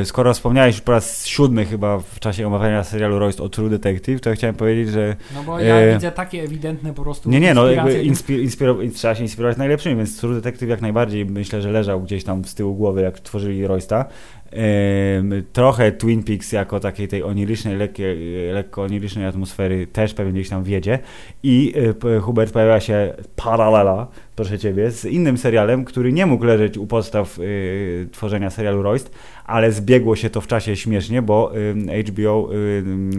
skoro 0.05 0.35
wspomniałeś 0.35 0.75
już 0.75 0.83
po 0.83 0.93
raz 0.93 1.27
siódmy 1.27 1.65
chyba 1.65 1.99
w 1.99 2.21
czasie 2.21 2.47
omawiania 2.47 2.85
serialu 2.85 3.19
Royce 3.19 3.43
o 3.43 3.49
True 3.49 3.71
Detective, 3.71 4.21
to 4.21 4.33
chciałem 4.33 4.57
powiedzieć, 4.57 4.89
że 4.89 5.17
No 5.35 5.43
bo 5.43 5.61
ja 5.61 5.77
E, 5.77 5.95
widzę 5.95 6.13
takie 6.13 6.43
ewidentne 6.43 6.95
po 6.95 7.03
prostu 7.03 7.31
nie, 7.31 7.41
nie, 7.41 7.55
no 7.55 7.71
jakby 7.71 8.03
inspir, 8.03 8.41
inspiro- 8.41 8.93
trzeba 8.95 9.15
się 9.15 9.23
inspirować 9.23 9.57
najlepszymi, 9.57 9.97
więc 9.97 10.21
True 10.21 10.35
Detective 10.35 10.69
jak 10.69 10.81
najbardziej 10.81 11.27
myślę, 11.27 11.63
że 11.63 11.71
leżał 11.71 12.03
gdzieś 12.03 12.25
tam 12.25 12.45
z 12.45 12.55
tyłu 12.55 12.75
głowy, 12.75 13.03
jak 13.03 13.21
tworzyli 13.21 13.67
Roysta. 13.67 14.05
Trochę 15.53 15.93
Twin 15.93 16.23
Peaks 16.23 16.53
jako 16.53 16.81
takiej 16.81 17.09
tej 17.09 17.23
onirycznej, 17.23 17.77
lekkie, 17.77 18.17
lekko 18.53 18.83
onirycznej 18.83 19.27
atmosfery 19.27 19.87
też 19.87 20.15
pewnie 20.15 20.33
gdzieś 20.33 20.49
tam 20.49 20.65
wiedzie 20.65 20.99
i 21.43 21.75
p- 22.01 22.21
Hubert 22.21 22.53
pojawia 22.53 22.81
się 22.81 23.15
paralela, 23.37 24.07
proszę 24.37 24.59
Ciebie, 24.59 24.91
z 24.91 25.05
innym 25.05 25.39
serialem, 25.39 25.85
który 25.85 26.13
nie 26.13 26.27
mógł 26.27 26.45
leżeć 26.45 26.79
u 26.79 26.87
podstaw 26.87 27.39
y, 27.39 28.09
tworzenia 28.13 28.51
serialu 28.51 28.83
Royst, 28.83 29.11
ale 29.45 29.73
zbiegło 29.73 30.17
się 30.17 30.31
to 30.31 30.41
w 30.41 30.47
czasie 30.47 30.77
śmiesznie, 30.77 31.23
bo 31.23 31.53
HBO 32.09 32.49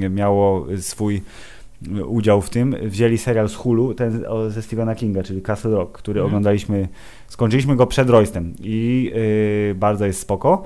miało 0.10 0.66
swój 0.78 1.22
udział 2.08 2.42
w 2.42 2.50
tym. 2.50 2.76
Wzięli 2.84 3.18
serial 3.18 3.50
z 3.50 3.56
Hulu, 3.56 3.94
ten 3.94 4.24
ze 4.48 4.62
Stephena 4.62 4.96
Kinga, 4.96 5.24
czyli 5.24 5.42
Castle 5.42 5.72
Rock, 5.72 5.92
który 5.98 6.20
Mhm. 6.20 6.26
oglądaliśmy, 6.28 6.88
skończyliśmy 7.28 7.76
go 7.76 7.88
przed 7.88 8.10
Roystem 8.10 8.54
i 8.60 9.12
bardzo 9.76 10.06
jest 10.06 10.20
spoko. 10.20 10.64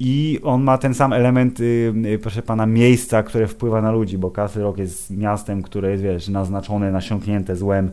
I 0.00 0.40
on 0.42 0.62
ma 0.62 0.78
ten 0.78 0.94
sam 0.94 1.12
element, 1.12 1.60
y, 1.60 1.92
y, 2.06 2.18
proszę 2.18 2.42
pana, 2.42 2.66
miejsca, 2.66 3.22
które 3.22 3.46
wpływa 3.46 3.82
na 3.82 3.92
ludzi, 3.92 4.18
bo 4.18 4.30
Castle 4.30 4.62
Rock 4.62 4.78
jest 4.78 5.10
miastem, 5.10 5.62
które 5.62 5.90
jest, 5.90 6.02
wiesz, 6.02 6.28
naznaczone, 6.28 6.92
nasiąknięte 6.92 7.56
złem, 7.56 7.90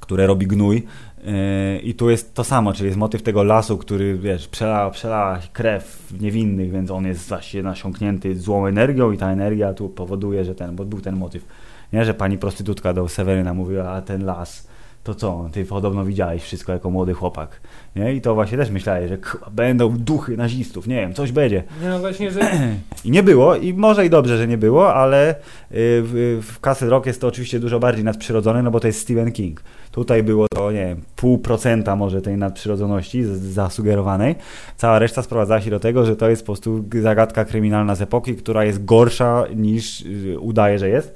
które 0.00 0.26
robi 0.26 0.46
gnój. 0.46 0.82
Yy, 1.24 1.78
I 1.78 1.94
tu 1.94 2.10
jest 2.10 2.34
to 2.34 2.44
samo, 2.44 2.72
czyli 2.72 2.86
jest 2.86 2.98
motyw 2.98 3.22
tego 3.22 3.44
lasu, 3.44 3.78
który, 3.78 4.18
wiesz, 4.18 4.48
przelała, 4.48 4.90
przelała 4.90 5.38
krew 5.52 6.12
niewinnych, 6.20 6.70
więc 6.70 6.90
on 6.90 7.06
jest 7.06 7.28
właśnie 7.28 7.62
nasiąknięty 7.62 8.36
złą 8.36 8.66
energią 8.66 9.12
i 9.12 9.18
ta 9.18 9.30
energia 9.30 9.74
tu 9.74 9.88
powoduje, 9.88 10.44
że 10.44 10.54
ten, 10.54 10.76
bo 10.76 10.84
był 10.84 11.00
ten 11.00 11.16
motyw, 11.16 11.44
nie, 11.92 12.04
że 12.04 12.14
pani 12.14 12.38
prostytutka 12.38 12.92
do 12.92 13.08
Seweryna 13.08 13.54
mówiła, 13.54 13.90
a 13.90 14.02
ten 14.02 14.24
las, 14.24 14.65
to 15.06 15.14
co, 15.14 15.48
ty 15.52 15.64
podobno 15.64 16.04
widziałeś 16.04 16.42
wszystko 16.42 16.72
jako 16.72 16.90
młody 16.90 17.14
chłopak, 17.14 17.60
nie, 17.96 18.14
i 18.14 18.20
to 18.20 18.34
właśnie 18.34 18.58
też 18.58 18.70
myślałeś, 18.70 19.08
że 19.08 19.18
będą 19.50 19.98
duchy 19.98 20.36
nazistów, 20.36 20.86
nie 20.86 20.96
wiem, 20.96 21.14
coś 21.14 21.32
będzie. 21.32 21.62
Nie 21.82 21.88
no 21.88 21.98
właśnie, 21.98 22.30
że 22.30 22.40
I 23.04 23.10
nie 23.10 23.22
było, 23.22 23.56
i 23.56 23.74
może 23.74 24.06
i 24.06 24.10
dobrze, 24.10 24.38
że 24.38 24.46
nie 24.46 24.58
było, 24.58 24.94
ale 24.94 25.30
y, 25.30 25.34
w, 25.70 26.40
w 26.42 26.60
Castle 26.60 26.88
Rock 26.88 27.06
jest 27.06 27.20
to 27.20 27.26
oczywiście 27.26 27.60
dużo 27.60 27.78
bardziej 27.78 28.04
nadprzyrodzone, 28.04 28.62
no 28.62 28.70
bo 28.70 28.80
to 28.80 28.86
jest 28.86 29.00
Stephen 29.00 29.32
King. 29.32 29.62
Tutaj 29.92 30.22
było 30.22 30.46
to, 30.48 30.72
nie 30.72 30.86
wiem, 30.86 31.00
pół 31.16 31.38
procenta 31.38 31.96
może 31.96 32.22
tej 32.22 32.36
nadprzyrodzoności 32.36 33.24
zasugerowanej. 33.24 34.34
Cała 34.76 34.98
reszta 34.98 35.22
sprowadzała 35.22 35.60
się 35.60 35.70
do 35.70 35.80
tego, 35.80 36.06
że 36.06 36.16
to 36.16 36.30
jest 36.30 36.42
po 36.42 36.46
prostu 36.46 36.84
zagadka 37.02 37.44
kryminalna 37.44 37.94
z 37.94 38.02
epoki, 38.02 38.34
która 38.34 38.64
jest 38.64 38.84
gorsza 38.84 39.44
niż 39.56 40.00
y, 40.00 40.38
udaje, 40.40 40.78
że 40.78 40.88
jest. 40.88 41.14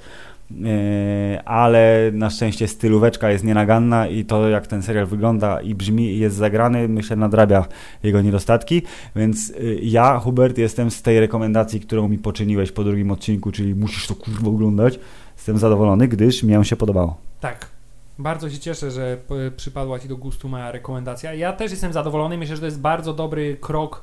Yy, 0.51 1.45
ale 1.45 2.11
na 2.13 2.31
szczęście 2.31 2.69
stylóweczka 2.69 3.31
jest 3.31 3.45
nienaganna 3.45 4.07
i 4.07 4.25
to 4.25 4.49
jak 4.49 4.67
ten 4.67 4.83
serial 4.83 5.07
wygląda 5.07 5.61
i 5.61 5.75
brzmi 5.75 6.05
i 6.05 6.19
jest 6.19 6.37
zagrany, 6.37 6.89
myślę 6.89 7.17
nadrabia 7.17 7.65
jego 8.03 8.23
niedostatki, 8.23 8.83
więc 9.17 9.49
yy, 9.49 9.79
ja, 9.83 10.19
Hubert, 10.19 10.59
jestem 10.59 10.91
z 10.91 11.03
tej 11.03 11.21
rekomendacji, 11.21 11.81
którą 11.81 12.09
mi 12.09 12.19
poczyniłeś 12.19 12.73
po 12.73 12.85
drugim 12.85 13.11
odcinku, 13.11 13.53
czyli 13.53 13.75
musisz 13.75 14.07
to 14.07 14.15
kurwa 14.15 14.49
oglądać, 14.49 14.99
jestem 15.37 15.59
zadowolony, 15.59 16.09
gdyż 16.09 16.43
mi 16.43 16.67
się 16.67 16.77
podobało. 16.77 17.17
tak. 17.41 17.81
Bardzo 18.19 18.51
się 18.51 18.59
cieszę, 18.59 18.91
że 18.91 19.17
p- 19.29 19.51
przypadła 19.57 19.99
Ci 19.99 20.09
do 20.09 20.17
gustu 20.17 20.49
moja 20.49 20.73
rekomendacja. 20.73 21.35
Ja 21.35 21.53
też 21.53 21.71
jestem 21.71 21.93
zadowolony. 21.93 22.39
Myślę, 22.39 22.57
że 22.57 22.61
to 22.61 22.67
jest 22.67 22.81
bardzo 22.81 23.13
dobry 23.13 23.57
krok 23.61 24.03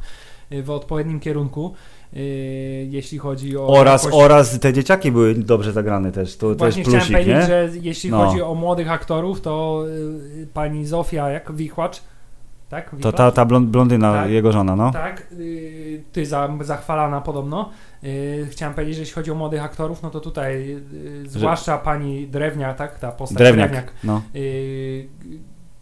y, 0.52 0.64
w 0.64 0.70
odpowiednim 0.70 1.20
kierunku, 1.20 1.74
y, 1.74 1.97
jeśli 2.90 3.18
chodzi 3.18 3.58
o. 3.58 3.68
Oraz, 3.68 4.04
jakość- 4.04 4.24
oraz 4.24 4.60
te 4.60 4.74
dzieciaki 4.74 5.12
były 5.12 5.36
dobrze 5.36 5.72
zagrane 5.72 6.12
też, 6.12 6.38
to, 6.38 6.50
to 6.50 6.56
Właśnie 6.56 6.80
jest 6.80 6.90
chciałem 6.90 7.08
plusik, 7.08 7.16
powiedzieć, 7.18 7.36
nie? 7.36 7.46
że 7.48 7.70
jeśli 7.82 8.10
No. 8.10 8.26
chodzi 8.26 8.42
o 8.42 8.56
młodych 8.56 8.92
aktorów, 8.92 9.42
to 9.42 9.84
y, 10.44 10.48
pani 10.54 10.86
Zofia, 10.86 11.30
jak 11.30 11.52
Wichłacz, 11.52 12.02
tak? 12.70 12.96
To 13.02 13.12
ta, 13.12 13.32
ta 13.32 13.46
blond, 13.46 13.70
blondyna, 13.70 14.14
Tak. 14.14 14.30
jego 14.32 14.52
żona, 14.52 14.76
no. 14.76 14.92
Tak, 14.92 15.28
y, 15.32 16.04
ty 16.12 16.26
za, 16.26 16.50
zachwalana 16.62 17.22
podobno. 17.22 17.70
Y, 18.04 18.48
chciałem 18.52 18.74
powiedzieć, 18.76 18.96
że 18.96 19.02
jeśli 19.02 19.16
chodzi 19.16 19.32
o 19.32 19.36
młodych 19.36 19.64
aktorów, 19.64 20.04
no 20.04 20.10
to 20.10 20.20
tutaj, 20.20 20.72
y, 21.26 21.30
zwłaszcza 21.30 21.78
pani 21.78 22.28
Drewniak, 22.28 22.78
tak? 22.78 23.00
Ta 23.00 23.12
postać 23.12 23.38
Drewniak, 23.38 23.94
no. 24.04 24.22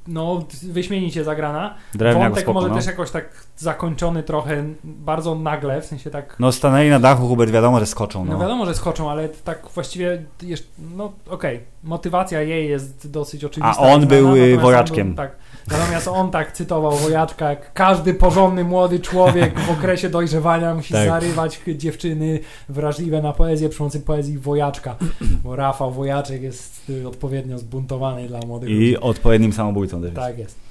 Y, 0.08 0.12
no, 0.12 0.46
wyśmienicie 0.64 1.24
zagrana. 1.24 1.76
Drewniak 1.94 2.24
Wątek 2.24 2.44
spoko, 2.44 2.54
może 2.54 2.70
no. 2.70 2.76
też 2.76 2.86
jakoś 2.86 3.12
tak 3.12 3.44
zakończony 3.58 4.24
trochę 4.24 4.64
bardzo 4.84 5.36
nagle, 5.36 5.82
w 5.82 5.86
sensie 5.86 6.10
tak 6.10 6.36
No 6.40 6.52
stanęli 6.52 6.90
na 6.90 7.00
dachu, 7.00 7.28
Hubert, 7.28 7.52
wiadomo, 7.52 7.80
że 7.80 7.86
skoczą, 7.86 8.26
No 8.26 8.34
no. 8.34 8.40
wiadomo, 8.40 8.66
że 8.66 8.76
skoczą, 8.76 9.12
ale 9.12 9.30
tak 9.30 9.68
właściwie 9.74 10.24
jeszcze, 10.42 10.68
no 10.96 11.12
okej, 11.30 11.60
motywacja 11.84 12.42
jej 12.42 12.70
jest 12.70 13.12
dosyć 13.12 13.44
oczywista. 13.46 13.82
A 13.82 13.88
on 13.88 14.02
znana, 14.02 14.06
był, 14.06 14.26
y, 14.28 14.30
natomiast 14.30 14.58
on 14.58 14.62
wojaczkiem. 14.64 15.08
Był, 15.08 15.16
tak, 15.16 15.36
natomiast 15.72 16.08
on 16.08 16.32
tak 16.32 16.52
cytował 16.52 16.92
wojaczka, 16.98 17.50
jak 17.50 17.74
każdy 17.74 18.14
porządny 18.14 18.64
młody 18.64 19.00
człowiek 19.00 19.60
w 19.60 19.70
okresie 19.80 20.10
dojrzewania 20.10 20.76
musi 20.76 20.94
Tak. 20.94 21.10
zarywać 21.10 21.60
dziewczyny 21.76 22.40
wrażliwe 22.70 23.22
na 23.22 23.34
poezję 23.34 23.70
przy 23.70 23.78
pomocy 23.78 24.00
poezji 24.00 24.38
wojaczka, 24.38 24.96
bo 25.44 25.56
Rafał 25.56 25.92
Wojaczek 25.92 26.42
jest 26.42 26.90
y, 26.90 27.08
odpowiednio 27.08 27.58
zbuntowany 27.58 28.28
dla 28.28 28.40
młodych 28.40 28.70
ludzi. 28.70 28.82
I 28.82 28.98
odpowiednim 28.98 29.54
samobójcą 29.54 30.02
też. 30.02 30.14
Tak 30.14 30.38
jest. 30.38 30.66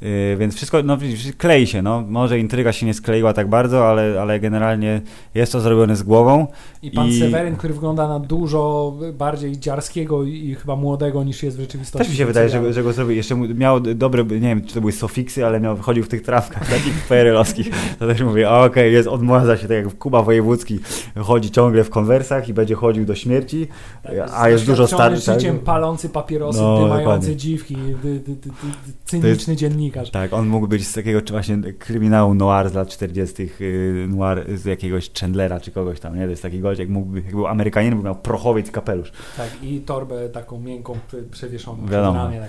Yy, 0.00 0.36
więc 0.36 0.54
wszystko, 0.56 0.82
no 0.82 0.98
klei 1.38 1.66
się, 1.66 1.82
no. 1.82 2.04
Może 2.08 2.38
intryga 2.38 2.72
się 2.72 2.86
nie 2.86 2.94
skleiła 2.94 3.32
tak 3.32 3.48
bardzo, 3.48 3.88
ale, 3.88 4.20
ale 4.22 4.40
generalnie 4.40 5.00
jest 5.34 5.52
to 5.52 5.60
zrobione 5.60 5.96
z 5.96 6.02
głową. 6.02 6.46
I 6.82 6.90
pan 6.90 7.08
I- 7.08 7.18
Seweryn, 7.18 7.56
który 7.56 7.74
wygląda 7.74 8.08
na 8.08 8.20
dużo 8.20 8.94
bardziej 9.14 9.58
dziarskiego 9.58 10.24
i, 10.24 10.54
chyba 10.54 10.76
młodego 10.76 11.24
niż 11.24 11.42
jest 11.42 11.56
w 11.56 11.60
rzeczywistości. 11.60 11.98
Też 11.98 12.10
mi 12.10 12.16
się 12.16 12.26
wydaje, 12.26 12.48
że, 12.48 12.72
że 12.72 12.82
go 12.82 12.92
zrobił. 12.92 13.16
Jeszcze 13.16 13.36
miał 13.36 13.80
dobre, 13.80 14.24
nie 14.24 14.40
wiem, 14.40 14.64
czy 14.64 14.74
to 14.74 14.80
były 14.80 14.92
sofiksy, 14.92 15.46
ale 15.46 15.60
miał, 15.60 15.76
chodził 15.76 16.04
w 16.04 16.08
tych 16.08 16.22
trawkach 16.22 16.70
takich 16.70 17.06
PRL-owskich. 17.08 17.70
To 17.98 18.06
też 18.06 18.20
mówię, 18.22 18.50
okej, 18.50 18.92
jest, 18.92 19.08
odmładza 19.08 19.56
się, 19.56 19.62
tak 19.68 19.76
jak 19.84 19.98
Kuba 19.98 20.22
Wojewódzki 20.22 20.80
chodzi 21.20 21.50
ciągle 21.50 21.84
w 21.84 21.90
konwersach 21.90 22.48
i 22.48 22.54
będzie 22.54 22.74
chodził 22.74 23.04
do 23.04 23.14
śmierci, 23.14 23.66
Tak, 24.02 24.12
a 24.34 24.48
jest 24.48 24.66
dużo 24.66 24.86
starszy. 24.86 25.32
życiem, 25.34 25.58
palący 25.58 26.08
papierosy, 26.08 26.60
No, 26.60 26.88
dokładnie. 26.88 27.36
dziwki, 27.36 27.76
dy, 28.02 28.20
dy, 28.20 28.36
dziennikarz. 29.82 30.10
Tak, 30.10 30.32
on 30.32 30.46
mógł 30.48 30.68
być 30.68 30.86
z 30.88 30.92
takiego 30.92 31.22
czy 31.22 31.32
właśnie 31.32 31.58
kryminału 31.78 32.34
noir 32.34 32.70
z 32.70 32.74
lat 32.74 32.88
40. 32.88 33.42
yy, 33.60 34.06
noir 34.08 34.58
z 34.58 34.64
jakiegoś 34.64 35.10
Chandlera 35.20 35.60
czy 35.60 35.70
kogoś 35.70 36.00
tam, 36.00 36.16
nie? 36.16 36.24
To 36.24 36.30
jest 36.30 36.42
taki 36.42 36.60
gość, 36.60 36.80
jak, 36.80 36.88
mógłby, 36.88 37.20
jak 37.20 37.30
był 37.30 37.46
Amerykaninem, 37.46 37.98
by 37.98 38.04
miał 38.04 38.14
prochowiec 38.14 38.70
kapelusz. 38.70 39.12
Tak, 39.36 39.50
i 39.62 39.80
torbę 39.80 40.28
taką 40.28 40.60
miękką 40.60 40.98
prze- 41.08 41.22
przewieszoną 41.30 41.86
Wiadomo. 41.86 42.30
Tak. 42.30 42.48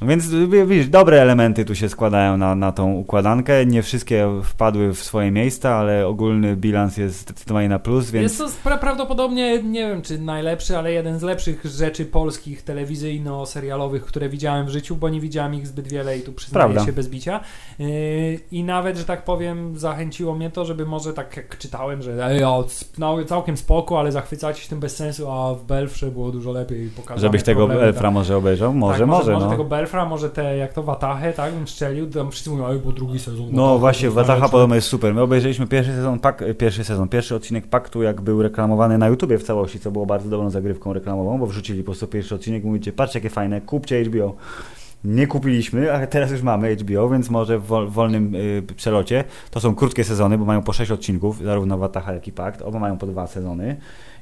No 0.00 0.06
Więc 0.06 0.28
wi- 0.28 0.66
widzisz, 0.66 0.88
dobre 0.88 1.22
elementy 1.22 1.64
tu 1.64 1.74
się 1.74 1.88
składają 1.88 2.36
na, 2.36 2.54
na 2.54 2.72
tą 2.72 2.92
układankę. 2.92 3.66
Nie 3.66 3.82
wszystkie 3.82 4.28
wpadły 4.44 4.94
w 4.94 5.02
swoje 5.02 5.30
miejsca, 5.30 5.74
ale 5.74 6.06
ogólny 6.06 6.56
bilans 6.56 6.96
jest 6.96 7.20
zdecydowanie 7.20 7.68
na 7.68 7.78
plus, 7.78 8.10
więc 8.10 8.38
Jest 8.38 8.64
to 8.64 8.78
prawdopodobnie, 8.78 9.62
nie 9.62 9.88
wiem 9.88 10.02
czy 10.02 10.18
najlepszy, 10.18 10.78
ale 10.78 10.92
jeden 10.92 11.18
z 11.18 11.22
lepszych 11.22 11.64
rzeczy 11.64 12.04
polskich 12.04 12.62
telewizyjno-serialowych, 12.62 14.04
które 14.04 14.28
widziałem 14.28 14.66
w 14.66 14.68
życiu, 14.68 14.96
bo 14.96 15.08
nie 15.08 15.20
widziałem 15.20 15.54
ich 15.54 15.66
zbyt 15.66 15.88
wiele 15.88 16.18
i 16.18 16.22
tu 16.22 16.32
przyznaję 16.32 16.64
Prawda. 16.64 16.86
się 16.86 16.92
bez 16.92 17.08
bicia. 17.08 17.40
Yy, 17.78 17.86
I 18.52 18.64
nawet, 18.64 18.96
że 18.98 19.04
tak 19.04 19.24
powiem, 19.24 19.78
zachęciło 19.78 20.34
mnie 20.34 20.50
to, 20.50 20.64
żeby 20.64 20.86
może 20.86 21.12
tak 21.12 21.36
jak 21.36 21.58
czytałem, 21.58 22.02
że 22.02 22.26
ej, 22.26 22.44
o, 22.44 22.64
sp- 22.78 22.98
no, 22.98 23.24
całkiem 23.24 23.56
spoko, 23.56 24.00
ale 24.00 24.12
zachwycacie 24.12 24.62
się 24.62 24.68
tym 24.68 24.80
bez 24.80 24.96
sensu, 24.96 25.30
a 25.30 25.54
w 25.54 25.64
Belfrze 25.64 26.10
było 26.10 26.30
dużo 26.30 26.52
lepiej 26.52 26.88
pokazane 26.88 27.20
żebyś 27.20 27.42
tego 27.42 27.66
problemy, 27.66 27.92
tak. 27.92 28.12
Może 28.12 28.36
obejrzał. 28.36 28.74
Może, 28.74 28.98
tak, 28.98 29.08
może, 29.08 29.32
może 29.32 29.44
no. 29.44 29.50
tego 29.50 29.64
Belfra, 29.64 29.89
może 29.92 30.30
te, 30.30 30.56
jak 30.56 30.72
to 30.72 30.82
Watachę, 30.82 31.32
tak, 31.32 31.54
bym 31.54 31.68
strzelił, 31.68 32.10
tam 32.10 32.30
wszyscy 32.30 32.50
mówią, 32.50 32.64
oj, 32.64 32.78
bo 32.84 32.92
drugi 32.92 33.18
sezon. 33.18 33.46
No 33.52 33.78
właśnie, 33.78 34.10
najlepszy. 34.10 34.50
podobno 34.50 34.74
jest 34.74 34.86
super. 34.88 35.14
My 35.14 35.22
obejrzeliśmy 35.22 35.66
pierwszy 35.66 35.92
sezon, 35.92 36.18
pak, 36.18 36.44
pierwszy 36.58 36.84
sezon, 36.84 37.08
pierwszy 37.08 37.34
odcinek 37.34 37.66
Paktu, 37.66 38.02
jak 38.02 38.20
był 38.20 38.42
reklamowany 38.42 38.98
na 38.98 39.08
YouTubie 39.08 39.38
w 39.38 39.42
całości, 39.42 39.80
co 39.80 39.90
było 39.90 40.06
bardzo 40.06 40.28
dobrą 40.28 40.50
zagrywką 40.50 40.92
reklamową, 40.92 41.38
bo 41.38 41.46
wrzucili 41.46 41.82
po 41.82 41.84
prostu 41.84 42.06
pierwszy 42.06 42.34
odcinek, 42.34 42.64
mówicie, 42.64 42.92
patrz 42.92 43.14
jakie 43.14 43.30
fajne, 43.30 43.60
kupcie 43.60 44.04
HBO. 44.04 44.34
Nie 45.04 45.26
kupiliśmy, 45.26 45.92
ale 45.92 46.06
teraz 46.06 46.30
już 46.30 46.42
mamy 46.42 46.76
HBO, 46.76 47.08
więc 47.08 47.30
może 47.30 47.58
w 47.58 47.66
wol- 47.66 47.88
wolnym 47.88 48.34
y, 48.34 48.62
przelocie. 48.76 49.24
To 49.50 49.60
są 49.60 49.74
krótkie 49.74 50.04
sezony, 50.04 50.38
bo 50.38 50.44
mają 50.44 50.62
po 50.62 50.72
6 50.72 50.90
odcinków, 50.90 51.42
zarówno 51.44 51.78
Wataha, 51.78 52.12
jak 52.12 52.28
i 52.28 52.32
Pakt. 52.32 52.62
Oba 52.62 52.78
mają 52.78 52.98
po 52.98 53.06
dwa 53.06 53.26
sezony 53.26 53.76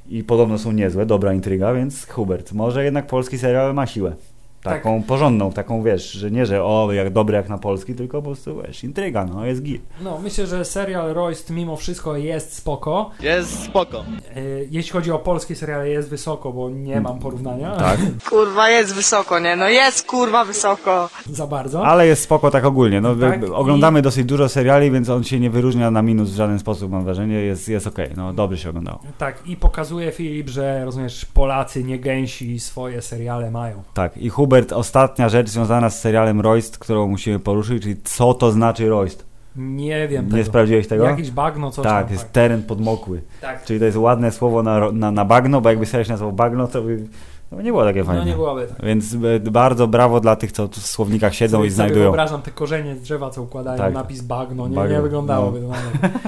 i 0.09 0.23
podobno 0.23 0.57
są 0.57 0.71
niezłe, 0.71 1.05
dobra 1.05 1.33
intryga, 1.33 1.73
więc 1.73 2.07
Hubert, 2.07 2.53
może 2.53 2.83
jednak 2.83 3.07
polski 3.07 3.37
serial 3.37 3.73
ma 3.73 3.87
siłę. 3.87 4.15
Tak. 4.63 4.73
Taką 4.73 5.03
porządną, 5.03 5.51
taką 5.51 5.83
wiesz, 5.83 6.11
że 6.11 6.31
nie, 6.31 6.45
że 6.45 6.63
o, 6.63 6.89
jak 6.91 7.09
dobry 7.13 7.35
jak 7.35 7.49
na 7.49 7.57
polski, 7.57 7.95
tylko 7.95 8.21
po 8.21 8.25
prostu 8.25 8.61
wiesz, 8.61 8.83
intryga, 8.83 9.25
no 9.25 9.45
jest 9.45 9.61
git. 9.63 9.81
No, 10.01 10.19
myślę, 10.23 10.47
że 10.47 10.65
serial 10.65 11.13
Royst 11.13 11.49
mimo 11.49 11.75
wszystko 11.75 12.17
jest 12.17 12.53
spoko. 12.53 13.09
Jest 13.19 13.63
spoko. 13.63 13.99
E, 14.35 14.41
Jeśli 14.71 14.91
chodzi 14.91 15.11
o 15.11 15.19
polskie 15.19 15.55
seriale, 15.55 15.89
jest 15.89 16.09
wysoko, 16.09 16.53
bo 16.53 16.69
nie 16.69 17.01
mam 17.01 17.19
porównania 17.19 17.75
Tak. 17.75 17.99
Kurwa, 18.29 18.69
jest 18.69 18.95
wysoko, 18.95 19.39
nie? 19.39 19.55
No 19.55 19.69
jest 19.69 20.05
kurwa 20.07 20.45
wysoko. 20.45 21.09
za 21.29 21.47
bardzo. 21.47 21.85
Ale 21.85 22.07
jest 22.07 22.23
spoko 22.23 22.51
tak 22.51 22.65
ogólnie. 22.65 23.01
No, 23.01 23.15
Tak, 23.15 23.39
oglądamy 23.53 24.01
dosyć 24.01 24.25
dużo 24.25 24.49
seriali, 24.49 24.91
więc 24.91 25.09
on 25.09 25.23
się 25.23 25.39
nie 25.39 25.49
wyróżnia 25.49 25.91
na 25.91 26.01
minus 26.01 26.29
w 26.29 26.35
żaden 26.35 26.59
sposób, 26.59 26.91
mam 26.91 27.03
wrażenie. 27.03 27.35
Jest, 27.35 27.69
jest 27.69 27.87
okej, 27.87 28.09
no 28.17 28.33
dobrze 28.33 28.57
się 28.57 28.69
oglądało. 28.69 28.99
Tak, 29.17 29.47
i 29.47 29.55
pokazuje 29.57 30.11
Filip, 30.11 30.49
że 30.49 30.85
rozumiesz, 30.85 31.25
Polacy 31.25 31.83
nie 31.83 31.99
gęsi 31.99 32.59
swoje 32.59 33.01
seriale 33.01 33.51
mają. 33.51 33.83
Tak, 33.93 34.17
i 34.17 34.29
Hubert, 34.49 34.71
ostatnia 34.73 35.29
rzecz 35.29 35.49
związana 35.49 35.89
z 35.89 35.99
serialem 35.99 36.41
Royst, 36.41 36.77
którą 36.77 37.07
musimy 37.07 37.39
poruszyć, 37.39 37.83
czyli 37.83 37.95
co 38.03 38.33
to 38.33 38.51
znaczy 38.51 38.89
Royst? 38.89 39.25
Nie 39.55 40.07
wiem 40.07 40.25
Nie 40.25 40.31
tego. 40.31 40.43
sprawdziłeś 40.43 40.87
tego? 40.87 41.03
Jakieś 41.03 41.31
bagno, 41.31 41.71
coś 41.71 41.83
tak, 41.83 42.05
tam. 42.05 42.13
jest 42.13 42.31
teren 42.31 42.63
podmokły. 42.63 43.21
tak. 43.41 43.63
Czyli 43.65 43.79
to 43.79 43.85
jest 43.85 43.97
ładne 43.97 44.31
słowo 44.31 44.63
na, 44.63 44.91
na, 44.91 45.11
na 45.11 45.25
bagno, 45.25 45.61
bo 45.61 45.69
jakby 45.69 45.85
serial 45.85 46.05
się 46.05 46.11
nazywał 46.11 46.31
bagno, 46.33 46.67
to 46.67 46.81
by 46.81 47.03
no, 47.51 47.61
nie 47.61 47.71
było 47.71 47.83
takie 47.83 48.03
fajne. 48.03 48.21
No 48.21 48.27
nie 48.27 48.33
byłoby 48.35 48.67
tak. 48.67 48.85
Więc 48.85 49.13
e, 49.13 49.39
bardzo 49.51 49.87
brawo 49.87 50.19
dla 50.19 50.35
tych, 50.35 50.51
co 50.51 50.67
tu 50.67 50.81
w 50.81 50.85
słownikach 50.87 51.35
siedzą 51.35 51.57
Sobie- 51.57 51.67
i 51.67 51.71
znajdują. 51.71 52.03
wyobrażam 52.03 52.41
te 52.41 52.51
korzenie 52.51 52.95
z 52.95 53.01
drzewa, 53.01 53.29
co 53.29 53.41
układają, 53.41 53.77
Tak. 53.77 53.93
napis 53.93 54.21
bagno. 54.21 54.67
Nie, 54.67 54.75
Bagno, 54.75 54.95
nie 54.95 55.01
wyglądałoby 55.01 55.61
to 55.61 55.67
nawet. 55.67 56.13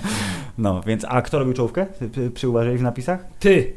No, 0.57 0.81
więc 0.85 1.05
a 1.07 1.21
kto 1.21 1.39
robił 1.39 1.53
czołówkę? 1.53 1.85
Przy, 2.11 2.31
przyuważyli 2.31 2.77
w 2.77 2.81
napisach? 2.81 3.19
Ty, 3.39 3.73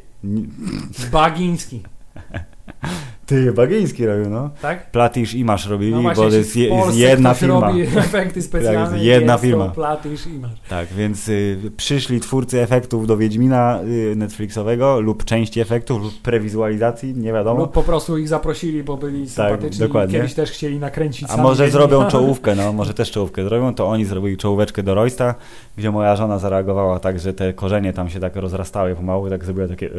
Bagiński, 1.11 1.83
Ty, 3.25 3.51
Bagiński 3.51 4.05
robił, 4.05 4.29
no. 4.29 4.49
tak? 4.61 4.91
Platisz 4.91 5.33
i 5.33 5.45
Masz 5.45 5.67
robili, 5.67 5.91
No 5.91 6.01
właśnie, 6.01 6.23
bo 6.23 6.29
to 6.29 6.35
jest, 6.35 6.55
je, 6.55 6.69
Polsce 6.69 6.99
jedna 6.99 7.29
ktoś 7.29 7.39
firma. 7.39 7.59
robi 7.67 7.81
efekty 7.97 8.41
specjalne, 8.41 8.91
Tak, 8.91 9.01
jedna 9.01 9.37
firma. 9.37 9.65
To 9.65 9.71
Platysz 9.75 10.27
i 10.27 10.39
masz. 10.39 10.51
Tak, 10.69 10.87
więc 10.87 11.29
y, 11.29 11.57
przyszli 11.77 12.19
twórcy 12.19 12.61
efektów 12.61 13.07
do 13.07 13.17
Wiedźmina 13.17 13.79
y, 14.11 14.15
Netflixowego 14.15 14.99
lub 14.99 15.23
części 15.23 15.59
efektów 15.61 16.01
lub 16.03 16.21
prewizualizacji, 16.21 17.13
nie 17.15 17.33
wiadomo. 17.33 17.59
Lub 17.59 17.71
po 17.71 17.83
prostu 17.83 18.17
ich 18.17 18.27
zaprosili, 18.27 18.83
bo 18.83 18.97
byli 18.97 19.29
sympatyczni 19.29 19.79
Tak, 19.79 19.87
dokładnie. 19.87 20.17
i 20.17 20.21
kiedyś 20.21 20.33
też 20.33 20.51
chcieli 20.51 20.79
nakręcić 20.79 21.27
A 21.29 21.37
może 21.37 21.63
Wiedźmina. 21.65 21.87
zrobią 21.87 22.09
czołówkę, 22.11 22.55
no, 22.55 22.73
może 22.73 22.93
też 22.93 23.11
czołówkę 23.11 23.43
zrobią, 23.43 23.73
to 23.75 23.87
oni 23.87 24.05
zrobili 24.05 24.37
czołóweczkę 24.37 24.83
do 24.83 24.95
Roysta, 24.95 25.35
gdzie 25.77 25.91
moja 25.91 26.15
żona 26.15 26.39
zareagowała 26.39 26.99
tak, 26.99 27.19
że 27.19 27.33
te 27.33 27.53
korzenie 27.53 27.93
tam 27.93 28.09
się 28.09 28.19
tak 28.19 28.35
rozrastały 28.35 28.95
pomału, 28.95 29.29
tak 29.29 29.45
zrobiła 29.45 29.67
takie 29.67 29.89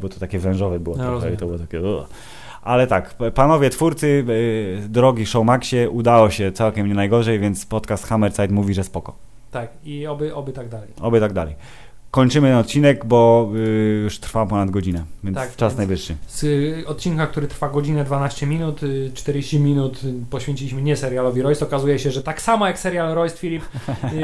bo 0.00 0.08
to 0.08 0.20
takie 0.20 0.38
wężowe 0.38 0.80
było 0.80 0.96
No, 0.96 1.04
trochę 1.04 1.32
i 1.34 1.36
to 1.36 1.46
było 1.46 1.58
takie. 1.58 1.80
Ale 2.62 2.86
tak, 2.86 3.14
panowie 3.34 3.70
twórcy, 3.70 4.24
y, 4.28 4.88
drogi 4.88 5.26
Showmaxie, 5.26 5.90
udało 5.90 6.30
się 6.30 6.52
całkiem 6.52 6.88
nie 6.88 6.94
najgorzej, 6.94 7.38
więc 7.38 7.66
podcast 7.66 8.06
Hammerside 8.06 8.48
mówi, 8.48 8.74
że 8.74 8.84
spoko. 8.84 9.16
Tak, 9.50 9.70
i 9.84 10.06
oby, 10.06 10.34
oby 10.34 10.52
tak 10.52 10.68
dalej. 10.68 10.88
Oby 11.00 11.20
tak 11.20 11.32
dalej. 11.32 11.54
Kończymy 12.12 12.48
ten 12.48 12.56
odcinek, 12.56 13.04
bo 13.04 13.50
y, 13.56 14.00
już 14.04 14.18
trwa 14.18 14.46
ponad 14.46 14.70
godzinę, 14.70 15.04
więc 15.24 15.36
Tak, 15.36 15.56
czas 15.56 15.72
więc- 15.72 15.78
najwyższy. 15.78 16.16
Z 16.28 16.44
y, 16.44 16.84
odcinka, 16.86 17.26
który 17.26 17.48
trwa 17.48 17.68
godzinę 17.68 18.04
12 18.04 18.46
minut, 18.46 18.82
y, 18.82 19.10
40 19.14 19.60
minut 19.60 20.04
y, 20.04 20.14
poświęciliśmy 20.30 20.82
nie 20.82 20.96
serialowi 20.96 21.42
Royst. 21.42 21.62
Okazuje 21.62 21.98
się, 21.98 22.10
że 22.10 22.22
tak 22.22 22.42
samo 22.42 22.66
jak 22.66 22.78
serial 22.78 23.14
Royst, 23.14 23.38
Filip, 23.38 23.62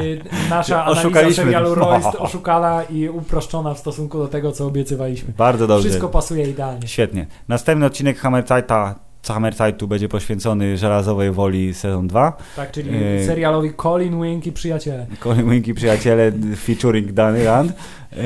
nasza 0.50 0.84
analiza 0.84 1.42
serialu 1.42 1.74
Royst 1.84 2.08
oszukana 2.18 2.82
i 2.82 3.08
uproszczona 3.08 3.74
w 3.74 3.78
stosunku 3.78 4.18
do 4.18 4.28
tego, 4.28 4.52
co 4.52 4.66
obiecywaliśmy. 4.66 5.32
Bardzo 5.38 5.66
dobrze. 5.66 5.88
Wszystko 5.88 6.08
pasuje 6.08 6.50
idealnie. 6.50 6.88
Świetnie. 6.88 7.26
Następny 7.48 7.86
odcinek 7.86 8.18
Hammerzeita 8.18 9.07
Hammerzeit'u 9.34 9.86
będzie 9.88 10.08
poświęcony 10.08 10.76
żelazowej 10.76 11.30
woli 11.30 11.74
sezon 11.74 12.08
2. 12.08 12.36
Tak, 12.56 12.70
czyli 12.70 12.90
Yy. 12.92 13.26
serialowi 13.26 13.70
Colin 13.74 14.22
Wink 14.22 14.46
i 14.46 14.52
przyjaciele. 14.52 15.06
Colin 15.22 15.50
Winki 15.50 15.74
przyjaciele 15.74 16.32
featuring 16.56 17.12
Danny 17.12 17.44
Rand. 17.44 17.72
Yy, 18.16 18.22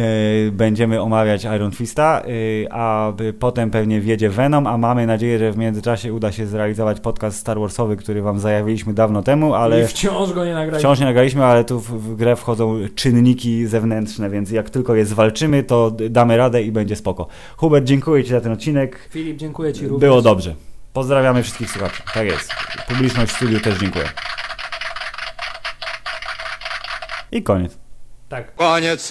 Będziemy 0.53 1.01
omawiać 1.01 1.45
Iron 1.45 1.71
Fista, 1.73 2.23
yy, 2.27 2.67
a 2.71 3.13
potem 3.39 3.71
pewnie 3.71 4.01
wjedzie 4.01 4.29
Venom, 4.31 4.67
a 4.67 4.79
mamy 4.79 5.07
nadzieję, 5.07 5.39
że 5.39 5.53
w 5.53 5.57
międzyczasie 5.57 6.13
uda 6.13 6.33
się 6.33 6.47
zrealizować 6.47 7.01
podcast 7.01 7.39
Star 7.39 7.59
Warsowy, 7.61 7.97
który 7.97 8.23
wam 8.23 8.39
zajawiliśmy 8.39 8.95
dawno 8.95 9.23
temu, 9.23 9.55
ale 9.55 9.83
I 9.85 9.87
wciąż 9.87 10.33
go 10.33 10.45
nie 10.45 10.55
nagraliśmy. 10.55 10.79
wciąż 10.79 11.01
nie 11.01 11.07
nagraliśmy, 11.07 11.45
ale 11.45 11.65
tu 11.65 11.81
w, 11.81 11.91
w 12.13 12.17
grę 12.17 12.37
wchodzą 12.37 12.77
czynniki 12.95 13.67
zewnętrzne, 13.67 14.31
więc 14.31 14.51
jak 14.51 14.71
tylko 14.71 14.95
je 14.95 15.05
zwalczymy, 15.07 15.63
to 15.63 15.91
damy 16.11 16.37
radę 16.37 16.63
i 16.63 16.73
będzie 16.73 16.97
spoko. 16.97 17.27
Hubert, 17.57 17.85
dziękuję 17.85 18.25
Ci 18.25 18.31
za 18.31 18.41
ten 18.41 18.53
odcinek. 18.53 19.09
Filip, 19.11 19.37
dziękuję 19.37 19.73
Ci 19.73 19.89
również. 19.89 20.01
Było 20.01 20.23
dobrze. 20.23 20.55
Pozdrawiamy 20.93 21.43
wszystkich 21.43 21.71
słuchaczy. 21.71 22.03
Tak 22.15 22.27
jest. 22.27 22.55
Publiczność 22.89 23.33
w 23.33 23.37
studiu 23.37 23.61
też 23.61 23.79
dziękuję. 23.79 24.09
I 27.33 27.43
koniec. 27.43 27.79
Tak. 28.29 28.55
Koniec. 28.55 29.11